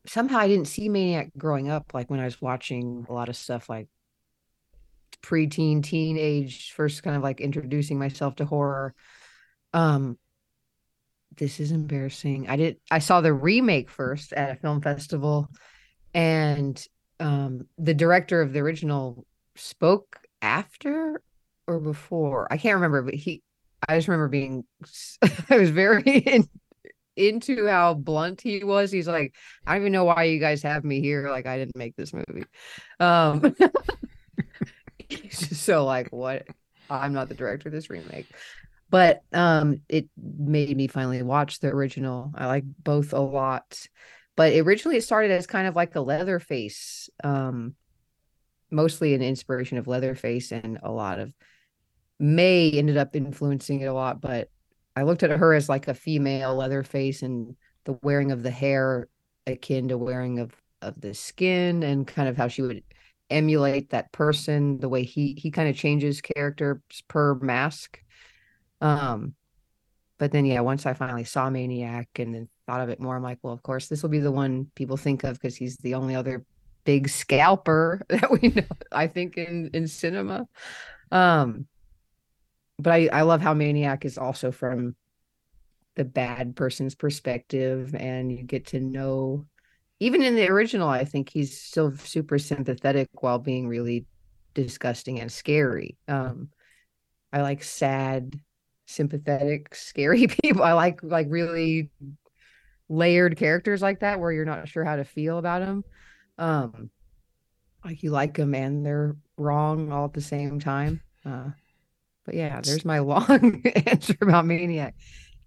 somehow 0.06 0.38
I 0.38 0.48
didn't 0.48 0.68
see 0.68 0.88
Maniac 0.88 1.30
growing 1.36 1.70
up. 1.70 1.92
Like 1.94 2.10
when 2.10 2.20
I 2.20 2.24
was 2.24 2.40
watching 2.40 3.06
a 3.08 3.12
lot 3.12 3.28
of 3.28 3.36
stuff 3.36 3.68
like 3.68 3.88
preteen, 5.22 5.82
teenage, 5.82 6.72
first 6.72 7.02
kind 7.02 7.16
of 7.16 7.22
like 7.22 7.40
introducing 7.40 7.98
myself 7.98 8.36
to 8.36 8.44
horror. 8.44 8.94
Um, 9.72 10.18
this 11.36 11.60
is 11.60 11.72
embarrassing. 11.72 12.48
I 12.48 12.56
did. 12.56 12.76
I 12.90 12.98
saw 12.98 13.20
the 13.20 13.32
remake 13.32 13.90
first 13.90 14.32
at 14.32 14.50
a 14.50 14.56
film 14.56 14.80
festival, 14.80 15.48
and 16.12 16.84
um, 17.20 17.66
the 17.78 17.94
director 17.94 18.42
of 18.42 18.52
the 18.52 18.60
original 18.60 19.24
spoke 19.56 20.16
after 20.42 21.22
or 21.70 21.80
before. 21.80 22.52
I 22.52 22.56
can't 22.56 22.74
remember, 22.74 23.02
but 23.02 23.14
he. 23.14 23.42
I 23.88 23.96
just 23.96 24.08
remember 24.08 24.28
being. 24.28 24.64
I 25.50 25.56
was 25.56 25.70
very 25.70 26.02
in, 26.02 26.48
into 27.16 27.66
how 27.66 27.94
blunt 27.94 28.40
he 28.40 28.62
was. 28.64 28.90
He's 28.90 29.08
like, 29.08 29.34
I 29.66 29.72
don't 29.72 29.82
even 29.82 29.92
know 29.92 30.04
why 30.04 30.24
you 30.24 30.40
guys 30.40 30.62
have 30.62 30.84
me 30.84 31.00
here. 31.00 31.30
Like, 31.30 31.46
I 31.46 31.58
didn't 31.58 31.76
make 31.76 31.96
this 31.96 32.12
movie. 32.12 32.44
Um, 32.98 33.54
he's 35.08 35.48
just 35.48 35.62
so 35.62 35.84
like, 35.84 36.08
what? 36.10 36.46
I'm 36.90 37.12
not 37.12 37.28
the 37.28 37.34
director 37.34 37.68
of 37.68 37.72
this 37.72 37.88
remake 37.88 38.26
but 38.90 39.22
um 39.32 39.80
it 39.88 40.08
made 40.16 40.76
me 40.76 40.88
finally 40.88 41.22
watch 41.22 41.60
the 41.60 41.68
original 41.68 42.32
i 42.34 42.46
like 42.46 42.64
both 42.82 43.12
a 43.12 43.20
lot 43.20 43.86
but 44.36 44.52
originally 44.52 44.96
it 44.96 45.04
started 45.04 45.30
as 45.30 45.46
kind 45.46 45.66
of 45.66 45.76
like 45.76 45.94
a 45.94 46.00
leatherface 46.00 47.08
um 47.24 47.74
mostly 48.70 49.14
an 49.14 49.22
inspiration 49.22 49.78
of 49.78 49.86
leatherface 49.86 50.52
and 50.52 50.78
a 50.82 50.90
lot 50.90 51.18
of 51.18 51.32
may 52.20 52.70
ended 52.70 52.96
up 52.96 53.16
influencing 53.16 53.80
it 53.80 53.86
a 53.86 53.92
lot 53.92 54.20
but 54.20 54.48
i 54.96 55.02
looked 55.02 55.22
at 55.22 55.30
her 55.30 55.54
as 55.54 55.68
like 55.68 55.88
a 55.88 55.94
female 55.94 56.54
leatherface 56.54 57.22
and 57.22 57.56
the 57.84 57.98
wearing 58.02 58.30
of 58.30 58.42
the 58.42 58.50
hair 58.50 59.08
akin 59.46 59.88
to 59.88 59.98
wearing 59.98 60.38
of 60.38 60.54
of 60.82 61.00
the 61.00 61.14
skin 61.14 61.82
and 61.82 62.06
kind 62.06 62.28
of 62.28 62.36
how 62.36 62.48
she 62.48 62.62
would 62.62 62.82
emulate 63.28 63.90
that 63.90 64.10
person 64.12 64.78
the 64.78 64.88
way 64.88 65.04
he 65.04 65.34
he 65.34 65.50
kind 65.50 65.68
of 65.68 65.76
changes 65.76 66.20
character 66.20 66.82
per 67.06 67.34
mask. 67.36 68.00
Um 68.80 69.34
but 70.18 70.32
then 70.32 70.44
yeah 70.44 70.60
once 70.60 70.84
i 70.84 70.92
finally 70.92 71.24
saw 71.24 71.48
maniac 71.48 72.08
and 72.16 72.34
then 72.34 72.48
thought 72.66 72.80
of 72.82 72.90
it 72.90 73.00
more 73.00 73.16
i'm 73.16 73.22
like 73.22 73.38
well 73.42 73.54
of 73.54 73.62
course 73.62 73.88
this 73.88 74.02
will 74.02 74.10
be 74.10 74.18
the 74.18 74.30
one 74.30 74.66
people 74.74 74.96
think 74.96 75.24
of 75.24 75.34
because 75.34 75.56
he's 75.56 75.78
the 75.78 75.94
only 75.94 76.14
other 76.14 76.44
big 76.84 77.08
scalper 77.08 78.02
that 78.08 78.30
we 78.30 78.48
know 78.48 78.62
i 78.92 79.06
think 79.06 79.36
in 79.36 79.70
in 79.72 79.86
cinema. 79.86 80.46
Um 81.10 81.66
but 82.80 82.92
i 82.92 83.08
i 83.12 83.22
love 83.22 83.40
how 83.40 83.54
maniac 83.54 84.04
is 84.04 84.18
also 84.18 84.50
from 84.50 84.94
the 85.96 86.04
bad 86.04 86.56
person's 86.56 86.94
perspective 86.94 87.94
and 87.94 88.32
you 88.32 88.42
get 88.42 88.66
to 88.66 88.80
know 88.80 89.44
even 89.98 90.22
in 90.22 90.34
the 90.34 90.48
original 90.48 90.88
i 90.88 91.04
think 91.04 91.28
he's 91.28 91.60
still 91.60 91.94
super 91.96 92.38
sympathetic 92.38 93.08
while 93.20 93.38
being 93.38 93.68
really 93.68 94.06
disgusting 94.54 95.20
and 95.20 95.30
scary. 95.30 95.96
Um 96.08 96.48
i 97.32 97.42
like 97.42 97.62
sad 97.62 98.38
sympathetic 98.86 99.74
scary 99.74 100.26
people. 100.26 100.62
I 100.62 100.72
like 100.72 101.02
like 101.02 101.26
really 101.30 101.90
layered 102.88 103.36
characters 103.36 103.82
like 103.82 104.00
that 104.00 104.18
where 104.18 104.32
you're 104.32 104.44
not 104.44 104.68
sure 104.68 104.84
how 104.84 104.96
to 104.96 105.04
feel 105.04 105.38
about 105.38 105.60
them 105.60 105.84
um 106.38 106.90
like 107.84 108.02
you 108.02 108.10
like 108.10 108.36
them 108.36 108.52
and 108.52 108.84
they're 108.84 109.16
wrong 109.36 109.92
all 109.92 110.06
at 110.06 110.12
the 110.12 110.20
same 110.20 110.58
time. 110.58 111.00
Uh 111.24 111.50
but 112.30 112.36
yeah 112.36 112.60
there's 112.60 112.84
my 112.84 112.98
long 113.14 113.60
answer 113.86 114.14
about 114.22 114.46
maniac 114.46 114.94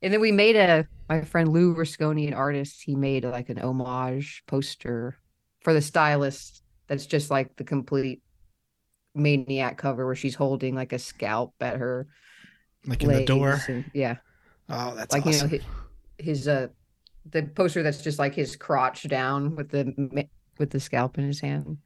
and 0.02 0.12
then 0.14 0.20
we 0.20 0.34
made 0.34 0.58
a 0.58 0.86
my 1.10 1.22
friend 1.22 1.50
Lou 1.54 1.76
Rasconi, 1.76 2.28
an 2.28 2.34
artist, 2.34 2.82
he 2.84 2.96
made 2.96 3.24
like 3.24 3.50
an 3.50 3.58
homage 3.60 4.44
poster 4.48 5.18
for 5.62 5.74
the 5.74 5.82
stylist 5.82 6.62
that's 6.88 7.06
just 7.06 7.30
like 7.32 7.56
the 7.56 7.64
complete 7.64 8.22
maniac 9.16 9.78
cover 9.78 10.06
where 10.06 10.16
she's 10.16 10.36
holding 10.36 10.76
like 10.76 10.92
a 10.92 11.00
scalp 11.00 11.54
at 11.62 11.78
her 11.78 12.08
Like 12.86 13.04
in 13.04 13.10
the 13.10 13.26
door. 13.26 13.60
and- 13.70 13.86
yeah 13.94 14.18
Oh, 14.70 14.94
that's 14.96 15.14
like 15.14 15.26
awesome. 15.26 15.52
you 15.52 15.60
know 15.60 15.64
his, 16.18 16.28
his 16.40 16.48
uh 16.48 16.68
the 17.30 17.44
poster 17.44 17.84
that's 17.84 18.02
just 18.02 18.20
like 18.20 18.34
his 18.36 18.56
crotch 18.58 19.04
down 19.08 19.56
with 19.56 19.70
the 19.70 20.28
with 20.58 20.70
the 20.72 20.80
scalp 20.80 21.18
in 21.18 21.26
his 21.28 21.40
hand 21.40 21.78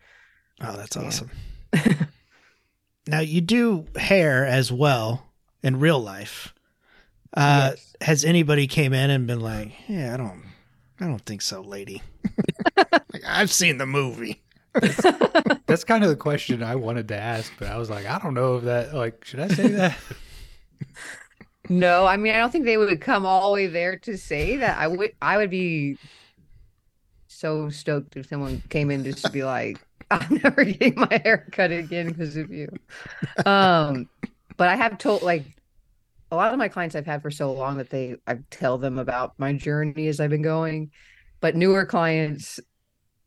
oh, 0.61 0.75
that's 0.75 0.95
yeah. 0.95 2.05
awesome. 3.07 3.11
now 3.11 3.19
you 3.21 3.41
do 3.41 3.85
hair 3.95 4.45
as 4.45 4.71
well 4.71 5.25
in 5.63 5.79
real 5.79 5.99
life. 5.99 6.53
Uh, 7.35 7.71
Yes. 7.71 7.83
Has 8.01 8.23
anybody 8.25 8.67
came 8.67 8.93
in 8.93 9.09
and 9.09 9.25
been 9.25 9.39
like, 9.39 9.71
"Yeah, 9.87 10.13
I 10.13 10.17
don't, 10.17 10.43
I 10.99 11.05
don't 11.05 11.25
think 11.25 11.41
so, 11.41 11.61
lady." 11.61 12.03
like, 12.77 13.23
I've 13.25 13.51
seen 13.51 13.79
the 13.79 13.87
movie. 13.87 14.43
That's 15.65 15.83
kind 15.83 16.03
of 16.03 16.09
the 16.11 16.15
question 16.15 16.61
I 16.61 16.75
wanted 16.75 17.07
to 17.07 17.17
ask, 17.19 17.51
but 17.57 17.69
I 17.69 17.77
was 17.77 17.89
like, 17.89 18.05
I 18.05 18.19
don't 18.19 18.35
know 18.35 18.57
if 18.57 18.63
that 18.65 18.93
like 18.93 19.25
should 19.25 19.39
I 19.39 19.47
say 19.47 19.67
that? 19.69 19.97
No, 21.69 22.05
I 22.05 22.15
mean 22.17 22.33
I 22.33 22.37
don't 22.37 22.51
think 22.51 22.63
they 22.65 22.77
would 22.77 23.01
come 23.01 23.25
all 23.25 23.49
the 23.49 23.55
way 23.55 23.67
there 23.67 23.97
to 23.99 24.17
say 24.17 24.55
that. 24.57 24.77
I 24.77 24.87
would 24.87 25.11
I 25.21 25.35
would 25.37 25.49
be 25.49 25.97
so 27.27 27.69
stoked 27.69 28.15
if 28.15 28.27
someone 28.27 28.63
came 28.69 28.89
in 28.89 29.03
just 29.03 29.25
to 29.25 29.31
be 29.31 29.43
like, 29.43 29.77
I'm 30.11 30.39
never 30.43 30.63
getting 30.63 30.95
my 30.95 31.21
hair 31.23 31.47
cut 31.51 31.71
again 31.71 32.07
because 32.07 32.37
of 32.37 32.51
you. 32.51 32.69
Um, 33.45 34.09
but 34.55 34.69
I 34.69 34.75
have 34.75 34.97
told 34.97 35.21
like 35.21 35.43
a 36.31 36.35
lot 36.35 36.51
of 36.53 36.59
my 36.59 36.67
clients 36.67 36.95
I've 36.95 37.05
had 37.05 37.21
for 37.21 37.31
so 37.31 37.51
long 37.51 37.77
that 37.77 37.89
they 37.89 38.15
I 38.25 38.39
tell 38.49 38.77
them 38.77 38.99
about 38.99 39.33
my 39.37 39.53
journey 39.53 40.07
as 40.07 40.19
I've 40.19 40.29
been 40.29 40.41
going. 40.41 40.91
But 41.39 41.55
newer 41.55 41.85
clients 41.85 42.59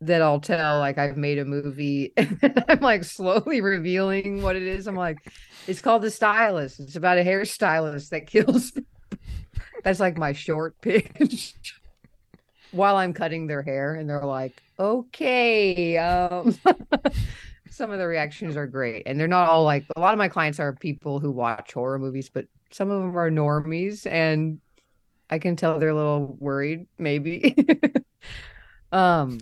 that 0.03 0.23
I'll 0.23 0.41
tell 0.41 0.79
like 0.79 0.97
I've 0.97 1.17
made 1.17 1.39
a 1.39 1.45
movie 1.45 2.13
and 2.17 2.65
I'm 2.69 2.81
like 2.81 3.05
slowly 3.05 3.61
revealing 3.61 4.43
what 4.43 4.57
it 4.57 4.63
is. 4.63 4.87
I'm 4.87 4.97
like, 4.97 5.19
it's 5.67 5.83
called 5.83 6.03
The 6.03 6.11
Stylist. 6.11 6.81
It's 6.81 6.97
about 6.97 7.19
a 7.19 7.25
hairstylist 7.25 8.09
that 8.11 8.27
kills. 8.27 8.73
That's 9.85 10.01
like 10.01 10.19
my 10.19 10.33
short 10.33 10.81
pitch 10.81 11.55
while 12.73 12.97
I'm 12.97 13.13
cutting 13.13 13.47
their 13.47 13.63
hair, 13.63 13.95
and 13.95 14.09
they're 14.09 14.25
like, 14.25 14.63
okay. 14.79 15.97
Um, 15.99 16.57
some 17.71 17.91
of 17.91 17.99
the 17.99 18.07
reactions 18.07 18.57
are 18.57 18.67
great, 18.67 19.05
and 19.07 19.19
they're 19.19 19.29
not 19.29 19.49
all 19.49 19.65
like. 19.65 19.85
A 19.97 20.01
lot 20.01 20.15
of 20.15 20.19
my 20.19 20.29
clients 20.29 20.61
are 20.61 20.73
people 20.73 21.21
who 21.21 21.31
watch 21.31 21.73
horror 21.73 21.99
movies, 21.99 22.29
but 22.33 22.47
some 22.71 22.91
of 22.91 23.01
them 23.01 23.17
are 23.17 23.31
normies, 23.31 24.07
and 24.07 24.61
I 25.31 25.39
can 25.39 25.57
tell 25.57 25.79
they're 25.79 25.91
a 25.91 25.95
little 25.95 26.37
worried, 26.39 26.87
maybe. 26.99 27.55
um, 28.93 29.39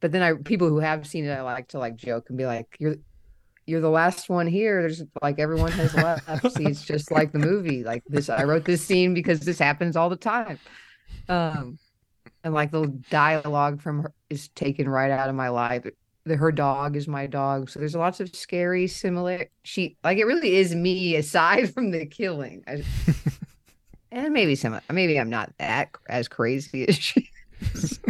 but 0.00 0.12
then 0.12 0.22
I 0.22 0.34
people 0.34 0.68
who 0.68 0.78
have 0.78 1.06
seen 1.06 1.24
it, 1.24 1.32
I 1.32 1.42
like 1.42 1.68
to 1.68 1.78
like 1.78 1.96
joke 1.96 2.26
and 2.28 2.38
be 2.38 2.46
like, 2.46 2.76
"You're 2.78 2.96
you're 3.66 3.80
the 3.80 3.90
last 3.90 4.28
one 4.28 4.46
here. 4.46 4.82
There's 4.82 5.02
like 5.22 5.38
everyone 5.38 5.72
has 5.72 5.94
left. 5.96 6.52
See, 6.52 6.66
it's 6.66 6.84
just 6.84 7.10
like 7.10 7.32
the 7.32 7.38
movie. 7.38 7.82
Like 7.84 8.02
this, 8.06 8.28
I 8.28 8.44
wrote 8.44 8.64
this 8.64 8.82
scene 8.82 9.14
because 9.14 9.40
this 9.40 9.58
happens 9.58 9.96
all 9.96 10.10
the 10.10 10.16
time. 10.16 10.58
Um, 11.28 11.78
and 12.44 12.54
like 12.54 12.70
the 12.70 12.86
dialogue 13.10 13.80
from 13.80 14.02
her 14.02 14.12
is 14.30 14.48
taken 14.48 14.88
right 14.88 15.10
out 15.10 15.28
of 15.28 15.34
my 15.34 15.48
life. 15.48 15.86
The, 16.26 16.36
her 16.36 16.52
dog 16.52 16.96
is 16.96 17.08
my 17.08 17.26
dog, 17.26 17.68
so 17.68 17.80
there's 17.80 17.94
lots 17.94 18.20
of 18.20 18.34
scary 18.34 18.86
similar. 18.86 19.46
She 19.62 19.96
like 20.04 20.18
it 20.18 20.24
really 20.24 20.56
is 20.56 20.74
me 20.74 21.16
aside 21.16 21.72
from 21.74 21.90
the 21.90 22.06
killing. 22.06 22.62
I, 22.66 22.84
and 24.12 24.32
maybe 24.32 24.54
some, 24.54 24.80
maybe 24.90 25.18
I'm 25.18 25.30
not 25.30 25.52
that 25.58 25.90
as 26.08 26.28
crazy 26.28 26.86
as 26.88 26.96
she. 26.96 27.30
is. 27.60 27.98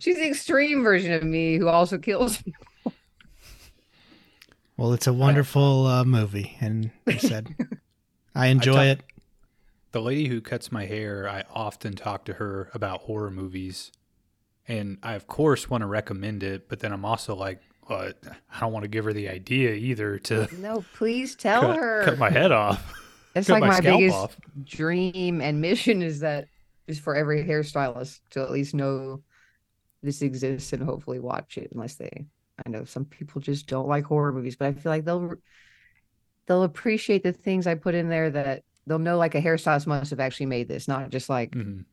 She's 0.00 0.16
the 0.16 0.26
extreme 0.26 0.82
version 0.82 1.12
of 1.12 1.22
me 1.22 1.56
who 1.56 1.68
also 1.68 1.96
kills 1.96 2.42
Well, 4.76 4.92
it's 4.92 5.06
a 5.06 5.12
wonderful 5.12 5.86
uh, 5.86 6.04
movie, 6.04 6.56
and 6.60 6.90
you 7.06 7.18
said 7.18 7.54
I 8.34 8.46
enjoy 8.48 8.86
it. 8.86 9.00
The 9.94 10.00
lady 10.00 10.26
who 10.26 10.40
cuts 10.40 10.72
my 10.72 10.86
hair, 10.86 11.28
I 11.28 11.44
often 11.54 11.94
talk 11.94 12.24
to 12.24 12.32
her 12.32 12.68
about 12.74 13.02
horror 13.02 13.30
movies. 13.30 13.92
And 14.66 14.98
I, 15.04 15.14
of 15.14 15.28
course, 15.28 15.70
want 15.70 15.82
to 15.82 15.86
recommend 15.86 16.42
it, 16.42 16.68
but 16.68 16.80
then 16.80 16.92
I'm 16.92 17.04
also 17.04 17.36
like, 17.36 17.60
well, 17.88 18.10
I 18.52 18.58
don't 18.58 18.72
want 18.72 18.82
to 18.82 18.88
give 18.88 19.04
her 19.04 19.12
the 19.12 19.28
idea 19.28 19.72
either 19.74 20.18
to 20.18 20.48
No, 20.58 20.84
please 20.96 21.36
tell 21.36 21.60
cut, 21.60 21.76
her. 21.76 22.04
cut 22.06 22.18
my 22.18 22.28
head 22.28 22.50
off. 22.50 22.92
That's 23.34 23.48
like 23.48 23.60
my, 23.60 23.76
scalp 23.76 24.00
biggest 24.00 24.16
off. 24.16 24.36
dream 24.64 25.40
and 25.40 25.60
mission 25.60 26.02
is 26.02 26.18
that 26.20 26.48
is 26.88 26.98
for 26.98 27.14
every 27.14 27.44
hairstylist 27.44 28.18
to 28.30 28.42
at 28.42 28.50
least 28.50 28.74
know 28.74 29.22
this 30.02 30.22
exists 30.22 30.72
and 30.72 30.82
hopefully 30.82 31.20
watch 31.20 31.56
it 31.56 31.70
unless 31.72 31.94
they 31.94 32.26
I 32.66 32.68
know 32.68 32.84
some 32.84 33.04
people 33.04 33.40
just 33.40 33.68
don't 33.68 33.86
like 33.86 34.04
horror 34.06 34.32
movies, 34.32 34.56
but 34.56 34.66
I 34.66 34.72
feel 34.72 34.90
like 34.90 35.04
they'll 35.04 35.34
they'll 36.46 36.64
appreciate 36.64 37.22
the 37.22 37.32
things 37.32 37.68
I 37.68 37.76
put 37.76 37.94
in 37.94 38.08
there 38.08 38.30
that 38.30 38.64
they'll 38.86 38.98
know 38.98 39.16
like 39.18 39.34
a 39.34 39.40
hairstylist 39.42 39.86
must 39.86 40.10
have 40.10 40.20
actually 40.20 40.46
made 40.46 40.68
this, 40.68 40.88
not 40.88 41.10
just 41.10 41.28
like 41.28 41.52
Mhm. 41.52 41.84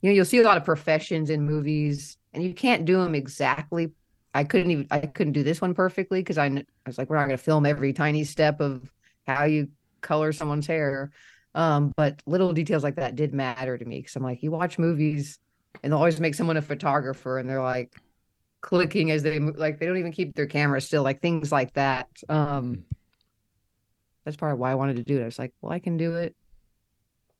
you 0.00 0.10
know, 0.10 0.14
you'll 0.14 0.24
see 0.24 0.38
a 0.38 0.42
lot 0.42 0.56
of 0.56 0.64
professions 0.64 1.30
in 1.30 1.44
movies 1.44 2.16
and 2.32 2.42
you 2.42 2.54
can't 2.54 2.84
do 2.84 2.98
them 2.98 3.14
exactly. 3.14 3.92
I 4.34 4.44
couldn't 4.44 4.70
even, 4.70 4.86
I 4.90 5.00
couldn't 5.00 5.34
do 5.34 5.42
this 5.42 5.60
one 5.60 5.74
perfectly 5.74 6.20
because 6.20 6.38
I, 6.38 6.46
I 6.46 6.64
was 6.86 6.98
like, 6.98 7.10
we're 7.10 7.16
not 7.16 7.26
going 7.26 7.36
to 7.36 7.42
film 7.42 7.66
every 7.66 7.92
tiny 7.92 8.24
step 8.24 8.60
of 8.60 8.90
how 9.26 9.44
you 9.44 9.68
color 10.00 10.32
someone's 10.32 10.66
hair. 10.66 11.10
Um, 11.54 11.92
but 11.96 12.20
little 12.26 12.52
details 12.52 12.82
like 12.82 12.96
that 12.96 13.14
did 13.14 13.34
matter 13.34 13.76
to 13.76 13.84
me 13.84 13.98
because 13.98 14.16
I'm 14.16 14.22
like, 14.22 14.42
you 14.42 14.50
watch 14.50 14.78
movies 14.78 15.38
and 15.82 15.92
they'll 15.92 15.98
always 15.98 16.18
make 16.18 16.34
someone 16.34 16.56
a 16.56 16.62
photographer 16.62 17.38
and 17.38 17.48
they're 17.48 17.62
like 17.62 17.94
clicking 18.62 19.10
as 19.10 19.22
they 19.22 19.38
move, 19.38 19.56
like 19.56 19.78
they 19.78 19.86
don't 19.86 19.98
even 19.98 20.12
keep 20.12 20.34
their 20.34 20.46
camera 20.46 20.80
still, 20.80 21.02
like 21.02 21.20
things 21.20 21.52
like 21.52 21.72
that. 21.74 22.08
Um, 22.28 22.84
that's 24.24 24.36
part 24.36 24.52
of 24.52 24.58
why 24.58 24.70
I 24.70 24.76
wanted 24.76 24.96
to 24.96 25.02
do 25.02 25.18
it. 25.18 25.22
I 25.22 25.26
was 25.26 25.38
like, 25.38 25.52
well, 25.60 25.72
I 25.72 25.78
can 25.78 25.96
do 25.96 26.16
it 26.16 26.34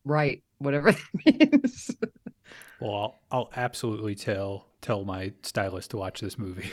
right, 0.04 0.42
whatever 0.58 0.92
that 1.24 1.26
means. 1.26 1.90
Well, 2.80 2.94
I'll, 2.94 3.20
I'll 3.30 3.50
absolutely 3.56 4.14
tell 4.14 4.66
tell 4.80 5.04
my 5.04 5.32
stylist 5.42 5.90
to 5.92 5.96
watch 5.96 6.20
this 6.20 6.38
movie. 6.38 6.70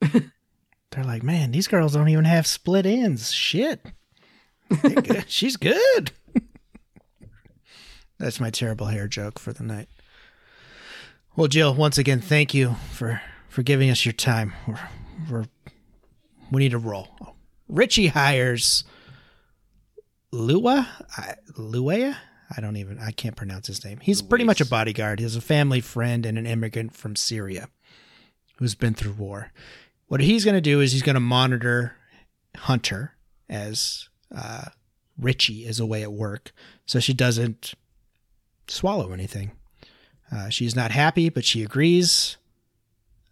They're 0.00 1.04
like, 1.04 1.22
man, 1.22 1.52
these 1.52 1.68
girls 1.68 1.92
don't 1.94 2.08
even 2.08 2.24
have 2.24 2.46
split 2.46 2.86
ends. 2.86 3.32
Shit. 3.32 3.84
Good. 4.82 5.24
She's 5.28 5.56
good. 5.56 6.12
That's 8.18 8.40
my 8.40 8.50
terrible 8.50 8.86
hair 8.86 9.08
joke 9.08 9.38
for 9.38 9.52
the 9.52 9.62
night. 9.62 9.88
Well, 11.36 11.48
Jill, 11.48 11.74
once 11.74 11.96
again, 11.96 12.20
thank 12.20 12.54
you 12.54 12.74
for 12.92 13.20
for 13.48 13.62
giving 13.62 13.90
us 13.90 14.04
your 14.04 14.12
time. 14.12 14.52
We're, 14.66 14.78
we're 15.30 15.44
we 16.50 16.60
need 16.60 16.72
to 16.72 16.78
roll. 16.78 17.08
Richie 17.68 18.08
hires 18.08 18.84
Lua, 20.32 20.88
I, 21.16 21.34
Luea. 21.56 22.16
I 22.56 22.60
don't 22.60 22.76
even. 22.76 22.98
I 22.98 23.12
can't 23.12 23.36
pronounce 23.36 23.68
his 23.68 23.84
name. 23.84 23.98
He's 24.00 24.22
pretty 24.22 24.44
much 24.44 24.60
a 24.60 24.64
Luis. 24.64 24.70
bodyguard. 24.70 25.20
He's 25.20 25.36
a 25.36 25.40
family 25.40 25.80
friend 25.80 26.26
and 26.26 26.36
an 26.38 26.46
immigrant 26.46 26.94
from 26.96 27.16
Syria 27.16 27.68
who's 28.56 28.74
been 28.74 28.94
through 28.94 29.12
war. 29.12 29.52
What 30.08 30.20
he's 30.20 30.44
going 30.44 30.56
to 30.56 30.60
do 30.60 30.80
is 30.80 30.92
he's 30.92 31.02
going 31.02 31.14
to 31.14 31.20
monitor 31.20 31.96
Hunter 32.56 33.14
as 33.48 34.08
uh, 34.34 34.66
Richie 35.18 35.64
is 35.66 35.78
away 35.78 36.02
at 36.02 36.12
work, 36.12 36.52
so 36.86 36.98
she 36.98 37.14
doesn't 37.14 37.74
swallow 38.68 39.12
anything. 39.12 39.52
Uh, 40.32 40.48
she's 40.48 40.76
not 40.76 40.90
happy, 40.90 41.28
but 41.28 41.44
she 41.44 41.62
agrees. 41.62 42.36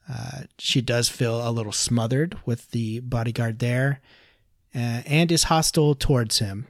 Uh, 0.09 0.43
she 0.59 0.81
does 0.81 1.09
feel 1.09 1.47
a 1.47 1.51
little 1.51 1.73
smothered 1.73 2.39
with 2.47 2.71
the 2.71 3.01
bodyguard 3.01 3.59
there 3.59 4.01
uh, 4.75 5.03
and 5.05 5.31
is 5.31 5.45
hostile 5.45 5.95
towards 5.95 6.39
him. 6.39 6.67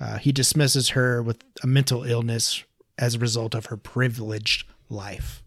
Uh, 0.00 0.16
he 0.16 0.32
dismisses 0.32 0.90
her 0.90 1.22
with 1.22 1.44
a 1.62 1.66
mental 1.66 2.04
illness 2.04 2.64
as 2.98 3.14
a 3.14 3.18
result 3.18 3.54
of 3.54 3.66
her 3.66 3.76
privileged 3.76 4.66
life. 4.88 5.44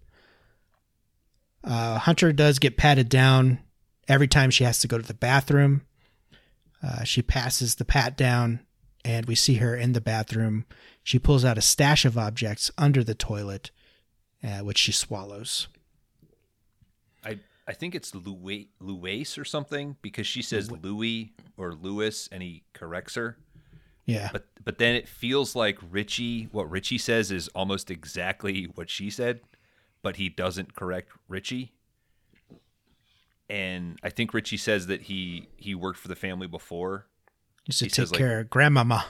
Uh, 1.63 1.97
Hunter 1.97 2.31
does 2.31 2.59
get 2.59 2.77
patted 2.77 3.09
down 3.09 3.59
every 4.07 4.27
time 4.27 4.51
she 4.51 4.63
has 4.63 4.79
to 4.79 4.87
go 4.87 4.97
to 4.97 5.07
the 5.07 5.13
bathroom. 5.13 5.81
Uh, 6.83 7.03
she 7.03 7.21
passes 7.21 7.75
the 7.75 7.85
pat 7.85 8.15
down, 8.17 8.59
and 9.03 9.25
we 9.25 9.35
see 9.35 9.55
her 9.55 9.75
in 9.75 9.93
the 9.93 10.01
bathroom. 10.01 10.65
She 11.01 11.17
pulls 11.17 11.45
out 11.45 11.57
a 11.57 11.61
stash 11.61 12.05
of 12.05 12.17
objects 12.17 12.69
under 12.77 13.03
the 13.03 13.15
toilet, 13.15 13.71
uh, 14.43 14.59
which 14.59 14.77
she 14.77 14.91
swallows. 14.91 15.67
I 17.23 17.39
I 17.65 17.73
think 17.73 17.95
it's 17.95 18.13
Louis 18.13 18.69
Louis 18.81 19.37
or 19.37 19.45
something 19.45 19.95
because 20.01 20.27
she 20.27 20.41
says 20.41 20.69
Louis 20.69 21.33
or 21.55 21.73
Lewis 21.73 22.27
and 22.31 22.43
he 22.43 22.63
corrects 22.73 23.15
her. 23.15 23.37
Yeah. 24.05 24.29
But 24.33 24.45
but 24.63 24.77
then 24.79 24.95
it 24.95 25.07
feels 25.07 25.55
like 25.55 25.77
Richie 25.89 26.49
what 26.51 26.69
Richie 26.69 26.97
says 26.97 27.31
is 27.31 27.47
almost 27.49 27.89
exactly 27.91 28.65
what 28.75 28.89
she 28.89 29.09
said, 29.09 29.41
but 30.01 30.17
he 30.17 30.29
doesn't 30.29 30.75
correct 30.75 31.09
Richie. 31.27 31.71
And 33.49 33.99
I 34.03 34.09
think 34.09 34.33
Richie 34.33 34.57
says 34.57 34.87
that 34.87 35.03
he 35.03 35.47
he 35.57 35.75
worked 35.75 35.99
for 35.99 36.07
the 36.07 36.15
family 36.15 36.47
before. 36.47 37.05
Used 37.65 37.79
to 37.79 37.85
he 37.85 37.89
take 37.89 37.95
says, 37.95 38.11
like- 38.11 38.19
care 38.19 38.39
of 38.41 38.49
grandmama. 38.49 39.05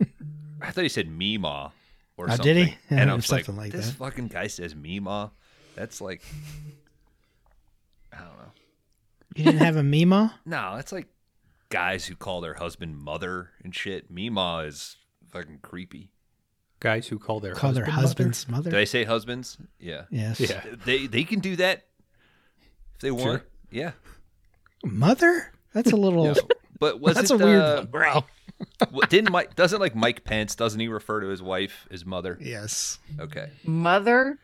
I 0.62 0.70
thought 0.70 0.82
he 0.82 0.88
said 0.88 1.08
Mima 1.08 1.72
or 2.16 2.26
Oh, 2.26 2.28
something. 2.28 2.44
did 2.54 2.66
he? 2.68 2.76
Yeah, 2.90 3.00
and 3.02 3.10
I 3.10 3.14
or 3.14 3.16
was 3.16 3.30
like, 3.30 3.44
something 3.44 3.62
like 3.62 3.72
this 3.72 3.88
that. 3.90 3.96
fucking 3.96 4.28
guy 4.28 4.46
says 4.46 4.74
Mima. 4.74 5.30
That's 5.74 6.00
like 6.00 6.22
I 8.12 8.18
don't 8.18 8.26
know. 8.38 8.52
You 9.36 9.44
didn't 9.44 9.60
have 9.60 9.76
a 9.76 9.82
Mima? 9.82 10.34
No, 10.46 10.74
that's 10.76 10.92
like 10.92 11.06
guys 11.70 12.06
who 12.06 12.16
call 12.16 12.40
their 12.40 12.54
husband 12.54 12.98
mother 12.98 13.50
and 13.62 13.74
shit. 13.74 14.10
Mima 14.10 14.64
is 14.66 14.96
fucking 15.30 15.58
creepy. 15.62 16.10
Guys 16.80 17.08
who 17.08 17.18
call 17.18 17.40
their 17.40 17.54
Call 17.54 17.72
their 17.72 17.86
husband's 17.86 18.48
mother? 18.48 18.70
Did 18.70 18.78
I 18.78 18.84
say 18.84 19.04
husbands? 19.04 19.58
Yeah. 19.80 20.04
yes. 20.10 20.38
Yeah. 20.38 20.62
They 20.84 21.06
they 21.06 21.24
can 21.24 21.40
do 21.40 21.56
that 21.56 21.86
if 22.94 23.00
they 23.00 23.10
want. 23.10 23.22
Sure. 23.22 23.44
Yeah. 23.70 23.90
Mother? 24.84 25.52
That's 25.72 25.90
a 25.92 25.96
little. 25.96 26.26
Yeah. 26.26 26.34
But 26.78 27.00
was 27.00 27.16
That's 27.16 27.30
it 27.32 27.40
a 27.40 27.44
weird 27.44 27.62
uh, 27.62 27.76
one, 27.76 27.86
bro. 27.86 28.24
didn't 29.08 29.32
Mike 29.32 29.56
doesn't 29.56 29.80
like 29.80 29.96
Mike 29.96 30.22
Pence 30.24 30.54
doesn't 30.54 30.78
he 30.78 30.86
refer 30.86 31.20
to 31.20 31.26
his 31.28 31.42
wife 31.42 31.88
as 31.90 32.06
mother? 32.06 32.38
Yes. 32.40 32.98
Okay. 33.18 33.50
Mother. 33.64 34.38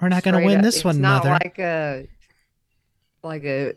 We're 0.00 0.08
not 0.08 0.22
going 0.22 0.38
to 0.38 0.44
win 0.44 0.58
up. 0.58 0.62
this 0.62 0.76
it's 0.76 0.84
one, 0.84 1.00
not 1.00 1.24
mother. 1.24 1.38
like 1.42 1.58
a 1.58 2.08
like 3.22 3.44
a 3.44 3.74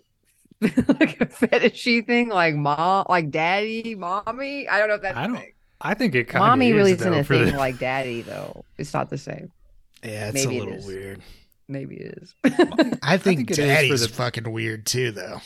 like 0.62 1.22
a 1.22 1.26
fetishy 1.26 2.06
thing, 2.06 2.30
like 2.30 2.56
mom, 2.56 3.06
like 3.10 3.32
daddy, 3.32 3.96
mommy. 3.96 4.68
I 4.68 4.80
don't 4.80 4.90
know 4.90 4.96
if 4.96 5.02
that's 5.02 5.18
I 5.18 5.28
don't. 5.28 5.38
thing. 5.38 5.54
I 5.82 5.94
think 5.94 6.14
it 6.16 6.26
kind 6.26 6.44
of 6.44 6.50
Mommy 6.50 6.70
is, 6.70 6.74
really 6.76 6.94
though, 6.94 7.12
isn't 7.12 7.20
a 7.20 7.24
thing 7.24 7.52
the- 7.54 7.58
like 7.58 7.80
daddy 7.80 8.22
though. 8.22 8.66
It's 8.78 8.94
not 8.94 9.10
the 9.10 9.18
same. 9.18 9.52
yeah, 10.04 10.28
it's 10.28 10.34
maybe 10.46 10.58
a 10.58 10.64
little 10.64 10.80
is. 10.80 10.86
weird. 10.86 11.22
Maybe 11.70 11.96
it 11.98 12.18
is. 12.22 12.34
I 13.02 13.18
think, 13.18 13.48
think 13.48 13.52
it 13.52 13.52
is 13.52 13.58
for 13.60 13.62
daddy's 13.66 14.02
the- 14.02 14.08
fucking 14.10 14.52
weird 14.52 14.86
too, 14.86 15.12
though. 15.12 15.40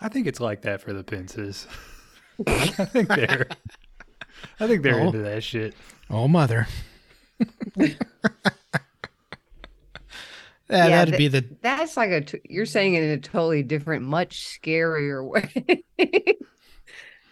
I 0.00 0.08
think 0.08 0.26
it's 0.26 0.40
like 0.40 0.62
that 0.62 0.80
for 0.80 0.94
the 0.94 1.04
Pences. 1.04 1.66
I 2.46 2.66
think 2.86 3.08
they're. 3.08 3.46
I 4.58 4.66
think 4.66 4.82
they're 4.82 4.98
Oh. 5.00 5.06
into 5.08 5.18
that 5.18 5.42
shit. 5.44 5.74
Oh, 6.08 6.26
mother. 6.26 6.66
Yeah, 10.70 10.86
Yeah, 10.86 10.96
that'd 11.04 11.14
th- 11.16 11.18
be 11.18 11.28
the. 11.28 11.56
That's 11.62 11.96
like 11.96 12.10
a. 12.10 12.20
T- 12.22 12.40
you're 12.44 12.66
saying 12.66 12.94
it 12.94 13.02
in 13.02 13.10
a 13.10 13.18
totally 13.18 13.62
different, 13.62 14.04
much 14.04 14.58
scarier 14.62 15.26
way. 15.28 15.64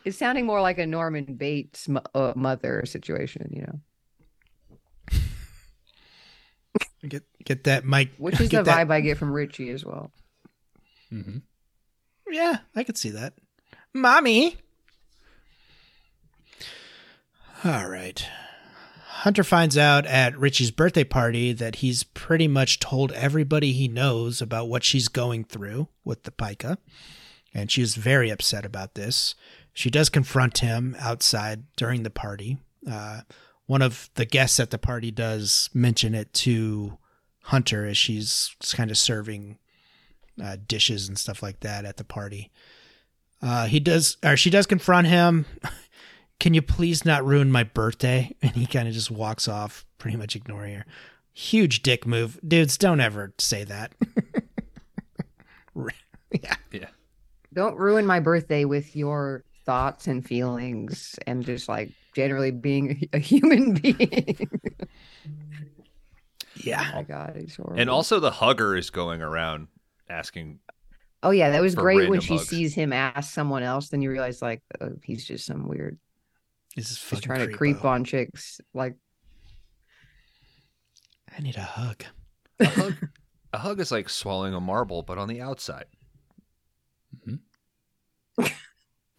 it's 0.05 0.19
sounding 0.19 0.45
more 0.47 0.61
like 0.61 0.79
a 0.79 0.87
Norman 0.87 1.25
Bates 1.37 1.89
mo- 1.89 2.03
uh, 2.15 2.33
mother 2.37 2.85
situation, 2.87 3.49
you 3.53 3.63
know, 3.63 3.81
Get 7.09 7.23
get 7.45 7.65
that 7.65 7.85
mic. 7.85 8.11
which 8.19 8.41
is 8.41 8.49
get 8.49 8.65
the 8.65 8.71
that- 8.71 8.89
vibe 8.89 8.93
I 8.93 9.01
get 9.01 9.19
from 9.19 9.31
Richie 9.33 9.71
as 9.71 9.85
well. 9.85 10.11
hmm 11.11 11.39
Yeah, 12.31 12.59
I 12.75 12.83
could 12.85 12.99
see 12.99 13.11
that. 13.11 13.35
Mommy. 13.95 14.57
All 17.65 17.89
right. 17.89 18.25
Hunter 19.23 19.43
finds 19.43 19.77
out 19.77 20.07
at 20.07 20.39
Richie's 20.39 20.71
birthday 20.71 21.03
party 21.03 21.53
that 21.53 21.77
he's 21.77 22.05
pretty 22.05 22.47
much 22.47 22.79
told 22.79 23.11
everybody 23.11 23.73
he 23.73 23.89
knows 23.89 24.41
about 24.41 24.69
what 24.69 24.85
she's 24.85 25.09
going 25.09 25.43
through 25.43 25.89
with 26.05 26.23
the 26.23 26.31
pica. 26.31 26.79
And 27.53 27.69
she 27.69 27.83
is 27.83 27.97
very 27.97 28.31
upset 28.31 28.65
about 28.65 28.95
this. 28.95 29.35
She 29.73 29.91
does 29.91 30.09
confront 30.09 30.59
him 30.59 30.95
outside 31.01 31.65
during 31.77 32.05
the 32.05 32.11
party. 32.11 32.59
Uh, 32.89 33.23
one 33.67 33.83
of 33.83 34.09
the 34.15 34.25
guests 34.25 34.61
at 34.61 34.71
the 34.71 34.79
party 34.79 35.11
does 35.11 35.69
mention 35.75 36.15
it 36.15 36.33
to 36.35 36.97
Hunter 37.43 37.87
as 37.87 37.97
she's 37.97 38.55
kind 38.73 38.89
of 38.93 38.99
serving 38.99 39.59
uh, 40.41 40.59
dishes 40.69 41.09
and 41.09 41.19
stuff 41.19 41.43
like 41.43 41.59
that 41.61 41.85
at 41.85 41.97
the 41.97 42.05
party. 42.05 42.53
Uh, 43.43 43.67
he 43.67 43.81
does, 43.81 44.17
or 44.25 44.37
she 44.37 44.51
does 44.51 44.67
confront 44.67 45.09
him. 45.09 45.45
Can 46.41 46.55
you 46.55 46.63
please 46.63 47.05
not 47.05 47.25
ruin 47.25 47.51
my 47.51 47.65
birthday? 47.65 48.35
And 48.43 48.53
he 48.53 48.67
kind 48.67 48.87
of 48.89 48.95
just 48.95 49.11
walks 49.11 49.49
off, 49.49 49.85
pretty 49.99 50.17
much 50.17 50.37
ignoring 50.37 50.75
her. 50.75 50.87
Huge 51.33 51.83
dick 51.83 52.07
move, 52.07 52.39
dudes. 52.47 52.79
Don't 52.79 53.01
ever 53.01 53.33
say 53.39 53.65
that. 53.65 53.93
yeah, 56.43 56.57
Yeah. 56.73 56.89
Don't 57.55 57.77
ruin 57.77 58.07
my 58.07 58.21
birthday 58.21 58.65
with 58.65 58.95
your 58.95 59.45
thoughts 59.65 60.07
and 60.07 60.25
feelings 60.25 61.19
and 61.27 61.45
just 61.45 61.69
like 61.69 61.91
generally 62.15 62.51
being 62.51 63.09
a 63.13 63.19
human 63.19 63.75
being. 63.75 64.49
oh 64.81 64.87
yeah. 66.57 66.91
my 66.95 67.03
god, 67.03 67.33
it's 67.37 67.57
horrible. 67.57 67.81
And 67.81 67.91
also 67.91 68.21
the 68.21 68.31
hugger 68.31 68.77
is 68.77 68.91
going 68.91 69.23
around 69.23 69.69
asking 70.09 70.59
oh 71.23 71.31
yeah, 71.31 71.51
that 71.51 71.63
was 71.63 71.75
great 71.75 72.09
when 72.09 72.21
she 72.21 72.37
hugs. 72.37 72.49
sees 72.49 72.75
him 72.75 72.93
ask 72.93 73.33
someone 73.33 73.63
else. 73.63 73.89
Then 73.89 74.03
you 74.03 74.11
realize 74.11 74.43
like 74.43 74.63
oh, 74.81 74.93
he's 75.03 75.25
just 75.25 75.47
some 75.47 75.69
weird, 75.69 75.99
This 76.79 76.93
is 76.93 76.99
fucking 76.99 77.23
trying 77.23 77.49
to 77.49 77.57
creep 77.57 77.85
on 77.85 78.05
chicks. 78.05 78.61
Like 78.73 78.95
I 81.37 81.43
need 81.43 81.57
a 81.57 81.63
hug. 81.63 82.05
a 82.61 82.67
hug. 82.67 82.95
a 83.53 83.59
hug 83.59 83.81
is 83.81 83.91
like 83.91 84.09
swallowing 84.09 84.55
a 84.55 84.61
marble, 84.61 85.03
but 85.03 85.19
on 85.19 85.27
the 85.27 85.41
outside. 85.41 85.87
Mm-hmm. 87.27 88.45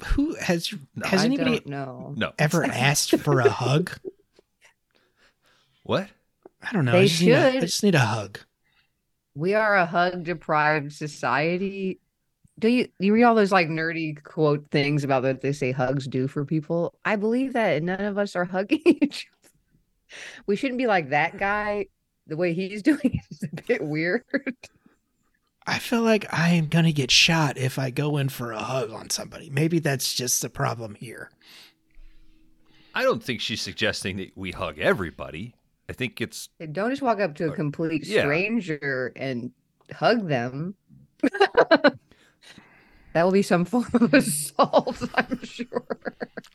Who 0.05 0.35
has 0.35 0.73
has 1.03 1.21
I 1.21 1.25
anybody. 1.25 1.61
No. 1.65 2.15
ever 2.39 2.63
asked 2.71 3.17
for 3.17 3.41
a 3.41 3.49
hug? 3.49 3.91
What? 5.83 6.07
I 6.61 6.71
don't 6.71 6.85
know. 6.85 6.93
They 6.93 6.99
I 7.01 7.07
just 7.07 7.21
Need 7.21 7.31
a, 7.33 7.47
I 7.49 7.59
just 7.59 7.83
need 7.83 7.95
a 7.95 7.99
hug. 7.99 8.39
We 9.35 9.53
are 9.53 9.75
a 9.75 9.85
hug 9.85 10.23
deprived 10.23 10.93
society. 10.93 11.99
Do 12.59 12.67
you 12.67 12.87
you 12.99 13.13
read 13.13 13.23
all 13.23 13.35
those 13.35 13.51
like 13.51 13.67
nerdy 13.69 14.21
quote 14.23 14.69
things 14.69 15.03
about 15.03 15.23
what 15.23 15.41
they 15.41 15.53
say 15.53 15.71
hugs 15.71 16.07
do 16.07 16.27
for 16.27 16.43
people? 16.45 16.93
I 17.05 17.15
believe 17.15 17.53
that 17.53 17.81
none 17.81 18.01
of 18.01 18.17
us 18.17 18.35
are 18.35 18.45
hugging 18.45 18.81
each 18.85 19.27
other. 19.31 19.49
We 20.45 20.55
shouldn't 20.55 20.77
be 20.77 20.87
like 20.87 21.09
that 21.09 21.37
guy. 21.37 21.85
The 22.27 22.37
way 22.37 22.53
he's 22.53 22.81
doing 22.83 23.21
is 23.31 23.43
a 23.43 23.61
bit 23.63 23.83
weird. 23.83 24.23
I 25.65 25.79
feel 25.79 26.01
like 26.01 26.25
I 26.33 26.49
am 26.49 26.67
gonna 26.67 26.91
get 26.91 27.11
shot 27.11 27.57
if 27.57 27.79
I 27.79 27.91
go 27.91 28.17
in 28.17 28.29
for 28.29 28.51
a 28.51 28.59
hug 28.59 28.91
on 28.91 29.09
somebody. 29.09 29.49
Maybe 29.49 29.79
that's 29.79 30.13
just 30.13 30.41
the 30.41 30.49
problem 30.49 30.95
here. 30.95 31.29
I 32.95 33.03
don't 33.03 33.23
think 33.23 33.39
she's 33.39 33.61
suggesting 33.61 34.17
that 34.17 34.35
we 34.35 34.51
hug 34.51 34.79
everybody. 34.79 35.53
I 35.87 35.93
think 35.93 36.19
it's 36.21 36.49
Don't 36.71 36.89
just 36.89 37.01
walk 37.01 37.19
up 37.19 37.35
to 37.35 37.45
a 37.45 37.51
Or- 37.51 37.55
complete 37.55 38.05
yeah. 38.05 38.21
stranger 38.21 39.13
and 39.15 39.51
hug 39.93 40.27
them. 40.27 40.75
that 43.13 43.23
will 43.23 43.31
be 43.31 43.41
some 43.41 43.65
form 43.65 43.87
of 43.93 44.09
hmm. 44.09 44.15
assault, 44.15 45.01
I'm 45.15 45.43
sure. 45.43 45.85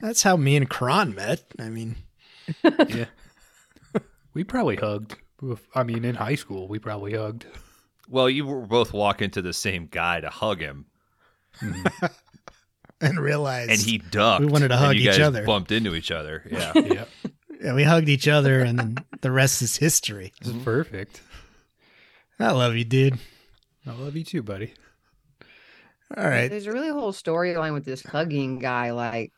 That's 0.01 0.22
how 0.22 0.36
me 0.36 0.56
and 0.56 0.68
Kron 0.68 1.14
met. 1.14 1.44
I 1.59 1.68
mean, 1.68 1.97
Yeah. 2.62 3.06
we 4.35 4.44
probably 4.44 4.76
hugged. 4.76 5.16
I 5.74 5.82
mean, 5.82 6.05
in 6.05 6.14
high 6.14 6.36
school, 6.36 6.68
we 6.68 6.78
probably 6.78 7.14
hugged. 7.14 7.47
well, 8.09 8.31
you 8.31 8.47
were 8.47 8.66
both 8.66 8.93
walking 8.93 9.31
to 9.31 9.43
the 9.43 9.52
same 9.52 9.89
guy 9.90 10.20
to 10.20 10.31
hug 10.31 10.60
him, 10.60 10.86
hmm. 11.59 11.85
and 13.01 13.18
realized 13.18 13.70
and 13.70 13.81
he 13.81 13.98
ducked. 13.98 14.40
We 14.44 14.47
wanted 14.51 14.68
to 14.68 14.76
hug 14.76 14.97
you 14.97 15.10
each 15.10 15.16
guys 15.16 15.20
other. 15.20 15.44
Bumped 15.44 15.72
into 15.72 15.94
each 15.94 16.10
other. 16.10 16.44
Yeah. 16.51 16.72
yeah. 16.76 17.05
yeah, 17.62 17.74
we 17.74 17.85
hugged 17.85 18.09
each 18.09 18.28
other, 18.28 18.60
and 18.60 18.78
then 18.78 18.97
the 19.20 19.31
rest 19.31 19.60
is 19.62 19.76
history. 19.76 20.32
This 20.39 20.48
is 20.48 20.55
mm-hmm. 20.55 20.64
perfect. 20.64 21.20
I 22.39 22.52
love 22.52 22.76
you, 22.76 22.85
dude. 22.85 23.18
I 23.86 23.93
love 23.93 24.16
you 24.16 24.24
too, 24.24 24.43
buddy. 24.43 24.74
All 26.16 26.24
right. 26.24 26.48
There's 26.48 26.66
a 26.66 26.72
really 26.72 26.90
whole 26.90 27.12
storyline 27.12 27.72
with 27.72 27.85
this 27.85 28.02
hugging 28.02 28.59
guy. 28.59 28.93
Like, 28.93 29.32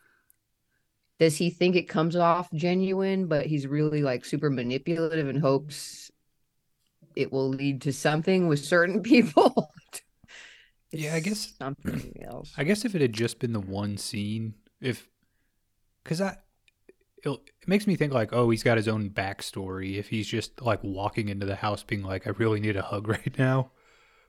does 1.18 1.36
he 1.36 1.50
think 1.50 1.76
it 1.76 1.88
comes 1.88 2.16
off 2.16 2.50
genuine, 2.52 3.26
but 3.26 3.46
he's 3.46 3.66
really 3.66 4.02
like 4.02 4.24
super 4.24 4.50
manipulative 4.50 5.28
and 5.28 5.40
hopes 5.40 6.10
it 7.14 7.32
will 7.32 7.48
lead 7.48 7.82
to 7.82 7.92
something 7.92 8.46
with 8.46 8.64
certain 8.64 9.02
people. 9.02 9.72
Yeah, 10.92 11.14
I 11.14 11.20
guess- 11.20 11.54
something 11.58 12.12
else. 12.22 12.52
I 12.56 12.64
guess 12.64 12.84
if 12.84 12.94
it 12.94 13.00
had 13.00 13.12
just 13.12 13.38
been 13.38 13.52
the 13.52 13.60
one 13.60 13.96
scene, 13.96 14.54
if 14.80 15.08
because 16.04 16.20
I, 16.20 16.36
it 17.24 17.38
makes 17.66 17.86
me 17.86 17.96
think 17.96 18.12
like, 18.12 18.32
oh, 18.32 18.50
he's 18.50 18.62
got 18.62 18.76
his 18.76 18.86
own 18.86 19.10
backstory. 19.10 19.96
If 19.96 20.08
he's 20.08 20.28
just 20.28 20.60
like 20.62 20.84
walking 20.84 21.28
into 21.28 21.46
the 21.46 21.56
house, 21.56 21.82
being 21.82 22.02
like, 22.02 22.26
I 22.26 22.30
really 22.30 22.60
need 22.60 22.76
a 22.76 22.82
hug 22.82 23.08
right 23.08 23.36
now. 23.38 23.70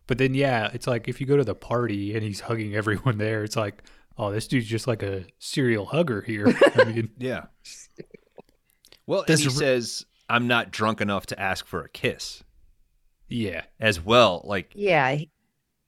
But 0.08 0.18
then, 0.18 0.34
yeah, 0.34 0.70
it's 0.74 0.88
like 0.88 1.08
if 1.08 1.20
you 1.22 1.28
go 1.28 1.38
to 1.38 1.44
the 1.44 1.56
party 1.56 2.14
and 2.16 2.24
he's 2.24 2.40
hugging 2.42 2.76
everyone 2.76 3.18
there, 3.18 3.44
it's 3.44 3.56
like, 3.58 3.84
oh, 4.18 4.32
this 4.32 4.48
dude's 4.48 4.68
just 4.68 4.88
like 4.88 5.04
a 5.04 5.26
serial 5.38 5.86
hugger 5.86 6.22
here. 6.22 6.48
I 6.76 6.84
mean, 6.86 7.10
Yeah. 7.18 7.46
Well, 9.06 9.24
and 9.28 9.40
he 9.40 9.46
r- 9.46 9.52
says, 9.52 10.06
"I'm 10.30 10.48
not 10.48 10.72
drunk 10.72 11.00
enough 11.02 11.28
to 11.28 11.40
ask 11.40 11.66
for 11.66 11.82
a 11.84 11.90
kiss." 11.90 12.44
yeah, 13.30 13.64
As 13.80 14.04
well, 14.04 14.42
like 14.46 14.72
yeah, 14.76 15.18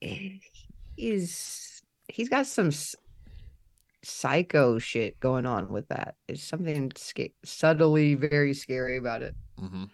he- 0.02 0.42
he's 0.96 1.82
he's 2.08 2.30
got 2.30 2.46
some 2.48 2.68
s- 2.68 2.96
psycho 4.04 4.80
shit 4.80 5.20
going 5.20 5.46
on 5.46 5.70
with 5.70 5.88
that. 5.90 6.16
There's 6.28 6.44
something 6.44 6.92
sca- 6.96 7.30
subtly 7.44 8.16
very 8.16 8.54
scary 8.54 8.98
about 8.98 9.22
it. 9.22 9.36
mhm. 9.60 9.90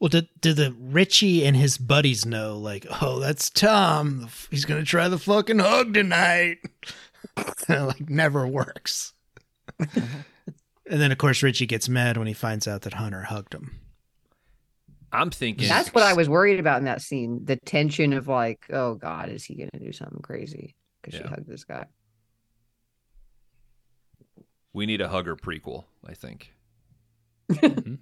Well, 0.00 0.08
did 0.08 0.28
did 0.40 0.56
the 0.56 0.74
Richie 0.78 1.44
and 1.44 1.56
his 1.56 1.76
buddies 1.76 2.24
know? 2.24 2.56
Like, 2.56 2.86
oh, 3.02 3.18
that's 3.18 3.50
Tom. 3.50 4.28
He's 4.50 4.64
gonna 4.64 4.84
try 4.84 5.08
the 5.08 5.18
fucking 5.18 5.58
hug 5.58 5.94
tonight. 5.94 6.58
like, 7.68 8.08
never 8.08 8.46
works. 8.46 9.12
and 9.78 10.14
then, 10.86 11.10
of 11.10 11.18
course, 11.18 11.42
Richie 11.42 11.66
gets 11.66 11.88
mad 11.88 12.16
when 12.16 12.28
he 12.28 12.32
finds 12.32 12.68
out 12.68 12.82
that 12.82 12.94
Hunter 12.94 13.22
hugged 13.22 13.54
him. 13.54 13.72
I'm 15.10 15.30
thinking 15.30 15.68
That's 15.68 15.92
what 15.94 16.04
I 16.04 16.12
was 16.12 16.28
worried 16.28 16.60
about 16.60 16.78
in 16.78 16.84
that 16.84 17.00
scene. 17.02 17.44
The 17.44 17.56
tension 17.56 18.12
of 18.12 18.28
like, 18.28 18.66
oh 18.70 18.94
God, 18.94 19.30
is 19.30 19.42
he 19.44 19.54
gonna 19.56 19.84
do 19.84 19.90
something 19.92 20.20
crazy? 20.22 20.76
Because 21.02 21.18
Yeah. 21.18 21.26
she 21.26 21.30
hugged 21.30 21.48
this 21.48 21.64
guy. 21.64 21.86
We 24.72 24.86
need 24.86 25.00
a 25.00 25.08
hugger 25.08 25.34
prequel. 25.34 25.84
I 26.06 26.14
think. 26.14 26.52
Mm-hmm. 27.50 27.94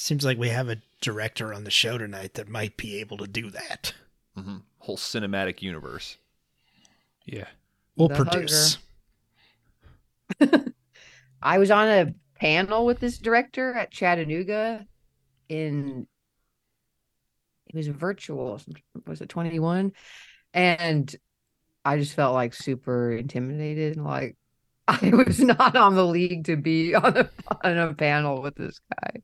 Seems 0.00 0.24
like 0.24 0.38
we 0.38 0.48
have 0.48 0.70
a 0.70 0.78
director 1.02 1.52
on 1.52 1.64
the 1.64 1.70
show 1.70 1.98
tonight 1.98 2.32
that 2.34 2.48
might 2.48 2.78
be 2.78 2.98
able 3.00 3.18
to 3.18 3.26
do 3.26 3.50
that. 3.50 3.92
hmm 4.34 4.56
Whole 4.78 4.96
cinematic 4.96 5.60
universe. 5.60 6.16
yeah. 7.26 7.48
We'll 7.96 8.08
The 8.08 8.14
produce. 8.14 8.78
I 11.42 11.58
was 11.58 11.70
on 11.70 11.86
a 11.88 12.14
panel 12.36 12.86
with 12.86 12.98
this 12.98 13.18
director 13.18 13.74
at 13.74 13.90
Chattanooga 13.90 14.86
in 15.50 16.06
it 17.66 17.76
was 17.76 17.88
virtual 17.88 18.58
was 19.06 19.20
it 19.20 19.28
21 19.28 19.92
and 20.54 21.14
I 21.84 21.98
just 21.98 22.14
felt 22.14 22.32
like 22.32 22.54
super 22.54 23.12
intimidated 23.12 23.96
and 23.96 24.06
like 24.06 24.38
I 24.88 25.10
was 25.10 25.40
not 25.40 25.76
on 25.76 25.94
the 25.94 26.06
league 26.06 26.44
to 26.44 26.56
be 26.56 26.94
on 26.94 27.18
a 27.18 27.30
on 27.62 27.76
a 27.76 27.92
panel 27.92 28.40
with 28.40 28.54
this 28.54 28.80
guy. 29.02 29.20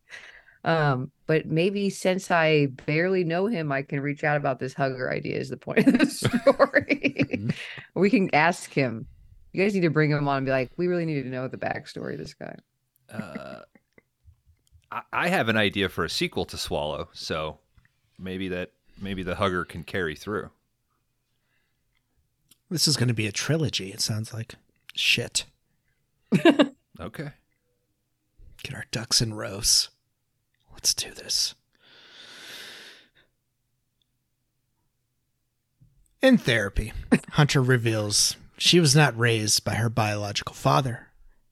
Um, 0.66 1.12
but 1.26 1.46
maybe 1.46 1.88
since 1.90 2.30
I 2.30 2.66
barely 2.86 3.24
know 3.24 3.46
him, 3.46 3.70
I 3.70 3.82
can 3.82 4.00
reach 4.00 4.24
out 4.24 4.36
about 4.36 4.58
this 4.58 4.74
hugger 4.74 5.10
idea 5.10 5.38
is 5.38 5.48
the 5.48 5.56
point 5.56 5.86
of 5.86 5.98
the 5.98 6.06
story. 7.40 7.48
we 7.94 8.10
can 8.10 8.34
ask 8.34 8.72
him. 8.72 9.06
You 9.52 9.62
guys 9.62 9.74
need 9.74 9.82
to 9.82 9.90
bring 9.90 10.10
him 10.10 10.28
on 10.28 10.38
and 10.38 10.46
be 10.46 10.52
like, 10.52 10.70
we 10.76 10.88
really 10.88 11.06
need 11.06 11.22
to 11.22 11.28
know 11.28 11.48
the 11.48 11.56
backstory 11.56 12.12
of 12.12 12.18
this 12.18 12.34
guy. 12.34 12.56
Uh, 13.10 13.60
I, 14.90 15.02
I 15.12 15.28
have 15.28 15.48
an 15.48 15.56
idea 15.56 15.88
for 15.88 16.04
a 16.04 16.10
sequel 16.10 16.44
to 16.46 16.58
Swallow, 16.58 17.08
so 17.12 17.58
maybe 18.18 18.48
that 18.48 18.72
maybe 19.00 19.22
the 19.22 19.36
hugger 19.36 19.64
can 19.64 19.84
carry 19.84 20.16
through. 20.16 20.50
This 22.68 22.88
is 22.88 22.96
going 22.96 23.08
to 23.08 23.14
be 23.14 23.28
a 23.28 23.32
trilogy. 23.32 23.92
It 23.92 24.00
sounds 24.00 24.34
like 24.34 24.56
shit. 24.94 25.44
Okay. 26.98 27.32
Get 28.62 28.74
our 28.74 28.86
ducks 28.90 29.20
in 29.20 29.34
rows. 29.34 29.90
Let's 30.76 30.92
do 30.94 31.10
this. 31.10 31.54
In 36.22 36.38
therapy, 36.38 36.92
Hunter 37.30 37.62
reveals 37.62 38.36
she 38.58 38.78
was 38.78 38.94
not 38.94 39.18
raised 39.18 39.64
by 39.64 39.74
her 39.74 39.88
biological 39.88 40.54
father, 40.54 41.08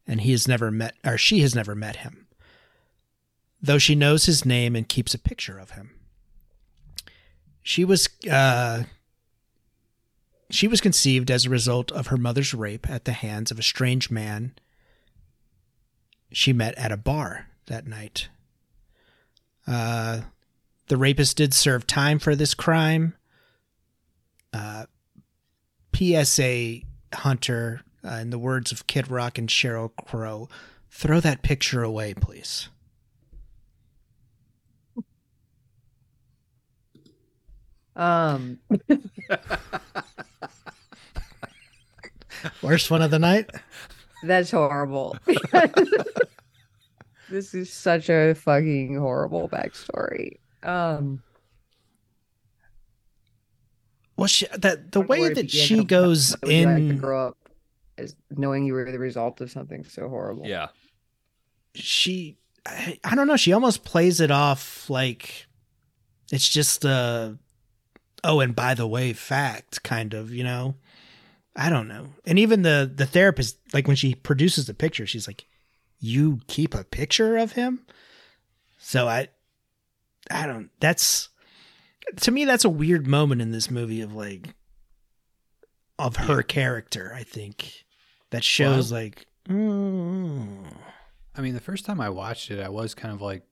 and 0.06 0.20
he 0.20 0.32
has 0.32 0.46
never 0.46 0.70
met, 0.70 0.94
or 1.05 1.16
she 1.16 1.40
has 1.40 1.55
never 1.55 1.74
met 1.74 1.96
him, 1.96 2.26
though 3.62 3.78
she 3.78 3.94
knows 3.94 4.26
his 4.26 4.44
name 4.44 4.76
and 4.76 4.88
keeps 4.88 5.14
a 5.14 5.18
picture 5.18 5.59
of 5.59 5.70
him. 5.70 5.90
She 7.62 7.84
was, 7.84 8.09
uh, 8.30 8.84
she 10.51 10.68
was 10.68 10.80
conceived 10.80 11.30
as 11.30 11.46
a 11.46 11.51
result 11.51 11.90
of 11.92 12.09
her 12.09 12.18
mother's 12.18 12.52
rape 12.52 12.88
at 12.90 13.05
the 13.05 13.12
hands 13.12 13.51
of 13.51 13.59
a 13.59 13.62
strange 13.62 14.10
man 14.10 14.52
she 16.30 16.52
met 16.52 16.74
at 16.74 16.92
a 16.92 16.96
bar 16.98 17.48
that 17.66 17.86
night. 17.86 18.28
Uh, 19.66 20.20
the 20.88 20.96
rapist 20.96 21.36
did 21.36 21.54
serve 21.54 21.86
time 21.86 22.18
for 22.18 22.34
this 22.36 22.54
crime. 22.54 23.14
Uh, 24.52 24.86
PSA 25.94 26.80
Hunter, 27.12 27.82
uh, 28.04 28.16
in 28.16 28.30
the 28.30 28.38
words 28.38 28.72
of 28.72 28.86
Kid 28.86 29.10
Rock 29.10 29.38
and 29.38 29.48
Sheryl 29.48 29.90
Crow, 30.06 30.48
throw 30.90 31.20
that 31.20 31.42
picture 31.42 31.82
away, 31.82 32.14
please. 32.14 32.68
Um, 37.96 38.58
Worst 42.62 42.90
one 42.90 43.00
of 43.02 43.10
the 43.10 43.18
night? 43.18 43.50
that's 44.22 44.50
horrible. 44.50 45.16
this 47.30 47.55
is 47.55 47.72
such 47.72 48.09
a 48.09 48.34
fucking 48.34 48.96
horrible 48.98 49.48
backstory. 49.48 50.38
Um, 50.62 51.22
Well, 54.16 54.28
she, 54.28 54.46
that 54.56 54.92
the 54.92 55.01
Where 55.01 55.20
way 55.20 55.28
that 55.28 55.34
begin? 55.34 55.48
she 55.48 55.84
goes 55.84 56.30
how 56.30 56.36
would 56.44 56.52
you 56.52 56.66
like 56.66 56.76
to 56.76 56.82
in, 56.82 56.98
grow 56.98 57.28
up 57.28 57.36
as 57.98 58.14
knowing 58.30 58.64
you 58.64 58.74
were 58.74 58.90
the 58.90 58.98
result 58.98 59.40
of 59.40 59.51
something 59.51 59.84
so 59.84 60.09
horrible. 60.09 60.46
Yeah. 60.46 60.68
she, 61.74 62.38
I, 62.66 62.98
I 63.05 63.14
don't 63.14 63.26
know, 63.26 63.36
she 63.36 63.52
almost 63.52 63.84
plays 63.84 64.20
it 64.20 64.30
off 64.30 64.88
like 64.88 65.46
it's 66.30 66.48
just 66.48 66.84
a, 66.84 67.38
oh, 68.22 68.40
and 68.40 68.55
by 68.55 68.74
the 68.74 68.86
way, 68.86 69.12
fact 69.12 69.82
kind 69.82 70.14
of, 70.14 70.32
you 70.32 70.44
know. 70.44 70.76
I 71.56 71.70
don't 71.70 71.86
know. 71.86 72.09
And 72.26 72.36
even 72.40 72.62
the 72.62 72.90
the 72.92 73.06
therapist, 73.06 73.59
like 73.72 73.86
when 73.86 73.94
she 73.94 74.16
produces 74.16 74.66
the 74.66 74.74
picture, 74.74 75.06
she's 75.06 75.28
like, 75.28 75.44
"You 76.00 76.40
keep 76.46 76.74
a 76.74 76.84
picture 76.84 77.36
of 77.36 77.52
him." 77.52 77.86
So 78.78 79.08
I, 79.08 79.28
I 80.30 80.46
don't. 80.46 80.70
That's 80.80 81.30
to 82.16 82.30
me, 82.30 82.44
that's 82.44 82.64
a 82.64 82.70
weird 82.70 83.06
moment 83.06 83.40
in 83.40 83.50
this 83.50 83.70
movie 83.70 84.00
of 84.00 84.14
like, 84.14 84.54
of 85.98 86.16
her 86.16 86.42
character. 86.42 87.12
I 87.14 87.22
think 87.22 87.84
that 88.30 88.44
shows 88.44 88.92
like, 88.92 89.26
mm, 89.48 90.64
I 91.36 91.40
mean, 91.40 91.54
the 91.54 91.60
first 91.60 91.84
time 91.84 92.00
I 92.00 92.10
watched 92.10 92.50
it, 92.50 92.60
I 92.60 92.68
was 92.68 92.94
kind 92.94 93.14
of 93.14 93.20
like, 93.20 93.42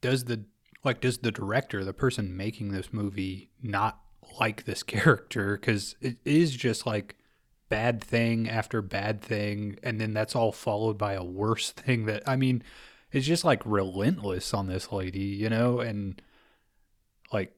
does 0.00 0.24
the 0.24 0.44
like 0.82 1.00
does 1.00 1.18
the 1.18 1.30
director, 1.30 1.84
the 1.84 1.92
person 1.92 2.36
making 2.36 2.72
this 2.72 2.92
movie, 2.92 3.50
not 3.62 4.00
like 4.40 4.64
this 4.64 4.82
character? 4.82 5.56
Because 5.56 5.96
it 6.00 6.16
is 6.24 6.56
just 6.56 6.86
like 6.86 7.16
bad 7.70 8.04
thing 8.04 8.48
after 8.50 8.82
bad 8.82 9.22
thing, 9.22 9.78
and 9.82 9.98
then 9.98 10.12
that's 10.12 10.36
all 10.36 10.52
followed 10.52 10.98
by 10.98 11.14
a 11.14 11.24
worse 11.24 11.70
thing. 11.72 12.04
That 12.04 12.22
I 12.28 12.36
mean, 12.36 12.62
it's 13.12 13.26
just 13.26 13.44
like 13.44 13.62
relentless 13.64 14.52
on 14.52 14.66
this 14.66 14.92
lady, 14.92 15.20
you 15.20 15.48
know, 15.48 15.80
and 15.80 16.20
like 17.32 17.56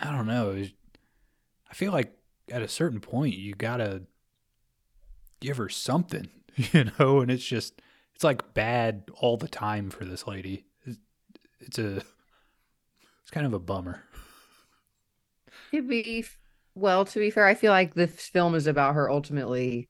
I 0.00 0.10
don't 0.10 0.26
know. 0.26 0.52
it's- 0.52 0.72
I 1.70 1.74
feel 1.74 1.92
like 1.92 2.16
at 2.50 2.62
a 2.62 2.68
certain 2.68 3.00
point 3.00 3.36
you 3.36 3.54
gotta 3.54 4.02
give 5.40 5.56
her 5.58 5.68
something, 5.68 6.28
you 6.56 6.90
know, 6.98 7.20
and 7.20 7.30
it's 7.30 7.44
just 7.44 7.80
it's 8.14 8.24
like 8.24 8.54
bad 8.54 9.04
all 9.20 9.36
the 9.36 9.46
time 9.48 9.88
for 9.90 10.04
this 10.04 10.26
lady. 10.26 10.64
It's, 10.84 10.98
it's 11.60 11.78
a 11.78 11.96
it's 13.22 13.30
kind 13.30 13.46
of 13.46 13.52
a 13.52 13.60
bummer. 13.60 14.02
To 15.70 15.82
be 15.82 16.24
well, 16.80 17.04
to 17.04 17.18
be 17.18 17.30
fair, 17.30 17.46
I 17.46 17.54
feel 17.54 17.72
like 17.72 17.94
this 17.94 18.28
film 18.28 18.54
is 18.54 18.66
about 18.66 18.94
her 18.94 19.10
ultimately 19.10 19.88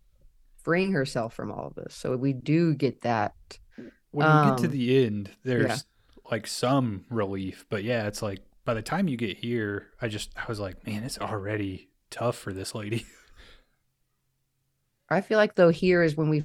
freeing 0.63 0.93
herself 0.93 1.35
from 1.35 1.51
all 1.53 1.67
of 1.69 1.75
this. 1.75 1.95
So 1.95 2.17
we 2.17 2.33
do 2.33 2.75
get 2.75 3.03
that. 3.03 3.35
When 4.11 4.31
you 4.31 4.41
get 4.41 4.57
to 4.59 4.69
Um, 4.69 4.69
the 4.69 5.05
end, 5.05 5.31
there's 5.45 5.85
like 6.31 6.47
some 6.47 7.05
relief, 7.11 7.65
but 7.71 7.85
yeah, 7.85 8.07
it's 8.07 8.23
like 8.23 8.41
by 8.65 8.75
the 8.75 8.83
time 8.83 9.09
you 9.09 9.17
get 9.17 9.39
here, 9.39 9.89
I 10.01 10.09
just 10.09 10.33
I 10.37 10.45
was 10.49 10.61
like, 10.61 10.85
man, 10.87 11.05
it's 11.05 11.19
already 11.19 11.91
tough 12.11 12.37
for 12.37 12.53
this 12.53 12.75
lady. 12.75 13.07
I 15.09 15.21
feel 15.21 15.39
like 15.39 15.55
though 15.55 15.71
here 15.71 16.03
is 16.03 16.17
when 16.17 16.29
we 16.29 16.45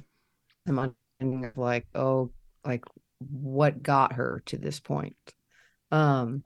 understanding 0.68 1.46
of 1.46 1.56
like, 1.58 1.86
oh, 1.94 2.32
like 2.64 2.84
what 3.20 3.82
got 3.82 4.14
her 4.14 4.42
to 4.46 4.58
this 4.58 4.80
point. 4.80 5.16
Um 5.92 6.44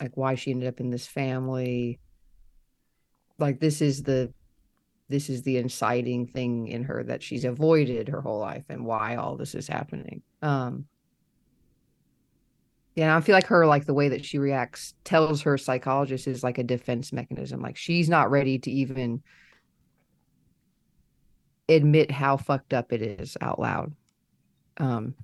like 0.00 0.16
why 0.16 0.34
she 0.34 0.50
ended 0.50 0.68
up 0.68 0.80
in 0.80 0.90
this 0.90 1.06
family. 1.06 2.00
Like 3.38 3.60
this 3.60 3.80
is 3.82 4.02
the 4.02 4.32
this 5.08 5.28
is 5.28 5.42
the 5.42 5.56
inciting 5.56 6.26
thing 6.26 6.68
in 6.68 6.84
her 6.84 7.02
that 7.04 7.22
she's 7.22 7.44
avoided 7.44 8.08
her 8.08 8.20
whole 8.20 8.38
life 8.38 8.64
and 8.68 8.84
why 8.86 9.16
all 9.16 9.36
this 9.36 9.54
is 9.54 9.66
happening. 9.68 10.22
Um 10.42 10.86
yeah, 12.96 13.16
I 13.16 13.20
feel 13.20 13.34
like 13.34 13.46
her 13.46 13.66
like 13.66 13.86
the 13.86 13.94
way 13.94 14.08
that 14.10 14.24
she 14.24 14.38
reacts 14.38 14.94
tells 15.04 15.42
her 15.42 15.56
psychologist 15.56 16.26
is 16.26 16.42
like 16.44 16.58
a 16.58 16.62
defense 16.64 17.12
mechanism. 17.12 17.60
Like 17.60 17.76
she's 17.76 18.08
not 18.08 18.30
ready 18.30 18.58
to 18.58 18.70
even 18.70 19.22
admit 21.68 22.10
how 22.10 22.36
fucked 22.36 22.74
up 22.74 22.92
it 22.92 23.02
is 23.02 23.36
out 23.40 23.58
loud. 23.60 23.92
Um 24.78 25.14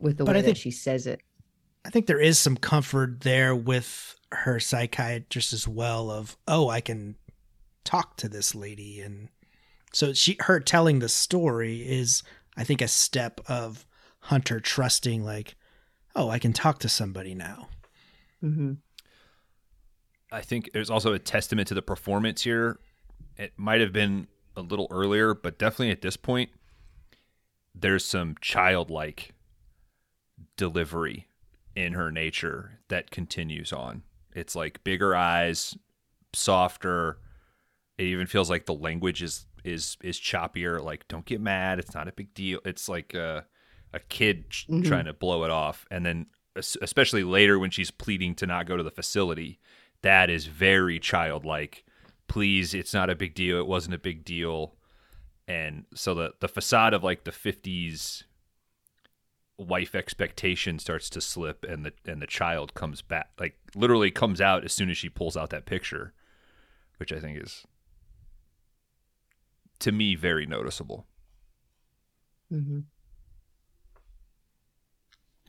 with 0.00 0.16
the 0.18 0.24
But 0.24 0.36
way 0.36 0.42
think- 0.42 0.56
that 0.56 0.60
she 0.60 0.70
says 0.70 1.06
it. 1.06 1.20
I 1.84 1.90
think 1.90 2.06
there 2.06 2.20
is 2.20 2.38
some 2.38 2.56
comfort 2.56 3.20
there 3.20 3.54
with 3.54 4.16
her 4.30 4.60
psychiatrist 4.60 5.52
as 5.52 5.66
well 5.66 6.10
of, 6.10 6.36
oh, 6.46 6.68
I 6.68 6.80
can 6.80 7.16
talk 7.84 8.16
to 8.16 8.28
this 8.28 8.54
lady 8.54 9.00
and 9.00 9.28
so 9.92 10.12
she 10.12 10.36
her 10.40 10.60
telling 10.60 11.00
the 11.00 11.08
story 11.08 11.80
is 11.86 12.22
I 12.56 12.64
think 12.64 12.80
a 12.80 12.88
step 12.88 13.40
of 13.48 13.86
Hunter 14.20 14.60
trusting 14.60 15.24
like, 15.24 15.56
oh, 16.14 16.28
I 16.28 16.38
can 16.38 16.52
talk 16.52 16.78
to 16.80 16.88
somebody 16.88 17.34
now. 17.34 17.68
hmm 18.40 18.74
I 20.30 20.40
think 20.40 20.70
there's 20.72 20.88
also 20.88 21.12
a 21.12 21.18
testament 21.18 21.68
to 21.68 21.74
the 21.74 21.82
performance 21.82 22.42
here. 22.42 22.78
It 23.36 23.52
might 23.58 23.82
have 23.82 23.92
been 23.92 24.28
a 24.56 24.62
little 24.62 24.88
earlier, 24.90 25.34
but 25.34 25.58
definitely 25.58 25.90
at 25.90 26.00
this 26.00 26.16
point, 26.16 26.48
there's 27.74 28.04
some 28.04 28.36
childlike 28.40 29.34
delivery 30.56 31.26
in 31.74 31.92
her 31.94 32.10
nature 32.10 32.78
that 32.88 33.10
continues 33.10 33.72
on. 33.72 34.02
It's 34.34 34.54
like 34.56 34.82
bigger 34.84 35.14
eyes, 35.14 35.76
softer. 36.32 37.18
It 37.98 38.04
even 38.04 38.26
feels 38.26 38.50
like 38.50 38.66
the 38.66 38.74
language 38.74 39.22
is 39.22 39.46
is 39.64 39.96
is 40.02 40.18
choppier. 40.18 40.82
Like, 40.82 41.06
don't 41.08 41.24
get 41.24 41.40
mad. 41.40 41.78
It's 41.78 41.94
not 41.94 42.08
a 42.08 42.12
big 42.12 42.34
deal. 42.34 42.60
It's 42.64 42.88
like 42.88 43.14
a 43.14 43.46
a 43.92 44.00
kid 44.00 44.48
Mhm. 44.50 44.84
trying 44.86 45.04
to 45.04 45.12
blow 45.12 45.44
it 45.44 45.50
off, 45.50 45.86
and 45.90 46.04
then 46.04 46.26
especially 46.56 47.24
later 47.24 47.58
when 47.58 47.70
she's 47.70 47.90
pleading 47.90 48.34
to 48.36 48.46
not 48.46 48.66
go 48.66 48.76
to 48.76 48.82
the 48.82 48.90
facility, 48.90 49.58
that 50.02 50.28
is 50.30 50.46
very 50.46 50.98
childlike. 50.98 51.84
Please, 52.28 52.74
it's 52.74 52.92
not 52.94 53.08
a 53.10 53.14
big 53.14 53.34
deal. 53.34 53.58
It 53.58 53.66
wasn't 53.66 53.94
a 53.94 53.98
big 53.98 54.24
deal. 54.24 54.76
And 55.48 55.84
so 55.94 56.14
the 56.14 56.34
the 56.40 56.48
facade 56.48 56.94
of 56.94 57.02
like 57.04 57.24
the 57.24 57.30
50s 57.32 58.24
wife 59.58 59.94
expectation 59.94 60.78
starts 60.78 61.08
to 61.10 61.20
slip 61.20 61.64
and 61.64 61.84
the 61.84 61.92
and 62.06 62.20
the 62.20 62.26
child 62.26 62.74
comes 62.74 63.02
back 63.02 63.30
like 63.38 63.56
literally 63.76 64.10
comes 64.10 64.40
out 64.40 64.64
as 64.64 64.72
soon 64.72 64.90
as 64.90 64.98
she 64.98 65.08
pulls 65.08 65.36
out 65.36 65.50
that 65.50 65.66
picture, 65.66 66.12
which 66.96 67.12
I 67.12 67.20
think 67.20 67.42
is 67.42 67.64
to 69.80 69.92
me 69.92 70.14
very 70.14 70.46
noticeable. 70.46 71.06
mm-hmm. 72.52 72.80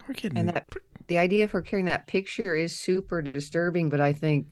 We're 0.08 0.14
getting 0.16 0.38
And 0.38 0.50
that 0.50 0.68
the 1.08 1.18
idea 1.18 1.46
of 1.46 1.52
her 1.52 1.62
carrying 1.62 1.86
that 1.88 2.08
picture 2.08 2.56
is 2.56 2.78
super 2.78 3.22
disturbing, 3.22 3.90
but 3.90 4.02
I 4.02 4.14
think 4.14 4.48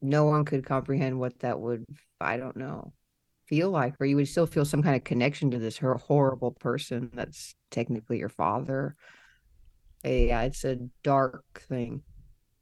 no 0.00 0.24
one 0.24 0.44
could 0.44 0.64
comprehend 0.64 1.18
what 1.18 1.38
that 1.40 1.58
would, 1.60 1.84
I 2.20 2.36
don't 2.36 2.56
know, 2.56 2.92
feel 3.46 3.70
like, 3.70 3.94
or 4.00 4.06
you 4.06 4.16
would 4.16 4.28
still 4.28 4.46
feel 4.46 4.64
some 4.64 4.82
kind 4.82 4.96
of 4.96 5.04
connection 5.04 5.50
to 5.50 5.58
this 5.58 5.78
horrible 5.78 6.52
person 6.52 7.10
that's 7.12 7.54
technically 7.70 8.18
your 8.18 8.28
father. 8.28 8.96
Yeah, 10.04 10.42
it's 10.42 10.64
a 10.64 10.78
dark 11.02 11.44
thing, 11.68 12.02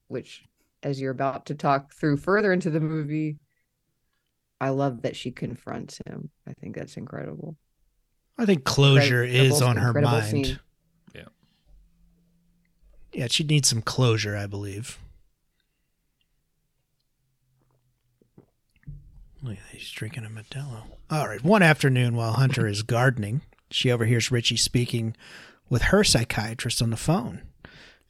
which, 0.08 0.44
as 0.82 1.00
you're 1.00 1.12
about 1.12 1.46
to 1.46 1.54
talk 1.54 1.92
through 1.92 2.16
further 2.18 2.52
into 2.52 2.70
the 2.70 2.80
movie, 2.80 3.38
I 4.60 4.68
love 4.68 5.02
that 5.02 5.16
she 5.16 5.32
confronts 5.32 6.00
him. 6.06 6.30
I 6.46 6.52
think 6.52 6.76
that's 6.76 6.96
incredible. 6.96 7.56
I 8.38 8.46
think 8.46 8.64
closure 8.64 9.24
is 9.24 9.60
on 9.60 9.76
her 9.76 9.92
mind. 9.92 10.46
scene. 10.46 10.58
Yeah. 11.14 11.22
Yeah, 13.12 13.26
she 13.28 13.44
needs 13.44 13.68
some 13.68 13.82
closure, 13.82 14.36
I 14.36 14.46
believe. 14.46 14.98
Look 19.42 19.54
at 19.54 19.58
that, 19.70 19.78
he's 19.78 19.90
drinking 19.90 20.24
a 20.24 20.28
Modelo. 20.28 20.84
All 21.10 21.26
right. 21.26 21.42
One 21.42 21.62
afternoon 21.62 22.14
while 22.14 22.34
Hunter 22.34 22.66
is 22.66 22.82
gardening, 22.82 23.42
she 23.70 23.90
overhears 23.90 24.30
Richie 24.30 24.56
speaking 24.56 25.16
with 25.68 25.82
her 25.82 26.04
psychiatrist 26.04 26.80
on 26.80 26.90
the 26.90 26.96
phone 26.96 27.42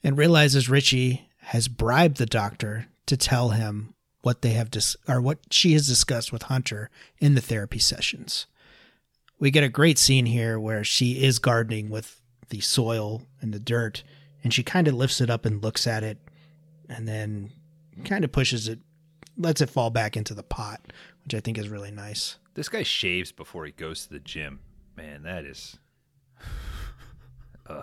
and 0.04 0.18
realizes 0.18 0.68
Richie 0.68 1.28
has 1.38 1.68
bribed 1.68 2.18
the 2.18 2.26
doctor 2.26 2.86
to 3.06 3.16
tell 3.16 3.50
him 3.50 3.94
what 4.22 4.42
they 4.42 4.50
have 4.50 4.70
dis- 4.70 4.96
or 5.08 5.20
what 5.20 5.38
she 5.50 5.72
has 5.72 5.86
discussed 5.86 6.32
with 6.32 6.42
Hunter 6.44 6.90
in 7.18 7.34
the 7.34 7.40
therapy 7.40 7.78
sessions. 7.78 8.46
We 9.38 9.50
get 9.50 9.64
a 9.64 9.68
great 9.68 9.98
scene 9.98 10.26
here 10.26 10.60
where 10.60 10.84
she 10.84 11.24
is 11.24 11.38
gardening 11.38 11.90
with 11.90 12.20
the 12.50 12.60
soil 12.60 13.22
and 13.40 13.52
the 13.52 13.58
dirt 13.58 14.04
and 14.44 14.52
she 14.52 14.62
kind 14.62 14.86
of 14.86 14.94
lifts 14.94 15.20
it 15.20 15.30
up 15.30 15.46
and 15.46 15.62
looks 15.62 15.86
at 15.86 16.04
it 16.04 16.18
and 16.88 17.08
then 17.08 17.50
kind 18.04 18.24
of 18.24 18.32
pushes 18.32 18.68
it 18.68 18.78
lets 19.38 19.60
it 19.60 19.70
fall 19.70 19.90
back 19.90 20.16
into 20.16 20.34
the 20.34 20.42
pot 20.42 20.92
which 21.24 21.34
i 21.34 21.40
think 21.40 21.58
is 21.58 21.68
really 21.68 21.90
nice 21.90 22.36
This 22.54 22.68
guy 22.68 22.82
shaves 22.82 23.32
before 23.32 23.64
he 23.66 23.72
goes 23.72 24.06
to 24.06 24.12
the 24.12 24.20
gym. 24.20 24.60
Man, 24.96 25.22
that 25.22 25.44
is 25.44 25.78
uh 27.66 27.82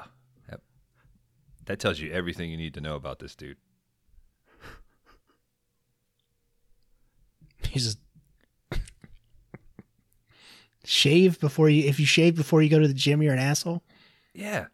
that, 0.50 0.60
that 1.66 1.80
tells 1.80 2.00
you 2.00 2.12
everything 2.12 2.52
you 2.52 2.58
need 2.58 2.74
to 2.76 2.82
know 2.82 2.96
about 2.96 3.18
this 3.20 3.36
dude. 3.36 3.58
he's 7.70 7.86
just 7.86 8.00
shave 10.86 11.40
before 11.40 11.70
you 11.70 11.88
if 11.88 12.00
you 12.00 12.06
shave 12.06 12.36
before 12.36 12.62
you 12.62 12.70
go 12.70 12.80
to 12.80 12.88
the 12.88 12.94
gym 12.94 13.22
you're 13.22 13.34
an 13.34 13.40
asshole 13.40 13.84
Yeah. 14.34 14.68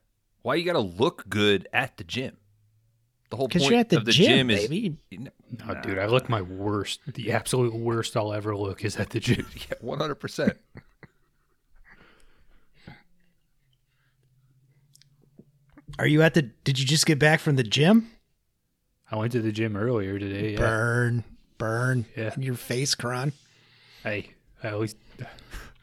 Why 0.43 0.55
you 0.55 0.63
got 0.65 0.73
to 0.73 0.79
look 0.79 1.27
good 1.27 1.67
at 1.73 1.97
the 1.97 2.03
gym? 2.03 2.37
The 3.30 3.38
whole 3.38 3.47
because 3.47 3.64
point 3.64 3.72
you're 3.72 3.80
at 3.80 3.89
the, 3.89 3.97
of 3.97 4.06
the 4.06 4.11
gym, 4.11 4.26
gym, 4.26 4.49
is 4.52 4.61
baby 4.68 4.97
No, 5.10 5.81
dude, 5.81 5.97
I 5.97 6.06
look 6.06 6.30
my 6.30 6.41
worst. 6.41 6.99
The 7.07 7.31
absolute 7.31 7.73
worst 7.73 8.15
I'll 8.15 8.31
ever 8.34 8.56
look 8.56 8.85
is 8.85 8.97
at 8.97 9.10
the 9.10 9.19
gym. 9.19 9.45
yeah, 9.56 9.77
100%. 9.84 10.56
are 15.97 16.07
you 16.07 16.22
at 16.22 16.34
the 16.34 16.41
did 16.41 16.77
you 16.80 16.85
just 16.85 17.06
get 17.06 17.19
back 17.19 17.39
from 17.39 17.56
the 17.56 17.64
gym 17.64 18.10
I 19.11 19.18
went 19.18 19.31
to 19.34 19.41
the 19.41 19.52
gym 19.52 19.77
earlier 19.77 20.18
today. 20.18 20.53
Yeah. 20.53 20.57
burn 20.57 21.23
burn 21.57 22.06
Yeah. 22.18 22.34
your 22.38 22.56
face 22.56 22.95
Kron 22.95 23.34
Hey, 24.03 24.31
I 24.64 24.69
always 24.69 24.95
got 25.18 25.30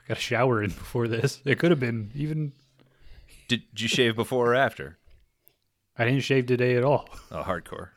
a 0.08 0.14
shower 0.14 0.62
in 0.62 0.70
before 0.70 1.08
this. 1.08 1.40
It 1.44 1.58
could 1.58 1.72
have 1.72 1.80
been 1.80 2.12
even. 2.14 2.52
Did, 3.48 3.62
did 3.70 3.80
you 3.80 3.88
shave 3.88 4.14
before 4.14 4.52
or 4.52 4.54
after? 4.54 4.96
I 6.02 6.06
didn't 6.06 6.22
shave 6.24 6.46
today 6.46 6.76
at 6.76 6.84
all. 6.84 7.08
Oh, 7.30 7.42
hardcore. 7.42 7.88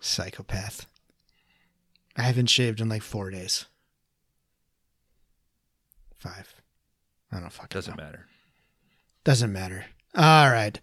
psychopath 0.00 0.86
i 2.16 2.22
haven't 2.22 2.46
shaved 2.46 2.80
in 2.80 2.88
like 2.88 3.02
four 3.02 3.30
days 3.30 3.66
five 6.18 6.54
i 7.30 7.38
don't 7.38 7.52
fucking 7.52 7.68
Doesn't 7.70 7.96
know. 7.96 8.02
matter. 8.04 8.26
Doesn't 9.22 9.52
matter. 9.52 9.84
All 10.16 10.50
right. 10.50 10.80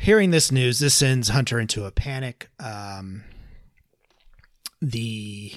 Hearing 0.00 0.32
this 0.32 0.50
news, 0.50 0.80
this 0.80 0.94
sends 0.94 1.28
Hunter 1.28 1.60
into 1.60 1.84
a 1.84 1.92
panic. 1.92 2.48
Um, 2.58 3.22
the 4.82 5.52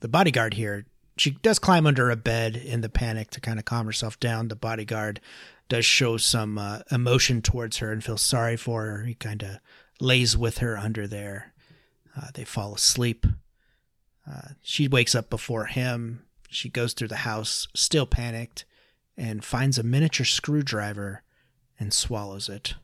the 0.00 0.06
bodyguard 0.08 0.54
here, 0.54 0.84
she 1.16 1.30
does 1.30 1.58
climb 1.58 1.86
under 1.86 2.10
a 2.10 2.16
bed 2.16 2.54
in 2.54 2.82
the 2.82 2.90
panic 2.90 3.30
to 3.30 3.40
kind 3.40 3.58
of 3.58 3.64
calm 3.64 3.86
herself 3.86 4.20
down. 4.20 4.48
The 4.48 4.56
bodyguard 4.56 5.20
does 5.68 5.84
show 5.84 6.16
some 6.16 6.58
uh, 6.58 6.80
emotion 6.90 7.42
towards 7.42 7.78
her 7.78 7.90
and 7.92 8.04
feels 8.04 8.22
sorry 8.22 8.56
for 8.56 8.84
her. 8.84 9.04
He 9.04 9.14
kind 9.14 9.42
of 9.42 9.58
lays 10.00 10.36
with 10.36 10.58
her 10.58 10.76
under 10.76 11.06
there. 11.06 11.52
Uh, 12.16 12.28
they 12.34 12.44
fall 12.44 12.74
asleep. 12.74 13.26
Uh, 14.30 14.50
she 14.62 14.88
wakes 14.88 15.14
up 15.14 15.30
before 15.30 15.66
him. 15.66 16.24
She 16.48 16.68
goes 16.68 16.92
through 16.92 17.08
the 17.08 17.16
house, 17.16 17.68
still 17.74 18.06
panicked 18.06 18.64
and 19.16 19.44
finds 19.44 19.78
a 19.78 19.82
miniature 19.82 20.26
screwdriver 20.26 21.22
and 21.78 21.92
swallows 21.92 22.48
it. 22.48 22.74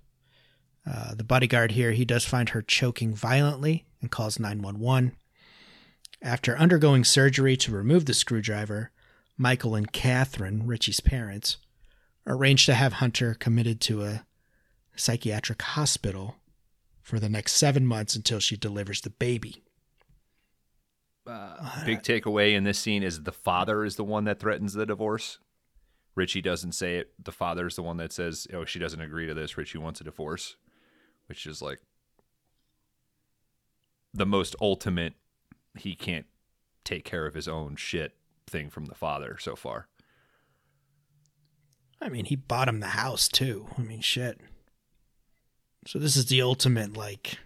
Uh, 0.90 1.14
the 1.14 1.24
bodyguard 1.24 1.72
here, 1.72 1.92
he 1.92 2.04
does 2.04 2.24
find 2.24 2.50
her 2.50 2.62
choking 2.62 3.14
violently 3.14 3.86
and 4.00 4.10
calls 4.10 4.38
911. 4.38 5.16
After 6.22 6.56
undergoing 6.56 7.04
surgery 7.04 7.56
to 7.58 7.72
remove 7.72 8.06
the 8.06 8.14
screwdriver, 8.14 8.90
Michael 9.36 9.74
and 9.74 9.90
Catherine, 9.90 10.66
Richie's 10.66 11.00
parents, 11.00 11.56
arrange 12.26 12.66
to 12.66 12.74
have 12.74 12.94
Hunter 12.94 13.34
committed 13.34 13.80
to 13.82 14.04
a 14.04 14.24
psychiatric 14.96 15.62
hospital 15.62 16.36
for 17.00 17.18
the 17.18 17.28
next 17.28 17.52
seven 17.52 17.86
months 17.86 18.14
until 18.14 18.38
she 18.38 18.56
delivers 18.56 19.00
the 19.00 19.10
baby. 19.10 19.62
Uh, 21.26 21.84
big 21.84 22.02
takeaway 22.02 22.54
in 22.54 22.64
this 22.64 22.78
scene 22.78 23.02
is 23.02 23.22
the 23.22 23.32
father 23.32 23.84
is 23.84 23.96
the 23.96 24.04
one 24.04 24.24
that 24.24 24.40
threatens 24.40 24.72
the 24.72 24.86
divorce. 24.86 25.38
Richie 26.14 26.40
doesn't 26.40 26.72
say 26.72 26.96
it. 26.96 27.12
The 27.22 27.32
father 27.32 27.66
is 27.66 27.76
the 27.76 27.82
one 27.82 27.98
that 27.98 28.12
says, 28.12 28.46
"Oh, 28.52 28.64
she 28.64 28.78
doesn't 28.78 29.00
agree 29.00 29.26
to 29.26 29.34
this. 29.34 29.56
Richie 29.56 29.78
wants 29.78 30.00
a 30.00 30.04
divorce," 30.04 30.56
which 31.26 31.46
is 31.46 31.62
like 31.62 31.80
the 34.12 34.26
most 34.26 34.56
ultimate. 34.60 35.14
He 35.78 35.94
can't 35.94 36.26
take 36.84 37.04
care 37.04 37.26
of 37.26 37.34
his 37.34 37.46
own 37.46 37.76
shit 37.76 38.16
thing 38.46 38.70
from 38.70 38.86
the 38.86 38.94
father 38.94 39.36
so 39.38 39.54
far. 39.54 39.86
I 42.00 42.08
mean, 42.08 42.24
he 42.24 42.36
bought 42.36 42.68
him 42.68 42.80
the 42.80 42.88
house 42.88 43.28
too. 43.28 43.66
I 43.76 43.82
mean, 43.82 44.00
shit. 44.00 44.40
So 45.86 45.98
this 45.98 46.16
is 46.16 46.26
the 46.26 46.42
ultimate 46.42 46.96
like 46.96 47.38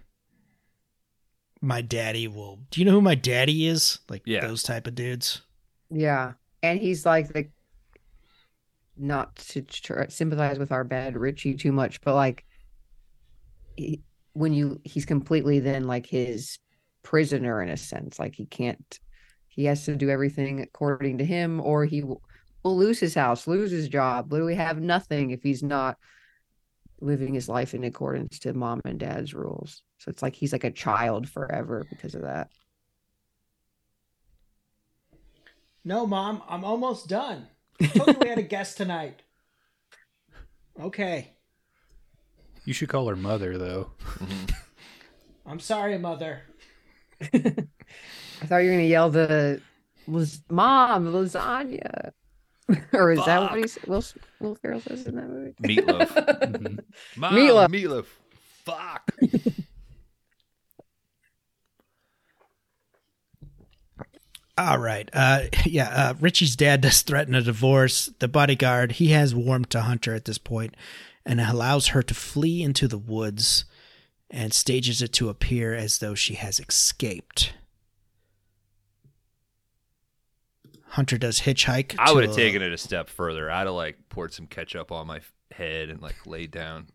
my 1.61 1.81
daddy 1.81 2.27
will 2.27 2.59
Do 2.69 2.79
you 2.79 2.85
know 2.85 2.91
who 2.91 3.01
my 3.01 3.15
daddy 3.15 3.67
is? 3.67 3.99
Like 4.09 4.21
Yeah. 4.25 4.41
those 4.45 4.63
type 4.63 4.87
of 4.87 4.95
dudes. 4.95 5.41
Yeah, 5.89 6.33
and 6.63 6.79
he's 6.79 7.05
like 7.05 7.31
the 7.33 7.47
not 8.97 9.35
to 9.35 9.61
tr- 9.61 10.03
sympathize 10.09 10.57
with 10.57 10.71
our 10.71 10.83
bad 10.83 11.17
Richie 11.17 11.55
too 11.55 11.71
much, 11.71 12.01
but 12.01 12.15
like 12.15 12.45
he, 13.75 14.01
when 14.33 14.53
you 14.53 14.79
he's 14.83 15.05
completely 15.05 15.59
then 15.59 15.85
like 15.85 16.05
his 16.05 16.57
prisoner 17.03 17.61
in 17.61 17.69
a 17.69 17.77
sense. 17.77 18.19
Like 18.19 18.35
he 18.35 18.45
can't, 18.45 18.99
he 19.47 19.65
has 19.65 19.85
to 19.85 19.95
do 19.95 20.09
everything 20.09 20.61
according 20.61 21.17
to 21.19 21.25
him, 21.25 21.59
or 21.61 21.85
he 21.85 22.03
will, 22.65 22.71
will 22.71 22.77
lose 22.77 22.99
his 22.99 23.13
house, 23.13 23.47
lose 23.47 23.71
his 23.71 23.87
job, 23.87 24.31
literally 24.31 24.55
have 24.55 24.81
nothing 24.81 25.31
if 25.31 25.43
he's 25.43 25.63
not 25.63 25.97
living 27.01 27.33
his 27.33 27.47
life 27.47 27.73
in 27.73 27.83
accordance 27.83 28.39
to 28.39 28.53
mom 28.53 28.81
and 28.85 28.99
dad's 28.99 29.33
rules. 29.33 29.83
So 29.99 30.09
it's 30.09 30.21
like 30.21 30.35
he's 30.35 30.51
like 30.51 30.63
a 30.63 30.71
child 30.71 31.29
forever 31.29 31.85
because 31.89 32.15
of 32.15 32.23
that. 32.23 32.49
No, 35.83 36.07
mom, 36.07 36.41
I'm 36.49 36.65
almost 36.65 37.07
done. 37.07 37.47
I 37.81 37.87
told 37.87 38.07
you 38.07 38.17
we 38.21 38.29
had 38.29 38.39
a 38.39 38.43
guest 38.43 38.77
tonight. 38.77 39.21
Okay. 40.81 41.33
You 42.65 42.73
should 42.73 42.89
call 42.89 43.07
her 43.07 43.15
mother 43.15 43.57
though. 43.57 43.91
Mm-hmm. 44.17 44.45
I'm 45.45 45.59
sorry, 45.59 45.97
mother. 45.99 46.41
I 47.21 47.37
thought 48.45 48.57
you 48.57 48.69
were 48.69 48.75
gonna 48.75 48.83
yell 48.83 49.11
the 49.11 49.61
was 50.07 50.41
mom 50.49 51.05
lasagna, 51.05 52.11
or 52.93 53.11
is 53.11 53.23
that 53.25 53.41
what 53.41 53.57
he 53.57 53.63
s- 53.63 53.77
Will 53.87 54.03
Will 54.39 54.55
Ferrell 54.55 54.79
says 54.81 55.05
in 55.05 55.15
that 55.15 55.29
movie? 55.29 55.53
Meatloaf. 55.61 56.07
Mhm. 56.55 56.79
Mom, 57.17 57.33
Meatloaf. 57.35 57.69
meatloaf. 57.69 58.05
Fuck. 58.65 59.11
All 64.57 64.77
right. 64.77 65.09
Uh, 65.11 65.41
yeah. 65.65 65.89
Uh, 65.89 66.13
Richie's 66.19 66.55
dad 66.55 66.81
does 66.81 67.01
threaten 67.01 67.35
a 67.35 67.41
divorce. 67.41 68.09
The 68.19 68.27
bodyguard 68.29 68.93
he 68.93 69.07
has 69.09 69.35
warmed 69.35 69.69
to 69.71 69.81
Hunter 69.81 70.13
at 70.15 70.25
this 70.25 70.37
point, 70.37 70.75
and 71.25 71.41
allows 71.41 71.87
her 71.87 72.01
to 72.03 72.13
flee 72.13 72.63
into 72.63 72.87
the 72.87 72.97
woods, 72.97 73.65
and 74.31 74.53
stages 74.53 75.01
it 75.01 75.11
to 75.13 75.27
appear 75.29 75.73
as 75.75 75.97
though 75.99 76.15
she 76.15 76.35
has 76.35 76.59
escaped. 76.61 77.53
Hunter 80.95 81.17
does 81.17 81.41
hitchhike. 81.41 81.95
I 81.99 82.13
would 82.13 82.23
have 82.23 82.31
a- 82.33 82.35
taken 82.35 82.61
it 82.61 82.71
a 82.71 82.77
step 82.77 83.09
further. 83.09 83.51
I'd 83.51 83.67
have 83.67 83.75
like 83.75 83.97
poured 84.09 84.33
some 84.33 84.47
ketchup 84.47 84.91
on 84.91 85.07
my 85.07 85.19
head 85.51 85.89
and 85.89 86.01
like 86.01 86.25
laid 86.25 86.51
down. 86.51 86.87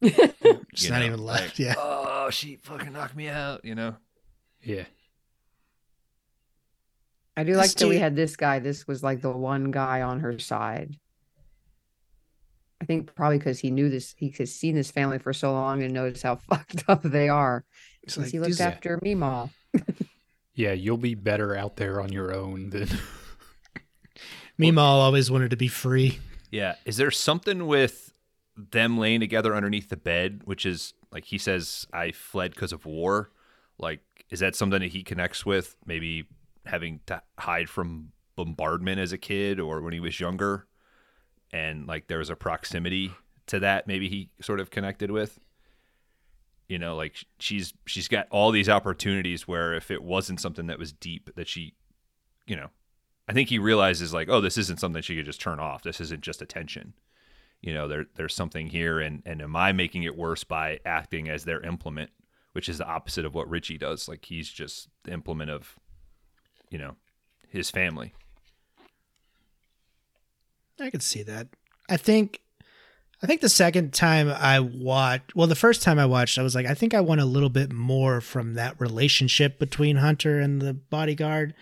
It's 0.00 0.88
not 0.88 1.00
know, 1.00 1.06
even 1.06 1.24
left. 1.24 1.42
like, 1.42 1.58
yeah. 1.58 1.74
Oh, 1.76 2.30
she 2.30 2.56
fucking 2.56 2.92
knocked 2.92 3.16
me 3.16 3.28
out. 3.28 3.64
You 3.64 3.74
know. 3.74 3.96
Yeah. 4.62 4.84
I 7.36 7.44
do 7.44 7.52
This 7.52 7.58
like 7.58 7.70
that 7.72 7.88
we 7.88 7.98
had 7.98 8.16
this 8.16 8.36
guy. 8.36 8.58
This 8.60 8.86
was 8.86 9.02
like 9.02 9.20
the 9.20 9.30
one 9.30 9.70
guy 9.70 10.02
on 10.02 10.20
her 10.20 10.38
side. 10.38 10.96
I 12.80 12.84
think 12.84 13.14
probably 13.14 13.38
because 13.38 13.58
he 13.58 13.70
knew 13.70 13.88
this, 13.90 14.14
he 14.16 14.32
has 14.38 14.54
seen 14.54 14.74
this 14.76 14.90
family 14.90 15.18
for 15.18 15.32
so 15.32 15.52
long 15.52 15.82
and 15.82 15.92
knows 15.92 16.22
how 16.22 16.36
fucked 16.48 16.84
up 16.88 17.02
they 17.02 17.28
are. 17.28 17.64
It's 18.02 18.14
Since 18.14 18.26
like, 18.26 18.32
he 18.32 18.38
looked 18.38 18.50
these- 18.52 18.60
after 18.60 18.98
Meemaw. 18.98 19.50
Yeah, 20.58 20.72
you'll 20.72 20.96
be 20.96 21.14
better 21.14 21.56
out 21.56 21.76
there 21.76 22.00
on 22.00 22.10
your 22.10 22.34
own 22.34 22.70
than 22.70 22.88
Meemaw 24.58 24.78
always 24.80 25.30
wanted 25.30 25.50
to 25.50 25.56
be 25.56 25.68
free. 25.68 26.18
Yeah. 26.50 26.74
Is 26.84 26.96
there 26.96 27.12
something 27.12 27.68
with 27.68 28.12
them 28.56 28.98
laying 28.98 29.20
together 29.20 29.54
underneath 29.54 29.88
the 29.88 29.96
bed, 29.96 30.40
which 30.46 30.66
is 30.66 30.94
like 31.12 31.26
he 31.26 31.38
says, 31.38 31.86
I 31.92 32.10
fled 32.10 32.56
because 32.56 32.72
of 32.72 32.86
war? 32.86 33.30
Like, 33.78 34.00
is 34.30 34.40
that 34.40 34.56
something 34.56 34.80
that 34.80 34.90
he 34.90 35.04
connects 35.04 35.46
with? 35.46 35.76
Maybe 35.86 36.26
having 36.66 36.98
to 37.06 37.22
hide 37.38 37.70
from 37.70 38.10
bombardment 38.34 38.98
as 38.98 39.12
a 39.12 39.18
kid 39.18 39.60
or 39.60 39.80
when 39.80 39.92
he 39.92 40.00
was 40.00 40.18
younger? 40.18 40.66
And 41.52 41.86
like 41.86 42.08
there 42.08 42.18
was 42.18 42.30
a 42.30 42.36
proximity 42.36 43.12
to 43.46 43.60
that 43.60 43.86
maybe 43.86 44.08
he 44.08 44.30
sort 44.40 44.58
of 44.58 44.70
connected 44.70 45.12
with? 45.12 45.38
You 46.68 46.78
know, 46.78 46.96
like 46.96 47.16
she's 47.38 47.72
she's 47.86 48.08
got 48.08 48.28
all 48.30 48.50
these 48.50 48.68
opportunities 48.68 49.48
where 49.48 49.72
if 49.72 49.90
it 49.90 50.02
wasn't 50.02 50.40
something 50.40 50.66
that 50.66 50.78
was 50.78 50.92
deep 50.92 51.34
that 51.34 51.48
she, 51.48 51.74
you 52.46 52.56
know, 52.56 52.68
I 53.26 53.32
think 53.32 53.48
he 53.48 53.58
realizes 53.58 54.12
like, 54.12 54.28
oh, 54.28 54.40
this 54.42 54.58
isn't 54.58 54.78
something 54.78 55.00
she 55.00 55.16
could 55.16 55.24
just 55.24 55.40
turn 55.40 55.60
off. 55.60 55.82
This 55.82 56.00
isn't 56.00 56.22
just 56.22 56.42
attention. 56.42 56.92
You 57.62 57.74
know, 57.74 57.88
there 57.88 58.06
there's 58.16 58.34
something 58.34 58.68
here, 58.68 59.00
and 59.00 59.22
and 59.24 59.40
am 59.40 59.56
I 59.56 59.72
making 59.72 60.02
it 60.02 60.16
worse 60.16 60.44
by 60.44 60.78
acting 60.84 61.28
as 61.28 61.44
their 61.44 61.60
implement, 61.62 62.10
which 62.52 62.68
is 62.68 62.78
the 62.78 62.86
opposite 62.86 63.24
of 63.24 63.34
what 63.34 63.48
Richie 63.48 63.78
does? 63.78 64.06
Like 64.06 64.26
he's 64.26 64.50
just 64.50 64.88
the 65.04 65.12
implement 65.12 65.50
of, 65.50 65.74
you 66.70 66.78
know, 66.78 66.96
his 67.48 67.70
family. 67.70 68.12
I 70.80 70.90
could 70.90 71.02
see 71.02 71.22
that. 71.24 71.48
I 71.88 71.96
think 71.96 72.40
I 73.22 73.26
think 73.26 73.40
the 73.40 73.48
second 73.48 73.92
time 73.92 74.28
I 74.28 74.60
watched, 74.60 75.34
well, 75.34 75.48
the 75.48 75.56
first 75.56 75.82
time 75.82 75.98
I 75.98 76.06
watched, 76.06 76.38
I 76.38 76.42
was 76.42 76.54
like, 76.54 76.66
I 76.66 76.74
think 76.74 76.94
I 76.94 77.00
want 77.00 77.20
a 77.20 77.24
little 77.24 77.48
bit 77.48 77.72
more 77.72 78.20
from 78.20 78.54
that 78.54 78.80
relationship 78.80 79.58
between 79.58 79.96
Hunter 79.96 80.38
and 80.38 80.62
the 80.62 80.74
bodyguard. 80.74 81.54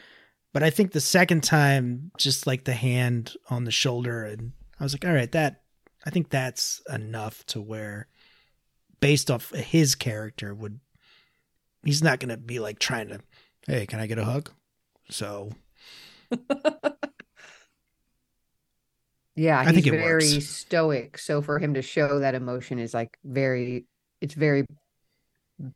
But 0.53 0.62
I 0.62 0.70
think 0.70 0.93
the 0.93 1.01
second 1.01 1.43
time, 1.43 2.11
just 2.19 2.47
like 2.47 2.65
the 2.65 2.74
hand 2.74 3.35
on 3.49 3.65
the 3.65 3.70
shoulder, 3.70 4.24
and 4.24 4.53
I 4.78 4.85
was 4.85 4.93
like, 4.93 5.07
all 5.07 5.15
right, 5.15 5.33
that 5.33 5.62
I 6.05 6.11
think 6.11 6.28
that's 6.28 6.83
enough 6.93 7.45
to 7.47 7.61
where, 7.61 8.09
based 9.01 9.31
off 9.31 9.51
his 9.51 9.95
character, 9.95 10.55
would 10.55 10.81
he's 11.85 12.03
not 12.03 12.20
going 12.20 12.31
to 12.31 12.37
be 12.37 12.59
like 12.59 12.78
trying 12.78 13.09
to, 13.09 13.20
hey, 13.66 13.87
can 13.87 14.01
I 14.01 14.07
get 14.07 14.19
a 14.19 14.24
hug? 14.24 14.51
So 15.11 15.51
Yeah, 19.36 19.60
I 19.60 19.64
he's 19.66 19.74
think 19.74 19.86
it 19.86 19.90
very 19.90 20.32
works. 20.34 20.46
stoic. 20.46 21.18
So 21.18 21.42
for 21.42 21.58
him 21.58 21.74
to 21.74 21.82
show 21.82 22.18
that 22.18 22.34
emotion 22.34 22.78
is 22.78 22.94
like 22.94 23.18
very, 23.24 23.84
it's 24.20 24.34
very 24.34 24.66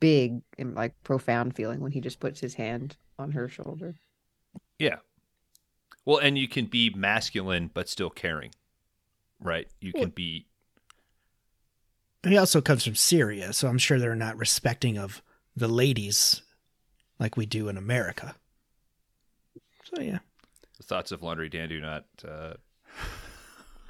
big 0.00 0.40
and 0.58 0.74
like 0.74 0.94
profound 1.04 1.54
feeling 1.54 1.80
when 1.80 1.92
he 1.92 2.00
just 2.00 2.20
puts 2.20 2.40
his 2.40 2.54
hand 2.54 2.96
on 3.18 3.32
her 3.32 3.48
shoulder. 3.48 3.94
Yeah. 4.78 4.96
Well, 6.04 6.18
and 6.18 6.38
you 6.38 6.48
can 6.48 6.66
be 6.66 6.90
masculine 6.96 7.70
but 7.72 7.88
still 7.88 8.10
caring, 8.10 8.52
right? 9.40 9.68
You 9.80 9.92
can 9.92 10.08
be 10.08 10.46
he 12.22 12.36
also 12.36 12.60
comes 12.60 12.84
from 12.84 12.96
Syria, 12.96 13.52
so 13.52 13.68
I'm 13.68 13.78
sure 13.78 13.98
they're 13.98 14.14
not 14.14 14.36
respecting 14.36 14.98
of 14.98 15.22
the 15.56 15.68
ladies 15.68 16.42
like 17.18 17.36
we 17.36 17.46
do 17.46 17.68
in 17.68 17.76
America. 17.76 18.34
So 19.84 20.02
yeah, 20.02 20.18
the 20.76 20.82
thoughts 20.82 21.12
of 21.12 21.22
Laundry 21.22 21.48
Dan 21.48 21.68
do 21.70 21.80
not 21.80 22.04
uh, 22.26 22.54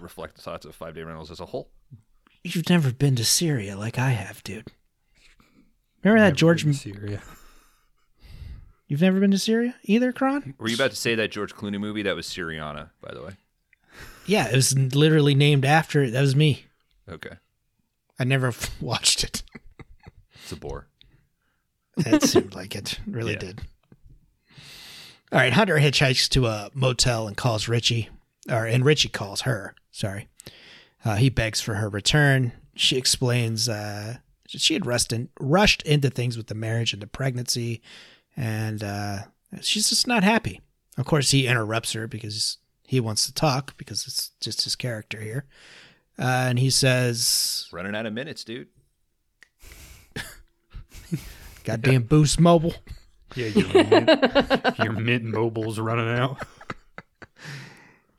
reflect 0.02 0.36
the 0.36 0.42
thoughts 0.42 0.64
of 0.66 0.74
Five 0.74 0.94
Day 0.94 1.02
Rentals 1.02 1.30
as 1.30 1.40
a 1.40 1.46
whole. 1.46 1.70
you've 2.42 2.68
never 2.70 2.92
been 2.92 3.16
to 3.16 3.24
Syria 3.24 3.76
like 3.76 3.98
I 3.98 4.10
have, 4.10 4.42
dude. 4.44 4.68
Remember 6.02 6.20
that 6.28 6.36
George? 6.36 6.64
been 6.64 6.72
to 6.72 6.78
Syria. 6.78 7.22
You've 8.88 9.02
never 9.02 9.20
been 9.20 9.30
to 9.30 9.38
Syria 9.38 9.74
either, 9.84 10.12
Kron? 10.12 10.54
Were 10.58 10.68
you 10.68 10.74
about 10.74 10.90
to 10.90 10.96
say 10.96 11.14
that 11.14 11.30
George 11.30 11.54
Clooney 11.54 11.78
movie? 11.78 12.02
That 12.02 12.16
was 12.16 12.26
Syriana, 12.26 12.90
by 13.00 13.14
the 13.14 13.22
way. 13.22 13.32
Yeah, 14.26 14.48
it 14.48 14.54
was 14.56 14.76
literally 14.76 15.34
named 15.34 15.64
after. 15.64 16.10
That 16.10 16.20
was 16.22 16.34
me. 16.34 16.64
Okay. 17.08 17.36
I 18.18 18.24
never 18.24 18.52
watched 18.80 19.22
it. 19.24 19.42
It's 20.34 20.52
a 20.52 20.56
bore. 20.56 20.88
It 21.98 22.22
seemed 22.22 22.54
like 22.54 22.74
it 22.74 22.98
really 23.06 23.32
Yeah. 23.34 23.38
did. 23.38 23.60
All 25.32 25.38
right, 25.38 25.52
Hunter 25.52 25.76
hitchhikes 25.78 26.28
to 26.30 26.46
a 26.46 26.70
motel 26.74 27.28
and 27.28 27.36
calls 27.36 27.68
Richie, 27.68 28.08
or 28.48 28.66
and 28.66 28.84
Richie 28.84 29.08
calls 29.08 29.42
her. 29.42 29.74
Sorry, 29.90 30.28
uh, 31.04 31.16
he 31.16 31.28
begs 31.28 31.60
for 31.60 31.74
her 31.74 31.88
return. 31.88 32.52
She 32.74 32.96
explains 32.96 33.68
uh, 33.68 34.18
she 34.46 34.74
had 34.74 34.86
rushed 34.86 35.12
in, 35.12 35.28
rushed 35.38 35.82
into 35.82 36.10
things 36.10 36.36
with 36.36 36.46
the 36.48 36.54
marriage 36.54 36.92
and 36.92 37.02
the 37.02 37.06
pregnancy, 37.06 37.82
and 38.36 38.82
uh, 38.82 39.18
she's 39.60 39.88
just 39.88 40.06
not 40.06 40.24
happy. 40.24 40.60
Of 40.98 41.06
course, 41.06 41.30
he 41.30 41.46
interrupts 41.46 41.92
her 41.92 42.06
because 42.06 42.58
he 42.86 43.00
wants 43.00 43.26
to 43.26 43.34
talk 43.34 43.76
because 43.76 44.06
it's 44.06 44.30
just 44.40 44.64
his 44.64 44.76
character 44.76 45.20
here, 45.20 45.44
uh, 46.18 46.46
and 46.48 46.58
he 46.58 46.70
says, 46.70 47.68
Running 47.72 47.94
out 47.94 48.06
of 48.06 48.12
minutes, 48.12 48.44
dude. 48.44 48.68
"Goddamn 51.64 52.04
Boost 52.04 52.40
Mobile." 52.40 52.74
Yeah, 53.36 53.46
your 53.46 53.84
mint, 53.84 54.78
your 54.78 54.92
mint 54.92 55.24
mobile's 55.24 55.78
running 55.78 56.08
out. 56.08 56.38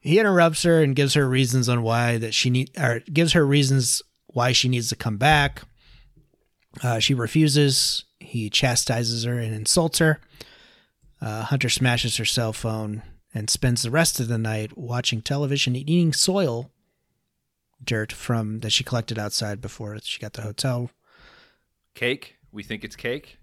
he 0.02 0.20
interrupts 0.20 0.64
her 0.64 0.82
and 0.82 0.96
gives 0.96 1.14
her 1.14 1.30
reasons 1.30 1.70
on 1.70 1.84
why 1.84 2.18
that 2.18 2.34
she 2.34 2.50
need 2.50 2.72
or 2.78 3.02
gives 3.12 3.34
her 3.34 3.46
reasons 3.46 4.02
why 4.28 4.52
she 4.52 4.68
needs 4.68 4.90
to 4.90 4.96
come 4.96 5.18
back. 5.18 5.62
Uh, 6.84 7.00
she 7.00 7.14
refuses. 7.14 8.04
He 8.20 8.50
chastises 8.50 9.24
her 9.24 9.38
and 9.38 9.54
insults 9.54 10.00
her. 10.00 10.20
Uh, 11.22 11.44
Hunter 11.44 11.70
smashes 11.70 12.18
her 12.18 12.26
cell 12.26 12.52
phone 12.52 13.04
and 13.34 13.50
spends 13.50 13.84
the 13.84 13.92
rest 13.92 14.20
of 14.20 14.28
the 14.28 14.40
night 14.40 14.76
watching 14.78 15.22
television 15.22 15.76
and 15.76 15.88
eating 15.88 16.14
soil 16.14 16.72
dirt 17.84 18.12
from 18.12 18.60
that 18.62 18.72
she 18.72 18.84
collected 18.84 19.20
outside 19.20 19.62
before 19.62 19.98
she 20.02 20.20
got 20.20 20.34
to 20.34 20.42
the 20.42 20.48
hotel. 20.48 20.90
Cake? 21.94 22.38
We 22.52 22.64
think 22.64 22.84
it's 22.84 22.96
cake? 22.96 23.38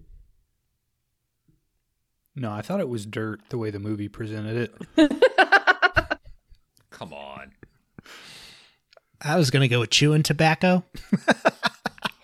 No, 2.35 2.52
I 2.52 2.62
thought 2.62 2.80
it 2.80 2.89
was 2.89 3.06
dirt 3.06 3.40
the 3.48 3.59
way 3.59 3.70
the 3.70 3.80
movie 3.80 4.09
presented 4.09 4.70
it. 4.97 5.12
Come 6.99 7.12
on. 7.12 7.53
I 9.20 9.37
was 9.37 9.51
gonna 9.51 9.69
go 9.69 9.81
with 9.81 9.91
chewing 9.91 10.25
tobacco. 10.25 10.85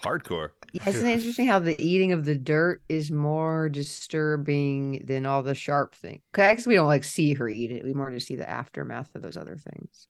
Hardcore. 0.02 0.50
Yeah, 0.72 0.88
Isn't 0.88 1.06
it 1.06 1.12
interesting 1.12 1.46
how 1.46 1.60
the 1.60 1.80
eating 1.80 2.10
of 2.10 2.24
the 2.24 2.34
dirt 2.34 2.82
is 2.88 3.12
more 3.12 3.68
disturbing 3.68 5.04
than 5.06 5.26
all 5.26 5.44
the 5.44 5.54
sharp 5.54 5.94
things? 5.94 6.22
Because 6.32 6.66
we 6.66 6.74
don't 6.74 6.88
like 6.88 7.04
see 7.04 7.34
her 7.34 7.48
eat 7.48 7.70
it. 7.70 7.84
We 7.84 7.94
more 7.94 8.10
just 8.10 8.26
see 8.26 8.34
the 8.34 8.48
aftermath 8.50 9.14
of 9.14 9.22
those 9.22 9.36
other 9.36 9.56
things. 9.56 10.08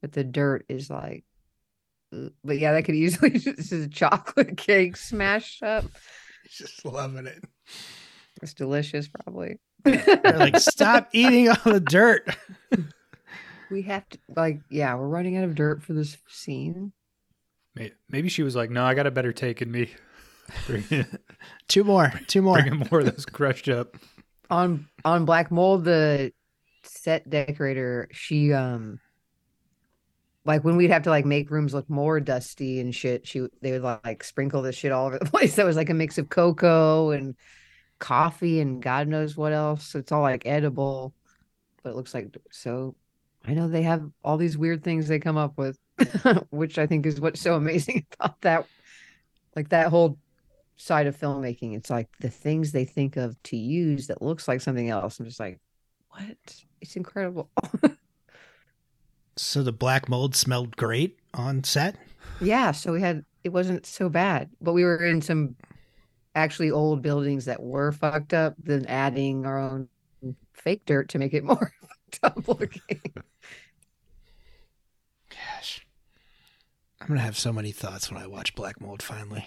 But 0.00 0.10
the 0.10 0.24
dirt 0.24 0.64
is 0.68 0.90
like, 0.90 1.24
uh, 2.12 2.30
but 2.42 2.58
yeah, 2.58 2.72
that 2.72 2.84
could 2.84 2.96
easily 2.96 3.30
this 3.38 3.70
is 3.70 3.86
a 3.86 3.88
chocolate 3.88 4.56
cake 4.56 4.96
smashed 4.96 5.62
up. 5.62 5.84
Just 6.50 6.84
loving 6.84 7.26
it. 7.26 7.44
It's 8.42 8.54
delicious, 8.54 9.06
probably. 9.06 9.60
They're 9.84 10.38
like, 10.38 10.58
stop 10.58 11.10
eating 11.12 11.48
all 11.48 11.72
the 11.72 11.78
dirt. 11.78 12.28
We 13.72 13.82
have 13.82 14.08
to 14.10 14.18
like, 14.36 14.60
yeah, 14.70 14.94
we're 14.94 15.08
running 15.08 15.36
out 15.36 15.44
of 15.44 15.54
dirt 15.54 15.82
for 15.82 15.92
this 15.92 16.16
scene. 16.28 16.92
Maybe 18.08 18.28
she 18.28 18.42
was 18.42 18.54
like, 18.54 18.70
"No, 18.70 18.84
I 18.84 18.92
got 18.92 19.06
a 19.06 19.10
better 19.10 19.32
take 19.32 19.62
in 19.62 19.70
me. 19.70 19.90
In, 20.68 21.06
Two 21.68 21.84
more. 21.84 22.12
Two 22.26 22.42
more. 22.42 22.60
bring 22.60 22.66
in 22.66 22.86
more 22.90 23.00
of 23.00 23.06
those 23.06 23.24
crushed 23.24 23.68
up." 23.68 23.96
on 24.52 24.86
on 25.04 25.24
Black 25.24 25.50
Mold, 25.50 25.84
the 25.84 26.32
set 26.84 27.28
decorator, 27.28 28.08
she 28.12 28.52
um 28.52 29.00
like 30.44 30.62
when 30.64 30.76
we'd 30.76 30.90
have 30.90 31.04
to 31.04 31.10
like 31.10 31.24
make 31.24 31.50
rooms 31.50 31.72
look 31.72 31.88
more 31.88 32.20
dusty 32.20 32.78
and 32.80 32.94
shit, 32.94 33.26
she 33.26 33.46
they 33.62 33.72
would 33.72 34.00
like 34.04 34.22
sprinkle 34.22 34.62
this 34.62 34.76
shit 34.76 34.92
all 34.92 35.06
over 35.06 35.18
the 35.18 35.24
place. 35.30 35.56
That 35.56 35.66
was 35.66 35.76
like 35.76 35.90
a 35.90 35.94
mix 35.94 36.18
of 36.18 36.28
cocoa 36.28 37.10
and 37.10 37.34
coffee 37.98 38.60
and 38.60 38.82
God 38.82 39.08
knows 39.08 39.36
what 39.36 39.52
else. 39.52 39.94
It's 39.94 40.12
all 40.12 40.22
like 40.22 40.46
edible, 40.46 41.14
but 41.82 41.90
it 41.90 41.96
looks 41.96 42.14
like 42.14 42.36
so. 42.50 42.94
I 43.44 43.54
know 43.54 43.68
they 43.68 43.82
have 43.82 44.08
all 44.24 44.36
these 44.36 44.56
weird 44.56 44.84
things 44.84 45.08
they 45.08 45.18
come 45.18 45.36
up 45.36 45.58
with, 45.58 45.78
which 46.50 46.78
I 46.78 46.86
think 46.86 47.06
is 47.06 47.20
what's 47.20 47.40
so 47.40 47.54
amazing 47.56 48.06
about 48.20 48.40
that. 48.42 48.66
Like 49.56 49.68
that 49.70 49.88
whole 49.88 50.18
side 50.76 51.06
of 51.06 51.16
filmmaking 51.16 51.76
it's 51.76 51.90
like 51.90 52.08
the 52.18 52.28
things 52.30 52.72
they 52.72 52.84
think 52.84 53.16
of 53.16 53.40
to 53.44 53.56
use 53.56 54.08
that 54.08 54.20
looks 54.20 54.48
like 54.48 54.60
something 54.60 54.88
else 54.88 55.20
i'm 55.20 55.26
just 55.26 55.38
like 55.38 55.60
what 56.08 56.36
it's 56.80 56.96
incredible 56.96 57.48
So 59.36 59.62
the 59.62 59.72
black 59.72 60.08
mold 60.10 60.36
smelled 60.36 60.76
great 60.76 61.18
on 61.32 61.64
set. 61.64 61.96
yeah 62.40 62.72
so 62.72 62.92
we 62.92 63.00
had 63.00 63.24
it 63.44 63.50
wasn't 63.50 63.86
so 63.86 64.08
bad 64.08 64.50
but 64.60 64.72
we 64.72 64.84
were 64.84 65.04
in 65.04 65.22
some 65.22 65.54
actually 66.34 66.70
old 66.70 67.00
buildings 67.00 67.44
that 67.44 67.62
were 67.62 67.92
fucked 67.92 68.34
up 68.34 68.54
then 68.58 68.84
adding 68.86 69.46
our 69.46 69.58
own 69.58 69.88
fake 70.52 70.82
dirt 70.84 71.08
to 71.10 71.18
make 71.18 71.32
it 71.32 71.44
more 71.44 71.72
fucked 72.20 72.38
up 72.38 72.48
looking 72.48 73.00
Gosh. 75.30 75.86
I'm 77.00 77.06
going 77.08 77.18
to 77.18 77.24
have 77.24 77.38
so 77.38 77.52
many 77.52 77.72
thoughts 77.72 78.10
when 78.10 78.22
I 78.22 78.26
watch 78.26 78.54
Black 78.54 78.80
Mold 78.80 79.02
finally. 79.02 79.46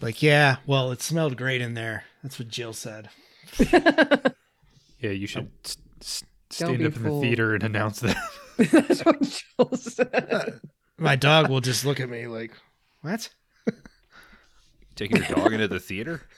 like, 0.00 0.22
yeah, 0.22 0.56
well, 0.66 0.90
it 0.90 1.00
smelled 1.00 1.36
great 1.36 1.60
in 1.60 1.74
there. 1.74 2.04
That's 2.22 2.38
what 2.38 2.48
Jill 2.48 2.72
said. 2.72 3.08
Yeah, 4.98 5.10
you 5.10 5.26
should 5.26 5.50
s- 5.64 5.76
s- 6.00 6.24
stand 6.50 6.78
be 6.78 6.86
up 6.86 6.96
in 6.96 7.02
the 7.02 7.20
theater 7.20 7.54
and 7.54 7.62
announce 7.62 8.00
that. 8.00 8.16
that's 8.56 9.04
what 9.04 9.20
Jill 9.22 9.76
said. 9.76 10.60
My 10.98 11.16
dog 11.16 11.48
will 11.48 11.60
just 11.60 11.84
look 11.84 12.00
at 12.00 12.08
me 12.08 12.26
like, 12.26 12.52
what? 13.02 13.28
Taking 14.96 15.18
your 15.18 15.26
dog 15.28 15.52
into 15.52 15.68
the 15.68 15.80
theater? 15.80 16.22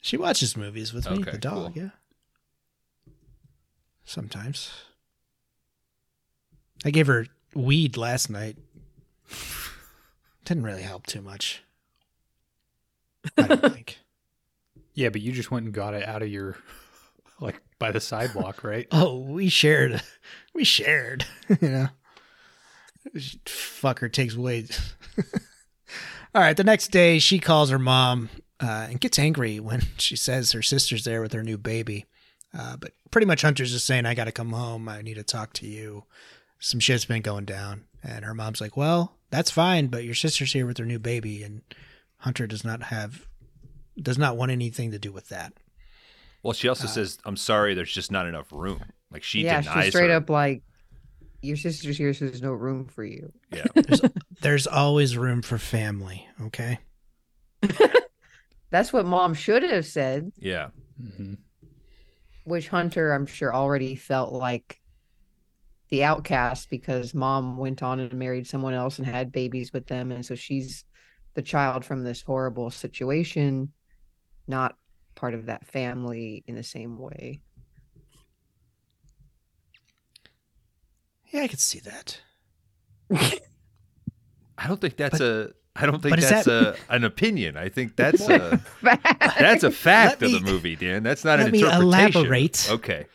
She 0.00 0.16
watches 0.16 0.56
movies 0.56 0.92
with 0.92 1.08
me, 1.10 1.18
Okay, 1.20 1.32
the 1.32 1.38
dog, 1.38 1.74
cool. 1.74 1.82
yeah. 1.84 1.90
Sometimes. 4.04 4.72
I 6.84 6.90
gave 6.90 7.06
her 7.06 7.26
weed 7.54 7.96
last 7.96 8.30
night. 8.30 8.56
Didn't 10.44 10.64
really 10.64 10.82
help 10.82 11.06
too 11.06 11.20
much. 11.20 11.62
I 13.36 13.42
don't 13.42 13.60
think. 13.74 13.98
yeah, 14.94 15.10
but 15.10 15.20
you 15.20 15.32
just 15.32 15.50
went 15.50 15.66
and 15.66 15.74
got 15.74 15.94
it 15.94 16.08
out 16.08 16.22
of 16.22 16.28
your, 16.28 16.56
like 17.40 17.60
by 17.78 17.92
the 17.92 18.00
sidewalk, 18.00 18.64
right? 18.64 18.86
Oh, 18.90 19.18
we 19.18 19.48
shared. 19.48 20.02
We 20.54 20.64
shared. 20.64 21.26
you 21.60 21.68
know, 21.68 21.88
fucker 23.44 24.10
takes 24.12 24.34
away. 24.34 24.66
All 26.34 26.40
right. 26.42 26.56
The 26.56 26.64
next 26.64 26.88
day, 26.88 27.18
she 27.18 27.38
calls 27.38 27.70
her 27.70 27.78
mom 27.78 28.28
uh, 28.60 28.86
and 28.88 29.00
gets 29.00 29.18
angry 29.18 29.60
when 29.60 29.82
she 29.98 30.16
says 30.16 30.52
her 30.52 30.62
sister's 30.62 31.04
there 31.04 31.22
with 31.22 31.32
her 31.32 31.42
new 31.42 31.58
baby. 31.58 32.06
Uh, 32.56 32.76
but 32.76 32.92
pretty 33.10 33.26
much 33.26 33.42
Hunter's 33.42 33.72
just 33.72 33.86
saying, 33.86 34.06
"I 34.06 34.14
got 34.14 34.24
to 34.24 34.32
come 34.32 34.50
home. 34.50 34.88
I 34.88 35.02
need 35.02 35.14
to 35.14 35.22
talk 35.22 35.52
to 35.54 35.66
you. 35.66 36.04
Some 36.58 36.80
shit's 36.80 37.04
been 37.04 37.22
going 37.22 37.44
down." 37.44 37.84
And 38.02 38.24
her 38.24 38.34
mom's 38.34 38.60
like, 38.60 38.76
"Well, 38.76 39.16
that's 39.30 39.50
fine, 39.50 39.86
but 39.86 40.04
your 40.04 40.14
sister's 40.14 40.52
here 40.52 40.66
with 40.66 40.78
her 40.78 40.84
new 40.84 40.98
baby, 40.98 41.42
and 41.42 41.62
Hunter 42.18 42.46
does 42.46 42.64
not 42.64 42.84
have." 42.84 43.26
Does 44.00 44.16
not 44.18 44.36
want 44.36 44.50
anything 44.50 44.92
to 44.92 44.98
do 44.98 45.12
with 45.12 45.28
that. 45.28 45.52
Well, 46.42 46.54
she 46.54 46.68
also 46.68 46.86
says, 46.86 47.18
I'm 47.26 47.36
sorry, 47.36 47.74
there's 47.74 47.92
just 47.92 48.10
not 48.10 48.26
enough 48.26 48.46
room. 48.50 48.80
Like 49.10 49.22
she 49.22 49.42
yeah 49.42 49.60
denies 49.60 49.84
she's 49.84 49.92
straight 49.92 50.10
her. 50.10 50.16
up 50.16 50.30
like 50.30 50.62
your 51.42 51.56
sister's 51.56 51.98
here 51.98 52.14
so 52.14 52.26
there's 52.26 52.40
no 52.40 52.52
room 52.52 52.86
for 52.86 53.04
you 53.04 53.32
Yeah. 53.52 53.64
There's 54.40 54.66
always 54.66 55.16
room 55.18 55.42
for 55.42 55.58
family. 55.58 56.26
Okay. 56.42 56.78
that's 58.70 58.92
what 58.92 59.06
mom 59.06 59.34
should 59.34 59.62
have 59.62 59.86
said 59.86 60.32
Yeah. 60.38 60.68
hmm 60.98 61.34
which 62.44 62.68
Hunter, 62.68 63.12
I'm 63.12 63.26
sure, 63.26 63.54
already 63.54 63.94
felt 63.94 64.32
like 64.32 64.80
the 65.90 66.04
outcast 66.04 66.70
because 66.70 67.14
mom 67.14 67.56
went 67.56 67.82
on 67.82 68.00
and 68.00 68.12
married 68.14 68.46
someone 68.46 68.74
else 68.74 68.98
and 68.98 69.06
had 69.06 69.32
babies 69.32 69.72
with 69.72 69.86
them. 69.86 70.10
And 70.12 70.24
so 70.24 70.34
she's 70.34 70.84
the 71.34 71.42
child 71.42 71.84
from 71.84 72.02
this 72.02 72.22
horrible 72.22 72.70
situation, 72.70 73.72
not 74.46 74.76
part 75.14 75.34
of 75.34 75.46
that 75.46 75.66
family 75.66 76.44
in 76.46 76.54
the 76.54 76.62
same 76.62 76.98
way. 76.98 77.40
Yeah, 81.26 81.42
I 81.42 81.48
could 81.48 81.60
see 81.60 81.80
that. 81.80 82.20
I 84.58 84.66
don't 84.66 84.80
think 84.80 84.96
that's 84.96 85.20
a 85.20 85.52
I 85.76 85.86
don't 85.86 86.02
think 86.02 86.18
that's 86.20 86.46
that- 86.46 86.48
a 86.48 86.76
an 86.94 87.04
opinion. 87.04 87.56
I 87.56 87.68
think 87.68 87.96
that's 87.96 88.28
a 88.28 88.60
that's 88.82 89.62
a 89.62 89.70
fact 89.70 90.20
Let 90.20 90.32
of 90.34 90.44
the 90.44 90.50
movie, 90.50 90.76
Dan. 90.76 91.02
That's 91.02 91.24
not 91.24 91.38
an 91.38 91.46
let 91.46 91.52
me 91.52 91.58
interpretation. 91.60 92.22
elaborate. 92.22 92.70
Okay. 92.70 93.06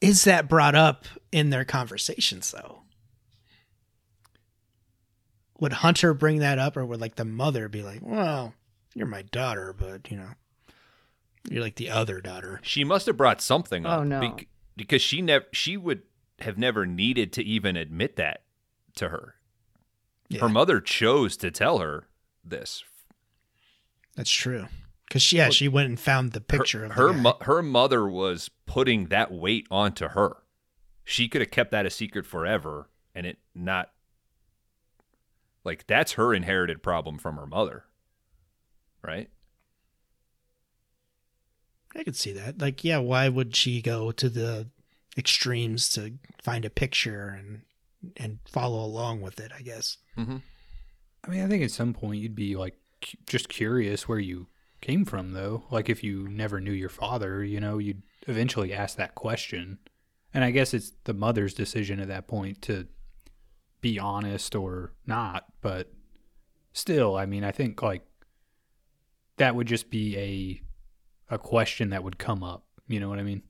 Is 0.00 0.24
that 0.24 0.48
brought 0.48 0.74
up 0.74 1.06
in 1.32 1.50
their 1.50 1.64
conversations 1.64 2.50
though? 2.50 2.82
Would 5.60 5.72
Hunter 5.72 6.14
bring 6.14 6.38
that 6.38 6.58
up 6.58 6.76
or 6.76 6.86
would 6.86 7.00
like 7.00 7.16
the 7.16 7.24
mother 7.24 7.68
be 7.68 7.82
like, 7.82 8.00
Well, 8.02 8.54
you're 8.94 9.06
my 9.06 9.22
daughter, 9.22 9.74
but 9.76 10.10
you 10.10 10.16
know 10.16 10.30
you're 11.50 11.62
like 11.62 11.76
the 11.76 11.90
other 11.90 12.20
daughter. 12.20 12.60
She 12.62 12.84
must 12.84 13.06
have 13.06 13.16
brought 13.16 13.40
something 13.40 13.84
oh, 13.86 13.90
up. 13.90 14.00
Oh, 14.00 14.04
no. 14.04 14.20
bec- 14.20 14.46
because 14.76 15.02
she 15.02 15.20
never 15.20 15.46
she 15.52 15.76
would 15.76 16.02
have 16.40 16.56
never 16.56 16.86
needed 16.86 17.32
to 17.34 17.42
even 17.44 17.76
admit 17.76 18.16
that 18.16 18.42
to 18.98 19.08
her. 19.08 19.34
Yeah, 20.28 20.40
Her 20.40 20.48
mother 20.48 20.80
chose 20.80 21.36
to 21.38 21.50
tell 21.50 21.78
her 21.78 22.06
this. 22.44 22.84
that's 24.16 24.30
true. 24.30 24.66
Cause 25.10 25.32
yeah, 25.32 25.48
she 25.48 25.68
went 25.68 25.88
and 25.88 25.98
found 25.98 26.32
the 26.32 26.40
Her- 26.40 26.44
picture 26.58 26.84
of 26.84 26.92
her 26.92 27.08
the 27.08 27.12
guy. 27.14 27.20
mo- 27.20 27.38
her 27.42 27.62
mother 27.62 28.06
was 28.06 28.50
putting 28.66 29.06
that 29.06 29.32
weight 29.32 29.66
onto 29.70 30.08
her. 30.08 30.36
She 31.04 31.28
could 31.28 31.40
have 31.40 31.50
kept 31.50 31.70
that 31.70 31.86
a 31.86 31.90
secret 31.90 32.26
forever 32.26 32.90
and 33.14 33.24
it 33.24 33.38
not 33.54 33.90
like 35.64 35.86
that's 35.86 36.12
her 36.12 36.34
inherited 36.34 36.82
problem 36.82 37.16
from 37.18 37.36
her 37.36 37.46
mother. 37.46 37.84
Right? 39.02 39.30
I 41.96 42.04
could 42.04 42.16
see 42.16 42.32
that. 42.32 42.60
Like, 42.60 42.84
yeah, 42.84 42.98
why 42.98 43.28
would 43.30 43.56
she 43.56 43.80
go 43.80 44.12
to 44.12 44.28
the 44.28 44.68
extremes 45.16 45.88
to 45.90 46.12
find 46.42 46.64
a 46.64 46.70
picture 46.70 47.28
and 47.30 47.62
and 48.16 48.38
follow 48.46 48.84
along 48.84 49.20
with 49.20 49.40
it? 49.40 49.52
I 49.56 49.62
guess. 49.62 49.98
Mm-hmm. 50.16 50.36
I 51.24 51.30
mean, 51.30 51.44
I 51.44 51.48
think 51.48 51.64
at 51.64 51.70
some 51.70 51.92
point 51.92 52.20
you'd 52.20 52.34
be 52.34 52.56
like 52.56 52.76
cu- 53.02 53.18
just 53.26 53.48
curious 53.48 54.08
where 54.08 54.18
you 54.18 54.46
came 54.80 55.04
from, 55.04 55.32
though. 55.32 55.64
Like, 55.70 55.88
if 55.88 56.04
you 56.04 56.28
never 56.28 56.60
knew 56.60 56.72
your 56.72 56.88
father, 56.88 57.44
you 57.44 57.60
know, 57.60 57.78
you'd 57.78 58.02
eventually 58.26 58.72
ask 58.72 58.96
that 58.96 59.14
question. 59.14 59.78
And 60.32 60.44
I 60.44 60.50
guess 60.50 60.74
it's 60.74 60.92
the 61.04 61.14
mother's 61.14 61.54
decision 61.54 62.00
at 62.00 62.08
that 62.08 62.28
point 62.28 62.62
to 62.62 62.86
be 63.80 63.98
honest 63.98 64.54
or 64.54 64.92
not. 65.06 65.44
But 65.60 65.92
still, 66.72 67.16
I 67.16 67.26
mean, 67.26 67.44
I 67.44 67.50
think 67.50 67.82
like 67.82 68.02
that 69.36 69.54
would 69.54 69.66
just 69.66 69.90
be 69.90 70.16
a 70.16 71.34
a 71.34 71.38
question 71.38 71.90
that 71.90 72.04
would 72.04 72.18
come 72.18 72.42
up. 72.42 72.64
You 72.86 73.00
know 73.00 73.08
what 73.08 73.18
I 73.18 73.22
mean? 73.22 73.42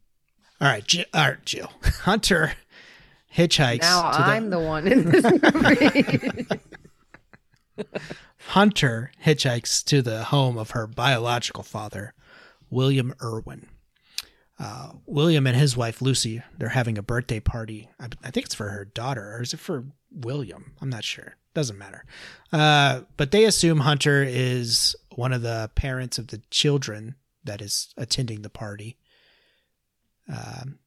All 0.60 0.68
right, 0.68 0.84
Jill, 0.84 1.04
all 1.14 1.28
right, 1.28 1.44
Jill. 1.44 1.70
Hunter 2.02 2.54
hitchhikes. 3.34 3.82
Now 3.82 4.10
I'm 4.10 4.50
the 4.50 4.58
one 4.58 4.86
in 4.86 5.04
this 5.04 5.24
movie. 5.24 6.46
Hunter 8.48 9.12
hitchhikes 9.24 9.84
to 9.84 10.02
the 10.02 10.24
home 10.24 10.56
of 10.56 10.70
her 10.70 10.86
biological 10.86 11.62
father, 11.62 12.14
William 12.70 13.14
Irwin. 13.22 13.68
Uh, 14.58 14.92
William 15.06 15.46
and 15.46 15.56
his 15.56 15.76
wife 15.76 16.02
Lucy, 16.02 16.42
they're 16.56 16.70
having 16.70 16.98
a 16.98 17.02
birthday 17.02 17.38
party. 17.38 17.88
I, 18.00 18.08
I 18.24 18.30
think 18.30 18.46
it's 18.46 18.54
for 18.54 18.70
her 18.70 18.84
daughter, 18.84 19.34
or 19.34 19.42
is 19.42 19.54
it 19.54 19.60
for 19.60 19.84
William? 20.10 20.72
I'm 20.80 20.88
not 20.88 21.04
sure. 21.04 21.36
Doesn't 21.54 21.78
matter. 21.78 22.04
Uh, 22.52 23.02
but 23.16 23.30
they 23.30 23.44
assume 23.44 23.80
Hunter 23.80 24.24
is 24.24 24.96
one 25.14 25.32
of 25.32 25.42
the 25.42 25.70
parents 25.74 26.18
of 26.18 26.28
the 26.28 26.40
children 26.50 27.14
that 27.44 27.60
is 27.60 27.92
attending 27.96 28.42
the 28.42 28.50
party. 28.50 28.96
Um, 30.28 30.78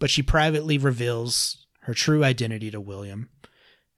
but 0.00 0.10
she 0.10 0.22
privately 0.22 0.78
reveals 0.78 1.66
her 1.82 1.94
true 1.94 2.24
identity 2.24 2.72
to 2.72 2.80
William, 2.80 3.28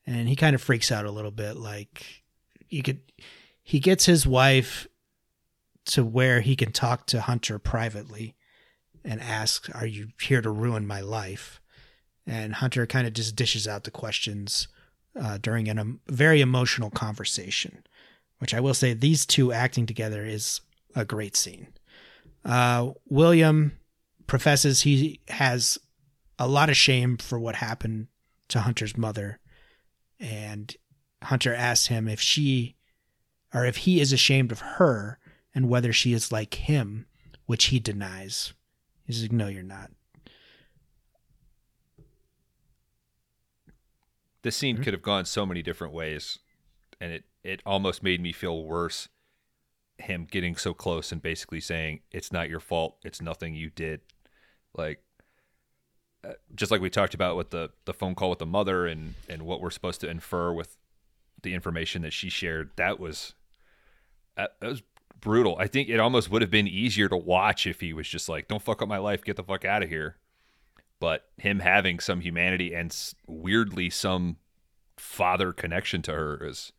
and 0.06 0.28
he 0.28 0.36
kind 0.36 0.54
of 0.54 0.60
freaks 0.60 0.92
out 0.92 1.06
a 1.06 1.10
little 1.10 1.30
bit. 1.30 1.56
Like 1.56 2.22
you 2.68 2.82
could, 2.82 3.00
he 3.62 3.80
gets 3.80 4.04
his 4.04 4.26
wife 4.26 4.86
to 5.86 6.04
where 6.04 6.42
he 6.42 6.54
can 6.54 6.72
talk 6.72 7.06
to 7.06 7.22
Hunter 7.22 7.58
privately 7.58 8.34
and 9.02 9.22
ask, 9.22 9.74
"Are 9.74 9.86
you 9.86 10.08
here 10.20 10.42
to 10.42 10.50
ruin 10.50 10.86
my 10.86 11.00
life?" 11.00 11.60
And 12.26 12.56
Hunter 12.56 12.86
kind 12.86 13.06
of 13.06 13.14
just 13.14 13.34
dishes 13.34 13.66
out 13.66 13.84
the 13.84 13.90
questions 13.90 14.68
uh, 15.18 15.38
during 15.38 15.68
a 15.68 15.80
um, 15.80 16.00
very 16.08 16.40
emotional 16.40 16.90
conversation, 16.90 17.84
which 18.38 18.54
I 18.54 18.60
will 18.60 18.74
say 18.74 18.92
these 18.92 19.24
two 19.24 19.52
acting 19.52 19.86
together 19.86 20.24
is 20.24 20.60
a 20.94 21.04
great 21.04 21.36
scene. 21.36 21.68
Uh, 22.44 22.90
William 23.08 23.78
professes 24.26 24.82
he 24.82 25.20
has 25.28 25.78
a 26.42 26.48
lot 26.48 26.68
of 26.68 26.76
shame 26.76 27.16
for 27.16 27.38
what 27.38 27.54
happened 27.54 28.08
to 28.48 28.62
Hunter's 28.62 28.96
mother, 28.96 29.38
and 30.18 30.76
Hunter 31.22 31.54
asks 31.54 31.86
him 31.86 32.08
if 32.08 32.20
she 32.20 32.74
or 33.54 33.64
if 33.64 33.78
he 33.78 34.00
is 34.00 34.12
ashamed 34.12 34.50
of 34.50 34.58
her 34.58 35.20
and 35.54 35.68
whether 35.68 35.92
she 35.92 36.12
is 36.12 36.32
like 36.32 36.54
him, 36.54 37.06
which 37.46 37.66
he 37.66 37.78
denies. 37.78 38.54
He's 39.04 39.22
like, 39.22 39.30
No, 39.30 39.46
you're 39.46 39.62
not. 39.62 39.92
This 44.42 44.56
scene 44.56 44.76
hmm? 44.78 44.82
could 44.82 44.94
have 44.94 45.02
gone 45.02 45.26
so 45.26 45.46
many 45.46 45.62
different 45.62 45.94
ways, 45.94 46.40
and 47.00 47.12
it 47.12 47.24
it 47.44 47.62
almost 47.64 48.02
made 48.02 48.20
me 48.20 48.32
feel 48.32 48.64
worse. 48.64 49.08
Him 49.98 50.26
getting 50.28 50.56
so 50.56 50.74
close 50.74 51.12
and 51.12 51.22
basically 51.22 51.60
saying 51.60 52.00
it's 52.10 52.32
not 52.32 52.50
your 52.50 52.58
fault, 52.58 52.96
it's 53.04 53.22
nothing 53.22 53.54
you 53.54 53.70
did, 53.70 54.00
like 54.74 55.04
just 56.54 56.70
like 56.70 56.80
we 56.80 56.90
talked 56.90 57.14
about 57.14 57.36
with 57.36 57.50
the 57.50 57.70
the 57.84 57.94
phone 57.94 58.14
call 58.14 58.30
with 58.30 58.38
the 58.38 58.46
mother 58.46 58.86
and 58.86 59.14
and 59.28 59.42
what 59.42 59.60
we're 59.60 59.70
supposed 59.70 60.00
to 60.00 60.08
infer 60.08 60.52
with 60.52 60.76
the 61.42 61.54
information 61.54 62.02
that 62.02 62.12
she 62.12 62.28
shared. 62.28 62.70
That 62.76 63.00
was 63.00 63.34
that, 64.36 64.54
that 64.60 64.68
was 64.68 64.82
brutal. 65.20 65.56
I 65.58 65.66
think 65.66 65.88
it 65.88 66.00
almost 66.00 66.30
would 66.30 66.42
have 66.42 66.50
been 66.50 66.68
easier 66.68 67.08
to 67.08 67.16
watch 67.16 67.66
if 67.66 67.80
he 67.80 67.92
was 67.92 68.08
just 68.08 68.28
like, 68.28 68.48
"Don't 68.48 68.62
fuck 68.62 68.82
up 68.82 68.88
my 68.88 68.98
life, 68.98 69.24
get 69.24 69.36
the 69.36 69.42
fuck 69.42 69.64
out 69.64 69.82
of 69.82 69.88
here." 69.88 70.16
But 71.00 71.24
him 71.36 71.58
having 71.58 71.98
some 71.98 72.20
humanity 72.20 72.72
and 72.72 72.96
weirdly 73.26 73.90
some 73.90 74.36
father 74.96 75.52
connection 75.52 76.00
to 76.02 76.12
her 76.12 76.46
is 76.46 76.72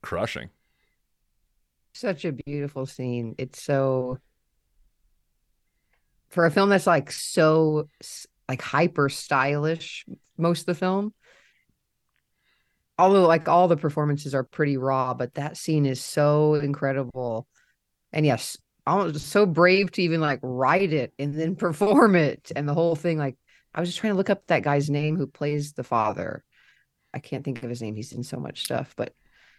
crushing. 0.00 0.50
Such 1.92 2.24
a 2.24 2.32
beautiful 2.32 2.86
scene. 2.86 3.34
It's 3.38 3.60
so 3.60 4.18
for 6.28 6.46
a 6.46 6.50
film 6.50 6.68
that's 6.68 6.86
like 6.86 7.10
so 7.10 7.88
like 8.48 8.62
hyper 8.62 9.08
stylish 9.08 10.04
most 10.36 10.60
of 10.60 10.66
the 10.66 10.74
film. 10.74 11.14
Although 12.98 13.26
like 13.26 13.48
all 13.48 13.68
the 13.68 13.76
performances 13.76 14.34
are 14.34 14.44
pretty 14.44 14.76
raw, 14.76 15.14
but 15.14 15.34
that 15.34 15.56
scene 15.56 15.86
is 15.86 16.00
so 16.00 16.54
incredible. 16.54 17.48
And 18.12 18.24
yes, 18.24 18.56
almost 18.86 19.28
so 19.28 19.46
brave 19.46 19.90
to 19.92 20.02
even 20.02 20.20
like 20.20 20.40
write 20.42 20.92
it 20.92 21.12
and 21.18 21.34
then 21.34 21.56
perform 21.56 22.14
it 22.14 22.52
and 22.54 22.68
the 22.68 22.74
whole 22.74 22.94
thing 22.96 23.18
like 23.18 23.36
I 23.74 23.80
was 23.80 23.88
just 23.88 23.98
trying 23.98 24.12
to 24.12 24.16
look 24.16 24.30
up 24.30 24.46
that 24.46 24.62
guy's 24.62 24.88
name 24.88 25.16
who 25.16 25.26
plays 25.26 25.72
the 25.72 25.82
father. 25.82 26.44
I 27.12 27.18
can't 27.18 27.44
think 27.44 27.62
of 27.62 27.70
his 27.70 27.82
name. 27.82 27.96
He's 27.96 28.12
in 28.12 28.22
so 28.22 28.38
much 28.38 28.62
stuff, 28.62 28.94
but 28.96 29.12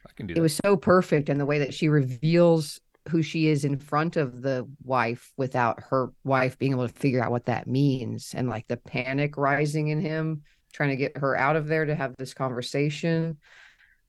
I 0.07 0.12
can 0.16 0.28
do 0.28 0.36
it 0.36 0.41
was 0.41 0.56
so 0.64 0.78
perfect 0.78 1.28
and 1.28 1.40
the 1.40 1.45
way 1.45 1.60
that 1.60 1.74
she 1.74 1.90
reveals 1.90 2.80
who 3.10 3.22
she 3.22 3.48
is 3.48 3.65
in 3.65 3.77
front 3.77 4.15
of 4.15 4.41
the 4.41 4.68
wife 4.84 5.32
without 5.38 5.82
her 5.90 6.11
wife 6.23 6.57
being 6.57 6.72
able 6.72 6.88
to 6.88 6.94
figure 6.94 7.23
out 7.23 7.32
what 7.32 7.45
that 7.45 7.68
means 7.68 8.34
and 8.36 8.49
like 8.49 8.68
the 8.68 8.77
panic 8.77 9.38
rising 9.38 9.90
in 9.90 10.02
him 10.02 10.41
trying 10.73 10.90
to 10.90 10.95
get 10.95 11.18
her 11.18 11.36
out 11.38 11.56
of 11.56 11.68
there 11.68 11.86
to 11.86 11.95
have 11.95 12.15
this 12.18 12.34
conversation 12.34 13.38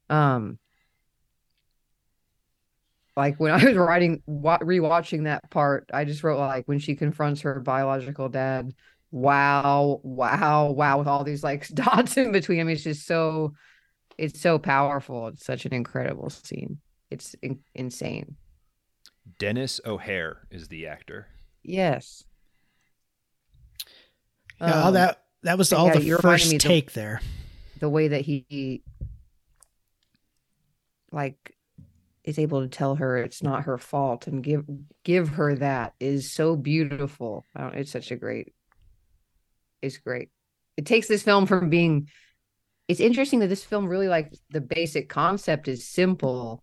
um 0.08 0.58
like 3.16 3.38
when 3.38 3.50
i 3.52 3.64
was 3.64 3.76
writing 3.76 4.22
wa- 4.26 4.58
rewatching 4.58 5.24
that 5.24 5.48
part 5.50 5.88
i 5.92 6.04
just 6.04 6.24
wrote 6.24 6.38
like 6.38 6.66
when 6.66 6.78
she 6.78 6.94
confronts 6.94 7.42
her 7.42 7.60
biological 7.60 8.28
dad 8.28 8.72
wow 9.10 10.00
wow 10.02 10.70
wow 10.70 10.98
with 10.98 11.06
all 11.06 11.22
these 11.22 11.44
like 11.44 11.68
dots 11.74 12.16
in 12.16 12.32
between 12.32 12.60
i 12.60 12.64
mean 12.64 12.74
it's 12.74 12.84
just 12.84 13.06
so 13.06 13.52
it's 14.18 14.40
so 14.40 14.58
powerful. 14.58 15.28
It's 15.28 15.44
such 15.44 15.66
an 15.66 15.74
incredible 15.74 16.30
scene. 16.30 16.78
It's 17.10 17.34
in- 17.42 17.60
insane. 17.74 18.36
Denis 19.38 19.80
O'Hare 19.84 20.46
is 20.50 20.68
the 20.68 20.86
actor. 20.86 21.26
Yes. 21.62 22.24
Yeah, 24.60 24.84
Um, 24.86 24.94
that 24.94 25.22
that 25.42 25.58
was 25.58 25.72
all 25.72 25.88
yeah, 25.88 25.98
the 25.98 26.18
first 26.22 26.50
me 26.50 26.56
the- 26.58 26.62
take 26.62 26.92
there. 26.92 27.20
the 27.78 27.88
way 27.88 28.08
that 28.08 28.22
he 28.22 28.82
like 31.12 31.54
is 32.24 32.38
able 32.38 32.62
to 32.62 32.68
tell 32.68 32.96
her 32.96 33.16
it's 33.18 33.42
not 33.42 33.64
her 33.64 33.78
fault 33.78 34.26
and 34.26 34.42
give 34.42 34.64
give 35.04 35.28
her 35.30 35.54
that 35.56 35.94
is 36.00 36.30
so 36.32 36.56
beautiful. 36.56 37.44
I 37.54 37.62
don't, 37.62 37.74
it's 37.74 37.92
such 37.92 38.10
a 38.10 38.16
great. 38.16 38.52
It's 39.82 39.98
great. 39.98 40.30
It 40.76 40.86
takes 40.86 41.06
this 41.08 41.22
film 41.22 41.46
from 41.46 41.68
being. 41.70 42.08
It's 42.88 43.00
interesting 43.00 43.40
that 43.40 43.48
this 43.48 43.64
film 43.64 43.86
really 43.88 44.08
like 44.08 44.32
the 44.50 44.60
basic 44.60 45.08
concept 45.08 45.68
is 45.68 45.86
simple, 45.86 46.62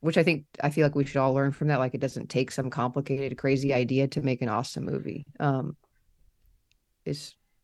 which 0.00 0.16
I 0.16 0.22
think 0.22 0.46
I 0.62 0.70
feel 0.70 0.84
like 0.86 0.94
we 0.94 1.04
should 1.04 1.18
all 1.18 1.34
learn 1.34 1.52
from 1.52 1.68
that. 1.68 1.78
Like 1.78 1.94
it 1.94 2.00
doesn't 2.00 2.30
take 2.30 2.50
some 2.50 2.70
complicated, 2.70 3.36
crazy 3.38 3.72
idea 3.72 4.08
to 4.08 4.22
make 4.22 4.42
an 4.42 4.48
awesome 4.48 4.84
movie. 4.84 5.26
Um, 5.38 5.76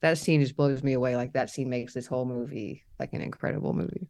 that 0.00 0.18
scene 0.18 0.40
just 0.40 0.56
blows 0.56 0.82
me 0.82 0.92
away. 0.92 1.16
Like 1.16 1.32
that 1.32 1.50
scene 1.50 1.70
makes 1.70 1.94
this 1.94 2.06
whole 2.06 2.24
movie 2.24 2.84
like 2.98 3.12
an 3.12 3.22
incredible 3.22 3.72
movie. 3.72 4.08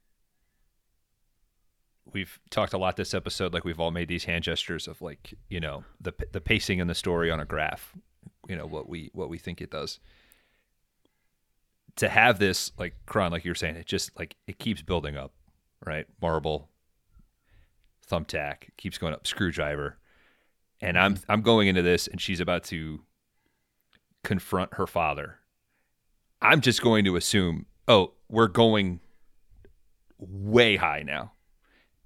We've 2.13 2.39
talked 2.51 2.73
a 2.73 2.79
lot 2.79 2.97
this 2.97 3.15
episode, 3.15 3.53
like 3.53 3.65
we've 3.65 3.81
all 3.81 3.91
made 3.91 4.09
these 4.09 4.25
hand 4.25 4.45
gestures 4.45 4.89
of 4.89 5.03
like 5.03 5.35
you 5.49 5.61
know 5.61 5.85
the 6.01 6.13
the 6.33 6.41
pacing 6.41 6.81
and 6.81 6.89
the 6.89 6.95
story 6.95 7.31
on 7.31 7.41
a 7.41 7.45
graph, 7.45 7.95
you 8.49 8.57
know 8.57 8.67
what 8.67 8.89
we 8.89 9.11
what 9.13 9.29
we 9.29 9.39
think 9.39 9.61
it 9.61 9.71
does. 9.71 10.01
To 11.97 12.09
have 12.09 12.39
this 12.39 12.73
like 12.79 12.95
Kron, 13.07 13.33
like 13.33 13.45
you're 13.45 13.55
saying, 13.55 13.77
it 13.77 13.87
just 13.87 14.17
like 14.19 14.37
it 14.47 14.59
keeps 14.59 14.83
building 14.83 15.17
up, 15.17 15.33
right? 15.85 16.07
Marble, 16.21 16.69
thumbtack 18.11 18.69
keeps 18.77 18.99
going 18.99 19.15
up, 19.15 19.27
screwdriver, 19.27 19.99
and 20.81 20.99
I'm 20.99 21.15
mm-hmm. 21.15 21.33
I'm 21.33 21.43
going 21.43 21.69
into 21.69 21.83
this, 21.83 22.07
and 22.07 22.21
she's 22.21 22.41
about 22.41 22.65
to 22.65 23.03
confront 24.25 24.75
her 24.75 24.87
father. 24.87 25.39
I'm 26.43 26.61
just 26.61 26.83
going 26.83 27.05
to 27.07 27.17
assume, 27.17 27.67
oh, 27.89 28.13
we're 28.29 28.49
going 28.49 29.01
way 30.19 30.77
high 30.77 31.03
now. 31.03 31.33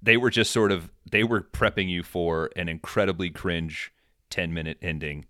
They 0.01 0.17
were 0.17 0.29
just 0.29 0.51
sort 0.51 0.71
of 0.71 0.91
they 1.09 1.23
were 1.23 1.41
prepping 1.41 1.89
you 1.89 2.03
for 2.03 2.49
an 2.55 2.69
incredibly 2.69 3.29
cringe 3.29 3.91
10 4.29 4.53
minute 4.53 4.77
ending 4.81 5.25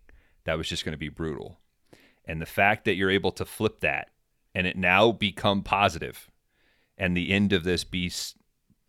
that 0.45 0.57
was 0.57 0.68
just 0.68 0.85
going 0.85 0.93
to 0.93 0.98
be 0.98 1.10
brutal. 1.10 1.60
And 2.26 2.41
the 2.41 2.45
fact 2.45 2.85
that 2.85 2.95
you're 2.95 3.10
able 3.10 3.31
to 3.34 3.45
flip 3.45 3.81
that 3.81 4.10
and 4.53 4.68
it 4.68 4.77
now 4.77 5.11
become 5.11 5.64
positive 5.64 6.30
and 6.98 7.15
the 7.15 7.31
end 7.31 7.52
of 7.52 7.64
this 7.64 7.84
be 7.84 8.11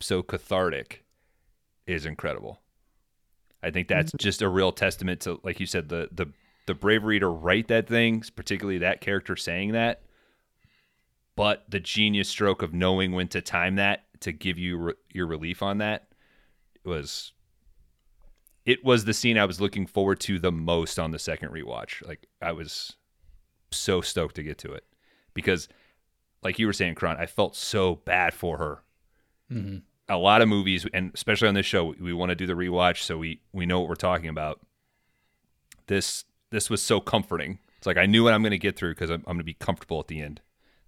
so 0.00 0.22
cathartic 0.22 1.01
is 1.92 2.06
incredible. 2.06 2.60
I 3.62 3.70
think 3.70 3.88
that's 3.88 4.12
just 4.18 4.42
a 4.42 4.48
real 4.48 4.72
testament 4.72 5.20
to 5.22 5.40
like 5.42 5.60
you 5.60 5.66
said 5.66 5.88
the 5.88 6.08
the 6.12 6.26
the 6.66 6.74
bravery 6.74 7.18
to 7.18 7.28
write 7.28 7.68
that 7.68 7.88
thing, 7.88 8.22
particularly 8.34 8.78
that 8.78 9.00
character 9.00 9.36
saying 9.36 9.72
that, 9.72 10.02
but 11.36 11.64
the 11.68 11.80
genius 11.80 12.28
stroke 12.28 12.62
of 12.62 12.72
knowing 12.72 13.12
when 13.12 13.28
to 13.28 13.40
time 13.40 13.76
that 13.76 14.04
to 14.20 14.32
give 14.32 14.58
you 14.58 14.76
re- 14.76 14.94
your 15.12 15.26
relief 15.26 15.62
on 15.62 15.78
that 15.78 16.08
was 16.84 17.32
it 18.64 18.84
was 18.84 19.04
the 19.04 19.14
scene 19.14 19.38
I 19.38 19.44
was 19.44 19.60
looking 19.60 19.86
forward 19.86 20.20
to 20.20 20.38
the 20.38 20.52
most 20.52 20.98
on 20.98 21.10
the 21.10 21.18
second 21.18 21.50
rewatch. 21.50 22.06
Like 22.06 22.28
I 22.40 22.52
was 22.52 22.96
so 23.70 24.00
stoked 24.00 24.36
to 24.36 24.42
get 24.42 24.58
to 24.58 24.72
it 24.72 24.84
because, 25.34 25.68
like 26.42 26.58
you 26.58 26.66
were 26.66 26.72
saying, 26.72 26.94
Kron, 26.94 27.16
I 27.16 27.26
felt 27.26 27.56
so 27.56 27.96
bad 27.96 28.34
for 28.34 28.58
her. 28.58 28.82
hmm 29.48 29.78
A 30.08 30.16
lot 30.16 30.42
of 30.42 30.48
movies, 30.48 30.86
and 30.92 31.10
especially 31.14 31.48
on 31.48 31.54
this 31.54 31.66
show, 31.66 31.94
we 31.98 32.12
want 32.12 32.30
to 32.30 32.34
do 32.36 32.46
the 32.46 32.54
rewatch 32.54 33.02
so 33.02 33.16
we 33.18 33.40
we 33.52 33.66
know 33.66 33.80
what 33.80 33.88
we're 33.88 33.94
talking 33.94 34.28
about. 34.28 34.60
This 35.86 36.24
this 36.50 36.68
was 36.68 36.82
so 36.82 37.00
comforting. 37.00 37.58
It's 37.78 37.86
like 37.86 37.96
I 37.96 38.06
knew 38.06 38.22
what 38.22 38.32
I'm 38.32 38.42
going 38.42 38.52
to 38.52 38.58
get 38.58 38.76
through 38.76 38.92
because 38.94 39.10
I'm, 39.10 39.24
I'm 39.26 39.34
going 39.34 39.38
to 39.38 39.44
be 39.44 39.54
comfortable 39.54 39.98
at 39.98 40.06
the 40.06 40.20
end. 40.20 40.40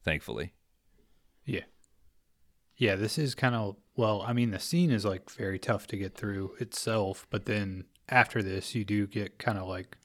Thankfully, 0.05 0.53
Yeah. 1.45 1.63
Yeah, 2.77 2.97
this 2.97 3.19
is 3.19 3.35
kind 3.35 3.55
of 3.55 3.77
well, 3.97 4.23
I 4.23 4.33
mean 4.33 4.51
the 4.51 4.59
scene 4.59 4.91
is 4.91 5.05
like 5.05 5.31
very 5.31 5.59
tough 5.59 5.87
to 5.89 5.97
get 5.97 6.15
through 6.17 6.55
itself, 6.61 7.27
but 7.31 7.47
then 7.47 7.85
after 8.09 8.43
this 8.43 8.75
you 8.75 8.85
do 8.85 9.07
get 9.07 9.39
kind 9.39 9.57
of 9.59 9.67
like 9.67 9.97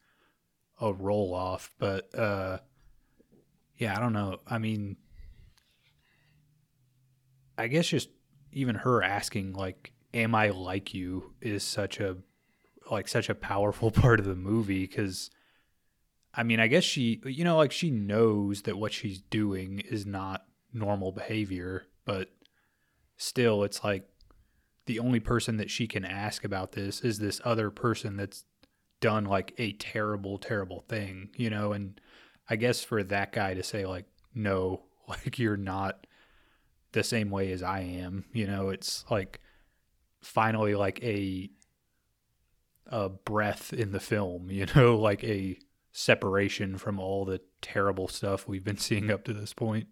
a 0.80 0.94
roll 0.94 1.34
off, 1.34 1.74
but 1.80 2.14
uh 2.18 2.60
yeah, 3.76 3.96
I 3.96 4.00
don't 4.00 4.14
know. 4.14 4.38
I 4.48 4.58
mean 4.58 4.98
I 7.58 7.68
guess 7.68 7.88
just 7.88 8.10
even 8.52 8.76
her 8.76 9.02
asking 9.04 9.54
like 9.54 9.92
am 10.14 10.34
I 10.34 10.50
like 10.50 10.94
you 10.94 11.34
is 11.42 11.64
such 11.64 12.00
a 12.00 12.18
like 12.90 13.08
such 13.08 13.30
a 13.30 13.36
powerful 13.36 13.92
part 13.92 14.20
of 14.20 14.26
the 14.26 14.36
movie 14.36 14.88
cuz 14.88 15.30
I 16.34 16.44
mean, 16.44 16.60
I 16.60 16.68
guess 16.68 16.84
she, 16.84 17.22
you 17.26 17.44
know, 17.44 17.58
like 17.58 17.72
she 17.72 17.90
knows 17.90 18.62
that 18.64 18.78
what 18.78 18.94
she's 18.94 19.20
doing 19.20 19.80
is 19.80 20.06
not 20.06 20.46
normal 20.72 21.12
behavior, 21.12 21.88
but 22.06 22.30
still, 23.18 23.64
it's 23.64 23.84
like 23.84 24.08
the 24.86 25.00
only 25.00 25.20
person 25.20 25.58
that 25.58 25.72
she 25.72 25.88
can 25.88 26.06
ask 26.06 26.44
about 26.44 26.74
this 26.74 27.02
is 27.02 27.20
this 27.20 27.42
other 27.44 27.70
person 27.70 28.16
that's 28.16 28.46
done 29.02 29.26
like 29.26 29.54
a 29.58 29.74
terrible, 29.74 30.38
terrible 30.38 30.82
thing, 30.88 31.30
you 31.36 31.50
know? 31.50 31.74
And 31.74 32.00
I 32.50 32.56
guess 32.56 32.84
for 32.84 33.04
that 33.04 33.32
guy 33.32 33.56
to 33.56 33.64
say, 33.64 33.86
like, 33.86 34.06
no, 34.34 34.84
like 35.08 35.40
you're 35.40 35.58
not 35.58 36.06
the 36.92 37.04
same 37.04 37.30
way 37.30 37.52
as 37.52 37.64
I 37.64 37.82
am, 37.82 38.26
you 38.34 38.48
know, 38.48 38.70
it's 38.70 39.06
like 39.10 39.40
finally 40.22 40.76
like 40.76 41.04
a, 41.04 41.50
a 42.88 43.10
breath 43.10 43.74
in 43.74 43.92
the 43.92 44.00
film, 44.00 44.50
you 44.52 44.66
know, 44.76 44.98
like 44.98 45.24
a, 45.24 45.58
separation 45.92 46.78
from 46.78 47.00
all 47.00 47.26
the 47.26 47.42
terrible 47.62 48.08
stuff 48.08 48.48
we've 48.48 48.64
been 48.64 48.78
seeing 48.78 49.12
up 49.12 49.24
to 49.26 49.34
this 49.34 49.54
point. 49.54 49.88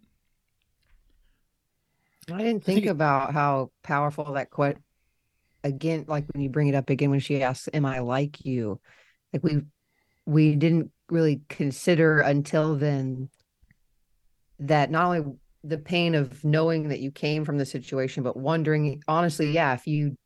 I 2.32 2.38
didn't 2.38 2.64
think 2.64 2.82
think 2.82 2.91
about 2.91 3.34
how 3.34 3.72
powerful 3.84 4.34
that 4.34 4.49
quote 4.49 4.78
again, 5.64 6.06
like 6.07 6.26
when 6.34 6.41
you 6.41 6.49
bring 6.49 6.68
it 6.68 6.76
up 6.76 6.90
again 6.90 7.10
when 7.10 7.19
she 7.19 7.41
asks, 7.41 7.69
Am 7.74 7.86
I 7.86 7.99
like 7.99 8.45
you? 8.45 8.80
Like 9.34 9.44
we 9.44 9.61
we 10.26 10.56
didn't 10.56 10.91
really 11.10 11.41
consider 11.49 12.19
until 12.19 12.76
then 12.76 13.30
that 14.60 14.91
not 14.91 15.06
only 15.06 15.38
the 15.64 15.78
pain 15.78 16.16
of 16.16 16.44
knowing 16.44 16.90
that 16.90 17.00
you 17.00 17.12
came 17.12 17.46
from 17.46 17.58
the 17.58 17.66
situation, 17.66 18.24
but 18.24 18.38
wondering 18.38 19.02
honestly, 19.08 19.52
yeah, 19.52 19.74
if 19.74 19.88
you 19.88 20.18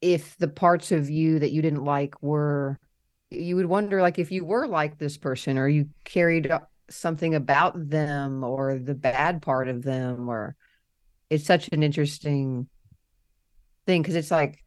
if 0.00 0.36
the 0.38 0.48
parts 0.48 0.92
of 0.92 1.10
you 1.10 1.38
that 1.38 1.52
you 1.52 1.62
didn't 1.62 1.84
like 1.84 2.22
were 2.22 2.78
you 3.30 3.56
would 3.56 3.66
wonder 3.66 4.02
like 4.02 4.18
if 4.18 4.32
you 4.32 4.44
were 4.44 4.66
like 4.66 4.98
this 4.98 5.16
person 5.16 5.58
or 5.58 5.68
you 5.68 5.88
carried 6.04 6.50
something 6.88 7.34
about 7.34 7.88
them 7.88 8.42
or 8.42 8.78
the 8.78 8.94
bad 8.94 9.40
part 9.42 9.68
of 9.68 9.82
them 9.82 10.28
or 10.28 10.56
it's 11.28 11.44
such 11.44 11.68
an 11.72 11.82
interesting 11.82 12.66
thing 13.86 14.02
because 14.02 14.16
it's 14.16 14.30
like 14.30 14.64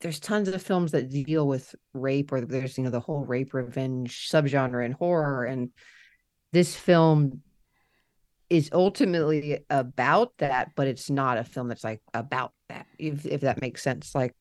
there's 0.00 0.20
tons 0.20 0.48
of 0.48 0.62
films 0.62 0.92
that 0.92 1.10
deal 1.10 1.46
with 1.46 1.74
rape 1.92 2.32
or 2.32 2.40
there's 2.40 2.78
you 2.78 2.84
know 2.84 2.90
the 2.90 3.00
whole 3.00 3.24
rape 3.24 3.52
revenge 3.52 4.28
subgenre 4.30 4.84
in 4.84 4.92
horror 4.92 5.44
and 5.44 5.70
this 6.52 6.74
film 6.74 7.42
is 8.48 8.70
ultimately 8.72 9.58
about 9.70 10.32
that 10.38 10.70
but 10.76 10.86
it's 10.86 11.10
not 11.10 11.38
a 11.38 11.44
film 11.44 11.68
that's 11.68 11.84
like 11.84 12.00
about 12.14 12.52
that 12.68 12.86
if 12.98 13.26
if 13.26 13.40
that 13.40 13.60
makes 13.60 13.82
sense 13.82 14.14
like 14.14 14.34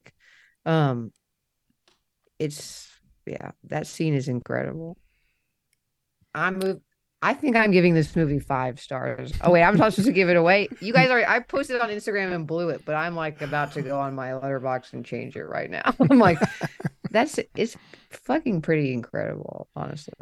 um 0.66 1.12
it's 2.40 2.90
yeah 3.26 3.52
that 3.66 3.88
scene 3.88 4.14
is 4.14 4.28
incredible. 4.28 4.98
I'm 6.34 6.82
i 7.22 7.34
think 7.34 7.56
i'm 7.56 7.72
giving 7.72 7.94
this 7.94 8.16
movie 8.16 8.40
five 8.40 8.80
stars. 8.80 9.32
Oh 9.42 9.52
wait 9.52 9.64
i'm 9.64 9.78
not 9.78 9.94
supposed 9.94 10.08
to 10.08 10.14
give 10.14 10.30
it 10.30 10.36
away? 10.36 10.68
You 10.82 10.94
guys 10.94 11.10
are 11.10 11.24
i 11.28 11.40
posted 11.40 11.80
on 11.82 11.90
instagram 11.90 12.34
and 12.34 12.46
blew 12.46 12.70
it 12.70 12.84
but 12.86 12.96
i'm 12.96 13.16
like 13.16 13.42
about 13.42 13.72
to 13.74 13.82
go 13.82 14.00
on 14.00 14.14
my 14.14 14.32
Letterboxd 14.32 14.94
and 14.94 15.06
change 15.06 15.36
it 15.36 15.46
right 15.46 15.70
now. 15.70 15.94
I'm 16.10 16.20
like 16.20 16.40
that's 17.10 17.40
it's 17.56 17.78
fucking 18.12 18.62
pretty 18.62 18.94
incredible 18.94 19.70
honestly 19.76 20.14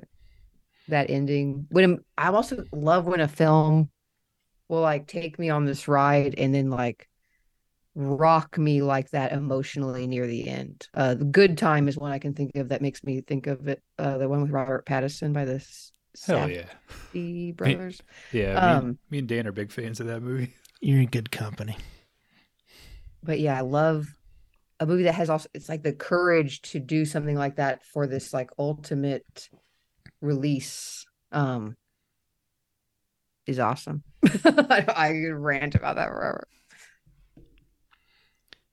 that 0.87 1.09
ending 1.09 1.65
when 1.69 1.99
i 2.17 2.27
also 2.27 2.63
love 2.71 3.05
when 3.05 3.21
a 3.21 3.27
film 3.27 3.89
will 4.69 4.81
like 4.81 5.07
take 5.07 5.37
me 5.39 5.49
on 5.49 5.65
this 5.65 5.87
ride 5.87 6.35
and 6.37 6.53
then 6.53 6.69
like 6.69 7.07
rock 7.95 8.57
me 8.57 8.81
like 8.81 9.09
that 9.11 9.31
emotionally 9.31 10.07
near 10.07 10.25
the 10.25 10.47
end. 10.47 10.87
Uh, 10.93 11.13
the 11.13 11.25
good 11.25 11.57
time 11.57 11.87
is 11.87 11.97
one 11.97 12.11
I 12.11 12.19
can 12.19 12.33
think 12.33 12.55
of 12.55 12.69
that 12.69 12.81
makes 12.81 13.03
me 13.03 13.21
think 13.21 13.47
of 13.47 13.67
it. 13.67 13.81
Uh, 13.99 14.17
the 14.17 14.27
one 14.27 14.41
with 14.41 14.51
Robert 14.51 14.85
Pattinson 14.85 15.33
by 15.33 15.45
the 15.45 15.55
S- 15.55 15.91
Hell 16.25 16.49
yeah. 16.49 16.65
Safdie 17.13 17.55
brothers. 17.55 18.01
Yeah. 18.31 18.53
Um, 18.53 18.85
and, 18.85 18.97
me 19.09 19.19
and 19.19 19.27
Dan 19.27 19.47
are 19.47 19.51
big 19.51 19.71
fans 19.71 19.99
of 19.99 20.07
that 20.07 20.21
movie. 20.21 20.53
You're 20.81 21.01
in 21.01 21.07
good 21.07 21.31
company. 21.31 21.77
But 23.23 23.39
yeah, 23.39 23.57
I 23.57 23.61
love 23.61 24.07
a 24.79 24.85
movie 24.85 25.03
that 25.03 25.15
has 25.15 25.29
also 25.29 25.47
it's 25.53 25.69
like 25.69 25.83
the 25.83 25.93
courage 25.93 26.61
to 26.63 26.79
do 26.79 27.05
something 27.05 27.37
like 27.37 27.55
that 27.55 27.83
for 27.85 28.05
this 28.05 28.33
like 28.33 28.49
ultimate 28.59 29.49
release. 30.23 31.05
Um, 31.31 31.77
is 33.45 33.59
awesome. 33.59 34.03
I, 34.23 35.09
could 35.09 35.35
rant 35.35 35.75
about 35.75 35.97
that 35.97 36.07
forever. 36.07 36.47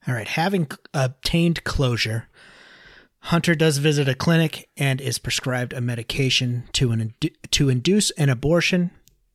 All 0.06 0.14
right. 0.14 0.28
Having 0.28 0.68
obtained 0.94 1.64
closure, 1.64 2.28
Hunter 3.24 3.54
does 3.54 3.78
visit 3.78 4.08
a 4.08 4.14
clinic 4.14 4.68
and 4.76 5.00
is 5.00 5.18
prescribed 5.18 5.72
a 5.72 5.80
medication 5.80 6.68
to 6.72 6.92
an 6.92 7.14
to 7.50 7.68
induce 7.68 8.10
an 8.12 8.28
abortion. 8.28 8.92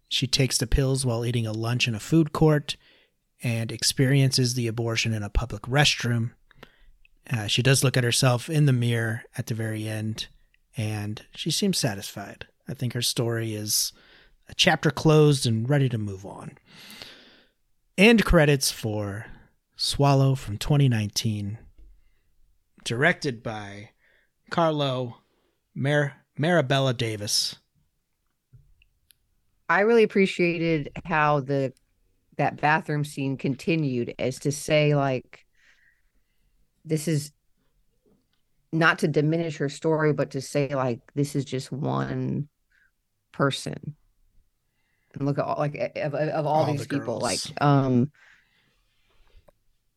She 0.07 0.25
takes 0.25 0.57
the 0.57 0.67
pills 0.67 1.05
while 1.05 1.25
eating 1.25 1.45
a 1.45 1.51
lunch 1.51 1.87
in 1.87 1.95
a 1.95 1.99
food 1.99 2.31
court 2.31 2.77
and 3.43 3.71
experiences 3.71 4.53
the 4.53 4.67
abortion 4.67 5.13
in 5.13 5.21
a 5.21 5.29
public 5.29 5.63
restroom. 5.63 6.31
Uh, 7.31 7.47
she 7.47 7.61
does 7.61 7.83
look 7.83 7.97
at 7.97 8.03
herself 8.03 8.49
in 8.49 8.65
the 8.65 8.73
mirror 8.73 9.23
at 9.37 9.47
the 9.47 9.53
very 9.53 9.87
end, 9.87 10.27
and 10.77 11.25
she 11.35 11.51
seems 11.51 11.77
satisfied. 11.77 12.47
I 12.67 12.73
think 12.73 12.93
her 12.93 13.01
story 13.01 13.53
is 13.53 13.93
a 14.49 14.53
chapter 14.53 14.91
closed 14.91 15.45
and 15.45 15.69
ready 15.69 15.89
to 15.89 15.97
move 15.97 16.25
on. 16.25 16.57
End 17.97 18.25
credits 18.25 18.71
for 18.71 19.27
Swallow 19.75 20.35
from 20.35 20.57
2019, 20.57 21.57
directed 22.83 23.43
by 23.43 23.89
Carlo 24.49 25.17
Mar- 25.73 26.13
Mirabella 26.37 26.93
Davis. 26.93 27.55
I 29.67 29.81
really 29.81 30.03
appreciated 30.03 30.91
how 31.05 31.39
the 31.39 31.73
that 32.37 32.59
bathroom 32.59 33.05
scene 33.05 33.37
continued 33.37 34.13
as 34.19 34.39
to 34.39 34.51
say 34.51 34.93
like 34.93 35.45
this 36.83 37.07
is 37.07 37.31
not 38.77 38.99
to 38.99 39.07
diminish 39.07 39.57
her 39.57 39.69
story 39.69 40.13
but 40.13 40.31
to 40.31 40.41
say 40.41 40.73
like 40.75 40.99
this 41.15 41.35
is 41.35 41.45
just 41.45 41.71
one 41.71 42.47
person. 43.31 43.95
And 45.13 45.25
look 45.25 45.39
at 45.39 45.45
all 45.45 45.55
like 45.57 45.75
of, 45.95 46.13
of- 46.13 46.45
all, 46.45 46.63
All 46.63 46.71
these 46.71 46.87
the 46.87 46.99
people 46.99 47.19
like 47.19 47.39
um 47.61 48.11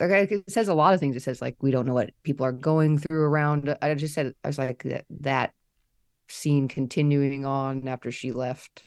okay 0.00 0.22
it 0.30 0.50
says 0.50 0.68
a 0.68 0.74
lot 0.74 0.94
of 0.94 1.00
things. 1.00 1.16
It 1.16 1.22
says 1.22 1.42
like 1.42 1.56
we 1.60 1.70
don't 1.70 1.86
know 1.86 1.94
what 1.94 2.10
people 2.22 2.46
are 2.46 2.52
going 2.52 2.98
through 2.98 3.24
around 3.24 3.76
i 3.82 3.94
just 3.94 4.14
said 4.14 4.34
i 4.44 4.48
was 4.48 4.58
like 4.58 4.82
that 4.84 5.04
that 5.10 5.52
scene 6.28 6.68
continuing 6.68 7.44
on 7.44 7.88
after 7.88 8.12
she 8.12 8.32
left 8.32 8.82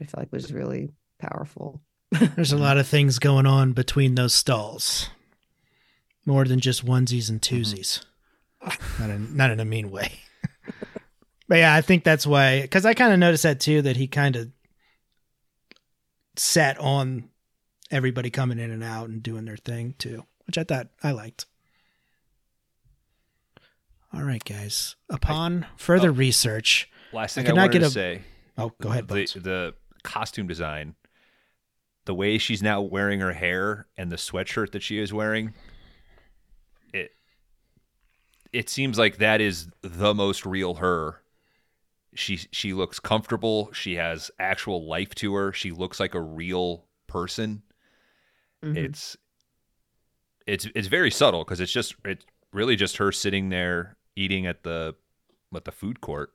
i 0.00 0.04
feel 0.04 0.14
like 0.16 0.32
was 0.32 0.52
really 0.52 0.90
powerful. 1.22 1.80
There's 2.10 2.52
a 2.52 2.58
lot 2.58 2.76
of 2.76 2.86
things 2.86 3.18
going 3.18 3.46
on 3.46 3.72
between 3.72 4.16
those 4.16 4.34
stalls. 4.34 5.08
More 6.26 6.44
than 6.44 6.60
just 6.60 6.84
onesies 6.84 7.30
and 7.30 7.40
twosies. 7.40 8.04
Not 8.98 9.10
in, 9.10 9.36
not 9.36 9.50
in 9.50 9.60
a 9.60 9.64
mean 9.64 9.90
way. 9.90 10.12
but 11.48 11.58
yeah, 11.58 11.74
I 11.74 11.80
think 11.80 12.04
that's 12.04 12.26
why, 12.26 12.62
because 12.62 12.86
I 12.86 12.94
kind 12.94 13.12
of 13.12 13.18
noticed 13.18 13.42
that 13.42 13.60
too, 13.60 13.82
that 13.82 13.96
he 13.96 14.06
kind 14.06 14.36
of 14.36 14.50
sat 16.36 16.78
on 16.78 17.28
everybody 17.90 18.30
coming 18.30 18.58
in 18.58 18.70
and 18.70 18.82
out 18.82 19.08
and 19.08 19.22
doing 19.22 19.44
their 19.44 19.56
thing 19.56 19.94
too, 19.98 20.24
which 20.46 20.58
I 20.58 20.64
thought 20.64 20.88
I 21.02 21.12
liked. 21.12 21.46
All 24.14 24.22
right, 24.22 24.44
guys. 24.44 24.96
Upon 25.08 25.66
further 25.76 26.10
oh. 26.10 26.12
research, 26.12 26.90
last 27.12 27.36
I 27.36 27.42
thing 27.42 27.46
I, 27.46 27.50
could 27.50 27.56
not 27.56 27.62
wanted 27.62 27.72
get 27.72 27.78
to 27.80 27.86
a- 27.86 27.90
say. 27.90 28.22
oh, 28.58 28.72
go 28.80 28.90
ahead, 28.90 29.08
the, 29.08 29.24
the 29.40 29.74
costume 30.02 30.46
design, 30.46 30.94
the 32.04 32.14
way 32.14 32.38
she's 32.38 32.62
now 32.62 32.80
wearing 32.80 33.20
her 33.20 33.32
hair 33.32 33.86
and 33.96 34.10
the 34.10 34.16
sweatshirt 34.16 34.72
that 34.72 34.82
she 34.82 34.98
is 34.98 35.12
wearing, 35.12 35.54
it 38.52 38.68
seems 38.68 38.98
like 38.98 39.18
that 39.18 39.40
is 39.40 39.68
the 39.82 40.14
most 40.14 40.44
real 40.44 40.74
her. 40.74 41.22
She 42.14 42.36
she 42.50 42.74
looks 42.74 43.00
comfortable. 43.00 43.72
She 43.72 43.94
has 43.96 44.30
actual 44.38 44.86
life 44.86 45.14
to 45.16 45.34
her. 45.34 45.52
She 45.52 45.70
looks 45.70 45.98
like 45.98 46.14
a 46.14 46.20
real 46.20 46.84
person. 47.06 47.62
Mhm. 48.62 48.76
It's 48.76 49.16
it's 50.46 50.66
it's 50.74 50.88
very 50.88 51.10
subtle 51.10 51.44
because 51.44 51.60
it's 51.60 51.72
just 51.72 51.94
it's 52.04 52.26
really 52.52 52.76
just 52.76 52.98
her 52.98 53.12
sitting 53.12 53.48
there 53.48 53.96
eating 54.16 54.46
at 54.46 54.62
the 54.62 54.94
at 55.54 55.64
the 55.64 55.72
food 55.72 56.00
court, 56.00 56.32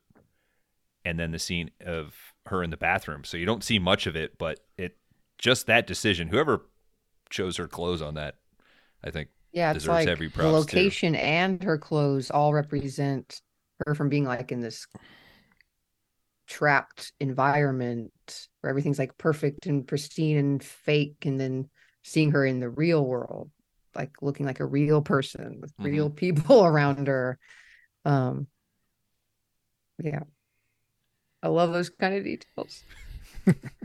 and 1.05 1.19
then 1.19 1.31
the 1.31 1.39
scene 1.39 1.69
of 1.85 2.15
her 2.47 2.63
in 2.63 2.69
the 2.71 2.77
bathroom. 2.77 3.23
So 3.23 3.37
you 3.37 3.45
don't 3.45 3.63
see 3.63 3.77
much 3.77 4.07
of 4.07 4.15
it, 4.15 4.37
but 4.37 4.59
it 4.77 4.97
just 5.37 5.67
that 5.67 5.85
decision. 5.85 6.29
Whoever 6.29 6.65
chose 7.29 7.57
her 7.57 7.67
clothes 7.67 8.01
on 8.01 8.15
that, 8.15 8.35
I 9.03 9.11
think 9.11 9.29
yeah, 9.57 9.71
it's 9.71 9.83
deserves 9.83 10.05
like 10.05 10.07
every 10.07 10.29
the 10.29 10.33
props, 10.33 10.65
too. 10.67 10.77
location 10.83 11.15
and 11.15 11.63
her 11.63 11.77
clothes 11.77 12.29
all 12.29 12.53
represent 12.53 13.41
her 13.85 13.95
from 13.95 14.09
being 14.09 14.23
like 14.25 14.51
in 14.51 14.61
this 14.61 14.87
trapped 16.47 17.11
environment 17.19 18.47
where 18.61 18.69
everything's 18.69 18.99
like 18.99 19.17
perfect 19.17 19.65
and 19.65 19.87
pristine 19.87 20.37
and 20.37 20.63
fake, 20.63 21.25
and 21.25 21.39
then 21.39 21.69
seeing 22.03 22.31
her 22.31 22.45
in 22.45 22.59
the 22.59 22.69
real 22.69 23.05
world, 23.05 23.51
like 23.95 24.11
looking 24.21 24.45
like 24.45 24.59
a 24.59 24.65
real 24.65 25.01
person 25.01 25.59
with 25.59 25.73
Mhm. 25.79 25.85
real 25.85 26.09
people 26.09 26.65
around 26.65 27.07
her. 27.07 27.37
Um, 28.05 28.47
yeah, 30.03 30.21
I 31.43 31.47
love 31.49 31.73
those 31.73 31.89
kind 31.89 32.15
of 32.15 32.23
details. 32.23 32.83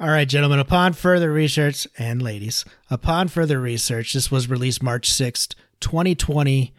All 0.00 0.08
right, 0.08 0.28
gentlemen, 0.28 0.58
upon 0.58 0.92
further 0.92 1.32
research, 1.32 1.86
and 1.96 2.20
ladies, 2.20 2.64
upon 2.90 3.28
further 3.28 3.60
research, 3.60 4.12
this 4.12 4.28
was 4.28 4.50
released 4.50 4.82
March 4.82 5.08
6th, 5.08 5.54
2020, 5.78 6.74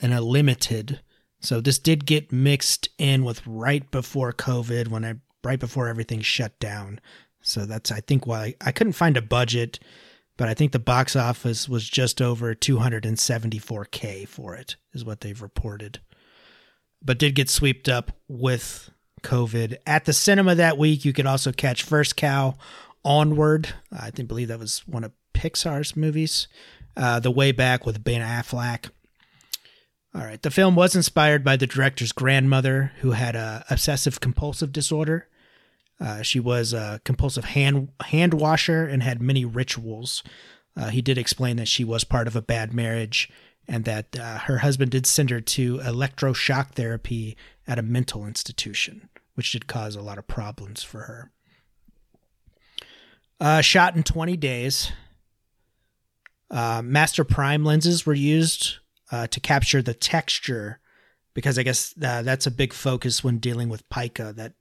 in 0.00 0.12
a 0.12 0.22
limited. 0.22 1.00
So 1.38 1.60
this 1.60 1.78
did 1.78 2.06
get 2.06 2.32
mixed 2.32 2.88
in 2.96 3.24
with 3.24 3.46
right 3.46 3.88
before 3.90 4.32
COVID, 4.32 4.88
when 4.88 5.04
I 5.04 5.16
right 5.44 5.60
before 5.60 5.88
everything 5.88 6.22
shut 6.22 6.58
down. 6.58 6.98
So 7.42 7.66
that's 7.66 7.92
I 7.92 8.00
think 8.00 8.26
why 8.26 8.54
I 8.62 8.72
couldn't 8.72 8.94
find 8.94 9.18
a 9.18 9.22
budget, 9.22 9.78
but 10.38 10.48
I 10.48 10.54
think 10.54 10.72
the 10.72 10.78
box 10.78 11.14
office 11.14 11.68
was 11.68 11.86
just 11.86 12.22
over 12.22 12.54
274k 12.54 14.26
for 14.26 14.54
it, 14.54 14.76
is 14.94 15.04
what 15.04 15.20
they've 15.20 15.42
reported. 15.42 16.00
But 17.02 17.18
did 17.18 17.34
get 17.34 17.50
swept 17.50 17.86
up 17.86 18.12
with 18.28 18.88
COVID. 19.26 19.76
At 19.86 20.04
the 20.04 20.12
cinema 20.12 20.54
that 20.54 20.78
week, 20.78 21.04
you 21.04 21.12
could 21.12 21.26
also 21.26 21.50
catch 21.52 21.82
First 21.82 22.16
Cow, 22.16 22.54
Onward. 23.04 23.74
I 23.92 24.10
think 24.10 24.28
believe 24.28 24.48
that 24.48 24.58
was 24.58 24.86
one 24.86 25.04
of 25.04 25.12
Pixar's 25.34 25.96
movies. 25.96 26.48
Uh, 26.96 27.20
the 27.20 27.30
Way 27.30 27.52
Back 27.52 27.84
with 27.84 28.02
Ben 28.02 28.22
Affleck. 28.22 28.88
All 30.14 30.22
right. 30.22 30.40
The 30.40 30.50
film 30.50 30.74
was 30.76 30.96
inspired 30.96 31.44
by 31.44 31.56
the 31.56 31.66
director's 31.66 32.12
grandmother, 32.12 32.92
who 33.00 33.10
had 33.10 33.36
a 33.36 33.66
obsessive 33.68 34.18
compulsive 34.20 34.72
disorder. 34.72 35.28
Uh, 36.00 36.22
she 36.22 36.40
was 36.40 36.72
a 36.72 37.00
compulsive 37.04 37.44
hand 37.44 37.88
hand 38.04 38.32
washer 38.32 38.86
and 38.86 39.02
had 39.02 39.20
many 39.20 39.44
rituals. 39.44 40.22
Uh, 40.74 40.88
he 40.88 41.02
did 41.02 41.18
explain 41.18 41.56
that 41.56 41.68
she 41.68 41.84
was 41.84 42.04
part 42.04 42.26
of 42.26 42.36
a 42.36 42.42
bad 42.42 42.72
marriage 42.72 43.30
and 43.68 43.84
that 43.84 44.18
uh, 44.18 44.38
her 44.38 44.58
husband 44.58 44.90
did 44.90 45.06
send 45.06 45.30
her 45.30 45.40
to 45.40 45.78
electroshock 45.78 46.72
therapy 46.72 47.36
at 47.66 47.78
a 47.78 47.82
mental 47.82 48.26
institution, 48.26 49.08
which 49.36 49.52
did 49.52 49.66
cause 49.66 49.94
a 49.96 50.02
lot 50.02 50.18
of 50.18 50.26
problems 50.26 50.82
for 50.82 51.02
her. 51.02 51.30
Uh, 53.40 53.60
shot 53.60 53.94
in 53.96 54.02
20 54.02 54.36
days. 54.36 54.90
Uh, 56.50 56.80
master 56.82 57.22
prime 57.24 57.64
lenses 57.64 58.04
were 58.06 58.14
used 58.14 58.76
uh, 59.12 59.26
to 59.28 59.40
capture 59.40 59.82
the 59.82 59.94
texture 59.94 60.80
because 61.34 61.58
I 61.58 61.62
guess 61.62 61.94
uh, 62.02 62.22
that's 62.22 62.46
a 62.46 62.50
big 62.50 62.72
focus 62.72 63.22
when 63.22 63.38
dealing 63.38 63.68
with 63.68 63.88
pica. 63.90 64.32
That 64.32 64.54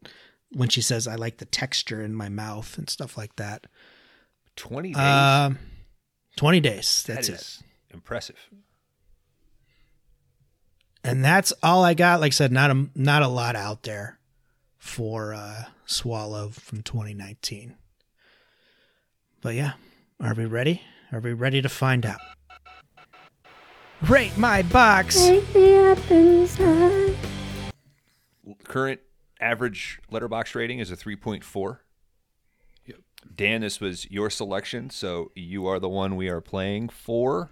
when 0.51 0.67
she 0.69 0.81
says, 0.81 1.07
I 1.07 1.15
like 1.15 1.37
the 1.37 1.45
texture 1.45 2.01
in 2.03 2.13
my 2.13 2.27
mouth 2.27 2.77
and 2.77 2.89
stuff 2.89 3.17
like 3.17 3.35
that. 3.37 3.65
twenty 4.55 4.93
days. 4.93 5.01
Um, 5.01 5.57
20 6.37 6.59
days. 6.59 7.03
That's 7.07 7.27
That 7.29 7.33
it. 7.39 7.59
impressive. 7.93 8.35
and 11.03 11.23
that's 11.23 11.53
all 11.63 11.83
I 11.83 11.93
got. 11.93 12.19
Like 12.19 12.31
I 12.31 12.35
said, 12.35 12.51
not 12.51 12.71
a 12.71 12.87
not 12.93 13.21
a 13.21 13.27
lot 13.29 13.55
out 13.55 13.83
there 13.83 14.19
for 14.85 15.33
uh, 15.33 15.63
Swallow 15.85 16.49
from 16.49 16.83
2019. 16.83 17.75
But 19.41 19.55
yeah, 19.55 19.73
are 20.21 20.35
we 20.35 20.45
ready? 20.45 20.83
Are 21.11 21.19
we 21.19 21.33
ready 21.33 21.61
to 21.61 21.67
find 21.67 22.05
out? 22.05 22.19
Rate 24.03 24.37
my 24.37 24.61
box. 24.61 25.17
Take 25.17 25.55
me. 25.55 25.75
Current 28.63 28.99
average 29.41 29.99
Letterboxd 30.11 30.55
rating 30.55 30.79
is 30.79 30.91
a 30.91 30.95
3.4. 30.95 31.79
Yep. 32.85 32.97
Dan, 33.35 33.61
this 33.61 33.81
was 33.81 34.09
your 34.11 34.29
selection, 34.29 34.91
so 34.91 35.31
you 35.35 35.65
are 35.65 35.79
the 35.79 35.89
one 35.89 36.15
we 36.15 36.29
are 36.29 36.41
playing 36.41 36.89
for. 36.89 37.51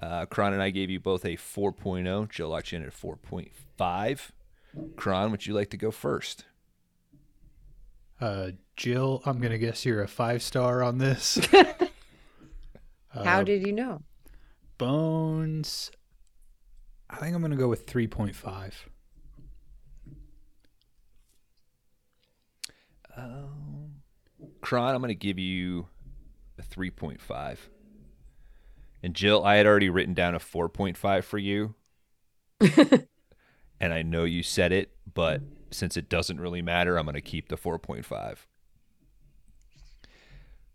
Uh, 0.00 0.26
Kron 0.26 0.52
and 0.52 0.62
I 0.62 0.70
gave 0.70 0.90
you 0.90 1.00
both 1.00 1.24
a 1.24 1.36
4.0. 1.36 2.28
Jill 2.28 2.48
locked 2.50 2.70
you 2.70 2.78
in 2.78 2.84
at 2.84 2.92
4.5. 2.92 4.30
Kron, 4.96 5.30
would 5.30 5.46
you 5.46 5.54
like 5.54 5.70
to 5.70 5.78
go 5.78 5.90
first? 5.90 6.44
Uh, 8.20 8.50
Jill, 8.76 9.22
I'm 9.26 9.40
gonna 9.40 9.58
guess 9.58 9.84
you're 9.84 10.02
a 10.02 10.08
five 10.08 10.42
star 10.42 10.82
on 10.82 10.98
this. 10.98 11.38
How 13.08 13.40
Uh, 13.40 13.42
did 13.42 13.66
you 13.66 13.72
know? 13.72 14.02
Bones? 14.78 15.90
I 17.08 17.16
think 17.16 17.34
I'm 17.34 17.42
gonna 17.42 17.56
go 17.56 17.68
with 17.68 17.86
three 17.86 18.06
point 18.06 18.34
five. 18.36 18.88
Um, 23.16 24.02
Kron, 24.60 24.94
I'm 24.94 25.00
going 25.00 25.08
to 25.08 25.14
give 25.14 25.38
you 25.38 25.88
a 26.58 26.62
3.5. 26.62 27.56
And 29.02 29.14
Jill, 29.14 29.44
I 29.44 29.56
had 29.56 29.66
already 29.66 29.88
written 29.88 30.12
down 30.14 30.34
a 30.34 30.38
4.5 30.38 31.24
for 31.24 31.38
you. 31.38 31.74
and 32.60 33.92
I 33.94 34.02
know 34.02 34.24
you 34.24 34.42
said 34.42 34.72
it, 34.72 34.92
but 35.14 35.40
since 35.70 35.96
it 35.96 36.08
doesn't 36.08 36.40
really 36.40 36.62
matter, 36.62 36.98
I'm 36.98 37.04
going 37.04 37.14
to 37.14 37.20
keep 37.20 37.48
the 37.48 37.56
4.5. 37.56 38.38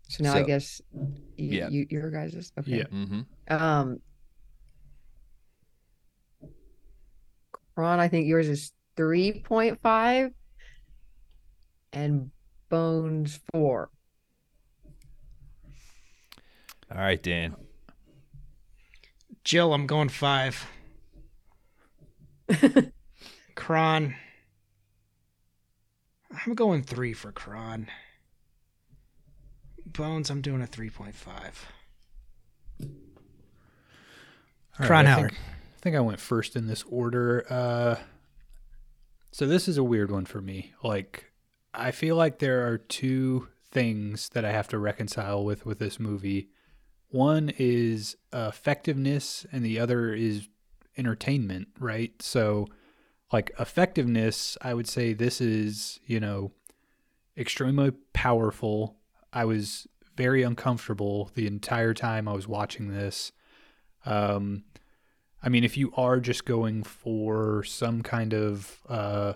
So 0.08 0.24
now 0.24 0.34
I 0.34 0.42
guess 0.42 0.82
you, 1.38 1.58
yeah. 1.58 1.68
you 1.70 1.86
your 1.88 2.10
guys 2.10 2.34
is 2.34 2.52
okay. 2.58 2.78
Yeah. 2.78 2.84
Mm-hmm. 2.92 3.22
Um, 3.48 4.00
Ron, 7.76 7.98
I 7.98 8.08
think 8.08 8.26
yours 8.26 8.46
is 8.46 8.72
three 8.94 9.40
point 9.40 9.80
five, 9.82 10.32
and 11.94 12.30
Bones 12.68 13.40
four. 13.52 13.88
All 16.90 16.98
right, 17.00 17.22
Dan. 17.22 17.56
Jill, 19.44 19.72
I'm 19.72 19.86
going 19.86 20.10
five. 20.10 20.66
Kron. 23.54 24.14
I'm 26.46 26.54
going 26.54 26.82
three 26.82 27.12
for 27.12 27.32
Kron. 27.32 27.88
Bones, 29.86 30.30
I'm 30.30 30.40
doing 30.40 30.62
a 30.62 30.66
3.5. 30.66 31.14
All 34.80 34.86
Kron 34.86 35.06
I 35.06 35.10
Howard. 35.10 35.30
Think, 35.32 35.42
I 35.42 35.80
think 35.80 35.96
I 35.96 36.00
went 36.00 36.20
first 36.20 36.56
in 36.56 36.66
this 36.66 36.84
order. 36.88 37.44
Uh, 37.50 37.96
so 39.30 39.46
this 39.46 39.68
is 39.68 39.76
a 39.76 39.84
weird 39.84 40.10
one 40.10 40.24
for 40.24 40.40
me. 40.40 40.72
Like, 40.82 41.32
I 41.74 41.90
feel 41.90 42.16
like 42.16 42.38
there 42.38 42.66
are 42.66 42.78
two 42.78 43.48
things 43.70 44.28
that 44.30 44.44
I 44.44 44.52
have 44.52 44.68
to 44.68 44.78
reconcile 44.78 45.44
with 45.44 45.66
with 45.66 45.78
this 45.78 45.98
movie. 45.98 46.48
One 47.08 47.52
is 47.58 48.16
effectiveness, 48.32 49.44
and 49.52 49.64
the 49.64 49.78
other 49.78 50.14
is 50.14 50.48
entertainment. 50.96 51.68
Right. 51.78 52.20
So, 52.22 52.68
like 53.32 53.52
effectiveness, 53.58 54.58
I 54.60 54.74
would 54.74 54.88
say 54.88 55.12
this 55.12 55.40
is 55.40 56.00
you 56.06 56.20
know 56.20 56.52
extremely 57.36 57.92
powerful. 58.12 58.96
I 59.32 59.44
was 59.44 59.86
very 60.16 60.42
uncomfortable 60.42 61.30
the 61.34 61.46
entire 61.46 61.94
time 61.94 62.28
I 62.28 62.32
was 62.34 62.46
watching 62.46 62.88
this. 62.88 63.32
Um, 64.04 64.64
I 65.42 65.48
mean, 65.48 65.64
if 65.64 65.76
you 65.76 65.92
are 65.96 66.20
just 66.20 66.44
going 66.44 66.82
for 66.82 67.64
some 67.64 68.02
kind 68.02 68.32
of, 68.32 68.80
uh, 68.88 69.34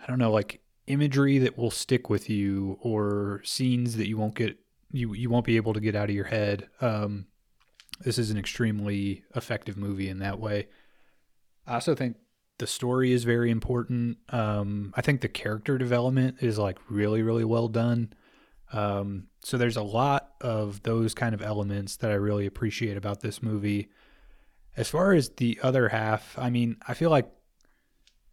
I 0.00 0.06
don't 0.06 0.18
know, 0.18 0.30
like 0.30 0.60
imagery 0.86 1.38
that 1.38 1.58
will 1.58 1.70
stick 1.70 2.08
with 2.08 2.30
you 2.30 2.78
or 2.80 3.42
scenes 3.44 3.96
that 3.96 4.08
you 4.08 4.16
won't 4.16 4.34
get, 4.34 4.58
you, 4.92 5.12
you 5.14 5.28
won't 5.28 5.44
be 5.44 5.56
able 5.56 5.74
to 5.74 5.80
get 5.80 5.96
out 5.96 6.08
of 6.08 6.14
your 6.14 6.24
head. 6.26 6.68
Um, 6.80 7.26
this 8.00 8.18
is 8.18 8.30
an 8.30 8.38
extremely 8.38 9.24
effective 9.34 9.76
movie 9.76 10.08
in 10.08 10.20
that 10.20 10.38
way. 10.38 10.68
I 11.66 11.74
also 11.74 11.94
think 11.94 12.16
the 12.58 12.66
story 12.66 13.12
is 13.12 13.24
very 13.24 13.50
important. 13.50 14.18
Um, 14.30 14.92
I 14.96 15.02
think 15.02 15.20
the 15.20 15.28
character 15.28 15.76
development 15.78 16.38
is 16.40 16.58
like 16.58 16.78
really, 16.88 17.22
really 17.22 17.44
well 17.44 17.68
done. 17.68 18.12
Um, 18.72 19.28
so 19.40 19.56
there's 19.58 19.76
a 19.76 19.82
lot 19.82 20.32
of 20.40 20.82
those 20.82 21.14
kind 21.14 21.34
of 21.34 21.42
elements 21.42 21.96
that 21.98 22.10
I 22.10 22.14
really 22.14 22.46
appreciate 22.46 22.96
about 22.96 23.20
this 23.20 23.42
movie. 23.42 23.88
As 24.76 24.88
far 24.88 25.12
as 25.12 25.30
the 25.30 25.58
other 25.62 25.88
half, 25.88 26.38
I 26.38 26.50
mean, 26.50 26.76
I 26.86 26.94
feel 26.94 27.10
like 27.10 27.30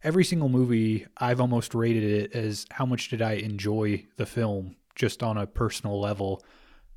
every 0.03 0.25
single 0.25 0.49
movie 0.49 1.05
I've 1.17 1.39
almost 1.39 1.75
rated 1.75 2.03
it 2.03 2.33
as 2.33 2.65
how 2.71 2.85
much 2.85 3.09
did 3.09 3.21
I 3.21 3.33
enjoy 3.33 4.05
the 4.17 4.25
film 4.25 4.75
just 4.95 5.23
on 5.23 5.37
a 5.37 5.47
personal 5.47 5.99
level. 5.99 6.43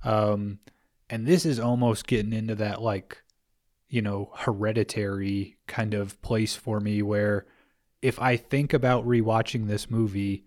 Um, 0.05 0.61
and 1.09 1.27
this 1.27 1.47
is 1.47 1.61
almost 1.61 2.07
getting 2.07 2.33
into 2.33 2.55
that 2.57 2.83
like, 2.83 3.23
you 3.89 4.03
know, 4.03 4.33
hereditary 4.37 5.57
kind 5.67 5.95
of 5.95 6.21
place 6.23 6.55
for 6.55 6.81
me 6.81 7.03
where 7.03 7.47
if 8.03 8.21
I 8.21 8.37
think 8.37 8.73
about 8.73 9.07
rewatching 9.07 9.67
this 9.67 9.91
movie, 9.91 10.45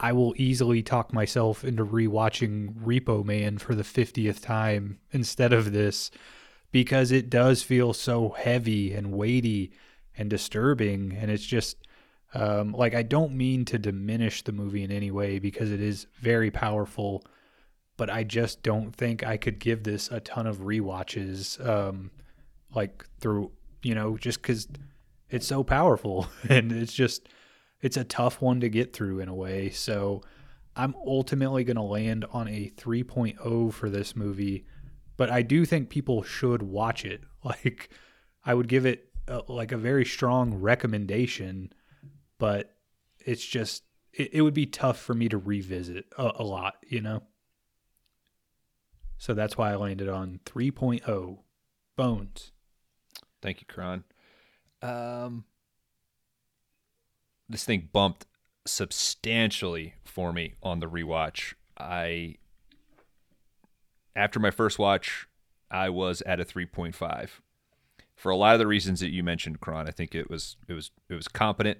I 0.00 0.12
will 0.12 0.34
easily 0.36 0.82
talk 0.82 1.12
myself 1.12 1.64
into 1.64 1.84
rewatching 1.84 2.74
Repo 2.84 3.24
Man 3.24 3.58
for 3.58 3.74
the 3.74 3.82
50th 3.82 4.40
time 4.40 5.00
instead 5.10 5.52
of 5.52 5.72
this 5.72 6.10
because 6.70 7.10
it 7.10 7.30
does 7.30 7.62
feel 7.62 7.92
so 7.92 8.30
heavy 8.30 8.92
and 8.92 9.12
weighty 9.12 9.72
and 10.16 10.30
disturbing. 10.30 11.12
And 11.12 11.30
it's 11.30 11.46
just 11.46 11.76
um, 12.34 12.72
like 12.72 12.94
I 12.94 13.02
don't 13.02 13.32
mean 13.32 13.64
to 13.66 13.78
diminish 13.78 14.42
the 14.42 14.52
movie 14.52 14.84
in 14.84 14.92
any 14.92 15.10
way 15.10 15.38
because 15.38 15.72
it 15.72 15.80
is 15.80 16.06
very 16.20 16.50
powerful, 16.50 17.24
but 17.96 18.10
I 18.10 18.22
just 18.22 18.62
don't 18.62 18.94
think 18.94 19.24
I 19.24 19.36
could 19.36 19.58
give 19.58 19.82
this 19.82 20.10
a 20.10 20.20
ton 20.20 20.46
of 20.46 20.58
rewatches, 20.58 21.64
um, 21.66 22.10
like 22.74 23.06
through 23.20 23.52
you 23.82 23.94
know 23.94 24.16
just 24.16 24.42
because 24.42 24.68
it's 25.30 25.46
so 25.46 25.62
powerful 25.62 26.28
and 26.48 26.72
it's 26.72 26.92
just 26.92 27.28
it's 27.80 27.96
a 27.96 28.04
tough 28.04 28.42
one 28.42 28.60
to 28.60 28.68
get 28.68 28.92
through 28.92 29.20
in 29.20 29.28
a 29.28 29.34
way. 29.34 29.70
So 29.70 30.22
I'm 30.74 30.94
ultimately 31.06 31.62
going 31.62 31.76
to 31.76 31.82
land 31.82 32.24
on 32.32 32.48
a 32.48 32.72
3.0 32.76 33.72
for 33.72 33.88
this 33.88 34.16
movie, 34.16 34.64
but 35.16 35.30
I 35.30 35.42
do 35.42 35.64
think 35.64 35.88
people 35.88 36.22
should 36.22 36.62
watch 36.62 37.04
it. 37.04 37.22
Like 37.44 37.90
I 38.44 38.52
would 38.52 38.66
give 38.66 38.84
it 38.84 39.10
a, 39.28 39.42
like 39.46 39.70
a 39.70 39.76
very 39.76 40.04
strong 40.04 40.54
recommendation 40.54 41.72
but 42.38 42.76
it's 43.18 43.44
just 43.44 43.84
it, 44.12 44.30
it 44.32 44.42
would 44.42 44.54
be 44.54 44.66
tough 44.66 44.98
for 44.98 45.14
me 45.14 45.28
to 45.28 45.36
revisit 45.36 46.06
a, 46.16 46.32
a 46.36 46.44
lot, 46.44 46.76
you 46.88 47.00
know. 47.00 47.24
So 49.18 49.34
that's 49.34 49.58
why 49.58 49.72
I 49.72 49.76
landed 49.76 50.08
on 50.08 50.40
3.0 50.46 51.38
Bones. 51.96 52.52
Thank 53.42 53.60
you, 53.60 53.66
Kron. 53.66 54.04
Um, 54.82 55.44
this 57.48 57.64
thing 57.64 57.88
bumped 57.92 58.26
substantially 58.66 59.94
for 60.04 60.32
me 60.32 60.54
on 60.62 60.80
the 60.80 60.86
rewatch. 60.86 61.54
I 61.78 62.36
after 64.16 64.40
my 64.40 64.50
first 64.50 64.78
watch, 64.78 65.28
I 65.70 65.88
was 65.90 66.22
at 66.22 66.40
a 66.40 66.44
3.5. 66.44 67.28
For 68.16 68.30
a 68.30 68.36
lot 68.36 68.54
of 68.54 68.58
the 68.58 68.66
reasons 68.66 68.98
that 69.00 69.10
you 69.10 69.22
mentioned, 69.22 69.60
Kron, 69.60 69.86
I 69.86 69.92
think 69.92 70.14
it 70.14 70.28
was 70.28 70.56
it 70.66 70.72
was 70.72 70.90
it 71.08 71.14
was 71.14 71.28
competent. 71.28 71.78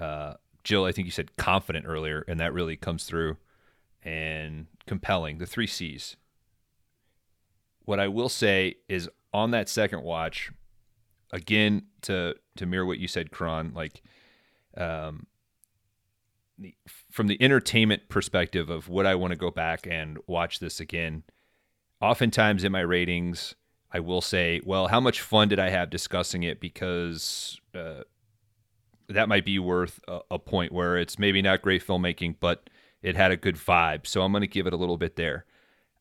Uh, 0.00 0.34
Jill, 0.62 0.84
I 0.84 0.92
think 0.92 1.06
you 1.06 1.12
said 1.12 1.36
confident 1.36 1.86
earlier, 1.88 2.24
and 2.28 2.38
that 2.38 2.52
really 2.52 2.76
comes 2.76 3.04
through 3.04 3.36
and 4.02 4.66
compelling. 4.86 5.38
The 5.38 5.46
three 5.46 5.66
C's. 5.66 6.16
What 7.84 7.98
I 7.98 8.06
will 8.06 8.28
say 8.28 8.76
is 8.88 9.08
on 9.32 9.50
that 9.50 9.68
second 9.68 10.02
watch, 10.02 10.52
again 11.32 11.82
to 12.02 12.34
to 12.56 12.66
mirror 12.66 12.86
what 12.86 12.98
you 12.98 13.08
said, 13.08 13.30
Kron, 13.30 13.72
like 13.74 14.02
um, 14.76 15.26
from 17.10 17.26
the 17.26 17.40
entertainment 17.42 18.08
perspective 18.08 18.70
of 18.70 18.88
would 18.88 19.06
I 19.06 19.14
want 19.14 19.32
to 19.32 19.36
go 19.36 19.50
back 19.50 19.86
and 19.86 20.18
watch 20.26 20.58
this 20.58 20.80
again? 20.80 21.24
Oftentimes 22.00 22.64
in 22.64 22.72
my 22.72 22.80
ratings, 22.80 23.54
I 23.92 24.00
will 24.00 24.20
say, 24.20 24.60
well, 24.64 24.88
how 24.88 25.00
much 25.00 25.20
fun 25.20 25.48
did 25.48 25.58
I 25.58 25.70
have 25.70 25.90
discussing 25.90 26.42
it? 26.42 26.60
Because 26.60 27.60
uh, 27.74 28.02
that 29.08 29.28
might 29.28 29.44
be 29.44 29.58
worth 29.58 30.00
a, 30.06 30.20
a, 30.30 30.38
point 30.38 30.72
where 30.72 30.96
it's 30.96 31.18
maybe 31.18 31.42
not 31.42 31.62
great 31.62 31.84
filmmaking, 31.84 32.36
but 32.40 32.70
it 33.02 33.16
had 33.16 33.32
a 33.32 33.36
good 33.36 33.56
vibe. 33.56 34.06
So 34.06 34.22
I'm 34.22 34.32
going 34.32 34.42
to 34.42 34.46
give 34.46 34.66
it 34.66 34.72
a 34.72 34.76
little 34.76 34.96
bit 34.96 35.16
there. 35.16 35.44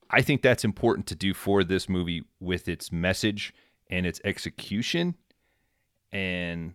I 0.09 0.21
think 0.21 0.41
that's 0.41 0.63
important 0.63 1.07
to 1.07 1.15
do 1.15 1.33
for 1.33 1.63
this 1.63 1.89
movie 1.89 2.23
with 2.39 2.67
its 2.67 2.91
message 2.91 3.53
and 3.89 4.05
its 4.05 4.21
execution. 4.23 5.15
And 6.11 6.73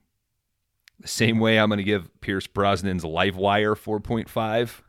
the 1.01 1.09
same 1.09 1.41
way 1.41 1.59
I'm 1.59 1.69
going 1.69 1.79
to 1.79 1.85
give 1.85 2.09
Pierce 2.21 2.47
Brosnan's 2.47 3.05
Livewire 3.05 3.77
4.5 3.77 4.81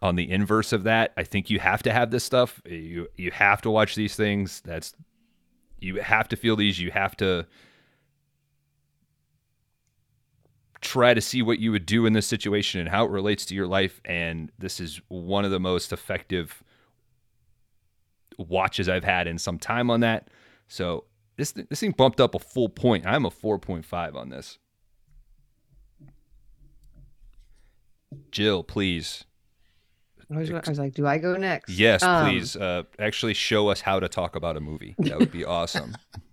on 0.00 0.14
the 0.16 0.30
inverse 0.30 0.72
of 0.72 0.84
that. 0.84 1.12
I 1.16 1.24
think 1.24 1.50
you 1.50 1.58
have 1.58 1.82
to 1.82 1.92
have 1.92 2.10
this 2.10 2.24
stuff. 2.24 2.62
You 2.64 3.08
you 3.16 3.30
have 3.32 3.62
to 3.62 3.70
watch 3.70 3.94
these 3.94 4.14
things. 4.14 4.60
That's 4.64 4.94
you 5.80 6.00
have 6.00 6.28
to 6.28 6.36
feel 6.36 6.56
these. 6.56 6.78
You 6.78 6.90
have 6.92 7.16
to 7.16 7.46
try 10.80 11.12
to 11.12 11.20
see 11.20 11.42
what 11.42 11.58
you 11.58 11.72
would 11.72 11.86
do 11.86 12.06
in 12.06 12.12
this 12.12 12.26
situation 12.26 12.80
and 12.80 12.88
how 12.88 13.04
it 13.04 13.10
relates 13.10 13.44
to 13.46 13.54
your 13.54 13.66
life. 13.66 14.00
And 14.04 14.52
this 14.58 14.78
is 14.78 15.00
one 15.08 15.44
of 15.44 15.50
the 15.50 15.58
most 15.58 15.92
effective 15.92 16.62
watches 18.38 18.88
I've 18.88 19.04
had 19.04 19.26
in 19.26 19.38
some 19.38 19.58
time 19.58 19.90
on 19.90 20.00
that. 20.00 20.28
So 20.68 21.04
this 21.38 21.52
this 21.52 21.80
thing 21.80 21.92
bumped 21.92 22.20
up 22.20 22.34
a 22.34 22.38
full 22.38 22.68
point. 22.68 23.06
I'm 23.06 23.24
a 23.24 23.30
4.5 23.30 24.14
on 24.14 24.28
this. 24.28 24.58
Jill, 28.30 28.62
please. 28.62 29.24
I 30.30 30.36
was, 30.36 30.50
I 30.50 30.60
was 30.68 30.78
like, 30.78 30.92
do 30.92 31.06
I 31.06 31.16
go 31.16 31.36
next? 31.36 31.70
Yes, 31.70 32.02
um, 32.02 32.28
please. 32.28 32.54
Uh, 32.54 32.82
actually, 32.98 33.32
show 33.32 33.68
us 33.68 33.80
how 33.80 33.98
to 33.98 34.08
talk 34.08 34.36
about 34.36 34.58
a 34.58 34.60
movie. 34.60 34.94
That 34.98 35.18
would 35.18 35.32
be 35.32 35.46
awesome. 35.46 35.96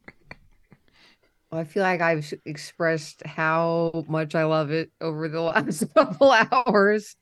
I 1.56 1.64
feel 1.64 1.84
like 1.84 2.02
I've 2.02 2.34
expressed 2.46 3.26
how 3.26 4.06
much 4.08 4.36
I 4.36 4.44
love 4.44 4.72
it 4.72 4.92
over 5.02 5.30
the 5.30 5.42
last 5.42 5.86
couple 5.96 6.32
hours. 6.32 7.16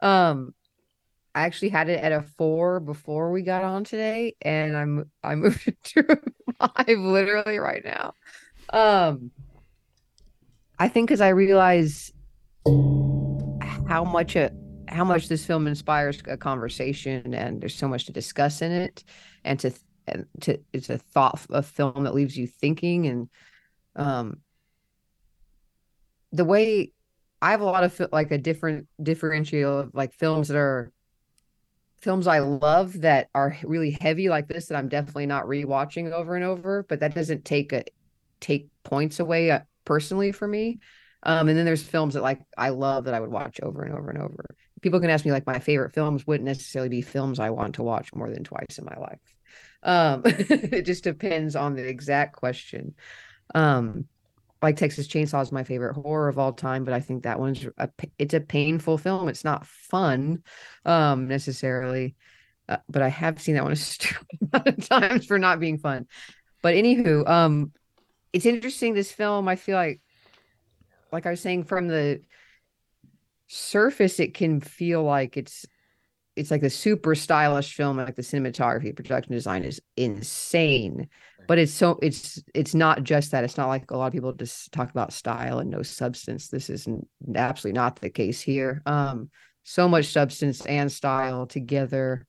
Um, 0.00 0.54
I 1.34 1.42
actually 1.42 1.68
had 1.68 1.88
it 1.88 2.00
at 2.02 2.12
a 2.12 2.22
four 2.22 2.80
before 2.80 3.30
we 3.30 3.42
got 3.42 3.62
on 3.62 3.84
today, 3.84 4.34
and 4.42 4.76
I'm 4.76 5.10
I 5.22 5.34
moved 5.34 5.66
it 5.68 5.82
to 5.94 6.18
a 6.60 6.68
five 6.68 6.98
literally 6.98 7.58
right 7.58 7.84
now. 7.84 8.14
Um, 8.70 9.30
I 10.78 10.88
think 10.88 11.08
because 11.08 11.20
I 11.20 11.28
realize 11.28 12.12
how 13.86 14.04
much 14.04 14.36
a 14.36 14.50
how 14.88 15.04
much 15.04 15.28
this 15.28 15.44
film 15.44 15.66
inspires 15.66 16.20
a 16.26 16.36
conversation, 16.36 17.34
and 17.34 17.60
there's 17.60 17.74
so 17.74 17.88
much 17.88 18.06
to 18.06 18.12
discuss 18.12 18.62
in 18.62 18.72
it, 18.72 19.04
and 19.44 19.58
to 19.60 19.72
and 20.06 20.26
to 20.40 20.58
it's 20.72 20.90
a 20.90 20.98
thought 20.98 21.40
a 21.50 21.62
film 21.62 22.04
that 22.04 22.14
leaves 22.14 22.36
you 22.36 22.46
thinking 22.46 23.06
and 23.06 23.28
um 23.96 24.38
the 26.32 26.44
way 26.44 26.92
I 27.40 27.52
have 27.52 27.60
a 27.60 27.64
lot 27.64 27.84
of 27.84 28.08
like 28.12 28.30
a 28.30 28.38
different 28.38 28.86
differential 29.02 29.80
of 29.80 29.94
like 29.94 30.12
films 30.12 30.48
that 30.48 30.56
are 30.56 30.92
films 32.00 32.26
I 32.26 32.38
love 32.38 33.00
that 33.00 33.28
are 33.34 33.56
really 33.62 33.96
heavy 34.00 34.28
like 34.28 34.48
this 34.48 34.66
that 34.66 34.76
I'm 34.76 34.88
definitely 34.88 35.26
not 35.26 35.44
rewatching 35.44 36.12
over 36.12 36.36
and 36.36 36.44
over, 36.44 36.84
but 36.88 37.00
that 37.00 37.14
doesn't 37.14 37.44
take 37.44 37.72
a 37.72 37.84
take 38.40 38.68
points 38.84 39.20
away 39.20 39.50
uh, 39.50 39.60
personally 39.84 40.32
for 40.32 40.46
me. 40.46 40.78
Um, 41.24 41.48
and 41.48 41.58
then 41.58 41.64
there's 41.64 41.82
films 41.82 42.14
that 42.14 42.22
like 42.22 42.40
I 42.56 42.68
love 42.68 43.04
that 43.04 43.14
I 43.14 43.20
would 43.20 43.30
watch 43.30 43.60
over 43.62 43.82
and 43.82 43.94
over 43.94 44.10
and 44.10 44.22
over. 44.22 44.44
People 44.80 45.00
can 45.00 45.10
ask 45.10 45.24
me 45.24 45.32
like 45.32 45.46
my 45.46 45.58
favorite 45.58 45.92
films 45.92 46.26
wouldn't 46.26 46.46
necessarily 46.46 46.88
be 46.88 47.02
films 47.02 47.40
I 47.40 47.50
want 47.50 47.74
to 47.76 47.82
watch 47.82 48.14
more 48.14 48.30
than 48.30 48.44
twice 48.44 48.78
in 48.78 48.84
my 48.84 48.96
life. 48.96 49.18
Um, 49.82 50.22
it 50.24 50.82
just 50.82 51.02
depends 51.02 51.56
on 51.56 51.74
the 51.74 51.86
exact 51.86 52.36
question. 52.36 52.94
Um, 53.54 54.04
like 54.62 54.76
Texas 54.76 55.06
Chainsaw 55.06 55.42
is 55.42 55.52
my 55.52 55.64
favorite 55.64 55.94
horror 55.94 56.28
of 56.28 56.38
all 56.38 56.52
time, 56.52 56.84
but 56.84 56.94
I 56.94 57.00
think 57.00 57.22
that 57.22 57.38
one's 57.38 57.64
a 57.78 57.88
it's 58.18 58.34
a 58.34 58.40
painful 58.40 58.98
film. 58.98 59.28
It's 59.28 59.44
not 59.44 59.66
fun, 59.66 60.42
um, 60.84 61.28
necessarily, 61.28 62.16
uh, 62.68 62.78
but 62.88 63.02
I 63.02 63.08
have 63.08 63.40
seen 63.40 63.54
that 63.54 63.62
one 63.62 63.72
a 63.72 63.76
stupid 63.76 64.26
amount 64.52 64.66
of 64.66 64.88
times 64.88 65.26
for 65.26 65.38
not 65.38 65.60
being 65.60 65.78
fun. 65.78 66.06
But 66.62 66.74
anywho, 66.74 67.28
um, 67.28 67.72
it's 68.32 68.46
interesting. 68.46 68.94
This 68.94 69.12
film, 69.12 69.46
I 69.46 69.56
feel 69.56 69.76
like, 69.76 70.00
like 71.12 71.24
I 71.24 71.30
was 71.30 71.40
saying, 71.40 71.64
from 71.64 71.86
the 71.86 72.20
surface, 73.46 74.18
it 74.18 74.34
can 74.34 74.60
feel 74.60 75.04
like 75.04 75.36
it's 75.36 75.66
it's 76.34 76.50
like 76.50 76.64
a 76.64 76.70
super 76.70 77.14
stylish 77.14 77.74
film. 77.74 77.96
Like 77.96 78.16
the 78.16 78.22
cinematography, 78.22 78.94
production 78.94 79.32
design 79.32 79.62
is 79.62 79.80
insane 79.96 81.08
but 81.48 81.58
it's 81.58 81.72
so 81.72 81.98
it's 82.02 82.40
it's 82.54 82.74
not 82.74 83.02
just 83.02 83.32
that 83.32 83.42
it's 83.42 83.56
not 83.56 83.68
like 83.68 83.90
a 83.90 83.96
lot 83.96 84.06
of 84.06 84.12
people 84.12 84.32
just 84.34 84.70
talk 84.70 84.90
about 84.90 85.14
style 85.14 85.58
and 85.58 85.70
no 85.70 85.82
substance. 85.82 86.48
This 86.48 86.68
is 86.68 86.86
absolutely 87.34 87.76
not 87.76 87.96
the 87.96 88.10
case 88.10 88.40
here. 88.40 88.82
Um 88.84 89.30
so 89.64 89.88
much 89.88 90.06
substance 90.06 90.64
and 90.66 90.92
style 90.92 91.46
together. 91.46 92.26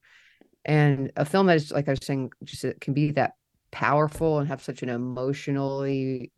And 0.64 1.12
a 1.18 1.26
film 1.26 1.48
that 1.48 1.58
is 1.58 1.72
like 1.72 1.88
i 1.90 1.92
was 1.92 2.00
saying 2.02 2.32
just 2.46 2.66
can 2.80 2.94
be 2.94 3.12
that 3.12 3.34
powerful 3.72 4.40
and 4.40 4.48
have 4.48 4.64
such 4.64 4.84
an 4.84 4.90
emotionally 4.90 6.32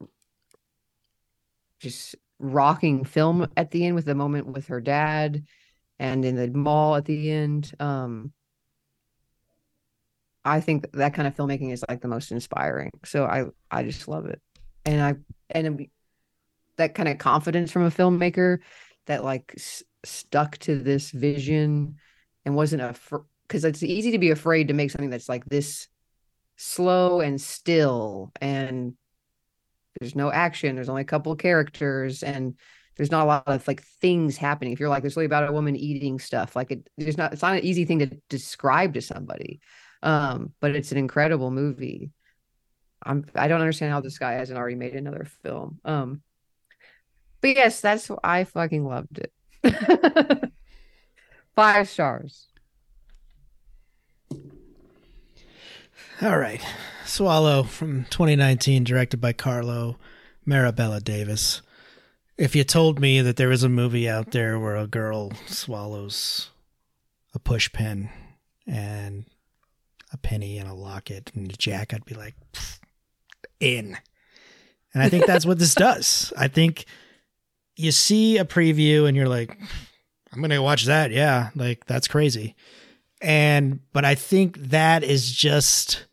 just 1.79 2.15
rocking 2.39 3.03
film 3.05 3.47
at 3.55 3.69
the 3.69 3.85
end 3.85 3.93
with 3.93 4.05
the 4.05 4.15
moment 4.15 4.47
with 4.47 4.67
her 4.67 4.81
dad 4.81 5.43
and 5.99 6.25
in 6.25 6.35
the 6.35 6.47
mall 6.47 6.95
at 6.95 7.05
the 7.05 7.29
end. 7.29 7.71
Um 7.79 8.33
I 10.43 10.59
think 10.61 10.91
that 10.93 11.13
kind 11.13 11.27
of 11.27 11.35
filmmaking 11.35 11.71
is 11.71 11.83
like 11.87 12.01
the 12.01 12.07
most 12.07 12.31
inspiring. 12.31 12.91
So 13.05 13.25
I 13.25 13.45
I 13.69 13.83
just 13.83 14.07
love 14.07 14.25
it. 14.25 14.41
and 14.85 15.01
I 15.01 15.15
and 15.49 15.87
that 16.77 16.95
kind 16.95 17.09
of 17.09 17.17
confidence 17.17 17.71
from 17.71 17.83
a 17.83 17.91
filmmaker 17.91 18.59
that 19.07 19.23
like 19.23 19.53
s- 19.57 19.83
stuck 20.03 20.57
to 20.59 20.77
this 20.77 21.11
vision 21.11 21.95
and 22.45 22.55
wasn't 22.55 22.81
a 22.81 22.95
because 23.47 23.65
it's 23.65 23.83
easy 23.83 24.11
to 24.11 24.19
be 24.19 24.31
afraid 24.31 24.69
to 24.69 24.73
make 24.73 24.91
something 24.91 25.09
that's 25.09 25.29
like 25.29 25.45
this 25.45 25.87
slow 26.57 27.21
and 27.21 27.41
still 27.41 28.31
and 28.41 28.93
there's 29.99 30.15
no 30.15 30.31
action 30.31 30.75
there's 30.75 30.89
only 30.89 31.01
a 31.01 31.05
couple 31.05 31.31
of 31.31 31.37
characters 31.37 32.23
and 32.23 32.55
there's 32.97 33.11
not 33.11 33.23
a 33.23 33.27
lot 33.27 33.43
of 33.47 33.67
like 33.67 33.81
things 34.01 34.37
happening 34.37 34.73
if 34.73 34.79
you're 34.79 34.89
like 34.89 35.03
there's 35.03 35.15
really 35.15 35.25
about 35.25 35.47
a 35.47 35.51
woman 35.51 35.75
eating 35.75 36.19
stuff 36.19 36.55
like 36.55 36.71
it 36.71 36.87
there's 36.97 37.17
not 37.17 37.33
it's 37.33 37.41
not 37.41 37.53
an 37.53 37.63
easy 37.63 37.85
thing 37.85 37.99
to 37.99 38.07
describe 38.29 38.93
to 38.93 39.01
somebody 39.01 39.59
um 40.03 40.51
but 40.59 40.75
it's 40.75 40.91
an 40.91 40.97
incredible 40.97 41.51
movie 41.51 42.11
i'm 43.03 43.25
i 43.35 43.47
don't 43.47 43.61
understand 43.61 43.91
how 43.91 44.01
this 44.01 44.17
guy 44.17 44.33
hasn't 44.33 44.57
already 44.57 44.75
made 44.75 44.95
another 44.95 45.25
film 45.43 45.79
um 45.85 46.21
but 47.41 47.49
yes 47.49 47.81
that's 47.81 48.09
i 48.23 48.43
fucking 48.43 48.85
loved 48.85 49.19
it 49.19 49.31
five 51.55 51.87
stars 51.87 52.47
All 56.21 56.37
right. 56.37 56.61
Swallow 57.03 57.63
from 57.63 58.05
2019, 58.11 58.83
directed 58.83 59.19
by 59.19 59.33
Carlo 59.33 59.97
Mirabella 60.45 61.01
Davis. 61.01 61.63
If 62.37 62.55
you 62.55 62.63
told 62.63 62.99
me 62.99 63.21
that 63.21 63.37
there 63.37 63.49
was 63.49 63.63
a 63.63 63.69
movie 63.69 64.07
out 64.07 64.29
there 64.29 64.59
where 64.59 64.75
a 64.75 64.85
girl 64.85 65.31
swallows 65.47 66.51
a 67.33 67.39
push 67.39 67.71
pin 67.73 68.09
and 68.67 69.25
a 70.13 70.17
penny 70.17 70.57
and 70.57 70.69
a 70.69 70.73
locket 70.73 71.31
and 71.35 71.51
a 71.51 71.55
jack, 71.55 71.93
I'd 71.93 72.05
be 72.05 72.15
like, 72.15 72.35
in. 73.59 73.97
And 74.93 75.01
I 75.03 75.09
think 75.09 75.25
that's 75.25 75.45
what 75.45 75.59
this 75.59 75.75
does. 75.75 76.33
I 76.37 76.47
think 76.47 76.85
you 77.75 77.91
see 77.91 78.37
a 78.37 78.45
preview 78.45 79.07
and 79.07 79.15
you're 79.15 79.29
like, 79.29 79.57
I'm 80.31 80.39
going 80.39 80.49
to 80.51 80.61
watch 80.61 80.85
that. 80.85 81.11
Yeah. 81.11 81.49
Like, 81.55 81.85
that's 81.85 82.07
crazy. 82.07 82.55
And, 83.21 83.79
but 83.93 84.03
I 84.05 84.15
think 84.15 84.57
that 84.57 85.03
is 85.03 85.31
just 85.31 86.05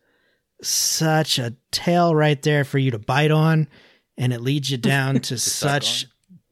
such 0.62 1.38
a 1.38 1.56
tail 1.70 2.14
right 2.14 2.40
there 2.42 2.64
for 2.64 2.78
you 2.78 2.90
to 2.90 2.98
bite 2.98 3.30
on. 3.30 3.68
And 4.16 4.32
it 4.32 4.40
leads 4.40 4.70
you 4.70 4.76
down 4.78 5.20
to 5.20 5.38
suck 5.38 5.82
such, 5.82 6.06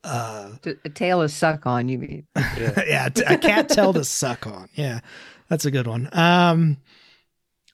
uh, 0.05 0.51
T- 0.62 0.74
a 0.85 0.89
tail 0.89 1.23
to 1.23 1.28
suck 1.28 1.66
on 1.66 1.89
you 1.89 1.98
mean 1.98 2.27
yeah, 2.36 3.09
t- 3.14 3.24
a 3.27 3.36
cat 3.36 3.68
tail 3.68 3.93
to 3.93 4.05
suck 4.05 4.47
on. 4.47 4.68
Yeah, 4.74 5.01
that's 5.48 5.64
a 5.64 5.70
good 5.70 5.89
one. 5.89 6.09
Um, 6.12 6.77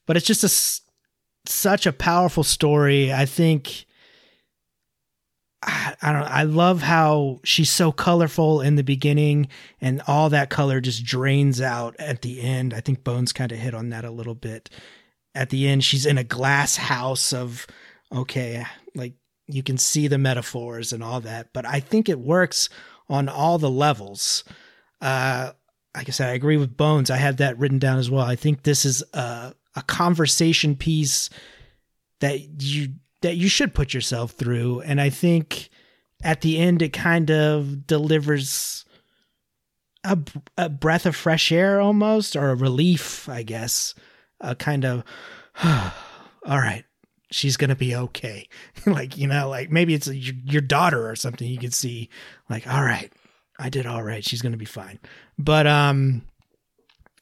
but 0.07 0.17
it's 0.17 0.27
just 0.27 0.45
a 0.45 1.51
such 1.51 1.87
a 1.87 1.93
powerful 1.93 2.45
story. 2.45 3.13
I 3.13 3.27
think. 3.27 3.87
I, 5.65 5.95
I 6.03 6.13
don't. 6.13 6.23
I 6.23 6.43
love 6.43 6.83
how 6.83 7.41
she's 7.45 7.71
so 7.71 7.93
colorful 7.93 8.61
in 8.61 8.75
the 8.77 8.83
beginning, 8.83 9.49
and 9.81 10.03
all 10.07 10.31
that 10.31 10.51
color 10.51 10.81
just 10.81 11.05
drains 11.05 11.61
out 11.61 11.95
at 11.99 12.23
the 12.23 12.41
end. 12.41 12.75
I 12.75 12.81
think 12.81 13.05
Bones 13.05 13.33
kind 13.33 13.53
of 13.53 13.59
hit 13.59 13.75
on 13.75 13.91
that 13.91 14.05
a 14.05 14.11
little 14.11 14.35
bit. 14.35 14.71
At 15.35 15.51
the 15.51 15.69
end, 15.69 15.85
she's 15.85 16.05
in 16.05 16.19
a 16.19 16.25
glass 16.25 16.77
house 16.77 17.33
of 17.33 17.67
okay, 18.13 18.67
like 18.95 19.15
you 19.47 19.63
can 19.63 19.79
see 19.79 20.09
the 20.09 20.19
metaphors 20.19 20.93
and 20.93 21.03
all 21.03 21.21
that, 21.21 21.53
but 21.53 21.67
I 21.67 21.81
think 21.81 22.09
it 22.09 22.19
works 22.19 22.69
on 23.09 23.29
all 23.29 23.59
the 23.59 23.71
levels. 23.71 24.45
Uh, 25.01 25.53
like 25.95 26.09
I 26.09 26.13
said, 26.13 26.31
I 26.31 26.35
agree 26.35 26.57
with 26.57 26.77
Bones. 26.77 27.11
I 27.11 27.17
had 27.17 27.39
that 27.39 27.59
written 27.59 27.79
down 27.79 27.99
as 27.99 28.11
well. 28.11 28.25
I 28.25 28.37
think 28.37 28.63
this 28.63 28.85
is 28.85 29.03
a, 29.13 29.55
a 29.75 29.83
conversation 29.83 30.77
piece 30.77 31.31
that 32.21 32.63
you 32.63 32.95
that 33.23 33.37
you 33.37 33.49
should 33.49 33.75
put 33.75 33.95
yourself 33.95 34.33
through, 34.33 34.81
and 34.81 35.01
I 35.01 35.11
think 35.11 35.71
at 36.23 36.41
the 36.41 36.59
end 36.59 36.83
it 36.83 36.93
kind 36.93 37.31
of 37.31 37.87
delivers 37.87 38.85
a, 40.05 40.19
a 40.57 40.69
breath 40.69 41.07
of 41.07 41.17
fresh 41.17 41.53
air 41.53 41.81
almost, 41.81 42.37
or 42.37 42.51
a 42.51 42.57
relief, 42.57 43.29
I 43.29 43.43
guess. 43.43 43.95
A 44.41 44.55
kind 44.57 44.85
of, 44.85 45.05
all 45.65 46.59
right, 46.59 46.85
she's 47.31 47.57
gonna 47.57 47.77
be 47.77 47.95
okay. 47.95 48.49
like 48.87 49.17
you 49.17 49.27
know, 49.27 49.49
like 49.49 49.71
maybe 49.71 49.95
it's 49.95 50.09
your, 50.09 50.35
your 50.45 50.63
daughter 50.63 51.09
or 51.09 51.17
something. 51.17 51.49
You 51.49 51.59
could 51.59 51.75
see, 51.75 52.09
like, 52.51 52.67
all 52.67 52.83
right, 52.83 53.13
I 53.59 53.69
did 53.69 53.87
all 53.87 54.03
right. 54.03 54.25
She's 54.25 54.43
gonna 54.43 54.57
be 54.57 54.65
fine. 54.65 54.99
But 55.39 55.67
um, 55.67 56.23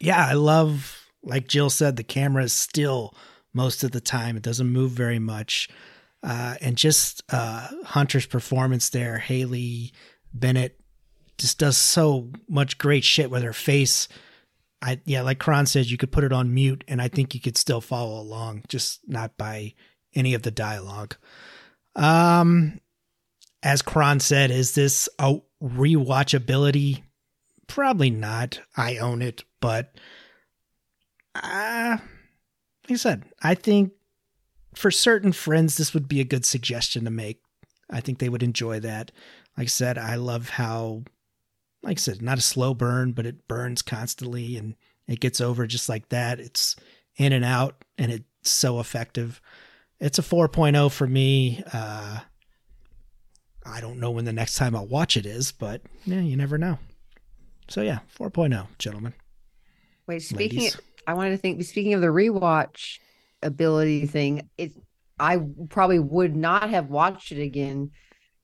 yeah, 0.01 0.27
I 0.27 0.33
love 0.33 1.00
like 1.23 1.49
Jill 1.49 1.71
said, 1.71 1.97
the 1.97 2.05
camera 2.05 2.45
is 2.45 2.53
still 2.53 3.15
most 3.53 3.85
of 3.85 3.93
the 3.93 4.01
time. 4.01 4.37
It 4.37 4.43
doesn't 4.43 4.69
move 4.69 4.93
very 4.93 5.19
much, 5.19 5.69
uh, 6.23 6.55
and 6.61 6.77
just 6.77 7.23
uh, 7.31 7.69
Hunter's 7.85 8.27
performance 8.27 8.91
there, 8.91 9.19
Haley 9.19 9.93
Bennett, 10.33 10.81
just 11.39 11.59
does 11.59 11.77
so 11.77 12.31
much 12.49 12.79
great 12.79 13.05
shit 13.05 13.31
with 13.31 13.43
her 13.43 13.53
face. 13.53 14.09
I 14.83 15.01
yeah, 15.05 15.23
like 15.23 15.39
Kron 15.39 15.67
says, 15.67 15.91
you 15.91 15.99
could 15.99 16.13
put 16.13 16.25
it 16.25 16.33
on 16.33 16.55
mute, 16.55 16.85
and 16.89 17.03
I 17.03 17.09
think 17.09 17.35
you 17.35 17.41
could 17.41 17.57
still 17.57 17.81
follow 17.81 18.21
along, 18.21 18.65
just 18.69 19.01
not 19.07 19.37
by 19.37 19.75
any 20.15 20.35
of 20.35 20.43
the 20.43 20.51
dialogue. 20.51 21.17
Um, 21.97 22.81
as 23.63 23.83
Kron 23.83 24.21
said, 24.21 24.51
is 24.51 24.75
this 24.75 25.09
a 25.19 25.39
rewatchability? 25.63 27.03
Probably 27.67 28.11
not. 28.11 28.61
I 28.77 28.97
own 28.97 29.23
it, 29.23 29.45
but 29.61 29.95
uh, 31.35 31.99
like 32.89 32.91
I 32.91 32.95
said, 32.95 33.25
I 33.43 33.55
think 33.55 33.93
for 34.75 34.91
certain 34.91 35.33
friends, 35.33 35.77
this 35.77 35.95
would 35.95 36.09
be 36.09 36.21
a 36.21 36.25
good 36.25 36.45
suggestion 36.45 37.05
to 37.05 37.11
make. 37.11 37.41
I 37.91 38.01
think 38.01 38.19
they 38.19 38.29
would 38.29 38.43
enjoy 38.43 38.81
that. 38.81 39.13
Like 39.57 39.67
I 39.67 39.69
said, 39.69 39.99
I 39.99 40.15
love 40.15 40.51
how, 40.51 41.03
like 41.83 41.99
I 41.99 42.01
said, 42.01 42.23
not 42.23 42.39
a 42.39 42.43
slow 42.43 42.75
burn, 42.75 43.13
but 43.13 43.27
it 43.27 43.49
burns 43.49 43.83
constantly 43.83 44.57
and 44.57 44.77
it 45.09 45.21
gets 45.21 45.41
over 45.41 45.67
just 45.67 45.89
like 45.89 46.09
that. 46.11 46.39
It's 46.39 46.77
in 47.17 47.33
and 47.33 47.45
out 47.45 47.85
and 47.99 48.13
it's 48.13 48.51
so 48.51 48.81
effective. 48.81 49.41
It's 49.99 50.19
a 50.19 50.23
4.0 50.23 50.91
for 50.91 51.07
me. 51.07 51.63
Uh, 51.73 52.21
I 53.67 53.81
don't 53.81 54.01
know 54.01 54.11
when 54.11 54.25
the 54.25 54.33
next 54.33 54.55
time 54.55 54.75
I'll 54.75 54.87
watch 54.87 55.17
it 55.17 55.27
is, 55.27 55.53
but 55.53 55.83
yeah, 56.05 56.21
you 56.21 56.37
never 56.37 56.57
know. 56.57 56.79
So 57.69 57.83
yeah, 57.83 58.01
4.0, 58.19 58.67
gentlemen. 58.79 59.15
Wait, 60.07 60.23
speaking, 60.23 60.59
Ladies. 60.61 60.81
I 61.07 61.15
wanted 61.15 61.31
to 61.31 61.37
think. 61.37 61.63
Speaking 61.65 61.95
of 61.95 62.01
the 62.01 62.09
rewatch 62.09 62.99
ability 63.43 64.07
thing, 64.07 64.49
it 64.59 64.73
I 65.19 65.41
probably 65.69 65.99
would 65.99 66.35
not 66.35 66.71
have 66.71 66.89
watched 66.89 67.31
it 67.33 67.43
again 67.43 67.91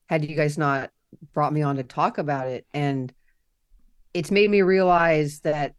had 0.07 0.23
you 0.23 0.35
guys 0.35 0.57
not 0.57 0.91
brought 1.33 1.53
me 1.53 1.61
on 1.61 1.77
to 1.77 1.83
talk 1.83 2.17
about 2.17 2.47
it. 2.47 2.65
And 2.73 3.11
it's 4.13 4.31
made 4.31 4.49
me 4.49 4.61
realize 4.61 5.39
that 5.41 5.73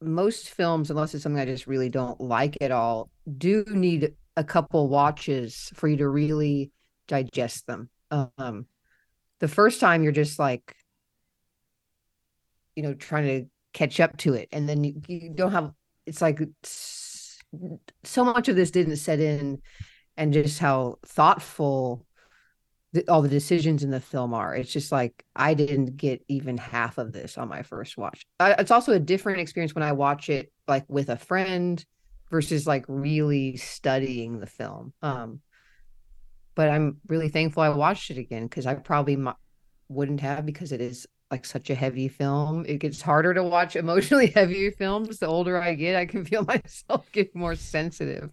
most 0.00 0.50
films, 0.50 0.90
unless 0.90 1.14
it's 1.14 1.22
something 1.22 1.40
I 1.40 1.46
just 1.46 1.66
really 1.66 1.88
don't 1.88 2.20
like 2.20 2.56
at 2.60 2.70
all, 2.70 3.10
do 3.36 3.64
need 3.68 4.14
a 4.36 4.44
couple 4.44 4.88
watches 4.88 5.70
for 5.74 5.88
you 5.88 5.96
to 5.98 6.08
really 6.08 6.70
digest 7.06 7.66
them. 7.66 7.88
Um, 8.10 8.66
the 9.40 9.48
first 9.48 9.80
time 9.80 10.02
you're 10.02 10.12
just 10.12 10.38
like, 10.38 10.74
you 12.76 12.82
know, 12.82 12.94
trying 12.94 13.24
to 13.24 13.46
catch 13.72 14.00
up 14.00 14.16
to 14.18 14.34
it, 14.34 14.48
and 14.52 14.68
then 14.68 14.84
you, 14.84 15.00
you 15.08 15.30
don't 15.30 15.52
have. 15.52 15.72
It's 16.08 16.22
like 16.22 16.40
so 18.04 18.24
much 18.24 18.48
of 18.48 18.56
this 18.56 18.70
didn't 18.70 18.96
set 18.96 19.20
in, 19.20 19.62
and 20.16 20.32
just 20.32 20.58
how 20.58 20.98
thoughtful 21.06 22.04
the, 22.92 23.08
all 23.08 23.22
the 23.22 23.28
decisions 23.28 23.84
in 23.84 23.90
the 23.90 24.00
film 24.00 24.34
are. 24.34 24.54
It's 24.54 24.72
just 24.72 24.90
like 24.90 25.24
I 25.36 25.54
didn't 25.54 25.96
get 25.96 26.24
even 26.28 26.56
half 26.58 26.98
of 26.98 27.12
this 27.12 27.38
on 27.38 27.48
my 27.48 27.62
first 27.62 27.96
watch. 27.96 28.22
I, 28.40 28.52
it's 28.52 28.70
also 28.70 28.92
a 28.92 28.98
different 28.98 29.40
experience 29.40 29.74
when 29.74 29.84
I 29.84 29.92
watch 29.92 30.28
it 30.28 30.52
like 30.66 30.84
with 30.88 31.10
a 31.10 31.16
friend 31.16 31.84
versus 32.30 32.66
like 32.66 32.84
really 32.88 33.56
studying 33.56 34.38
the 34.38 34.46
film. 34.46 34.92
Um, 35.02 35.40
but 36.54 36.68
I'm 36.68 36.98
really 37.06 37.28
thankful 37.28 37.62
I 37.62 37.68
watched 37.68 38.10
it 38.10 38.18
again 38.18 38.44
because 38.44 38.66
I 38.66 38.74
probably 38.74 39.16
wouldn't 39.88 40.20
have 40.20 40.44
because 40.44 40.72
it 40.72 40.80
is 40.80 41.06
like 41.30 41.44
such 41.44 41.70
a 41.70 41.74
heavy 41.74 42.08
film. 42.08 42.64
It 42.66 42.78
gets 42.78 43.02
harder 43.02 43.34
to 43.34 43.42
watch 43.44 43.76
emotionally 43.76 44.28
heavy 44.28 44.70
films. 44.70 45.18
The 45.18 45.26
older 45.26 45.60
I 45.60 45.74
get, 45.74 45.96
I 45.96 46.06
can 46.06 46.24
feel 46.24 46.44
myself 46.48 47.10
get 47.12 47.34
more 47.34 47.56
sensitive. 47.56 48.30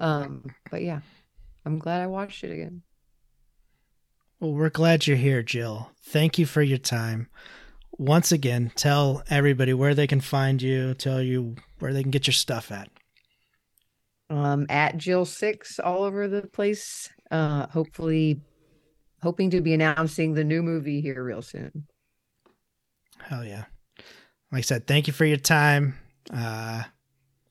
um, 0.00 0.44
but 0.70 0.82
yeah, 0.82 1.00
I'm 1.64 1.78
glad 1.78 2.02
I 2.02 2.06
watched 2.06 2.44
it 2.44 2.52
again. 2.52 2.82
Well, 4.40 4.52
we're 4.54 4.70
glad 4.70 5.06
you're 5.06 5.16
here, 5.16 5.42
Jill. 5.42 5.90
Thank 6.02 6.38
you 6.38 6.46
for 6.46 6.62
your 6.62 6.78
time. 6.78 7.28
Once 7.92 8.32
again, 8.32 8.72
tell 8.74 9.22
everybody 9.28 9.74
where 9.74 9.94
they 9.94 10.06
can 10.06 10.20
find 10.20 10.62
you, 10.62 10.94
tell 10.94 11.22
you 11.22 11.56
where 11.78 11.92
they 11.92 12.02
can 12.02 12.10
get 12.10 12.26
your 12.26 12.34
stuff 12.34 12.72
at. 12.72 12.88
um 14.28 14.66
at 14.68 14.96
Jill 14.96 15.24
Six 15.24 15.78
all 15.78 16.04
over 16.04 16.28
the 16.28 16.42
place. 16.42 17.08
Uh 17.30 17.66
hopefully 17.68 18.40
hoping 19.22 19.50
to 19.50 19.60
be 19.60 19.74
announcing 19.74 20.34
the 20.34 20.44
new 20.44 20.62
movie 20.62 21.00
here 21.00 21.22
real 21.22 21.42
soon. 21.42 21.86
Hell 23.24 23.44
yeah. 23.44 23.64
Like 24.52 24.58
I 24.58 24.60
said, 24.62 24.86
thank 24.86 25.06
you 25.06 25.12
for 25.12 25.24
your 25.24 25.36
time. 25.36 25.94
Uh, 26.32 26.82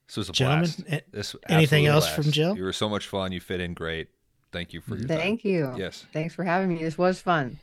This 0.07 0.17
was 0.17 0.29
a 0.29 0.33
Gentlemen, 0.33 0.69
blast. 0.87 1.03
This 1.11 1.35
anything 1.47 1.85
else 1.85 2.05
blast. 2.05 2.21
from 2.23 2.31
Jill? 2.31 2.57
You 2.57 2.63
were 2.63 2.73
so 2.73 2.89
much 2.89 3.07
fun. 3.07 3.31
You 3.31 3.39
fit 3.39 3.59
in 3.61 3.73
great. 3.73 4.09
Thank 4.51 4.73
you 4.73 4.81
for 4.81 4.95
your 4.95 5.07
time. 5.07 5.17
Thank 5.17 5.43
you. 5.45 5.73
Yes. 5.77 6.05
Thanks 6.11 6.33
for 6.33 6.43
having 6.43 6.69
me. 6.69 6.83
This 6.83 6.97
was 6.97 7.21
fun. 7.21 7.59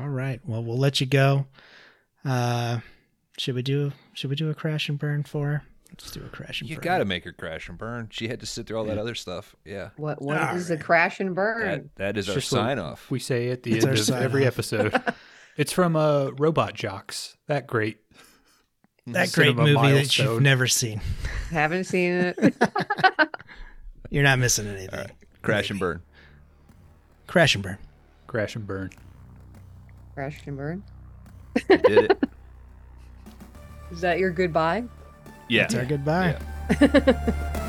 All 0.00 0.08
right. 0.08 0.40
Well, 0.46 0.64
we'll 0.64 0.78
let 0.78 1.00
you 1.00 1.06
go. 1.06 1.46
Uh, 2.24 2.78
should 3.38 3.54
we 3.54 3.62
do 3.62 3.92
should 4.14 4.30
we 4.30 4.36
do 4.36 4.48
a 4.50 4.54
crash 4.54 4.88
and 4.88 4.98
burn 4.98 5.22
for 5.22 5.46
her? 5.46 5.62
Let's 5.90 6.10
do 6.10 6.24
a 6.24 6.28
crash 6.30 6.62
and 6.62 6.70
You 6.70 6.76
burn. 6.76 6.82
You 6.84 6.88
got 6.90 6.98
to 6.98 7.04
make 7.04 7.24
her 7.24 7.32
crash 7.32 7.68
and 7.68 7.76
burn. 7.76 8.08
She 8.10 8.28
had 8.28 8.40
to 8.40 8.46
sit 8.46 8.66
through 8.66 8.78
all 8.78 8.84
that 8.84 8.96
other 8.96 9.14
stuff. 9.14 9.54
Yeah. 9.66 9.90
What 9.96 10.22
what 10.22 10.38
All 10.40 10.56
is 10.56 10.70
a 10.70 10.78
crash 10.78 11.20
and 11.20 11.34
burn? 11.34 11.60
That, 11.68 11.96
that 11.96 12.16
is 12.16 12.28
It's 12.28 12.36
our 12.36 12.40
sign 12.40 12.78
off. 12.78 13.10
We 13.10 13.18
say 13.18 13.50
at 13.50 13.62
the 13.62 13.74
It's 13.74 13.84
end 13.84 13.98
of 13.98 14.10
every 14.22 14.42
sign-off. 14.44 14.54
episode. 14.54 15.14
it's 15.56 15.72
from 15.72 15.96
uh, 15.96 16.30
Robot 16.30 16.74
Jox. 16.74 17.36
That 17.46 17.66
great. 17.66 17.98
that 19.06 19.32
great 19.32 19.56
cinema 19.56 19.64
movie 19.64 19.92
that 19.92 20.18
you've 20.18 20.42
never 20.42 20.66
seen. 20.66 21.00
Haven't 21.50 21.84
seen 21.84 22.12
it. 22.12 22.54
You're 24.10 24.22
not 24.22 24.38
missing 24.38 24.66
anything. 24.66 25.10
Crash 25.42 25.70
and 25.70 25.80
burn. 25.80 26.02
Crash 27.26 27.54
and 27.54 27.64
burn. 27.64 27.78
Crash 28.26 28.56
and 28.56 28.66
burn. 28.66 28.90
crash 30.14 30.40
and 30.46 30.56
burn. 30.56 30.82
You 31.68 31.78
did 31.78 32.10
it. 32.10 32.18
Is 33.90 34.00
that 34.00 34.18
your 34.18 34.30
goodbye? 34.30 34.84
Yeah. 35.48 35.62
That's 35.62 35.74
our 35.74 35.84
goodbye. 35.84 36.38
Yeah. 36.80 37.68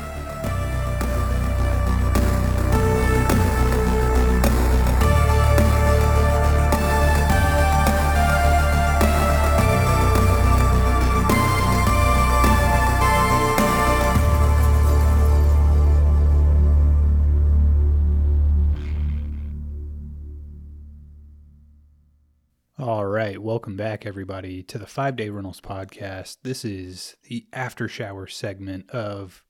right. 23.24 23.42
Welcome 23.42 23.74
back, 23.74 24.04
everybody, 24.04 24.62
to 24.64 24.76
the 24.76 24.86
Five 24.86 25.16
Day 25.16 25.30
Rentals 25.30 25.58
podcast. 25.58 26.36
This 26.42 26.62
is 26.62 27.16
the 27.22 27.46
after 27.54 27.88
shower 27.88 28.26
segment 28.26 28.90
of, 28.90 29.42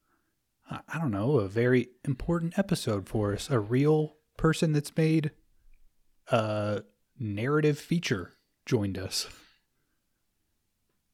I 0.71 1.01
don't 1.01 1.11
know, 1.11 1.41
a 1.41 1.49
very 1.49 1.89
important 2.05 2.57
episode 2.57 3.09
for 3.09 3.33
us. 3.33 3.51
A 3.51 3.59
real 3.59 4.15
person 4.37 4.75
that's 4.75 4.97
made 4.97 5.33
a 6.29 6.83
narrative 7.19 7.77
feature 7.77 8.35
joined 8.65 8.97
us. 8.97 9.27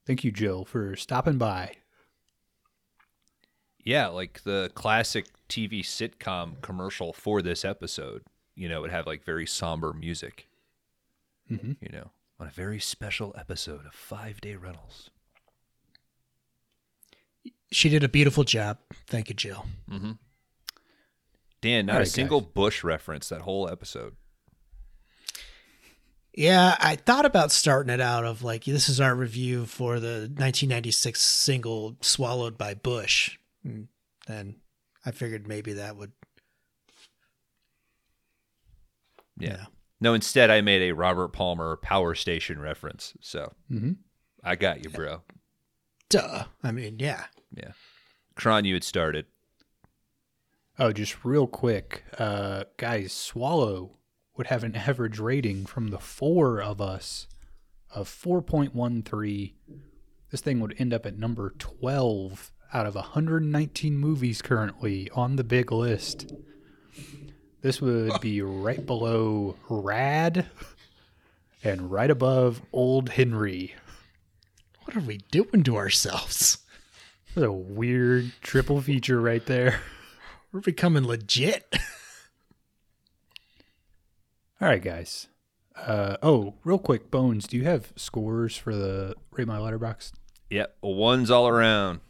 Thank 0.05 0.23
you, 0.23 0.31
Jill, 0.31 0.63
for 0.63 0.95
stopping 0.95 1.39
by. 1.39 1.77
Yeah, 3.83 4.05
like 4.05 4.43
the 4.43 4.69
classic 4.75 5.25
TV 5.49 5.81
sitcom 5.81 6.61
commercial 6.61 7.11
for 7.11 7.41
this 7.41 7.65
episode. 7.65 8.21
You 8.53 8.69
know, 8.69 8.77
it 8.77 8.81
would 8.81 8.91
have 8.91 9.07
like 9.07 9.23
very 9.23 9.47
somber 9.47 9.93
music. 9.93 10.47
Mhm. 11.49 11.77
You 11.81 11.89
know, 11.89 12.11
on 12.41 12.47
a 12.47 12.51
very 12.51 12.79
special 12.79 13.35
episode 13.37 13.85
of 13.85 13.93
Five 13.93 14.41
Day 14.41 14.55
Rentals. 14.55 15.11
She 17.71 17.87
did 17.87 18.03
a 18.03 18.09
beautiful 18.09 18.43
job. 18.43 18.79
Thank 19.05 19.29
you, 19.29 19.35
Jill. 19.35 19.65
Mm-hmm. 19.89 20.13
Dan, 21.61 21.85
not 21.85 21.97
All 21.97 22.01
a 22.01 22.05
single 22.07 22.41
guys. 22.41 22.49
Bush 22.53 22.83
reference 22.83 23.29
that 23.29 23.41
whole 23.41 23.69
episode. 23.69 24.15
Yeah, 26.33 26.75
I 26.79 26.95
thought 26.95 27.25
about 27.25 27.51
starting 27.51 27.93
it 27.93 28.01
out 28.01 28.25
of 28.25 28.41
like 28.41 28.63
this 28.63 28.89
is 28.89 28.99
our 28.99 29.13
review 29.13 29.67
for 29.67 29.99
the 29.99 30.21
1996 30.21 31.21
single 31.21 31.97
"Swallowed 32.01 32.57
by 32.57 32.73
Bush." 32.73 33.37
And 33.63 33.87
Then 34.25 34.55
I 35.05 35.11
figured 35.11 35.47
maybe 35.47 35.73
that 35.73 35.95
would. 35.95 36.13
Yeah. 39.37 39.65
No, 40.01 40.13
instead 40.15 40.49
I 40.49 40.61
made 40.61 40.81
a 40.81 40.95
Robert 40.95 41.29
Palmer 41.29 41.77
Power 41.77 42.15
Station 42.15 42.59
reference. 42.59 43.13
So 43.21 43.53
Mm-hmm. 43.71 43.91
I 44.43 44.55
got 44.55 44.83
you, 44.83 44.89
bro. 44.89 45.21
Duh. 46.09 46.45
I 46.63 46.71
mean, 46.71 46.97
yeah. 46.99 47.25
Yeah. 47.55 47.73
Kron, 48.35 48.65
you 48.65 48.73
had 48.73 48.83
started. 48.83 49.27
Oh, 50.79 50.91
just 50.91 51.23
real 51.23 51.45
quick, 51.45 52.03
uh, 52.17 52.63
guys, 52.77 53.13
Swallow 53.13 53.97
would 54.35 54.47
have 54.47 54.63
an 54.63 54.75
average 54.75 55.19
rating 55.19 55.65
from 55.67 55.89
the 55.89 55.99
four 55.99 56.59
of 56.59 56.81
us 56.81 57.27
of 57.93 58.09
4.13. 58.09 59.53
This 60.31 60.41
thing 60.41 60.59
would 60.61 60.73
end 60.79 60.93
up 60.93 61.05
at 61.05 61.19
number 61.19 61.53
12 61.59 62.51
out 62.73 62.85
of 62.87 62.95
119 62.95 63.95
movies 63.97 64.41
currently 64.41 65.09
on 65.13 65.35
the 65.35 65.43
big 65.43 65.71
list. 65.71 66.33
This 67.61 67.79
would 67.79 68.19
be 68.21 68.41
right 68.41 68.83
below 68.85 69.55
Rad 69.69 70.47
and 71.63 71.91
right 71.91 72.09
above 72.09 72.61
Old 72.73 73.09
Henry. 73.09 73.75
What 74.83 74.97
are 74.97 75.01
we 75.01 75.19
doing 75.29 75.63
to 75.63 75.77
ourselves? 75.77 76.57
That's 77.35 77.45
a 77.45 77.51
weird 77.51 78.31
triple 78.41 78.81
feature 78.81 79.21
right 79.21 79.45
there. 79.45 79.79
We're 80.51 80.61
becoming 80.61 81.05
legit. 81.05 81.75
All 84.59 84.67
right, 84.67 84.81
guys. 84.81 85.27
Uh, 85.75 86.17
oh, 86.21 86.55
real 86.63 86.79
quick, 86.79 87.09
Bones, 87.11 87.47
do 87.47 87.57
you 87.57 87.63
have 87.63 87.93
scores 87.95 88.57
for 88.57 88.75
the 88.75 89.15
Rate 89.31 89.47
My 89.47 89.57
Letterboxd? 89.57 90.13
Yep. 90.49 90.77
Ones 90.81 91.31
all 91.31 91.47
around. 91.47 92.01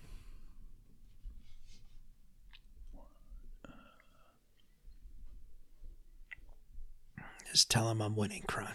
Just 7.51 7.69
tell 7.69 7.89
him 7.89 8.01
I'm 8.01 8.15
winning, 8.15 8.43
Kron. 8.47 8.73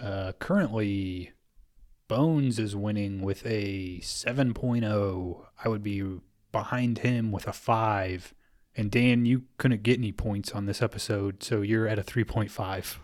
Uh, 0.00 0.32
currently, 0.38 1.32
Bones 2.08 2.58
is 2.58 2.74
winning 2.74 3.20
with 3.20 3.44
a 3.44 4.00
7.0. 4.00 5.46
I 5.62 5.68
would 5.68 5.82
be 5.82 6.02
behind 6.50 6.98
him 6.98 7.30
with 7.30 7.46
a 7.46 7.52
5. 7.52 8.32
And 8.74 8.90
Dan, 8.90 9.26
you 9.26 9.42
couldn't 9.58 9.82
get 9.82 9.98
any 9.98 10.12
points 10.12 10.52
on 10.52 10.64
this 10.64 10.80
episode, 10.80 11.42
so 11.42 11.60
you're 11.60 11.86
at 11.86 11.98
a 11.98 12.02
3.5. 12.02 12.96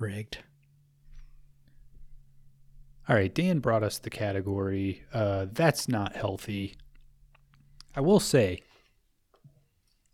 Rigged. 0.00 0.38
All 3.08 3.14
right, 3.14 3.32
Dan 3.32 3.60
brought 3.60 3.84
us 3.84 3.98
the 3.98 4.10
category. 4.10 5.04
Uh, 5.12 5.46
that's 5.52 5.88
not 5.88 6.16
healthy. 6.16 6.76
I 7.94 8.00
will 8.00 8.20
say, 8.20 8.62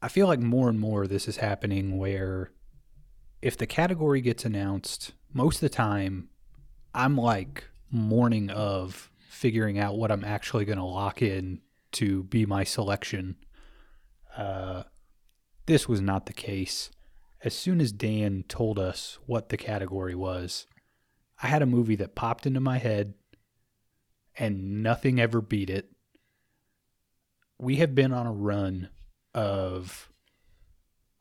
I 0.01 0.09
feel 0.09 0.27
like 0.27 0.41
more 0.41 0.69
and 0.69 0.79
more 0.79 1.07
this 1.07 1.27
is 1.27 1.39
happening 1.39 1.99
where 1.99 2.53
if 3.43 3.57
the 3.57 3.66
category 3.66 4.20
gets 4.20 4.45
announced, 4.45 5.12
most 5.33 5.57
of 5.57 5.61
the 5.62 5.69
time, 5.69 6.29
I'm 6.95 7.16
like 7.16 7.65
morning 7.91 8.51
of 8.51 9.11
figuring 9.29 9.79
out 9.79 9.97
what 9.97 10.11
I'm 10.11 10.25
actually 10.25 10.65
going 10.65 10.79
to 10.79 10.85
lock 10.85 11.23
in 11.23 11.61
to 11.93 12.25
be 12.25 12.47
my 12.47 12.65
selection. 12.65 13.37
Uh, 14.37 14.85
this 15.66 15.89
was 15.89 16.01
not 16.01 16.27
the 16.27 16.33
case. 16.33 16.91
As 17.43 17.55
soon 17.55 17.81
as 17.81 17.93
Dan 17.93 18.45
told 18.49 18.79
us 18.79 19.19
what 19.27 19.49
the 19.49 19.57
category 19.57 20.15
was, 20.15 20.66
I 21.43 21.49
had 21.49 21.62
a 21.62 21.66
movie 21.66 21.97
that 21.97 22.15
popped 22.15 22.47
into 22.47 22.61
my 22.61 22.79
head 22.79 23.15
and 24.37 24.83
nothing 24.83 25.20
ever 25.20 25.41
beat 25.41 25.70
it. 25.70 25.91
We 27.59 27.77
have 27.77 27.95
been 27.95 28.12
on 28.12 28.27
a 28.27 28.33
run 28.33 28.89
of, 29.34 30.10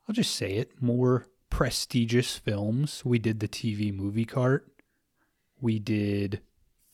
I'll 0.08 0.14
just 0.14 0.34
say 0.34 0.54
it, 0.54 0.80
more 0.80 1.26
prestigious 1.50 2.36
films. 2.36 3.04
We 3.04 3.18
did 3.18 3.40
the 3.40 3.48
TV 3.48 3.94
movie 3.94 4.24
cart. 4.24 4.66
We 5.60 5.78
did 5.78 6.40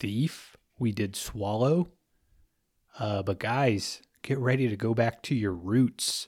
Thief. 0.00 0.56
We 0.78 0.92
did 0.92 1.16
Swallow. 1.16 1.88
Uh, 2.98 3.22
but 3.22 3.38
guys, 3.38 4.02
get 4.22 4.38
ready 4.38 4.68
to 4.68 4.76
go 4.76 4.94
back 4.94 5.22
to 5.24 5.34
your 5.34 5.52
roots. 5.52 6.26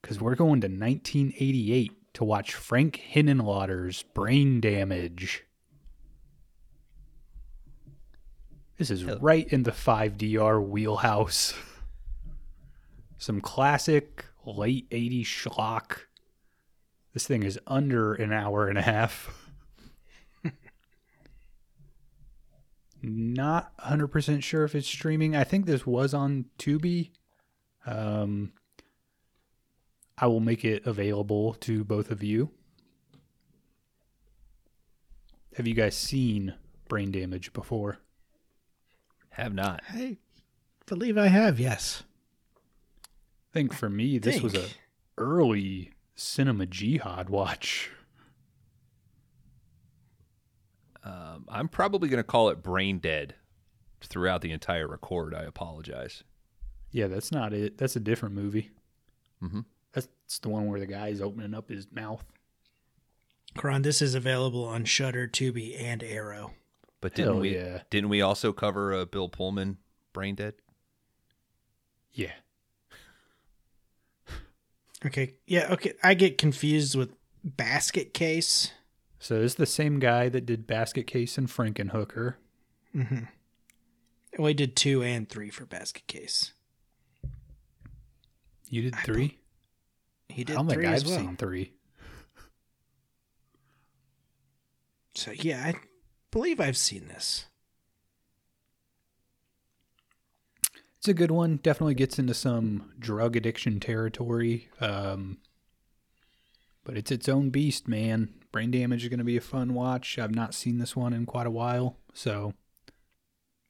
Because 0.00 0.20
we're 0.20 0.34
going 0.34 0.60
to 0.60 0.68
1988 0.68 2.14
to 2.14 2.24
watch 2.24 2.54
Frank 2.54 3.02
Henenlotter's 3.12 4.02
Brain 4.14 4.60
Damage. 4.60 5.44
This 8.78 8.90
is 8.90 9.04
right 9.04 9.46
in 9.48 9.62
the 9.62 9.70
5DR 9.70 10.66
wheelhouse. 10.66 11.54
Some 13.18 13.40
classic 13.40 14.26
late 14.44 14.88
80s 14.90 15.24
schlock. 15.24 16.00
This 17.12 17.26
thing 17.26 17.42
is 17.42 17.58
under 17.66 18.14
an 18.14 18.32
hour 18.32 18.68
and 18.68 18.76
a 18.76 18.82
half. 18.82 19.50
Not 23.02 23.76
100% 23.78 24.42
sure 24.42 24.64
if 24.64 24.74
it's 24.74 24.88
streaming. 24.88 25.36
I 25.36 25.44
think 25.44 25.66
this 25.66 25.86
was 25.86 26.12
on 26.12 26.46
Tubi. 26.58 27.10
Um, 27.86 28.52
I 30.18 30.26
will 30.26 30.40
make 30.40 30.64
it 30.64 30.86
available 30.86 31.54
to 31.54 31.84
both 31.84 32.10
of 32.10 32.22
you. 32.22 32.50
Have 35.56 35.68
you 35.68 35.74
guys 35.74 35.96
seen 35.96 36.54
Brain 36.88 37.12
Damage 37.12 37.52
before? 37.52 37.98
Have 39.30 39.54
not. 39.54 39.82
I 39.88 40.16
believe 40.86 41.18
I 41.18 41.26
have, 41.26 41.58
yes. 41.58 42.04
Think 43.54 43.72
for 43.72 43.88
me, 43.88 44.18
this 44.18 44.42
was 44.42 44.54
a 44.54 44.66
early 45.16 45.92
cinema 46.16 46.66
jihad 46.66 47.30
watch. 47.30 47.90
Um, 51.04 51.44
I'm 51.48 51.68
probably 51.68 52.08
going 52.08 52.18
to 52.18 52.24
call 52.24 52.48
it 52.48 52.62
brain 52.62 52.98
dead 52.98 53.36
throughout 54.02 54.40
the 54.40 54.50
entire 54.50 54.88
record. 54.88 55.34
I 55.34 55.42
apologize. 55.42 56.24
Yeah, 56.90 57.06
that's 57.06 57.30
not 57.30 57.52
it. 57.52 57.78
That's 57.78 57.94
a 57.96 58.00
different 58.00 58.34
movie. 58.34 58.70
Mhm. 59.42 59.64
That's 59.92 60.08
the 60.42 60.48
one 60.48 60.66
where 60.66 60.80
the 60.80 60.86
guy's 60.86 61.20
opening 61.20 61.54
up 61.54 61.68
his 61.68 61.86
mouth. 61.92 62.24
Kron, 63.56 63.82
this 63.82 64.02
is 64.02 64.16
available 64.16 64.64
on 64.64 64.84
Shudder, 64.84 65.28
Tubi, 65.28 65.80
and 65.80 66.02
Arrow. 66.02 66.54
But 67.00 67.14
didn't 67.14 67.32
Hell 67.34 67.40
we? 67.42 67.54
yeah. 67.54 67.82
Didn't 67.90 68.08
we 68.08 68.20
also 68.20 68.52
cover 68.52 68.92
uh, 68.92 69.04
Bill 69.04 69.28
Pullman 69.28 69.78
brain 70.12 70.34
dead? 70.34 70.54
Yeah. 72.12 72.32
Okay, 75.04 75.34
yeah, 75.46 75.72
okay. 75.72 75.92
I 76.02 76.14
get 76.14 76.38
confused 76.38 76.94
with 76.94 77.14
Basket 77.42 78.14
Case. 78.14 78.72
So 79.18 79.40
it's 79.40 79.54
the 79.54 79.66
same 79.66 79.98
guy 79.98 80.28
that 80.28 80.46
did 80.46 80.66
Basket 80.66 81.06
Case 81.06 81.36
and 81.38 81.48
Frankenhooker. 81.48 82.34
Mm-hmm. 82.94 83.24
Well, 84.38 84.48
he 84.48 84.54
did 84.54 84.76
two 84.76 85.02
and 85.02 85.28
three 85.28 85.50
for 85.50 85.66
Basket 85.66 86.06
Case. 86.06 86.52
You 88.68 88.82
did 88.82 88.94
I 88.94 89.02
three? 89.02 89.38
He 90.28 90.42
I 90.42 90.44
did 90.44 90.54
don't 90.54 90.68
think 90.68 90.84
I've 90.84 91.06
well. 91.06 91.18
seen 91.18 91.36
three. 91.36 91.72
So 95.14 95.30
yeah, 95.32 95.62
I 95.64 95.74
believe 96.30 96.60
I've 96.60 96.76
seen 96.76 97.08
this. 97.08 97.46
It's 101.04 101.08
a 101.10 101.12
good 101.12 101.30
one. 101.30 101.58
Definitely 101.62 101.96
gets 101.96 102.18
into 102.18 102.32
some 102.32 102.90
drug 102.98 103.36
addiction 103.36 103.78
territory. 103.78 104.70
Um, 104.80 105.36
but 106.82 106.96
it's 106.96 107.10
its 107.10 107.28
own 107.28 107.50
beast, 107.50 107.86
man. 107.86 108.32
Brain 108.52 108.70
Damage 108.70 109.02
is 109.02 109.10
going 109.10 109.18
to 109.18 109.24
be 109.24 109.36
a 109.36 109.42
fun 109.42 109.74
watch. 109.74 110.18
I've 110.18 110.34
not 110.34 110.54
seen 110.54 110.78
this 110.78 110.96
one 110.96 111.12
in 111.12 111.26
quite 111.26 111.46
a 111.46 111.50
while. 111.50 111.98
So, 112.14 112.54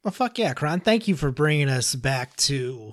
Well, 0.05 0.13
fuck 0.13 0.39
yeah, 0.39 0.55
Kron. 0.55 0.79
Thank 0.79 1.09
you 1.09 1.17
for 1.17 1.33
bringing 1.33 1.69
us 1.69 1.97
back 1.97 2.37
to 2.37 2.93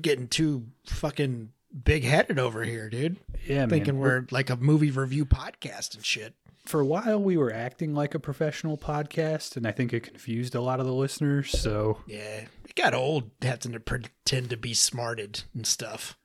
getting 0.00 0.26
too 0.26 0.66
fucking 0.86 1.50
big 1.84 2.02
headed 2.02 2.40
over 2.40 2.64
here, 2.64 2.90
dude. 2.90 3.16
yeah, 3.46 3.58
man. 3.60 3.68
Thinking 3.68 3.94
man. 3.94 4.00
we're 4.02 4.26
like 4.32 4.50
a 4.50 4.56
movie 4.56 4.90
review 4.90 5.24
podcast 5.24 5.94
and 5.94 6.04
shit. 6.04 6.34
For 6.66 6.80
a 6.80 6.86
while, 6.86 7.20
we 7.20 7.36
were 7.36 7.52
acting 7.52 7.94
like 7.94 8.14
a 8.14 8.20
professional 8.20 8.76
podcast, 8.78 9.56
and 9.56 9.66
I 9.66 9.72
think 9.72 9.92
it 9.92 10.00
confused 10.04 10.54
a 10.54 10.60
lot 10.60 10.78
of 10.78 10.86
the 10.86 10.92
listeners. 10.92 11.50
So, 11.50 11.98
Yeah, 12.06 12.44
it 12.64 12.74
got 12.76 12.94
old 12.94 13.30
having 13.42 13.72
to 13.72 13.80
pretend 13.80 14.50
to 14.50 14.56
be 14.56 14.74
smarted 14.74 15.42
and 15.54 15.66
stuff. 15.66 16.16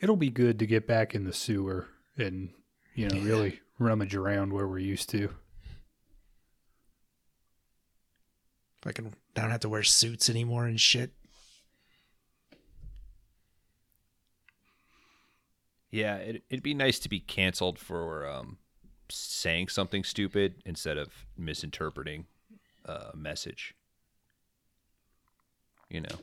it'll 0.00 0.16
be 0.16 0.28
good 0.30 0.58
to 0.58 0.66
get 0.66 0.86
back 0.86 1.14
in 1.14 1.24
the 1.24 1.32
sewer 1.32 1.88
and, 2.18 2.50
you 2.94 3.08
know, 3.08 3.16
Yeah. 3.16 3.24
really 3.24 3.60
rummage 3.78 4.14
around 4.14 4.52
where 4.52 4.68
we're 4.68 4.78
used 4.78 5.08
to. 5.10 5.30
if 8.80 8.86
i 8.88 8.92
can 8.92 9.06
I 9.34 9.40
don't 9.40 9.50
have 9.50 9.60
to 9.60 9.68
wear 9.70 9.82
suits 9.82 10.28
anymore 10.28 10.66
and 10.66 10.78
shit. 10.78 11.12
Yeah, 15.90 16.16
it, 16.16 16.42
it'd 16.50 16.62
be 16.62 16.74
nice 16.74 16.98
to 17.00 17.08
be 17.08 17.18
canceled 17.20 17.78
for 17.78 18.28
um, 18.28 18.58
saying 19.10 19.68
something 19.68 20.04
stupid 20.04 20.62
instead 20.64 20.96
of 20.98 21.26
misinterpreting 21.36 22.26
uh, 22.86 23.10
a 23.12 23.16
message. 23.16 23.74
You 25.88 26.00
know, 26.00 26.16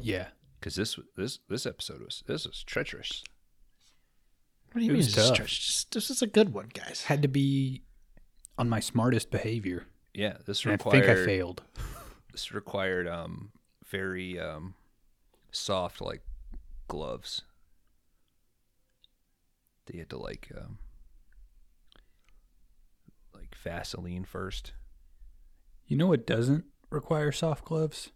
Yeah. 0.00 0.28
because 0.58 0.74
this 0.74 0.98
this 1.16 1.38
this 1.48 1.66
episode 1.66 2.00
was 2.02 2.22
this 2.26 2.46
was 2.46 2.62
treacherous. 2.64 3.22
What 4.72 4.80
do 4.80 4.84
you 4.86 4.90
It 4.90 4.94
mean? 4.94 4.96
was 4.98 5.14
This 5.14 5.16
is, 5.24 5.28
tough. 5.28 5.36
trash? 5.36 5.58
This- 5.66 5.84
this 5.84 6.10
is 6.10 6.22
a 6.22 6.26
good 6.26 6.52
one, 6.52 6.70
guys. 6.72 7.04
Had 7.04 7.22
to 7.22 7.28
be 7.28 7.82
on 8.58 8.68
my 8.68 8.80
smartest 8.80 9.30
behavior. 9.30 9.86
Yeah, 10.14 10.38
this 10.46 10.64
And 10.64 10.74
I 10.74 10.76
think 10.90 11.04
I 11.06 11.24
failed. 11.24 11.62
this 12.32 12.52
required 12.52 13.06
um 13.08 13.52
very 13.86 14.38
um 14.38 14.74
soft 15.52 16.00
like 16.00 16.22
gloves. 16.88 17.42
They 19.86 19.98
had 19.98 20.10
to 20.10 20.18
like 20.18 20.50
um 20.56 20.78
like 20.78 20.81
Vaseline 23.62 24.24
first. 24.24 24.72
You 25.86 25.96
know 25.96 26.06
what 26.08 26.26
doesn't 26.26 26.64
require 26.90 27.32
soft 27.32 27.64
gloves? 27.64 28.10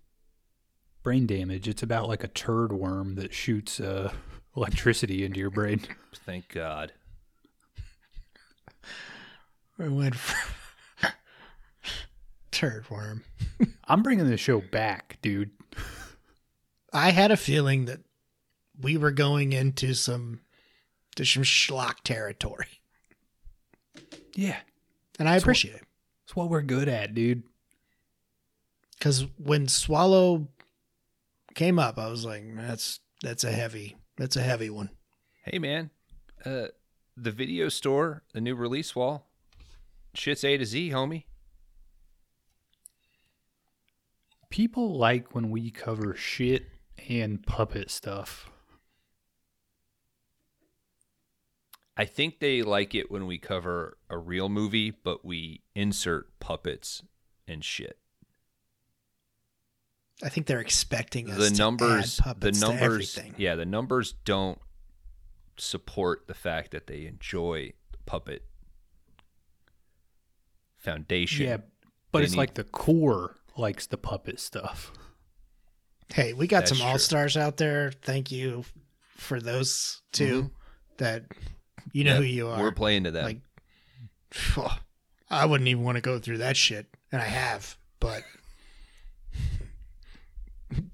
Brain 1.02 1.26
damage. 1.26 1.68
It's 1.68 1.82
about 1.82 2.08
like 2.08 2.24
a 2.24 2.28
turd 2.28 2.72
worm 2.72 3.14
that 3.16 3.32
shoots 3.32 3.78
uh, 3.80 4.12
electricity 4.56 5.24
into 5.24 5.38
your 5.40 5.50
brain. 5.50 5.80
Thank 6.14 6.48
God. 6.48 6.92
We 9.78 9.90
went 9.90 10.14
from 10.14 11.10
turd 12.50 12.88
worm. 12.88 13.24
I'm 13.84 14.02
bringing 14.02 14.26
the 14.26 14.38
show 14.38 14.62
back, 14.62 15.18
dude. 15.20 15.50
I 16.94 17.10
had 17.10 17.30
a 17.30 17.36
feeling 17.36 17.84
that 17.84 18.00
we 18.80 18.96
were 18.96 19.10
going 19.10 19.52
into 19.52 19.92
some 19.92 20.40
to 21.16 21.26
some 21.26 21.42
schlock 21.42 21.96
territory, 22.04 22.68
Yeah. 24.34 24.56
And 25.18 25.28
I 25.28 25.32
That's 25.32 25.42
what- 25.42 25.46
appreciate 25.50 25.74
it 25.76 25.84
It's 26.24 26.36
what 26.36 26.48
we're 26.50 26.62
good 26.62 26.88
at, 26.88 27.14
dude. 27.14 27.42
because 28.98 29.26
when 29.38 29.68
Swallow 29.68 30.48
came 31.54 31.78
up, 31.78 31.98
I 31.98 32.08
was 32.08 32.24
like, 32.24 32.44
"That's 32.56 33.00
that's 33.22 33.44
a 33.44 33.52
heavy, 33.52 33.96
that's 34.16 34.36
a 34.36 34.42
heavy 34.42 34.70
one." 34.70 34.90
Hey 35.44 35.58
man, 35.58 35.90
uh 36.44 36.68
the 37.16 37.30
video 37.32 37.68
store, 37.70 38.22
the 38.34 38.40
new 38.42 38.54
release 38.54 38.94
wall. 38.94 39.26
Shit's 40.14 40.44
A 40.44 40.56
to 40.58 40.64
Z, 40.66 40.90
homie. 40.90 41.24
People 44.50 44.96
like 44.96 45.34
when 45.34 45.50
we 45.50 45.70
cover 45.70 46.14
shit 46.14 46.68
and 47.08 47.44
puppet 47.46 47.90
stuff. 47.90 48.50
I 51.96 52.04
think 52.04 52.40
they 52.40 52.62
like 52.62 52.94
it 52.94 53.10
when 53.10 53.26
we 53.26 53.38
cover 53.38 53.96
a 54.10 54.18
real 54.18 54.48
movie, 54.48 54.90
but 54.90 55.24
we 55.24 55.62
insert 55.74 56.38
puppets 56.40 57.02
and 57.48 57.64
shit. 57.64 57.98
I 60.22 60.28
think 60.28 60.46
they're 60.46 60.60
expecting 60.60 61.30
us 61.30 61.38
the 61.38 61.50
to 61.50 61.56
numbers 61.56 62.18
add 62.20 62.26
the 62.26 62.34
puppets 62.40 62.60
to 62.60 62.66
numbers 62.66 62.82
everything. 63.18 63.34
yeah 63.36 63.54
the 63.54 63.66
numbers 63.66 64.14
don't 64.24 64.58
support 65.58 66.26
the 66.26 66.32
fact 66.32 66.70
that 66.70 66.86
they 66.86 67.04
enjoy 67.04 67.72
the 67.92 67.98
puppet 68.06 68.42
foundation 70.78 71.46
Yeah, 71.46 71.56
but 72.12 72.20
They 72.20 72.24
it's 72.24 72.32
need- 72.32 72.38
like 72.38 72.54
the 72.54 72.64
core 72.64 73.36
likes 73.56 73.86
the 73.86 73.98
puppet 73.98 74.38
stuff. 74.40 74.92
Hey, 76.08 76.32
we 76.32 76.46
got 76.46 76.60
That's 76.66 76.78
some 76.78 76.86
all 76.86 76.98
stars 76.98 77.36
out 77.36 77.56
there. 77.56 77.90
Thank 78.02 78.30
you 78.30 78.64
for 79.16 79.40
those 79.40 80.02
2 80.12 80.44
Mhm. 80.44 80.50
that 80.98 81.24
you 81.92 82.04
know 82.04 82.12
Yep, 82.14 82.20
who 82.22 82.26
you 82.26 82.48
are. 82.48 82.60
we're 82.60 82.72
playing 82.72 83.04
to 83.04 83.10
that. 83.12 83.24
Like, 83.24 83.40
I 85.30 85.44
wouldn't 85.46 85.68
even 85.68 85.82
want 85.84 85.96
to 85.96 86.00
go 86.02 86.18
through 86.18 86.38
that 86.38 86.56
shit, 86.56 86.86
and 87.12 87.20
I 87.22 87.26
have, 87.26 87.76
but 88.00 88.22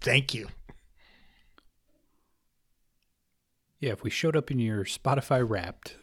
thank 0.00 0.34
you. 0.34 0.48
Yeah, 3.80 3.90
if 3.92 4.02
we 4.02 4.10
showed 4.10 4.36
up 4.36 4.50
in 4.50 4.58
your 4.58 4.84
Spotify 4.84 5.46
Wrapped, 5.48 5.96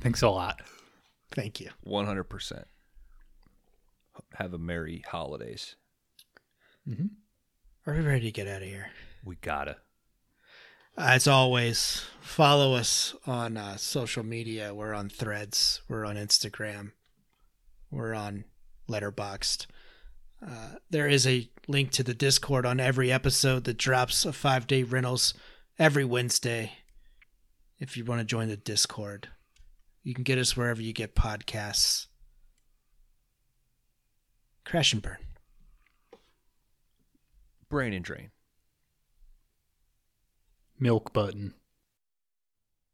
thanks 0.00 0.22
a 0.22 0.28
lot. 0.28 0.60
Thank 1.32 1.60
you. 1.60 1.70
100% 1.86 2.64
have 4.34 4.52
a 4.54 4.58
merry 4.58 5.02
holidays 5.08 5.76
Mm-hmm. 6.88 7.06
Are 7.86 7.94
we 7.94 8.00
ready 8.00 8.20
to 8.26 8.30
get 8.32 8.46
out 8.48 8.62
of 8.62 8.68
here? 8.68 8.90
we 9.24 9.36
gotta 9.36 9.76
As 10.96 11.26
always, 11.26 12.04
follow 12.20 12.74
us 12.74 13.14
on 13.26 13.56
uh, 13.56 13.76
social 13.76 14.22
media. 14.22 14.74
We're 14.74 14.94
on 14.94 15.08
Threads. 15.08 15.82
We're 15.88 16.04
on 16.04 16.16
Instagram. 16.16 16.92
We're 17.90 18.14
on 18.14 18.44
Letterboxd. 18.88 19.66
Uh, 20.44 20.76
there 20.88 21.06
is 21.06 21.26
a 21.26 21.50
link 21.68 21.90
to 21.92 22.02
the 22.02 22.14
Discord 22.14 22.64
on 22.66 22.80
every 22.80 23.12
episode 23.12 23.64
that 23.64 23.76
drops 23.78 24.24
a 24.24 24.32
five 24.32 24.66
day 24.66 24.82
rentals 24.82 25.34
every 25.78 26.04
Wednesday. 26.04 26.72
If 27.78 27.96
you 27.96 28.04
want 28.04 28.20
to 28.20 28.24
join 28.24 28.48
the 28.48 28.56
Discord, 28.56 29.28
you 30.02 30.14
can 30.14 30.24
get 30.24 30.38
us 30.38 30.56
wherever 30.56 30.82
you 30.82 30.92
get 30.92 31.14
podcasts. 31.14 32.06
Crash 34.64 34.92
and 34.92 35.02
burn. 35.02 35.16
brain 37.68 37.92
and 37.92 38.04
drain 38.04 38.30
Milk 40.80 41.12
button. 41.12 41.54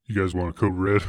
You 0.07 0.21
guys 0.21 0.35
want 0.35 0.55
to 0.55 0.61
code 0.61 0.77
red? 0.77 1.03